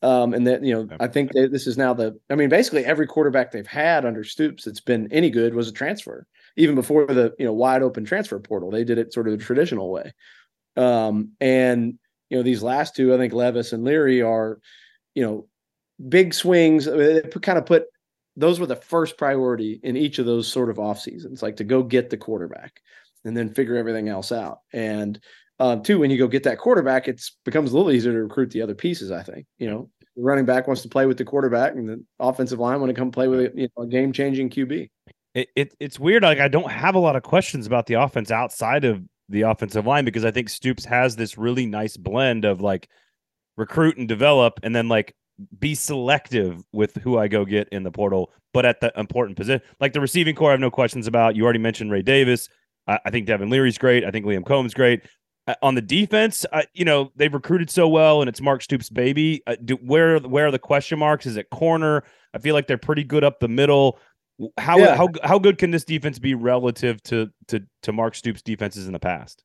um, 0.01 0.33
and 0.33 0.45
that 0.47 0.63
you 0.63 0.73
know 0.73 0.87
i 0.99 1.07
think 1.07 1.31
this 1.33 1.67
is 1.67 1.77
now 1.77 1.93
the 1.93 2.17
i 2.29 2.35
mean 2.35 2.49
basically 2.49 2.85
every 2.85 3.07
quarterback 3.07 3.51
they've 3.51 3.67
had 3.67 4.05
under 4.05 4.23
stoops 4.23 4.65
that's 4.65 4.81
been 4.81 5.11
any 5.11 5.29
good 5.29 5.53
was 5.53 5.67
a 5.67 5.71
transfer 5.71 6.27
even 6.57 6.75
before 6.75 7.05
the 7.05 7.33
you 7.39 7.45
know 7.45 7.53
wide 7.53 7.81
open 7.81 8.05
transfer 8.05 8.39
portal 8.39 8.69
they 8.69 8.83
did 8.83 8.97
it 8.97 9.13
sort 9.13 9.27
of 9.27 9.37
the 9.37 9.43
traditional 9.43 9.91
way 9.91 10.11
um, 10.77 11.31
and 11.39 11.97
you 12.29 12.37
know, 12.37 12.43
these 12.43 12.63
last 12.63 12.95
two, 12.95 13.13
I 13.13 13.17
think 13.17 13.33
Levis 13.33 13.73
and 13.73 13.83
Leary 13.83 14.21
are, 14.21 14.59
you 15.13 15.23
know, 15.23 15.47
big 16.09 16.33
swings. 16.33 16.85
They 16.85 17.21
kind 17.41 17.57
of 17.57 17.65
put 17.65 17.85
those 18.35 18.59
were 18.59 18.65
the 18.65 18.75
first 18.75 19.17
priority 19.17 19.79
in 19.83 19.95
each 19.95 20.19
of 20.19 20.25
those 20.25 20.47
sort 20.47 20.69
of 20.69 20.79
off 20.79 20.99
seasons, 20.99 21.41
like 21.41 21.57
to 21.57 21.63
go 21.63 21.83
get 21.83 22.09
the 22.09 22.17
quarterback 22.17 22.81
and 23.23 23.35
then 23.37 23.53
figure 23.53 23.77
everything 23.77 24.09
else 24.09 24.31
out. 24.31 24.59
And 24.73 25.19
uh, 25.59 25.77
two, 25.77 25.99
when 25.99 26.11
you 26.11 26.17
go 26.17 26.27
get 26.27 26.43
that 26.43 26.57
quarterback, 26.57 27.07
it 27.07 27.21
becomes 27.43 27.71
a 27.71 27.75
little 27.75 27.91
easier 27.91 28.11
to 28.11 28.23
recruit 28.23 28.51
the 28.51 28.61
other 28.61 28.75
pieces. 28.75 29.11
I 29.11 29.23
think 29.23 29.45
you 29.57 29.69
know, 29.69 29.89
the 30.15 30.23
running 30.23 30.45
back 30.45 30.67
wants 30.67 30.81
to 30.81 30.89
play 30.89 31.05
with 31.05 31.17
the 31.17 31.25
quarterback, 31.25 31.73
and 31.73 31.87
the 31.87 32.03
offensive 32.19 32.59
line 32.59 32.79
want 32.79 32.89
to 32.89 32.93
come 32.93 33.11
play 33.11 33.27
with 33.27 33.51
you 33.55 33.69
know, 33.77 33.83
a 33.83 33.87
game 33.87 34.11
changing 34.11 34.49
QB. 34.49 34.89
It, 35.33 35.49
it, 35.55 35.75
it's 35.79 35.99
weird. 35.99 36.23
Like 36.23 36.39
I 36.39 36.47
don't 36.47 36.71
have 36.71 36.95
a 36.95 36.99
lot 36.99 37.15
of 37.15 37.23
questions 37.23 37.67
about 37.67 37.87
the 37.87 37.95
offense 37.95 38.31
outside 38.31 38.85
of 38.85 39.03
the 39.29 39.41
offensive 39.41 39.85
line 39.85 40.05
because 40.05 40.25
I 40.25 40.31
think 40.31 40.49
Stoops 40.49 40.85
has 40.85 41.15
this 41.15 41.37
really 41.37 41.65
nice 41.65 41.97
blend 41.97 42.45
of 42.45 42.61
like 42.61 42.87
recruit 43.57 43.97
and 43.97 44.07
develop 44.07 44.59
and 44.63 44.75
then 44.75 44.87
like 44.87 45.13
be 45.59 45.75
selective 45.75 46.63
with 46.71 46.95
who 46.97 47.17
I 47.17 47.27
go 47.27 47.43
get 47.43 47.67
in 47.69 47.83
the 47.83 47.91
portal, 47.91 48.31
but 48.53 48.65
at 48.65 48.79
the 48.79 48.91
important 48.97 49.37
position. 49.37 49.61
Like 49.79 49.93
the 49.93 49.99
receiving 50.01 50.35
corps, 50.35 50.51
I 50.51 50.53
have 50.53 50.59
no 50.59 50.71
questions 50.71 51.07
about. 51.07 51.35
You 51.35 51.43
already 51.43 51.59
mentioned 51.59 51.91
Ray 51.91 52.01
Davis. 52.01 52.47
I, 52.87 52.99
I 53.05 53.09
think 53.09 53.25
Devin 53.25 53.49
Leary's 53.49 53.77
great. 53.77 54.05
I 54.05 54.11
think 54.11 54.25
Liam 54.25 54.45
Coen's 54.45 54.73
great. 54.73 55.01
Uh, 55.47 55.53
on 55.61 55.75
the 55.75 55.81
defense, 55.81 56.45
uh, 56.51 56.63
you 56.73 56.85
know 56.85 57.11
they've 57.15 57.33
recruited 57.33 57.69
so 57.69 57.87
well, 57.87 58.21
and 58.21 58.29
it's 58.29 58.41
Mark 58.41 58.63
Stoops' 58.63 58.89
baby. 58.89 59.43
Uh, 59.45 59.55
do, 59.63 59.75
where 59.75 60.19
where 60.19 60.47
are 60.47 60.51
the 60.51 60.59
question 60.59 60.97
marks? 60.97 61.25
Is 61.25 61.37
it 61.37 61.49
corner? 61.51 62.03
I 62.33 62.39
feel 62.39 62.55
like 62.55 62.67
they're 62.67 62.77
pretty 62.77 63.03
good 63.03 63.23
up 63.23 63.39
the 63.39 63.47
middle. 63.47 63.99
How 64.57 64.77
yeah. 64.77 64.95
how 64.95 65.09
how 65.23 65.37
good 65.37 65.57
can 65.57 65.71
this 65.71 65.83
defense 65.83 66.17
be 66.17 66.33
relative 66.33 67.01
to 67.03 67.31
to 67.47 67.61
to 67.83 67.91
Mark 67.91 68.15
Stoops 68.15 68.41
defenses 68.41 68.87
in 68.87 68.93
the 68.93 68.99
past? 68.99 69.43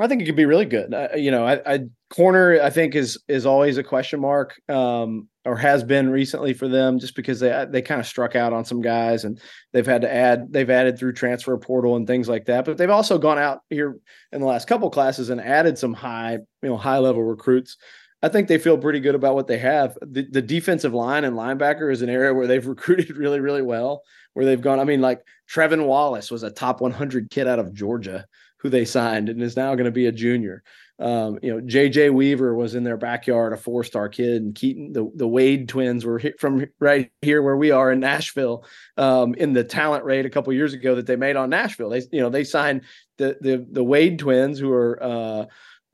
I 0.00 0.08
think 0.08 0.22
it 0.22 0.26
could 0.26 0.36
be 0.36 0.44
really 0.44 0.64
good. 0.64 0.92
Uh, 0.92 1.08
you 1.16 1.30
know, 1.30 1.46
I, 1.46 1.74
I 1.74 1.80
corner, 2.14 2.60
I 2.60 2.70
think 2.70 2.94
is 2.94 3.18
is 3.28 3.46
always 3.46 3.78
a 3.78 3.82
question 3.82 4.20
mark, 4.20 4.60
um, 4.68 5.28
or 5.44 5.56
has 5.56 5.82
been 5.82 6.10
recently 6.10 6.54
for 6.54 6.68
them, 6.68 6.98
just 6.98 7.16
because 7.16 7.40
they 7.40 7.66
they 7.68 7.82
kind 7.82 8.00
of 8.00 8.06
struck 8.06 8.36
out 8.36 8.52
on 8.52 8.64
some 8.64 8.80
guys, 8.80 9.24
and 9.24 9.40
they've 9.72 9.86
had 9.86 10.02
to 10.02 10.12
add 10.12 10.52
they've 10.52 10.70
added 10.70 10.98
through 10.98 11.12
transfer 11.12 11.56
portal 11.58 11.96
and 11.96 12.06
things 12.06 12.28
like 12.28 12.46
that. 12.46 12.64
But 12.64 12.78
they've 12.78 12.90
also 12.90 13.18
gone 13.18 13.38
out 13.38 13.60
here 13.70 13.96
in 14.32 14.40
the 14.40 14.46
last 14.46 14.68
couple 14.68 14.90
classes 14.90 15.30
and 15.30 15.40
added 15.40 15.78
some 15.78 15.94
high 15.94 16.38
you 16.62 16.68
know 16.68 16.76
high 16.76 16.98
level 16.98 17.22
recruits. 17.22 17.76
I 18.22 18.28
think 18.28 18.48
they 18.48 18.58
feel 18.58 18.78
pretty 18.78 19.00
good 19.00 19.14
about 19.14 19.34
what 19.34 19.46
they 19.46 19.58
have. 19.58 19.96
The, 20.00 20.26
the 20.28 20.42
defensive 20.42 20.94
line 20.94 21.24
and 21.24 21.36
linebacker 21.36 21.92
is 21.92 22.02
an 22.02 22.08
area 22.08 22.32
where 22.32 22.46
they've 22.46 22.66
recruited 22.66 23.16
really 23.16 23.40
really 23.40 23.62
well. 23.62 24.02
Where 24.34 24.44
they've 24.44 24.60
gone, 24.60 24.80
I 24.80 24.84
mean, 24.84 25.00
like 25.00 25.22
Trevin 25.50 25.86
Wallace 25.86 26.30
was 26.30 26.42
a 26.42 26.50
top 26.50 26.82
100 26.82 27.30
kid 27.30 27.48
out 27.48 27.58
of 27.58 27.72
Georgia 27.72 28.26
who 28.58 28.68
they 28.68 28.84
signed 28.84 29.28
and 29.28 29.42
is 29.42 29.56
now 29.56 29.74
going 29.74 29.86
to 29.86 29.90
be 29.90 30.06
a 30.06 30.12
junior. 30.12 30.62
Um, 30.98 31.38
you 31.42 31.52
know, 31.52 31.60
JJ 31.60 32.12
Weaver 32.12 32.54
was 32.54 32.74
in 32.74 32.82
their 32.82 32.96
backyard, 32.96 33.52
a 33.52 33.56
four 33.56 33.84
star 33.84 34.08
kid, 34.08 34.42
and 34.42 34.54
Keaton, 34.54 34.92
the, 34.92 35.10
the 35.14 35.28
Wade 35.28 35.68
twins 35.68 36.04
were 36.06 36.20
from 36.38 36.66
right 36.80 37.10
here 37.20 37.42
where 37.42 37.56
we 37.56 37.70
are 37.70 37.92
in 37.92 38.00
Nashville 38.00 38.64
um, 38.96 39.34
in 39.34 39.52
the 39.52 39.64
talent 39.64 40.04
raid 40.04 40.24
a 40.24 40.30
couple 40.30 40.52
years 40.54 40.72
ago 40.72 40.94
that 40.94 41.06
they 41.06 41.16
made 41.16 41.36
on 41.36 41.50
Nashville. 41.50 41.90
They, 41.90 42.02
you 42.10 42.20
know, 42.20 42.30
they 42.30 42.44
signed 42.44 42.82
the 43.18 43.36
the 43.40 43.66
the 43.70 43.84
Wade 43.84 44.18
twins 44.18 44.58
who 44.58 44.72
are 44.72 45.02
uh, 45.02 45.46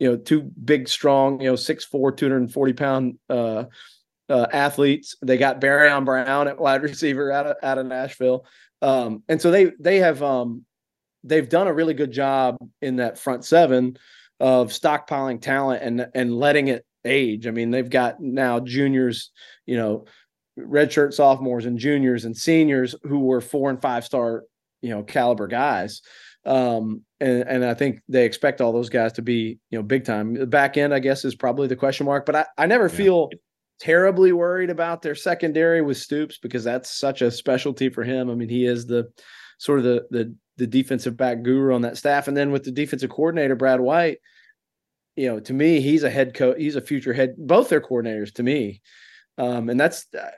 you 0.02 0.10
know, 0.10 0.16
two 0.16 0.42
big, 0.42 0.88
strong, 0.88 1.40
you 1.40 1.46
know, 1.46 1.54
6'4, 1.54 2.16
240 2.16 2.72
pound 2.72 3.18
uh, 3.30 3.66
uh, 4.28 4.46
athletes. 4.52 5.14
They 5.22 5.38
got 5.38 5.60
Barion 5.60 6.04
Brown 6.04 6.48
at 6.48 6.58
wide 6.58 6.82
receiver 6.82 7.30
out 7.30 7.46
of 7.46 7.56
out 7.62 7.78
of 7.78 7.86
Nashville. 7.86 8.44
Um, 8.80 9.22
and 9.28 9.40
so 9.40 9.52
they 9.52 9.70
they 9.78 9.98
have 9.98 10.20
um, 10.20 10.64
they've 11.22 11.48
done 11.48 11.68
a 11.68 11.72
really 11.72 11.94
good 11.94 12.10
job 12.10 12.56
in 12.80 12.96
that 12.96 13.16
front 13.16 13.44
seven 13.44 13.96
of 14.42 14.70
stockpiling 14.70 15.40
talent 15.40 15.84
and 15.84 16.08
and 16.14 16.36
letting 16.36 16.66
it 16.66 16.84
age. 17.04 17.46
I 17.46 17.52
mean, 17.52 17.70
they've 17.70 17.88
got 17.88 18.20
now 18.20 18.58
juniors, 18.58 19.30
you 19.66 19.76
know, 19.76 20.06
redshirt 20.58 21.14
sophomores 21.14 21.64
and 21.64 21.78
juniors 21.78 22.24
and 22.24 22.36
seniors 22.36 22.96
who 23.04 23.20
were 23.20 23.40
four 23.40 23.70
and 23.70 23.80
five 23.80 24.04
star, 24.04 24.42
you 24.82 24.90
know, 24.90 25.04
caliber 25.04 25.46
guys. 25.46 26.02
Um, 26.44 27.02
and 27.20 27.42
and 27.42 27.64
I 27.64 27.74
think 27.74 28.00
they 28.08 28.24
expect 28.24 28.60
all 28.60 28.72
those 28.72 28.90
guys 28.90 29.12
to 29.12 29.22
be, 29.22 29.60
you 29.70 29.78
know, 29.78 29.82
big 29.84 30.04
time. 30.04 30.34
The 30.34 30.44
back 30.44 30.76
end, 30.76 30.92
I 30.92 30.98
guess, 30.98 31.24
is 31.24 31.36
probably 31.36 31.68
the 31.68 31.76
question 31.76 32.04
mark. 32.04 32.26
But 32.26 32.34
I, 32.34 32.46
I 32.58 32.66
never 32.66 32.88
yeah. 32.88 32.96
feel 32.96 33.30
terribly 33.78 34.32
worried 34.32 34.70
about 34.70 35.02
their 35.02 35.14
secondary 35.14 35.82
with 35.82 35.98
Stoops 35.98 36.38
because 36.38 36.64
that's 36.64 36.90
such 36.90 37.22
a 37.22 37.30
specialty 37.30 37.90
for 37.90 38.02
him. 38.02 38.28
I 38.28 38.34
mean, 38.34 38.48
he 38.48 38.66
is 38.66 38.86
the 38.86 39.08
sort 39.58 39.78
of 39.78 39.84
the 39.84 40.04
the 40.10 40.34
the 40.56 40.66
defensive 40.66 41.16
back 41.16 41.44
guru 41.44 41.72
on 41.72 41.82
that 41.82 41.96
staff. 41.96 42.26
And 42.26 42.36
then 42.36 42.50
with 42.50 42.64
the 42.64 42.72
defensive 42.72 43.10
coordinator, 43.10 43.54
Brad 43.54 43.80
White, 43.80 44.18
you 45.16 45.26
know, 45.26 45.40
to 45.40 45.52
me, 45.52 45.80
he's 45.80 46.02
a 46.02 46.10
head 46.10 46.34
coach, 46.34 46.56
he's 46.58 46.76
a 46.76 46.80
future 46.80 47.12
head, 47.12 47.34
both 47.38 47.68
their 47.68 47.80
coordinators 47.80 48.32
to 48.34 48.42
me. 48.42 48.80
Um, 49.38 49.68
and 49.68 49.78
that's, 49.78 50.06
uh, 50.14 50.30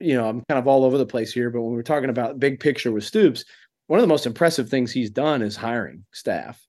you 0.00 0.14
know, 0.14 0.28
I'm 0.28 0.42
kind 0.48 0.58
of 0.58 0.66
all 0.66 0.84
over 0.84 0.98
the 0.98 1.06
place 1.06 1.32
here, 1.32 1.50
but 1.50 1.62
when 1.62 1.74
we're 1.74 1.82
talking 1.82 2.10
about 2.10 2.40
big 2.40 2.60
picture 2.60 2.92
with 2.92 3.04
Stoops, 3.04 3.44
one 3.86 3.98
of 3.98 4.02
the 4.02 4.08
most 4.08 4.26
impressive 4.26 4.68
things 4.68 4.90
he's 4.92 5.10
done 5.10 5.42
is 5.42 5.56
hiring 5.56 6.04
staff. 6.12 6.64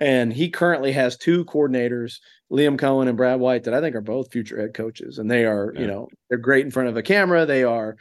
And 0.00 0.32
he 0.32 0.48
currently 0.48 0.92
has 0.92 1.16
two 1.16 1.44
coordinators, 1.46 2.18
Liam 2.52 2.78
Coen 2.78 3.08
and 3.08 3.16
Brad 3.16 3.40
White, 3.40 3.64
that 3.64 3.74
I 3.74 3.80
think 3.80 3.96
are 3.96 4.00
both 4.00 4.30
future 4.30 4.60
head 4.60 4.74
coaches. 4.74 5.18
And 5.18 5.30
they 5.30 5.44
are, 5.44 5.72
yeah. 5.74 5.80
you 5.80 5.86
know, 5.86 6.08
they're 6.28 6.38
great 6.38 6.64
in 6.64 6.70
front 6.70 6.88
of 6.88 6.96
a 6.96 7.02
camera. 7.02 7.46
They 7.46 7.64
are 7.64 7.96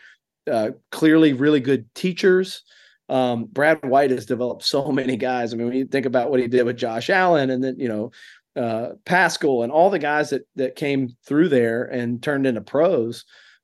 uh, 0.49 0.71
clearly 0.91 1.33
really 1.33 1.59
good 1.59 1.93
teachers. 1.95 2.63
Um, 3.09 3.45
Brad 3.45 3.83
White 3.83 4.11
has 4.11 4.25
developed 4.25 4.63
so 4.63 4.91
many 4.91 5.17
guys. 5.17 5.53
I 5.53 5.57
mean, 5.57 5.67
when 5.67 5.75
you 5.77 5.85
think 5.85 6.05
about 6.05 6.29
what 6.29 6.39
he 6.39 6.47
did 6.47 6.63
with 6.63 6.77
Josh 6.77 7.09
Allen 7.09 7.49
and 7.49 7.63
then, 7.63 7.79
you 7.79 7.87
know, 7.87 8.11
uh, 8.57 8.93
Paschal 9.05 9.63
and 9.63 9.71
all 9.71 9.89
the 9.89 9.99
guys 9.99 10.31
that 10.31 10.47
that 10.55 10.75
came 10.75 11.15
through 11.25 11.49
there 11.49 11.83
and 11.83 12.21
turned 12.21 12.47
into 12.47 12.61
pros. 12.61 13.23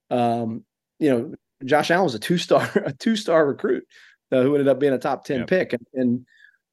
Um, 0.09 0.63
you 0.99 1.09
know, 1.09 1.33
Josh 1.65 1.91
Allen 1.91 2.05
was 2.05 2.15
a 2.15 2.19
two 2.19 2.37
star 2.37 2.69
a 2.85 2.93
two 2.93 3.15
star 3.15 3.45
recruit 3.45 3.85
uh, 4.31 4.41
who 4.41 4.53
ended 4.53 4.67
up 4.67 4.79
being 4.79 4.93
a 4.93 4.99
top 4.99 5.25
ten 5.25 5.39
yep. 5.39 5.47
pick, 5.47 5.73
and, 5.73 5.87
and 5.93 6.25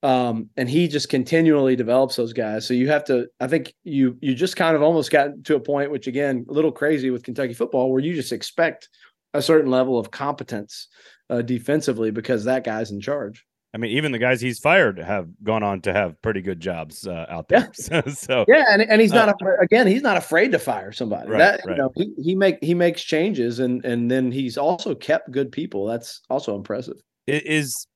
um, 0.03 0.49
and 0.57 0.69
he 0.69 0.89
just 0.89 1.09
continually 1.09 1.77
develops 1.77 2.17
those 2.17 2.33
guys. 2.33 2.67
So 2.67 2.75
you 2.75 2.89
have 2.89 3.05
to, 3.07 3.27
I 3.39 3.49
think 3.49 3.75
you 3.85 4.17
you 4.21 4.35
just 4.35 4.57
kind 4.57 4.77
of 4.77 4.83
almost 4.83 5.11
got 5.11 5.45
to 5.45 5.57
a 5.57 5.61
point, 5.61 5.91
which 5.91 6.07
again, 6.07 6.47
a 6.49 6.53
little 6.53 6.73
crazy 6.73 7.11
with 7.11 7.23
Kentucky 7.23 7.55
football, 7.55 7.91
where 7.91 8.01
you 8.03 8.15
just 8.15 8.33
expect 8.33 8.89
a 9.35 9.43
certain 9.43 9.71
level 9.71 9.99
of 9.99 10.11
competence 10.11 10.89
uh, 11.29 11.43
defensively 11.43 12.11
because 12.11 12.45
that 12.45 12.65
guy's 12.65 12.91
in 12.91 13.01
charge. 13.01 13.45
I 13.73 13.79
mean, 13.79 13.93
even 13.93 14.11
the 14.11 14.19
guys 14.19 14.41
he's 14.41 14.59
fired 14.59 14.99
have 14.99 15.29
gone 15.45 15.63
on 15.63 15.81
to 15.83 15.93
have 15.93 16.21
pretty 16.23 16.43
good 16.43 16.59
jobs 16.59 17.07
uh, 17.07 17.27
out 17.29 17.49
there. 17.49 17.71
Yeah. 17.91 18.03
so 18.13 18.45
yeah, 18.49 18.65
and, 18.69 18.83
and 18.83 19.01
he's 19.01 19.13
not 19.13 19.29
uh, 19.29 19.35
again, 19.61 19.87
he's 19.87 20.03
not 20.03 20.17
afraid 20.17 20.51
to 20.53 20.59
fire 20.59 20.91
somebody. 20.91 21.31
Right, 21.31 21.39
that 21.39 21.61
right. 21.65 21.77
you 21.77 21.83
know, 21.83 21.93
he, 21.95 22.13
he 22.21 22.35
make 22.35 22.59
he 22.63 22.75
makes 22.75 23.03
changes 23.03 23.61
and 23.61 23.85
and 23.85 24.11
then 24.11 24.33
he's 24.33 24.59
also 24.59 24.95
kept 24.95 25.31
good 25.31 25.53
people. 25.53 25.87
That's 25.87 26.21
also 26.29 26.57
impressive. 26.57 26.97
Is 27.29 27.87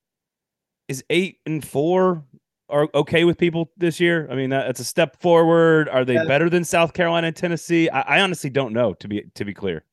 is 0.89 1.03
eight 1.11 1.39
and 1.45 1.67
four 1.67 2.25
are 2.69 2.89
okay 2.95 3.25
with 3.25 3.37
people 3.37 3.71
this 3.77 3.99
year? 3.99 4.29
I 4.31 4.37
mean, 4.37 4.51
that's 4.51 4.81
a 4.81 4.85
step 4.85 5.21
forward. 5.21 5.89
Are 5.89 6.05
they 6.05 6.15
yeah. 6.15 6.25
better 6.25 6.49
than 6.49 6.65
South 6.65 6.93
Carolina 6.93 7.29
and 7.29 7.37
Tennessee? 7.37 7.89
I, 7.89 8.19
I 8.19 8.21
honestly 8.21 8.51
don't 8.51 8.73
know. 8.73 8.95
To 8.95 9.09
be 9.09 9.25
to 9.35 9.45
be 9.45 9.55
clear. 9.55 9.85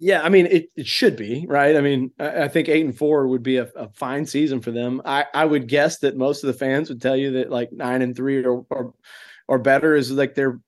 Yeah, 0.00 0.22
I 0.22 0.28
mean 0.28 0.46
it, 0.46 0.70
it 0.76 0.86
should 0.86 1.16
be 1.16 1.44
right. 1.48 1.76
I 1.76 1.80
mean, 1.80 2.12
I, 2.20 2.44
I 2.44 2.48
think 2.48 2.68
eight 2.68 2.84
and 2.84 2.96
four 2.96 3.26
would 3.26 3.42
be 3.42 3.56
a, 3.56 3.68
a, 3.74 3.88
fine 3.90 4.26
season 4.26 4.60
for 4.60 4.70
them. 4.70 5.02
I, 5.04 5.26
I 5.34 5.44
would 5.44 5.66
guess 5.66 5.98
that 5.98 6.16
most 6.16 6.44
of 6.44 6.48
the 6.48 6.58
fans 6.58 6.88
would 6.88 7.02
tell 7.02 7.16
you 7.16 7.32
that 7.32 7.50
like 7.50 7.72
nine 7.72 8.02
and 8.02 8.14
three 8.14 8.44
or 8.44 8.64
or, 8.70 8.94
or 9.48 9.58
better 9.58 9.96
is 9.96 10.12
like 10.12 10.34
their 10.34 10.60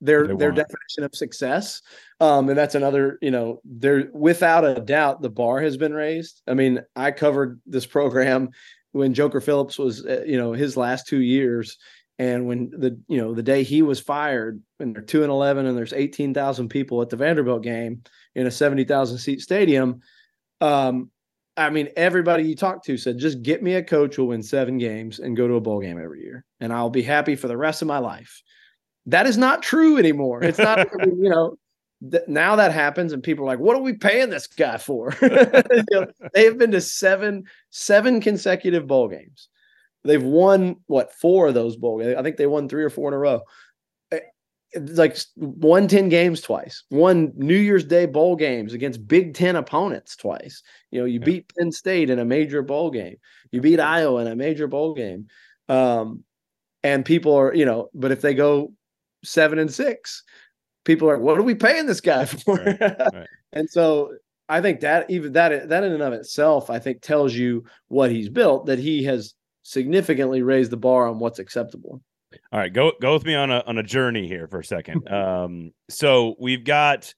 their 0.00 0.36
their 0.36 0.52
definition 0.52 1.04
of 1.04 1.14
success. 1.14 1.82
Um, 2.20 2.48
and 2.48 2.58
that's 2.58 2.74
another, 2.74 3.18
you 3.22 3.30
know, 3.30 3.60
there 3.64 4.10
without 4.12 4.64
a 4.64 4.80
doubt 4.80 5.22
the 5.22 5.30
bar 5.30 5.60
has 5.60 5.76
been 5.76 5.94
raised. 5.94 6.42
I 6.46 6.54
mean, 6.54 6.80
I 6.94 7.10
covered 7.10 7.60
this 7.66 7.86
program 7.86 8.50
when 8.92 9.14
Joker 9.14 9.40
Phillips 9.40 9.78
was, 9.78 10.04
uh, 10.04 10.24
you 10.26 10.36
know, 10.36 10.52
his 10.52 10.76
last 10.76 11.06
two 11.06 11.20
years. 11.20 11.78
And 12.20 12.46
when 12.46 12.70
the 12.70 12.98
you 13.06 13.18
know 13.18 13.32
the 13.32 13.42
day 13.42 13.62
he 13.62 13.82
was 13.82 14.00
fired, 14.00 14.60
and 14.80 14.94
they're 14.94 15.02
two 15.02 15.22
and 15.22 15.30
eleven, 15.30 15.66
and 15.66 15.78
there's 15.78 15.92
eighteen 15.92 16.34
thousand 16.34 16.68
people 16.68 17.00
at 17.00 17.10
the 17.10 17.16
Vanderbilt 17.16 17.62
game, 17.62 18.02
in 18.38 18.46
a 18.46 18.50
70,000 18.50 19.18
seat 19.18 19.40
stadium. 19.40 20.00
Um, 20.60 21.10
I 21.56 21.70
mean, 21.70 21.88
everybody 21.96 22.44
you 22.44 22.54
talked 22.54 22.84
to 22.86 22.96
said, 22.96 23.18
just 23.18 23.42
get 23.42 23.64
me 23.64 23.74
a 23.74 23.82
coach 23.82 24.14
who'll 24.14 24.28
win 24.28 24.44
seven 24.44 24.78
games 24.78 25.18
and 25.18 25.36
go 25.36 25.48
to 25.48 25.54
a 25.54 25.60
bowl 25.60 25.80
game 25.80 26.00
every 26.00 26.22
year, 26.22 26.44
and 26.60 26.72
I'll 26.72 26.88
be 26.88 27.02
happy 27.02 27.34
for 27.34 27.48
the 27.48 27.56
rest 27.56 27.82
of 27.82 27.88
my 27.88 27.98
life. 27.98 28.42
That 29.06 29.26
is 29.26 29.36
not 29.36 29.62
true 29.62 29.98
anymore. 29.98 30.44
It's 30.44 30.58
not, 30.58 30.78
you 31.00 31.28
know, 31.28 31.56
th- 32.08 32.22
now 32.28 32.54
that 32.54 32.72
happens, 32.72 33.12
and 33.12 33.24
people 33.24 33.44
are 33.44 33.48
like, 33.48 33.58
what 33.58 33.76
are 33.76 33.82
we 33.82 33.94
paying 33.94 34.30
this 34.30 34.46
guy 34.46 34.76
for? 34.76 35.12
you 35.22 35.84
know, 35.90 36.06
they 36.32 36.44
have 36.44 36.58
been 36.58 36.70
to 36.70 36.80
seven, 36.80 37.42
seven 37.70 38.20
consecutive 38.20 38.86
bowl 38.86 39.08
games. 39.08 39.48
They've 40.04 40.22
won 40.22 40.76
what 40.86 41.12
four 41.12 41.48
of 41.48 41.54
those 41.54 41.76
bowl 41.76 41.98
games? 41.98 42.16
I 42.16 42.22
think 42.22 42.36
they 42.36 42.46
won 42.46 42.68
three 42.68 42.84
or 42.84 42.90
four 42.90 43.08
in 43.08 43.14
a 43.14 43.18
row 43.18 43.42
like 44.74 45.16
won 45.36 45.88
10 45.88 46.08
games 46.08 46.40
twice, 46.40 46.84
won 46.90 47.32
New 47.36 47.56
Year's 47.56 47.84
Day 47.84 48.06
bowl 48.06 48.36
games 48.36 48.74
against 48.74 49.06
Big 49.06 49.34
Ten 49.34 49.56
opponents 49.56 50.16
twice. 50.16 50.62
You 50.90 51.00
know, 51.00 51.06
you 51.06 51.20
yeah. 51.20 51.24
beat 51.24 51.52
Penn 51.56 51.72
State 51.72 52.10
in 52.10 52.18
a 52.18 52.24
major 52.24 52.62
bowl 52.62 52.90
game, 52.90 53.16
you 53.50 53.60
beat 53.60 53.80
Iowa 53.80 54.20
in 54.20 54.26
a 54.26 54.36
major 54.36 54.66
bowl 54.66 54.94
game. 54.94 55.26
Um, 55.68 56.24
and 56.82 57.04
people 57.04 57.34
are, 57.34 57.54
you 57.54 57.64
know, 57.64 57.88
but 57.94 58.12
if 58.12 58.20
they 58.20 58.34
go 58.34 58.72
seven 59.24 59.58
and 59.58 59.72
six, 59.72 60.22
people 60.84 61.08
are, 61.08 61.18
what 61.18 61.38
are 61.38 61.42
we 61.42 61.54
paying 61.54 61.86
this 61.86 62.00
guy 62.00 62.24
for? 62.26 62.56
Right, 62.56 62.80
right. 62.80 63.26
and 63.52 63.68
so 63.68 64.12
I 64.48 64.60
think 64.60 64.80
that 64.80 65.10
even 65.10 65.32
that 65.32 65.68
that 65.70 65.84
in 65.84 65.92
and 65.92 66.02
of 66.02 66.12
itself, 66.12 66.68
I 66.68 66.78
think 66.78 67.00
tells 67.00 67.34
you 67.34 67.64
what 67.88 68.10
he's 68.10 68.28
built, 68.28 68.66
that 68.66 68.78
he 68.78 69.02
has 69.04 69.34
significantly 69.68 70.40
raise 70.40 70.70
the 70.70 70.76
bar 70.76 71.06
on 71.08 71.18
what's 71.18 71.38
acceptable. 71.38 72.00
All 72.52 72.58
right, 72.58 72.72
go 72.72 72.92
go 73.00 73.14
with 73.14 73.24
me 73.24 73.34
on 73.34 73.50
a 73.50 73.62
on 73.66 73.78
a 73.78 73.82
journey 73.82 74.26
here 74.26 74.48
for 74.48 74.60
a 74.60 74.64
second. 74.64 75.08
Um, 75.12 75.72
so 75.88 76.36
we've 76.38 76.64
got 76.64 77.12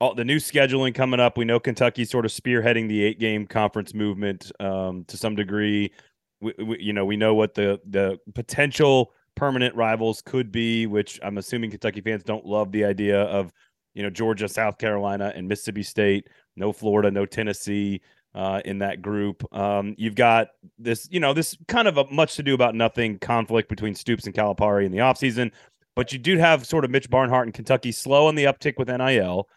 all 0.00 0.14
the 0.14 0.24
new 0.24 0.36
scheduling 0.36 0.94
coming 0.94 1.20
up. 1.20 1.38
We 1.38 1.44
know 1.44 1.58
Kentucky's 1.58 2.10
sort 2.10 2.24
of 2.24 2.32
spearheading 2.32 2.88
the 2.88 3.02
eight 3.02 3.18
game 3.18 3.46
conference 3.46 3.94
movement 3.94 4.50
um, 4.60 5.04
to 5.08 5.16
some 5.16 5.34
degree. 5.34 5.92
We, 6.40 6.54
we, 6.58 6.78
you 6.80 6.92
know, 6.92 7.04
we 7.04 7.16
know 7.16 7.34
what 7.34 7.54
the 7.54 7.80
the 7.86 8.18
potential 8.34 9.12
permanent 9.34 9.74
rivals 9.74 10.22
could 10.22 10.50
be, 10.50 10.86
which 10.86 11.20
I'm 11.22 11.38
assuming 11.38 11.70
Kentucky 11.70 12.00
fans 12.00 12.22
don't 12.22 12.44
love 12.44 12.72
the 12.72 12.84
idea 12.84 13.22
of. 13.22 13.52
You 13.94 14.02
know, 14.02 14.10
Georgia, 14.10 14.46
South 14.46 14.76
Carolina, 14.76 15.32
and 15.34 15.48
Mississippi 15.48 15.82
State. 15.82 16.28
No 16.54 16.70
Florida, 16.70 17.10
no 17.10 17.24
Tennessee 17.24 18.02
uh, 18.36 18.60
in 18.66 18.78
that 18.78 19.00
group. 19.00 19.42
Um, 19.52 19.94
you've 19.96 20.14
got 20.14 20.48
this, 20.78 21.08
you 21.10 21.18
know, 21.18 21.32
this 21.32 21.56
kind 21.68 21.88
of 21.88 21.96
a 21.96 22.04
much 22.10 22.36
to 22.36 22.42
do 22.42 22.54
about 22.54 22.74
nothing 22.74 23.18
conflict 23.18 23.68
between 23.68 23.94
Stoops 23.94 24.26
and 24.26 24.34
Calipari 24.34 24.84
in 24.84 24.92
the 24.92 24.98
offseason. 24.98 25.50
But 25.96 26.12
you 26.12 26.18
do 26.18 26.36
have 26.36 26.66
sort 26.66 26.84
of 26.84 26.90
Mitch 26.90 27.08
Barnhart 27.08 27.46
in 27.46 27.52
Kentucky 27.52 27.90
slow 27.90 28.26
on 28.26 28.34
the 28.34 28.44
uptick 28.44 28.74
with 28.76 28.88
NIL. 28.88 29.48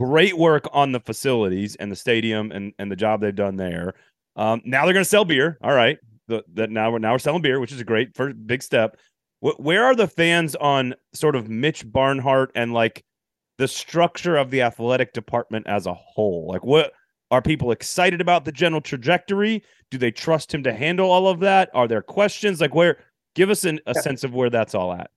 Great 0.00 0.36
work 0.36 0.68
on 0.72 0.90
the 0.90 0.98
facilities 0.98 1.76
and 1.76 1.90
the 1.90 1.96
stadium 1.96 2.50
and, 2.50 2.72
and 2.80 2.90
the 2.90 2.96
job 2.96 3.20
they've 3.20 3.32
done 3.34 3.54
there. 3.54 3.94
Um, 4.34 4.60
now 4.64 4.84
they're 4.84 4.92
going 4.92 5.04
to 5.04 5.08
sell 5.08 5.24
beer. 5.24 5.56
All 5.62 5.72
right. 5.72 5.98
The, 6.26 6.42
that 6.54 6.70
now 6.70 6.90
we're 6.90 6.98
now 6.98 7.12
we're 7.12 7.20
selling 7.20 7.42
beer, 7.42 7.60
which 7.60 7.70
is 7.70 7.80
a 7.80 7.84
great 7.84 8.16
first 8.16 8.44
big 8.48 8.64
step. 8.64 8.96
Wh- 9.38 9.60
where 9.60 9.84
are 9.84 9.94
the 9.94 10.08
fans 10.08 10.56
on 10.56 10.96
sort 11.14 11.36
of 11.36 11.48
Mitch 11.48 11.90
Barnhart 11.90 12.50
and 12.56 12.74
like 12.74 13.04
the 13.58 13.68
structure 13.68 14.36
of 14.36 14.50
the 14.50 14.62
athletic 14.62 15.12
department 15.12 15.68
as 15.68 15.86
a 15.86 15.94
whole? 15.94 16.48
Like, 16.48 16.64
what 16.64 16.92
are 17.30 17.42
people 17.42 17.70
excited 17.72 18.20
about 18.20 18.44
the 18.44 18.52
general 18.52 18.80
trajectory? 18.80 19.62
Do 19.90 19.98
they 19.98 20.10
trust 20.10 20.52
him 20.54 20.62
to 20.64 20.72
handle 20.72 21.10
all 21.10 21.28
of 21.28 21.40
that? 21.40 21.70
Are 21.74 21.88
there 21.88 22.02
questions? 22.02 22.60
Like, 22.60 22.74
where? 22.74 22.98
Give 23.34 23.50
us 23.50 23.64
an, 23.64 23.80
a 23.86 23.92
Yeah. 23.94 24.00
sense 24.00 24.24
of 24.24 24.34
where 24.34 24.50
that's 24.50 24.74
all 24.74 24.92
at. 24.92 25.10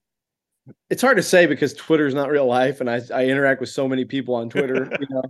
it's 0.89 1.01
hard 1.01 1.17
to 1.17 1.23
say 1.23 1.45
because 1.45 1.73
Twitter 1.73 2.05
is 2.05 2.13
not 2.13 2.29
real 2.29 2.45
life, 2.45 2.81
and 2.81 2.89
I 2.89 3.01
I 3.13 3.25
interact 3.25 3.59
with 3.61 3.69
so 3.69 3.87
many 3.87 4.05
people 4.05 4.35
on 4.35 4.49
Twitter. 4.49 4.89
you 4.99 5.07
know, 5.09 5.23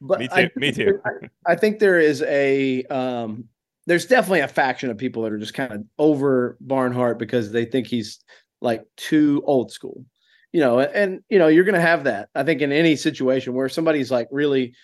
but 0.00 0.18
Me 0.20 0.28
too, 0.28 0.34
I, 0.34 0.50
me 0.56 0.72
too. 0.72 1.00
I, 1.04 1.52
I 1.52 1.56
think 1.56 1.78
there 1.78 2.00
is 2.00 2.22
a 2.22 2.82
um, 2.84 3.44
there's 3.86 4.06
definitely 4.06 4.40
a 4.40 4.48
faction 4.48 4.90
of 4.90 4.96
people 4.98 5.22
that 5.22 5.32
are 5.32 5.38
just 5.38 5.54
kind 5.54 5.72
of 5.72 5.84
over 5.98 6.56
Barnhart 6.60 7.18
because 7.18 7.52
they 7.52 7.64
think 7.66 7.86
he's 7.86 8.20
like 8.60 8.84
too 8.96 9.42
old 9.46 9.70
school. 9.70 10.04
You 10.52 10.60
know, 10.60 10.78
and, 10.80 10.94
and 10.94 11.20
you 11.28 11.38
know 11.38 11.46
you're 11.48 11.64
going 11.64 11.74
to 11.74 11.80
have 11.80 12.04
that. 12.04 12.28
I 12.34 12.42
think 12.42 12.60
in 12.62 12.72
any 12.72 12.96
situation 12.96 13.52
where 13.54 13.68
somebody's 13.68 14.10
like 14.10 14.28
really, 14.32 14.74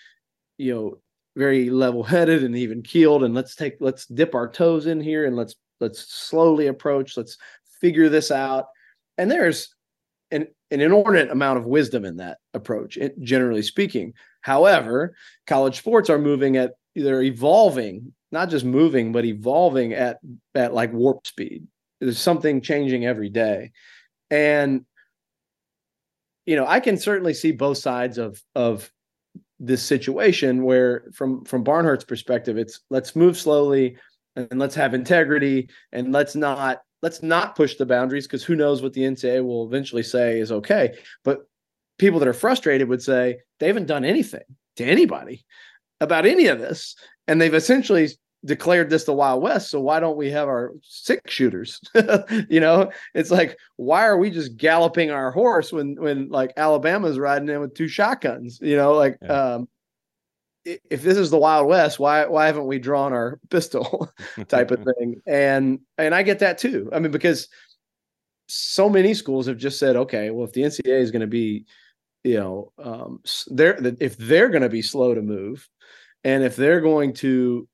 you 0.57 0.73
know, 0.75 0.97
very 1.37 1.69
level 1.69 2.03
headed 2.03 2.43
and 2.43 2.55
even 2.55 2.81
keeled, 2.81 3.23
and 3.23 3.33
let's 3.33 3.55
take 3.55 3.77
let's 3.79 4.05
dip 4.05 4.35
our 4.35 4.49
toes 4.49 4.87
in 4.87 4.99
here 4.99 5.25
and 5.25 5.35
let's 5.35 5.55
let's 5.79 6.11
slowly 6.11 6.67
approach. 6.67 7.15
Let's 7.15 7.37
figure 7.79 8.09
this 8.09 8.31
out. 8.31 8.67
And 9.17 9.29
there's 9.29 9.73
an, 10.31 10.47
an 10.71 10.81
inordinate 10.81 11.31
amount 11.31 11.59
of 11.59 11.65
wisdom 11.65 12.05
in 12.05 12.17
that 12.17 12.39
approach, 12.53 12.97
generally 13.21 13.61
speaking. 13.61 14.13
However, 14.41 15.15
college 15.45 15.77
sports 15.77 16.09
are 16.09 16.19
moving 16.19 16.57
at 16.57 16.73
they're 16.95 17.21
evolving, 17.21 18.13
not 18.31 18.49
just 18.49 18.65
moving, 18.65 19.11
but 19.11 19.25
evolving 19.25 19.93
at 19.93 20.19
at 20.55 20.73
like 20.73 20.91
warp 20.93 21.27
speed. 21.27 21.67
There's 21.99 22.19
something 22.19 22.61
changing 22.61 23.05
every 23.05 23.29
day. 23.29 23.71
And 24.29 24.85
you 26.45 26.55
know, 26.55 26.65
I 26.65 26.79
can 26.79 26.97
certainly 26.97 27.33
see 27.33 27.51
both 27.51 27.77
sides 27.77 28.17
of 28.17 28.41
of 28.55 28.91
this 29.59 29.83
situation 29.83 30.63
where 30.63 31.05
from 31.13 31.43
from 31.45 31.63
Barnhart's 31.63 32.03
perspective, 32.03 32.57
it's 32.57 32.81
let's 32.89 33.15
move 33.15 33.37
slowly 33.37 33.97
and 34.35 34.59
let's 34.59 34.75
have 34.75 34.93
integrity 34.93 35.69
and 35.91 36.11
let's 36.11 36.35
not 36.35 36.81
let's 37.01 37.23
not 37.23 37.55
push 37.55 37.75
the 37.75 37.85
boundaries 37.85 38.27
because 38.27 38.43
who 38.43 38.55
knows 38.55 38.81
what 38.81 38.93
the 38.93 39.01
NCAA 39.01 39.43
will 39.43 39.65
eventually 39.65 40.03
say 40.03 40.39
is 40.39 40.51
okay. 40.51 40.95
But 41.23 41.47
people 41.97 42.19
that 42.19 42.27
are 42.27 42.33
frustrated 42.33 42.89
would 42.89 43.01
say 43.01 43.39
they 43.59 43.67
haven't 43.67 43.87
done 43.87 44.05
anything 44.05 44.43
to 44.77 44.85
anybody 44.85 45.45
about 45.99 46.25
any 46.25 46.47
of 46.47 46.59
this. 46.59 46.95
And 47.27 47.41
they've 47.41 47.53
essentially 47.53 48.09
declared 48.45 48.89
this 48.89 49.03
the 49.03 49.13
Wild 49.13 49.41
West. 49.41 49.69
So 49.69 49.79
why 49.81 49.99
don't 49.99 50.17
we 50.17 50.29
have 50.31 50.47
our 50.47 50.73
six 50.81 51.33
shooters? 51.33 51.81
you 52.49 52.59
know, 52.59 52.91
it's 53.13 53.31
like, 53.31 53.57
why 53.75 54.03
are 54.03 54.17
we 54.17 54.29
just 54.29 54.57
galloping 54.57 55.11
our 55.11 55.31
horse 55.31 55.71
when 55.71 55.95
when 55.95 56.29
like 56.29 56.53
Alabama's 56.57 57.19
riding 57.19 57.49
in 57.49 57.59
with 57.59 57.73
two 57.73 57.87
shotguns? 57.87 58.59
You 58.61 58.77
know, 58.77 58.93
like 58.93 59.17
Yeah. 59.21 59.53
um 59.55 59.67
if 60.65 61.01
this 61.01 61.17
is 61.17 61.29
the 61.29 61.37
Wild 61.37 61.67
West, 61.67 61.97
why 61.97 62.25
why 62.25 62.45
haven't 62.45 62.67
we 62.67 62.79
drawn 62.79 63.13
our 63.13 63.39
pistol 63.49 64.11
type 64.47 64.71
of 64.71 64.83
thing? 64.83 65.21
And 65.25 65.79
and 65.97 66.13
I 66.13 66.23
get 66.23 66.39
that 66.39 66.57
too. 66.57 66.89
I 66.93 66.99
mean, 66.99 67.11
because 67.11 67.47
so 68.47 68.89
many 68.89 69.13
schools 69.13 69.47
have 69.47 69.57
just 69.57 69.79
said, 69.79 69.95
okay, 69.95 70.29
well, 70.29 70.45
if 70.45 70.53
the 70.53 70.61
NCAA 70.61 71.01
is 71.01 71.11
going 71.11 71.21
to 71.21 71.27
be, 71.27 71.65
you 72.23 72.35
know, 72.39 72.71
um, 72.77 73.19
they're 73.47 73.77
if 73.99 74.17
they're 74.17 74.49
going 74.49 74.61
to 74.61 74.69
be 74.69 74.81
slow 74.81 75.13
to 75.13 75.21
move, 75.21 75.67
and 76.23 76.43
if 76.43 76.55
they're 76.55 76.81
going 76.81 77.13
to 77.15 77.67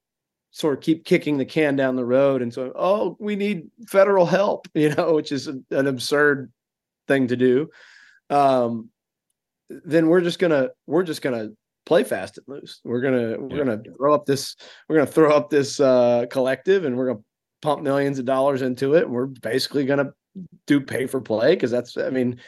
sort 0.55 0.77
of 0.77 0.81
keep 0.81 1.03
kicking 1.03 1.37
the 1.37 1.45
can 1.45 1.75
down 1.75 1.95
the 1.95 2.05
road 2.05 2.41
and 2.43 2.53
so 2.53 2.71
oh 2.75 3.17
we 3.19 3.35
need 3.35 3.69
federal 3.87 4.25
help 4.25 4.67
you 4.75 4.89
know 4.93 5.13
which 5.13 5.31
is 5.31 5.47
an 5.47 5.65
absurd 5.87 6.51
thing 7.07 7.27
to 7.27 7.35
do. 7.35 7.69
Um 8.29 8.89
then 9.69 10.07
we're 10.07 10.21
just 10.21 10.39
gonna 10.39 10.69
we're 10.87 11.03
just 11.03 11.21
gonna 11.23 11.49
play 11.85 12.03
fast 12.03 12.37
and 12.37 12.47
loose. 12.47 12.79
We're 12.85 13.01
gonna 13.01 13.37
we're 13.39 13.57
Yeah. 13.57 13.63
gonna 13.65 13.81
throw 13.97 14.13
up 14.13 14.25
this 14.25 14.55
we're 14.87 14.97
gonna 14.97 15.07
throw 15.11 15.35
up 15.35 15.49
this 15.49 15.79
uh 15.79 16.27
collective 16.29 16.85
and 16.85 16.95
we're 16.95 17.07
gonna 17.07 17.23
pump 17.63 17.81
millions 17.81 18.19
of 18.19 18.25
dollars 18.25 18.61
into 18.61 18.93
it 18.93 19.05
and 19.05 19.11
we're 19.11 19.25
basically 19.25 19.85
gonna 19.85 20.13
do 20.67 20.79
pay 20.79 21.07
for 21.07 21.19
play 21.21 21.55
because 21.55 21.71
that's 21.71 21.97
i 21.97 22.09
mean 22.09 22.39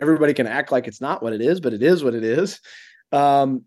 everybody 0.00 0.32
can 0.32 0.46
act 0.46 0.70
like 0.72 0.86
it's 0.86 1.00
not 1.00 1.22
what 1.22 1.32
it 1.32 1.40
is 1.42 1.60
but 1.60 1.72
it 1.74 1.82
is 1.82 2.02
what 2.02 2.14
it 2.14 2.24
is. 2.24 2.60
Um 3.12 3.64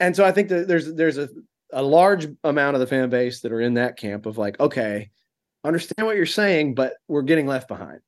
and 0.00 0.14
so 0.16 0.24
i 0.24 0.32
think 0.32 0.48
that 0.48 0.66
there's 0.68 0.92
there's 0.94 1.18
a 1.18 1.28
a 1.72 1.82
large 1.82 2.26
amount 2.44 2.74
of 2.74 2.80
the 2.80 2.86
fan 2.86 3.10
base 3.10 3.40
that 3.40 3.52
are 3.52 3.60
in 3.60 3.74
that 3.74 3.96
camp 3.96 4.26
of 4.26 4.38
like, 4.38 4.58
okay, 4.60 5.10
understand 5.64 6.06
what 6.06 6.16
you're 6.16 6.26
saying, 6.26 6.74
but 6.74 6.94
we're 7.08 7.22
getting 7.22 7.46
left 7.46 7.68
behind. 7.68 8.00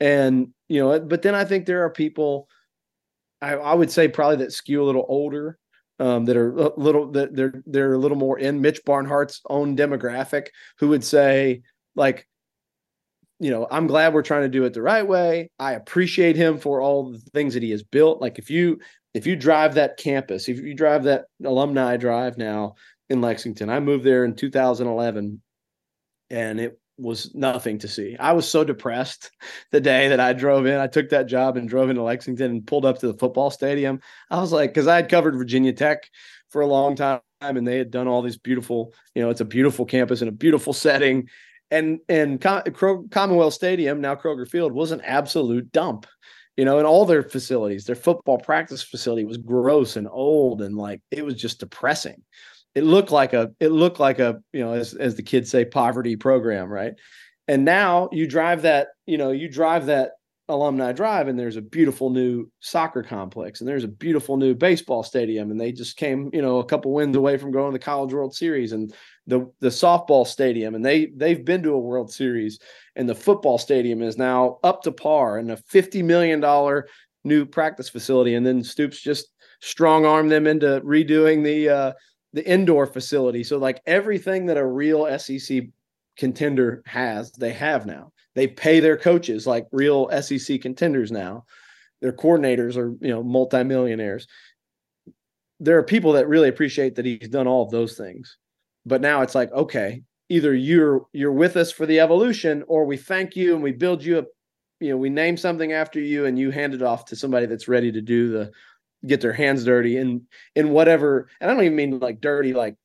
And 0.00 0.48
you 0.68 0.80
know, 0.80 1.00
but 1.00 1.22
then 1.22 1.34
I 1.34 1.44
think 1.44 1.66
there 1.66 1.84
are 1.84 1.90
people, 1.90 2.48
I, 3.40 3.54
I 3.54 3.74
would 3.74 3.90
say 3.90 4.08
probably 4.08 4.36
that 4.36 4.52
skew 4.52 4.82
a 4.82 4.84
little 4.84 5.06
older, 5.08 5.58
um, 5.98 6.26
that 6.26 6.36
are 6.36 6.52
a 6.52 6.78
little 6.78 7.10
that 7.12 7.34
they're 7.34 7.62
they're 7.66 7.94
a 7.94 7.98
little 7.98 8.18
more 8.18 8.38
in 8.38 8.60
Mitch 8.60 8.84
Barnhart's 8.84 9.40
own 9.48 9.76
demographic, 9.76 10.48
who 10.78 10.88
would 10.88 11.04
say 11.04 11.62
like, 11.94 12.28
you 13.40 13.50
know, 13.50 13.66
I'm 13.70 13.86
glad 13.86 14.12
we're 14.12 14.22
trying 14.22 14.42
to 14.42 14.48
do 14.48 14.64
it 14.64 14.74
the 14.74 14.82
right 14.82 15.06
way. 15.06 15.50
I 15.58 15.72
appreciate 15.72 16.36
him 16.36 16.58
for 16.58 16.80
all 16.80 17.12
the 17.12 17.18
things 17.18 17.54
that 17.54 17.62
he 17.62 17.70
has 17.70 17.82
built. 17.82 18.20
Like 18.20 18.38
if 18.38 18.50
you 18.50 18.78
if 19.16 19.26
you 19.26 19.34
drive 19.34 19.74
that 19.74 19.96
campus, 19.96 20.46
if 20.46 20.58
you 20.58 20.74
drive 20.74 21.04
that 21.04 21.24
alumni 21.42 21.96
drive 21.96 22.36
now 22.36 22.74
in 23.08 23.22
Lexington, 23.22 23.70
I 23.70 23.80
moved 23.80 24.04
there 24.04 24.26
in 24.26 24.34
2011 24.34 25.40
and 26.28 26.60
it 26.60 26.78
was 26.98 27.34
nothing 27.34 27.78
to 27.78 27.88
see. 27.88 28.14
I 28.20 28.32
was 28.32 28.46
so 28.46 28.62
depressed 28.62 29.30
the 29.72 29.80
day 29.80 30.08
that 30.08 30.20
I 30.20 30.34
drove 30.34 30.66
in. 30.66 30.78
I 30.78 30.86
took 30.86 31.08
that 31.10 31.28
job 31.28 31.56
and 31.56 31.66
drove 31.66 31.88
into 31.88 32.02
Lexington 32.02 32.50
and 32.50 32.66
pulled 32.66 32.84
up 32.84 32.98
to 32.98 33.06
the 33.06 33.18
football 33.18 33.50
stadium. 33.50 34.00
I 34.30 34.38
was 34.38 34.52
like, 34.52 34.70
because 34.70 34.86
I 34.86 34.96
had 34.96 35.08
covered 35.08 35.34
Virginia 35.34 35.72
Tech 35.72 36.10
for 36.50 36.60
a 36.60 36.66
long 36.66 36.94
time 36.94 37.20
and 37.40 37.66
they 37.66 37.78
had 37.78 37.90
done 37.90 38.08
all 38.08 38.20
these 38.20 38.38
beautiful, 38.38 38.92
you 39.14 39.22
know, 39.22 39.30
it's 39.30 39.40
a 39.40 39.46
beautiful 39.46 39.86
campus 39.86 40.20
and 40.20 40.28
a 40.28 40.32
beautiful 40.32 40.74
setting. 40.74 41.28
And 41.70 42.00
and 42.10 42.38
Com- 42.38 43.08
Commonwealth 43.08 43.54
Stadium, 43.54 44.02
now 44.02 44.14
Kroger 44.14 44.46
Field, 44.46 44.72
was 44.72 44.92
an 44.92 45.00
absolute 45.00 45.72
dump 45.72 46.06
you 46.56 46.64
know, 46.64 46.78
in 46.78 46.86
all 46.86 47.04
their 47.04 47.22
facilities, 47.22 47.84
their 47.84 47.96
football 47.96 48.38
practice 48.38 48.82
facility 48.82 49.24
was 49.24 49.36
gross 49.36 49.96
and 49.96 50.08
old 50.10 50.62
and 50.62 50.76
like 50.76 51.02
it 51.10 51.24
was 51.24 51.34
just 51.34 51.60
depressing. 51.60 52.22
It 52.74 52.84
looked 52.84 53.10
like 53.10 53.32
a 53.32 53.52
it 53.60 53.72
looked 53.72 54.00
like 54.00 54.18
a, 54.18 54.42
you 54.52 54.60
know, 54.60 54.72
as 54.72 54.94
as 54.94 55.14
the 55.14 55.22
kids 55.22 55.50
say 55.50 55.64
poverty 55.64 56.16
program, 56.16 56.68
right? 56.68 56.94
And 57.48 57.64
now 57.64 58.08
you 58.12 58.26
drive 58.26 58.62
that, 58.62 58.88
you 59.06 59.18
know, 59.18 59.30
you 59.30 59.48
drive 59.48 59.86
that 59.86 60.12
alumni 60.48 60.92
drive 60.92 61.26
and 61.26 61.38
there's 61.38 61.56
a 61.56 61.62
beautiful 61.62 62.08
new 62.08 62.48
soccer 62.60 63.02
complex 63.02 63.60
and 63.60 63.68
there's 63.68 63.84
a 63.84 63.88
beautiful 63.88 64.36
new 64.36 64.54
baseball 64.54 65.02
stadium 65.02 65.50
and 65.50 65.60
they 65.60 65.72
just 65.72 65.96
came, 65.96 66.30
you 66.32 66.40
know, 66.40 66.58
a 66.58 66.64
couple 66.64 66.92
wins 66.92 67.16
away 67.16 67.36
from 67.36 67.50
going 67.50 67.72
to 67.72 67.78
the 67.78 67.84
College 67.84 68.12
World 68.12 68.34
Series 68.34 68.72
and 68.72 68.94
the 69.26 69.50
the 69.60 69.68
softball 69.68 70.26
stadium 70.26 70.74
and 70.74 70.84
they 70.84 71.06
they've 71.16 71.44
been 71.44 71.62
to 71.64 71.72
a 71.72 71.78
World 71.78 72.12
Series 72.12 72.60
and 72.94 73.08
the 73.08 73.14
football 73.14 73.58
stadium 73.58 74.02
is 74.02 74.16
now 74.16 74.58
up 74.62 74.82
to 74.82 74.92
par 74.92 75.38
and 75.38 75.50
a 75.50 75.56
50 75.56 76.02
million 76.02 76.38
dollar 76.38 76.86
new 77.24 77.44
practice 77.44 77.88
facility 77.88 78.34
and 78.34 78.46
then 78.46 78.62
Stoops 78.62 79.00
just 79.00 79.32
strong 79.60 80.06
arm 80.06 80.28
them 80.28 80.46
into 80.46 80.80
redoing 80.84 81.42
the 81.42 81.68
uh 81.68 81.92
the 82.32 82.46
indoor 82.46 82.86
facility. 82.86 83.42
So 83.42 83.56
like 83.58 83.80
everything 83.86 84.46
that 84.46 84.58
a 84.58 84.66
real 84.66 85.18
SEC 85.18 85.62
contender 86.16 86.82
has 86.86 87.32
they 87.32 87.52
have 87.52 87.86
now 87.86 88.12
they 88.36 88.46
pay 88.46 88.78
their 88.78 88.96
coaches 88.96 89.46
like 89.46 89.66
real 89.72 90.08
SEC 90.22 90.60
contenders 90.60 91.10
now. 91.10 91.44
Their 92.00 92.12
coordinators 92.12 92.76
are 92.76 92.94
you 93.04 93.10
know 93.10 93.24
multimillionaires. 93.24 94.28
There 95.58 95.76
are 95.78 95.82
people 95.82 96.12
that 96.12 96.28
really 96.28 96.48
appreciate 96.48 96.94
that 96.94 97.06
he's 97.06 97.28
done 97.28 97.48
all 97.48 97.64
of 97.64 97.70
those 97.70 97.96
things. 97.96 98.36
But 98.84 99.00
now 99.00 99.22
it's 99.22 99.34
like 99.34 99.50
okay 99.50 100.02
either 100.28 100.54
you're 100.54 101.06
you're 101.12 101.32
with 101.32 101.56
us 101.56 101.70
for 101.70 101.86
the 101.86 102.00
evolution 102.00 102.64
or 102.68 102.84
we 102.84 102.96
thank 102.96 103.36
you 103.36 103.54
and 103.54 103.62
we 103.62 103.72
build 103.72 104.02
you 104.02 104.18
a 104.18 104.24
you 104.80 104.90
know 104.90 104.96
we 104.96 105.08
name 105.08 105.36
something 105.36 105.72
after 105.72 106.00
you 106.00 106.26
and 106.26 106.38
you 106.38 106.50
hand 106.50 106.74
it 106.74 106.82
off 106.82 107.04
to 107.04 107.16
somebody 107.16 107.46
that's 107.46 107.68
ready 107.68 107.92
to 107.92 108.00
do 108.00 108.30
the 108.30 108.50
get 109.06 109.20
their 109.20 109.32
hands 109.32 109.64
dirty 109.64 109.96
in 109.96 110.22
in 110.54 110.70
whatever 110.70 111.28
and 111.40 111.50
i 111.50 111.54
don't 111.54 111.64
even 111.64 111.76
mean 111.76 111.98
like 111.98 112.20
dirty 112.20 112.52
like 112.52 112.76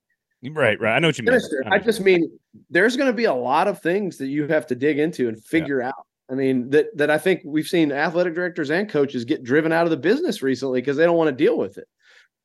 Right, 0.43 0.79
right. 0.79 0.95
I 0.95 0.99
know 0.99 1.07
what 1.09 1.17
you 1.17 1.23
mean. 1.23 1.39
Sinister. 1.39 1.63
I 1.67 1.77
just 1.77 2.01
mean 2.01 2.31
there's 2.69 2.97
going 2.97 3.09
to 3.09 3.15
be 3.15 3.25
a 3.25 3.33
lot 3.33 3.67
of 3.67 3.81
things 3.81 4.17
that 4.17 4.27
you 4.27 4.47
have 4.47 4.65
to 4.67 4.75
dig 4.75 4.97
into 4.99 5.27
and 5.27 5.41
figure 5.43 5.81
out. 5.81 5.93
I 6.31 6.33
mean 6.33 6.69
that 6.71 6.87
that 6.97 7.11
I 7.11 7.17
think 7.17 7.41
we've 7.45 7.67
seen 7.67 7.91
athletic 7.91 8.33
directors 8.33 8.71
and 8.71 8.89
coaches 8.89 9.25
get 9.25 9.43
driven 9.43 9.71
out 9.71 9.83
of 9.83 9.91
the 9.91 9.97
business 9.97 10.41
recently 10.41 10.81
because 10.81 10.97
they 10.97 11.03
don't 11.05 11.17
want 11.17 11.27
to 11.29 11.43
deal 11.43 11.57
with 11.57 11.77
it. 11.77 11.87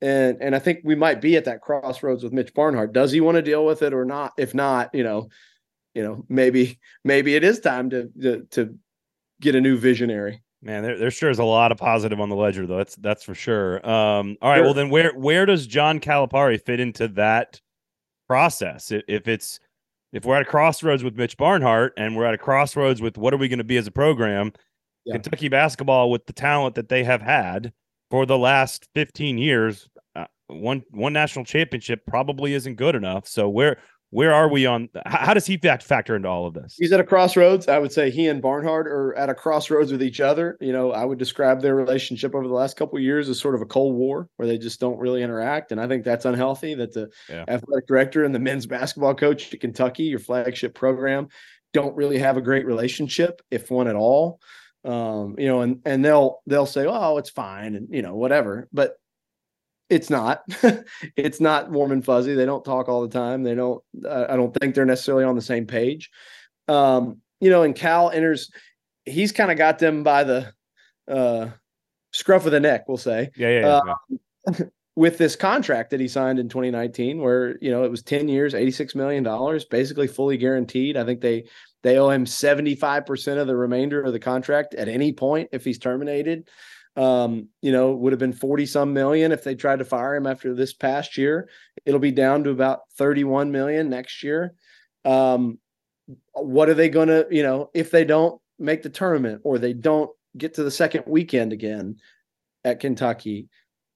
And 0.01 0.37
and 0.41 0.55
I 0.55 0.59
think 0.59 0.81
we 0.83 0.93
might 0.93 1.21
be 1.21 1.37
at 1.37 1.45
that 1.45 1.61
crossroads 1.61 2.23
with 2.23 2.33
Mitch 2.33 2.53
Barnhart. 2.53 2.93
Does 2.93 3.11
he 3.11 3.21
want 3.21 3.35
to 3.37 3.41
deal 3.41 3.65
with 3.65 3.81
it 3.81 3.93
or 3.93 4.05
not? 4.05 4.33
If 4.37 4.53
not, 4.53 4.93
you 4.93 5.03
know, 5.03 5.29
you 5.95 6.03
know, 6.03 6.23
maybe 6.29 6.77
maybe 7.03 7.35
it 7.35 7.43
is 7.43 7.59
time 7.61 7.89
to 7.89 8.09
to, 8.21 8.43
to 8.51 8.75
get 9.41 9.55
a 9.55 9.61
new 9.61 9.77
visionary. 9.77 10.43
Man, 10.61 10.83
there, 10.83 10.97
there 10.97 11.11
sure 11.11 11.29
is 11.29 11.39
a 11.39 11.43
lot 11.43 11.71
of 11.71 11.77
positive 11.77 12.19
on 12.19 12.29
the 12.29 12.35
ledger, 12.35 12.67
though. 12.67 12.77
That's 12.77 12.95
that's 12.97 13.23
for 13.23 13.33
sure. 13.35 13.77
Um, 13.87 14.37
all 14.41 14.49
right, 14.51 14.57
Sure. 14.57 14.65
well 14.65 14.73
then, 14.73 14.89
where 14.89 15.11
where 15.17 15.45
does 15.45 15.65
John 15.65 15.99
Calipari 15.99 16.61
fit 16.61 16.79
into 16.79 17.07
that 17.09 17.61
process? 18.27 18.91
If 18.91 19.27
it's 19.27 19.59
if 20.13 20.25
we're 20.25 20.35
at 20.35 20.41
a 20.43 20.45
crossroads 20.45 21.03
with 21.03 21.15
Mitch 21.17 21.37
Barnhart 21.37 21.93
and 21.97 22.15
we're 22.15 22.25
at 22.25 22.33
a 22.33 22.37
crossroads 22.37 23.01
with 23.01 23.17
what 23.17 23.33
are 23.33 23.37
we 23.37 23.47
going 23.47 23.57
to 23.59 23.63
be 23.65 23.77
as 23.77 23.87
a 23.87 23.91
program, 23.91 24.53
Yeah. 25.05 25.13
Kentucky 25.13 25.49
basketball 25.49 26.09
with 26.11 26.25
the 26.25 26.33
talent 26.33 26.75
that 26.75 26.89
they 26.89 27.03
have 27.03 27.21
had 27.21 27.73
for 28.09 28.25
the 28.25 28.37
last 28.37 28.87
15 28.95 29.37
years, 29.37 29.89
uh, 30.15 30.25
one 30.47 30.83
one 30.91 31.13
national 31.13 31.45
championship 31.45 32.05
probably 32.07 32.53
isn't 32.53 32.75
good 32.75 32.95
enough. 32.95 33.27
So 33.27 33.49
where 33.49 33.77
where 34.09 34.33
are 34.33 34.49
we 34.49 34.65
on? 34.65 34.89
How 35.05 35.33
does 35.33 35.45
he 35.45 35.57
fact 35.57 35.83
factor 35.83 36.15
into 36.15 36.29
all 36.29 36.47
of 36.47 36.53
this? 36.53 36.75
He's 36.77 36.91
at 36.93 36.99
a 36.99 37.03
crossroads. 37.03 37.67
I 37.67 37.77
would 37.77 37.91
say 37.91 38.09
he 38.09 38.27
and 38.27 38.41
Barnhart 38.41 38.87
are 38.87 39.13
at 39.15 39.29
a 39.29 39.33
crossroads 39.35 39.91
with 39.91 40.01
each 40.01 40.21
other. 40.21 40.57
You 40.61 40.71
know, 40.71 40.91
I 40.91 41.03
would 41.03 41.19
describe 41.19 41.61
their 41.61 41.75
relationship 41.75 42.33
over 42.33 42.47
the 42.47 42.53
last 42.53 42.77
couple 42.77 42.97
of 42.97 43.03
years 43.03 43.27
as 43.27 43.39
sort 43.39 43.55
of 43.55 43.61
a 43.61 43.65
cold 43.65 43.95
war 43.95 44.29
where 44.37 44.47
they 44.47 44.57
just 44.57 44.79
don't 44.79 44.97
really 44.97 45.21
interact. 45.23 45.71
And 45.71 45.81
I 45.81 45.87
think 45.87 46.05
that's 46.05 46.25
unhealthy 46.25 46.73
that 46.75 46.93
the 46.93 47.09
Yeah. 47.29 47.43
athletic 47.47 47.87
director 47.87 48.23
and 48.23 48.33
the 48.33 48.39
men's 48.39 48.65
basketball 48.65 49.13
coach 49.15 49.53
at 49.53 49.59
Kentucky, 49.59 50.03
your 50.03 50.19
flagship 50.19 50.73
program, 50.73 51.27
don't 51.73 51.95
really 51.95 52.17
have 52.17 52.37
a 52.37 52.41
great 52.41 52.65
relationship, 52.65 53.41
if 53.51 53.69
one 53.69 53.87
at 53.89 53.95
all. 53.95 54.39
Um, 54.85 55.35
you 55.37 55.47
know, 55.47 55.61
and 55.61 55.81
and 55.85 56.05
they'll 56.05 56.41
they'll 56.47 56.65
say, 56.65 56.85
oh, 56.87 57.17
it's 57.17 57.29
fine, 57.29 57.75
and 57.75 57.89
you 57.91 58.01
know, 58.01 58.15
whatever. 58.15 58.69
But 58.71 58.93
it's 59.89 60.09
not. 60.09 60.41
it's 61.15 61.39
not 61.39 61.71
warm 61.71 61.91
and 61.91 62.03
fuzzy. 62.03 62.33
They 62.33 62.45
don't 62.45 62.65
talk 62.65 62.89
all 62.89 63.01
the 63.01 63.07
time. 63.07 63.43
They 63.43 63.55
don't. 63.55 63.81
I 64.09 64.33
I 64.33 64.35
don't 64.35 64.53
think 64.53 64.75
they're 64.75 64.85
necessarily 64.85 65.23
on 65.23 65.35
the 65.35 65.41
same 65.41 65.65
page. 65.65 66.09
Um, 66.67 67.21
you 67.39 67.49
know, 67.49 67.63
and 67.63 67.75
Cal 67.75 68.09
enters. 68.09 68.51
He's 69.05 69.31
kind 69.31 69.51
of 69.51 69.57
got 69.57 69.79
them 69.79 70.03
by 70.03 70.25
the 70.25 70.53
uh, 71.09 71.47
scruff 72.11 72.45
of 72.45 72.51
the 72.51 72.59
neck. 72.59 72.85
We'll 72.87 72.97
say 72.97 73.29
Yeah, 73.35 73.49
yeah, 73.49 73.59
yeah. 73.59 73.67
Uh, 73.67 73.93
yeah. 74.51 74.65
with 74.97 75.19
this 75.19 75.35
contract 75.35 75.91
that 75.91 75.99
he 75.99 76.07
signed 76.07 76.39
in 76.39 76.49
2019, 76.49 77.21
where 77.21 77.57
you 77.61 77.71
know 77.71 77.83
it 77.83 77.91
was 77.91 78.01
10 78.01 78.27
years, 78.27 78.53
86 78.53 78.95
million 78.95 79.23
dollars, 79.23 79.63
basically 79.63 80.07
fully 80.07 80.37
guaranteed. 80.37 80.97
I 80.97 81.05
think 81.05 81.21
they 81.21 81.45
they 81.83 81.97
owe 81.97 82.09
him 82.09 82.25
75 82.25 83.05
percent 83.05 83.39
of 83.39 83.47
the 83.47 83.55
remainder 83.55 84.01
of 84.01 84.11
the 84.11 84.19
contract 84.19 84.73
at 84.73 84.89
any 84.89 85.13
point 85.13 85.49
if 85.53 85.63
he's 85.63 85.79
terminated. 85.79 86.49
Um, 86.97 87.49
you 87.61 87.71
know, 87.71 87.93
would 87.93 88.11
have 88.11 88.19
been 88.19 88.33
40 88.33 88.65
some 88.65 88.91
million 88.91 89.31
if 89.31 89.43
they 89.43 89.53
tried 89.53 89.79
to 89.79 89.85
fire 89.85 90.15
him 90.15 90.25
after 90.25 90.55
this 90.55 90.73
past 90.73 91.15
year. 91.15 91.47
It'll 91.85 91.99
be 91.99 92.11
down 92.11 92.43
to 92.45 92.49
about 92.49 92.79
31 92.97 93.51
million 93.51 93.89
next 93.89 94.23
year. 94.23 94.55
Um, 95.05 95.59
what 96.33 96.69
are 96.69 96.73
they 96.73 96.89
going 96.89 97.09
to, 97.09 97.27
you 97.29 97.43
know, 97.43 97.69
if 97.75 97.91
they 97.91 98.03
don't 98.03 98.41
make 98.57 98.81
the 98.81 98.89
tournament 98.89 99.41
or 99.43 99.59
they 99.59 99.73
don't 99.73 100.09
get 100.35 100.55
to 100.55 100.63
the 100.63 100.71
second 100.71 101.03
weekend 101.05 101.53
again 101.53 101.97
at 102.63 102.79
Kentucky, 102.79 103.47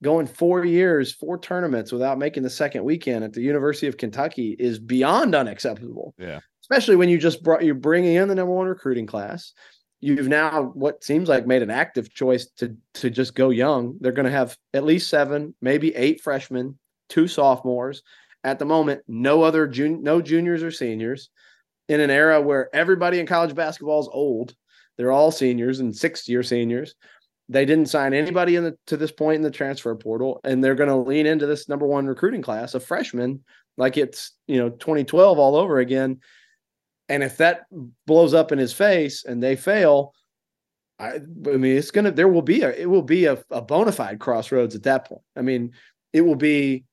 going 0.04 0.28
four 0.28 0.66
years, 0.66 1.12
four 1.12 1.40
tournaments 1.40 1.92
without 1.92 2.18
making 2.18 2.44
the 2.44 2.50
second 2.50 2.84
weekend 2.84 3.24
at 3.24 3.34
the 3.34 3.42
University 3.42 3.88
of 3.88 3.98
Kentucky 3.98 4.56
is 4.58 4.80
beyond 4.80 5.36
unacceptable. 5.36 6.14
Yeah. 6.18 6.40
Especially 6.62 6.96
when 6.96 7.10
you 7.10 7.18
just 7.18 7.44
brought 7.44 7.64
you're 7.64 7.76
bringing 7.76 8.16
in 8.16 8.28
the 8.28 8.36
number 8.36 8.54
one 8.54 8.68
recruiting 8.68 9.06
class. 9.06 9.54
You've 10.02 10.28
now 10.28 10.72
what 10.74 11.04
seems 11.04 11.30
like 11.30 11.46
made 11.46 11.62
an 11.62 11.70
active 11.70 12.14
choice 12.14 12.48
to 12.58 12.76
to 12.96 13.10
just 13.10 13.36
go 13.36 13.50
young. 13.50 13.98
They're 14.00 14.12
going 14.12 14.26
to 14.26 14.32
have 14.32 14.58
at 14.74 14.84
least 14.84 15.10
seven, 15.10 15.56
maybe 15.62 15.96
eight 15.96 16.22
freshmen, 16.22 16.78
two 17.08 17.28
sophomores. 17.28 18.04
At 18.44 18.58
the 18.58 18.66
moment, 18.66 19.04
no 19.08 19.44
other 19.44 19.68
jun- 19.68 20.02
no 20.02 20.22
juniors 20.22 20.64
or 20.64 20.72
seniors. 20.72 21.30
In 21.88 22.00
an 22.00 22.10
era 22.10 22.42
where 22.42 22.74
everybody 22.74 23.20
in 23.20 23.26
college 23.28 23.54
basketball 23.54 24.00
is 24.00 24.10
old, 24.12 24.56
they're 24.98 25.12
all 25.12 25.32
seniors 25.32 25.80
and 25.80 25.96
sixth 25.96 26.28
year 26.28 26.42
seniors 26.42 26.96
they 27.52 27.66
didn't 27.66 27.88
sign 27.88 28.14
anybody 28.14 28.56
in 28.56 28.64
the 28.64 28.78
to 28.88 28.96
this 28.96 29.12
point 29.12 29.36
in 29.36 29.42
the 29.42 29.52
transfer 29.52 29.94
portal 29.94 30.40
and 30.44 30.64
they're 30.64 30.76
going 30.76 30.90
to 30.90 30.96
lean 30.96 31.26
into 31.26 31.46
this 31.46 31.68
number 31.68 31.86
one 31.86 32.08
recruiting 32.08 32.42
class 32.42 32.74
of 32.74 32.84
freshmen 32.84 33.44
like 33.78 33.98
it's 33.98 34.32
you 34.48 34.58
know 34.58 34.70
2012 34.70 35.38
all 35.38 35.56
over 35.56 35.80
again 35.80 36.20
and 37.12 37.24
if 37.24 37.38
that 37.38 37.66
blows 38.08 38.34
up 38.34 38.52
in 38.52 38.58
his 38.58 38.74
face 38.74 39.26
and 39.26 39.42
they 39.42 39.56
fail 39.56 40.14
i, 41.00 41.16
I 41.16 41.58
mean 41.58 41.78
it's 41.78 41.92
going 41.92 42.06
to 42.06 42.12
there 42.12 42.28
will 42.28 42.42
be 42.42 42.62
a 42.62 42.70
it 42.70 42.90
will 42.90 43.02
be 43.02 43.26
a, 43.26 43.44
a 43.50 43.62
bona 43.62 43.92
fide 43.92 44.20
crossroads 44.20 44.76
at 44.76 44.84
that 44.84 45.08
point 45.08 45.22
i 45.36 45.42
mean 45.42 45.74
it 46.14 46.22
will 46.22 46.36
be 46.36 46.86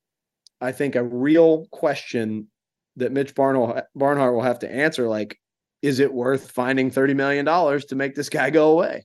i 0.60 0.72
think 0.72 0.96
a 0.96 1.04
real 1.04 1.66
question 1.70 2.48
that 2.96 3.12
mitch 3.12 3.34
barnhart, 3.34 3.86
barnhart 3.94 4.34
will 4.34 4.42
have 4.42 4.58
to 4.60 4.70
answer 4.70 5.08
like 5.08 5.38
is 5.80 6.00
it 6.00 6.12
worth 6.12 6.50
finding 6.50 6.90
30 6.90 7.14
million 7.14 7.44
dollars 7.44 7.84
to 7.86 7.96
make 7.96 8.14
this 8.14 8.28
guy 8.28 8.50
go 8.50 8.72
away 8.72 9.04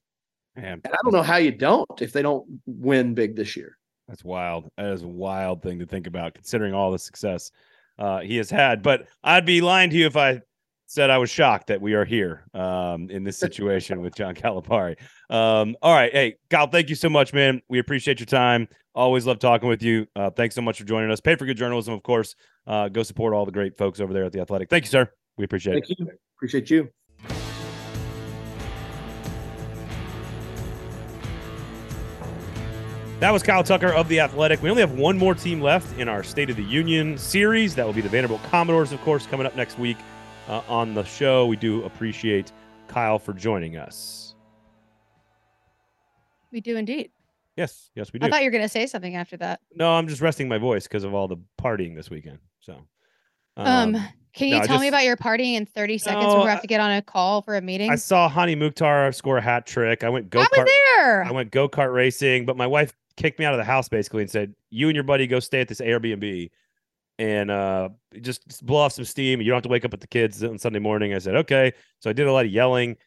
Man, 0.56 0.82
and 0.84 0.94
I 0.94 0.98
don't 1.04 1.14
know 1.14 1.24
how 1.24 1.38
you 1.38 1.52
don't 1.52 2.02
if 2.02 2.14
they 2.14 2.22
don't 2.22 2.46
win 2.68 3.16
big 3.16 3.36
this 3.36 3.56
year. 3.56 3.78
That's 4.08 4.24
wild. 4.24 4.70
That 4.78 4.92
is 4.92 5.02
a 5.02 5.08
wild 5.08 5.64
thing 5.64 5.80
to 5.80 5.86
think 5.86 6.06
about, 6.06 6.36
considering 6.36 6.74
all 6.74 6.92
the 6.92 7.00
success 7.00 7.52
uh, 7.98 8.20
he 8.20 8.38
has 8.38 8.52
had. 8.52 8.84
But 8.84 9.08
I'd 9.24 9.46
be 9.46 9.62
lying 9.62 9.90
to 9.90 9.96
you 9.96 10.06
if 10.06 10.16
I 10.16 10.42
said 10.94 11.10
I 11.10 11.18
was 11.18 11.32
shocked 11.32 11.68
that 11.68 11.82
we 11.82 11.96
are 11.96 12.06
here 12.06 12.46
um, 12.54 13.10
in 13.10 13.24
this 13.24 13.38
situation 13.40 14.02
with 14.02 14.16
John 14.16 14.36
Calipari. 14.36 14.96
Um, 15.28 15.76
all 15.82 15.94
right, 15.94 16.12
hey, 16.12 16.36
Kyle, 16.52 16.68
thank 16.68 16.90
you 16.90 16.96
so 16.96 17.10
much, 17.10 17.34
man. 17.34 17.62
We 17.68 17.80
appreciate 17.80 18.20
your 18.20 18.28
time. 18.28 18.68
Always 18.94 19.26
love 19.26 19.40
talking 19.40 19.68
with 19.68 19.82
you. 19.82 20.06
Uh, 20.16 20.30
thanks 20.30 20.54
so 20.54 20.62
much 20.62 20.78
for 20.78 20.86
joining 20.86 21.10
us. 21.10 21.20
Pay 21.20 21.36
for 21.36 21.48
good 21.48 21.58
journalism, 21.58 21.96
of 21.96 22.04
course. 22.04 22.36
Uh, 22.68 22.90
go 22.90 23.02
support 23.02 23.34
all 23.34 23.44
the 23.44 23.52
great 23.52 23.76
folks 23.76 24.00
over 24.00 24.14
there 24.14 24.24
at 24.24 24.32
the 24.32 24.40
Athletic. 24.40 24.70
Thank 24.70 24.84
you, 24.84 24.92
sir. 24.92 25.10
We 25.36 25.46
appreciate 25.46 25.78
it. 25.78 25.86
Thank 25.88 26.00
it. 26.00 26.00
you. 26.00 26.12
Appreciate 26.38 26.70
you. 26.70 26.90
That 33.20 33.32
was 33.32 33.42
Kyle 33.42 33.64
Tucker 33.64 33.94
of 33.94 34.10
The 34.10 34.20
Athletic. 34.20 34.62
We 34.62 34.70
only 34.70 34.82
have 34.82 34.92
one 34.92 35.18
more 35.18 35.34
team 35.34 35.60
left 35.60 35.98
in 35.98 36.08
our 36.08 36.24
State 36.24 36.52
of 36.52 36.56
the 36.56 36.64
Union 36.64 37.18
series. 37.18 37.74
That 37.74 37.86
will 37.86 37.94
be 37.94 38.02
the 38.02 38.10
Vanderbilt 38.10 38.44
Commodores, 38.44 38.92
of 38.92 39.02
course, 39.02 39.26
coming 39.26 39.48
up 39.48 39.56
next 39.56 39.80
week 39.80 39.98
uh, 40.48 40.62
on 40.68 40.94
the 40.94 41.04
show. 41.04 41.46
We 41.46 41.56
do 41.56 41.84
appreciate 41.84 42.52
Kyle 42.88 43.20
for 43.20 43.34
joining 43.34 43.78
us. 43.78 44.36
We 46.52 46.62
do 46.62 46.78
indeed. 46.78 47.12
Yes, 47.56 47.90
yes, 47.96 48.12
we 48.12 48.20
do. 48.20 48.26
I 48.26 48.30
thought 48.30 48.42
you 48.42 48.48
were 48.48 48.52
going 48.52 48.64
to 48.64 48.70
say 48.70 48.86
something 48.88 49.16
after 49.16 49.38
that. 49.38 49.60
no, 49.76 49.92
I'm 49.92 50.08
just 50.08 50.22
resting 50.22 50.48
my 50.48 50.58
voice 50.58 50.84
because 50.88 51.04
of 51.04 51.14
all 51.14 51.28
the 51.28 51.38
partying 51.62 51.96
this 51.96 52.10
weekend. 52.10 52.40
So, 52.62 52.78
Um, 53.58 53.96
can 54.34 54.48
you 54.48 54.60
no, 54.60 54.66
tell 54.66 54.80
me 54.80 54.88
about 54.88 55.04
your 55.04 55.16
partying 55.18 55.54
in 55.54 55.68
30 55.68 56.00
seconds 56.00 56.26
No, 56.26 56.42
we 56.44 56.50
have 56.50 56.62
to 56.62 56.68
get 56.68 56.80
on 56.80 56.92
a 56.92 57.02
call 57.04 57.44
for 57.44 57.56
a 57.56 57.62
meeting? 57.62 57.92
I 57.92 57.96
saw 57.96 58.28
Hani 58.28 58.58
Mukhtar 58.58 59.12
score 59.12 59.38
a 59.38 59.42
hat 59.42 59.68
trick. 59.68 60.04
I 60.04 60.10
went 60.10 60.32
go 60.32 60.42
kart. 60.44 60.68
there. 60.98 61.24
I 61.24 61.32
went 61.32 61.52
go 61.52 61.70
kart 61.70 61.94
racing, 61.94 62.46
but 62.48 62.58
my 62.58 62.66
wife 62.66 62.94
kicked 63.18 63.38
me 63.38 63.46
out 63.46 63.54
of 63.54 63.60
the 63.60 63.64
house 63.64 63.88
basically 63.90 64.24
and 64.24 64.32
said, 64.32 64.56
"You 64.72 64.88
and 64.90 64.96
your 64.96 65.04
buddy 65.04 65.28
go 65.28 65.40
stay 65.40 65.62
at 65.62 65.68
this 65.68 65.82
Airbnb 65.82 66.50
and 67.20 67.52
uh, 67.52 67.90
just 68.22 68.66
blow 68.66 68.80
off 68.80 68.94
some 68.94 69.06
steam. 69.06 69.42
You 69.42 69.48
don't 69.48 69.58
have 69.58 69.64
to 69.64 69.70
wake 69.70 69.86
up 69.86 69.92
with 69.92 70.02
the 70.02 70.08
kids 70.08 70.44
on 70.44 70.58
Sunday 70.58 70.80
morning." 70.80 71.14
I 71.14 71.20
said, 71.20 71.36
"Okay." 71.36 71.74
So 72.00 72.10
I 72.10 72.14
did 72.14 72.28
a 72.28 72.34
lot 72.34 72.46
of 72.46 72.52
yelling, 72.52 72.98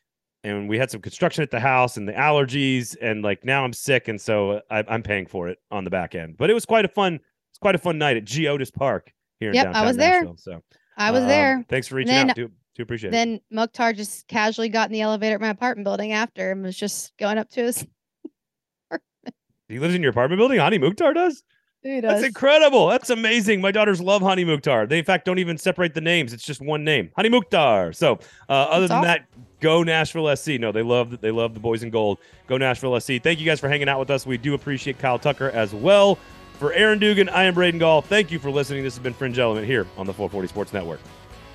and 0.45 0.69
we 0.69 0.79
had 0.79 0.91
some 0.91 1.01
construction 1.01 1.43
at 1.43 1.51
the 1.51 1.61
house 1.61 1.97
and 1.97 2.09
the 2.09 2.13
allergies, 2.13 2.97
and 3.01 3.23
like 3.23 3.45
now 3.45 3.65
I'm 3.65 3.73
sick, 3.73 4.09
and 4.09 4.21
so 4.21 4.61
I, 4.71 4.85
I'm 4.89 5.03
paying 5.03 5.27
for 5.27 5.49
it 5.49 5.59
on 5.71 5.85
the 5.85 5.91
back 5.91 6.15
end. 6.15 6.37
But 6.37 6.51
it 6.51 6.55
was 6.55 6.65
quite 6.65 6.85
a 6.85 6.89
fun, 6.89 7.15
it's 7.51 7.59
quite 7.61 7.75
a 7.75 7.79
fun 7.79 7.99
night 7.99 8.17
at 8.17 8.25
Geodis 8.25 8.73
Park 8.73 9.13
here 9.41 9.51
in 9.51 9.55
Yep, 9.55 9.75
I 9.75 9.85
was 9.85 9.97
there. 9.97 10.23
So 10.37 10.63
I 10.97 11.11
was 11.11 11.23
um, 11.23 11.29
there. 11.29 11.65
Thanks 11.69 11.89
for 11.89 11.97
reaching 11.97 12.15
Then- 12.15 12.31
out. 12.31 12.37
Do 12.37 12.51
do 12.77 12.83
appreciate 12.83 13.09
it. 13.09 13.13
Then 13.13 13.41
Mukhtar 13.51 13.95
just 13.95 14.29
casually 14.29 14.69
got 14.69 14.89
in 14.89 14.93
the 14.93 15.01
elevator 15.01 15.35
at 15.35 15.41
my 15.41 15.49
apartment 15.49 15.85
building 15.85 16.13
after 16.13 16.53
and 16.53 16.63
was 16.63 16.77
just 16.77 17.17
going 17.17 17.39
up 17.39 17.49
to 17.51 17.63
his. 17.63 17.83
Apartment. 18.91 19.35
He 19.69 19.79
lives 19.79 19.95
in 19.95 20.03
your 20.03 20.11
apartment 20.11 20.39
building. 20.39 20.59
Hani 20.59 20.79
Mukhtar 20.79 21.15
does. 21.15 21.43
He 21.87 22.01
That's 22.01 22.25
incredible. 22.25 22.89
That's 22.89 23.11
amazing. 23.11 23.61
My 23.61 23.71
daughters 23.71 24.01
love 24.01 24.21
Hani 24.21 24.45
Mukhtar. 24.45 24.87
They, 24.87 24.99
in 24.99 25.05
fact, 25.05 25.25
don't 25.25 25.39
even 25.39 25.57
separate 25.57 25.95
the 25.95 26.01
names. 26.01 26.33
It's 26.33 26.45
just 26.45 26.61
one 26.61 26.83
name, 26.83 27.11
Hani 27.17 27.31
Mukhtar. 27.31 27.93
So, 27.93 28.19
uh, 28.49 28.53
other 28.53 28.89
than 28.89 28.99
awesome. 28.99 29.07
that, 29.07 29.27
go 29.61 29.85
Nashville 29.85 30.35
SC. 30.35 30.59
No, 30.59 30.73
they 30.73 30.83
love 30.83 31.21
they 31.21 31.31
love 31.31 31.55
the 31.55 31.61
boys 31.61 31.85
in 31.85 31.91
gold. 31.91 32.19
Go 32.49 32.57
Nashville 32.57 32.99
SC. 32.99 33.23
Thank 33.23 33.39
you 33.39 33.47
guys 33.47 33.61
for 33.61 33.69
hanging 33.69 33.89
out 33.89 34.01
with 34.01 34.11
us. 34.11 34.27
We 34.27 34.37
do 34.37 34.55
appreciate 34.55 34.99
Kyle 34.99 35.19
Tucker 35.19 35.51
as 35.51 35.73
well. 35.73 36.19
For 36.59 36.73
Erin 36.73 36.99
Dugan, 36.99 37.29
I 37.29 37.45
am 37.45 37.55
Braden 37.55 37.79
Gall. 37.79 38.03
Thank 38.03 38.33
you 38.33 38.41
for 38.41 38.51
listening. 38.51 38.83
This 38.83 38.95
has 38.95 39.03
been 39.03 39.13
Fringe 39.13 39.39
Element 39.39 39.67
here 39.67 39.87
on 39.97 40.07
the 40.07 40.13
440 40.13 40.49
Sports 40.49 40.73
Network. 40.73 41.01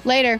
Later. 0.05 0.39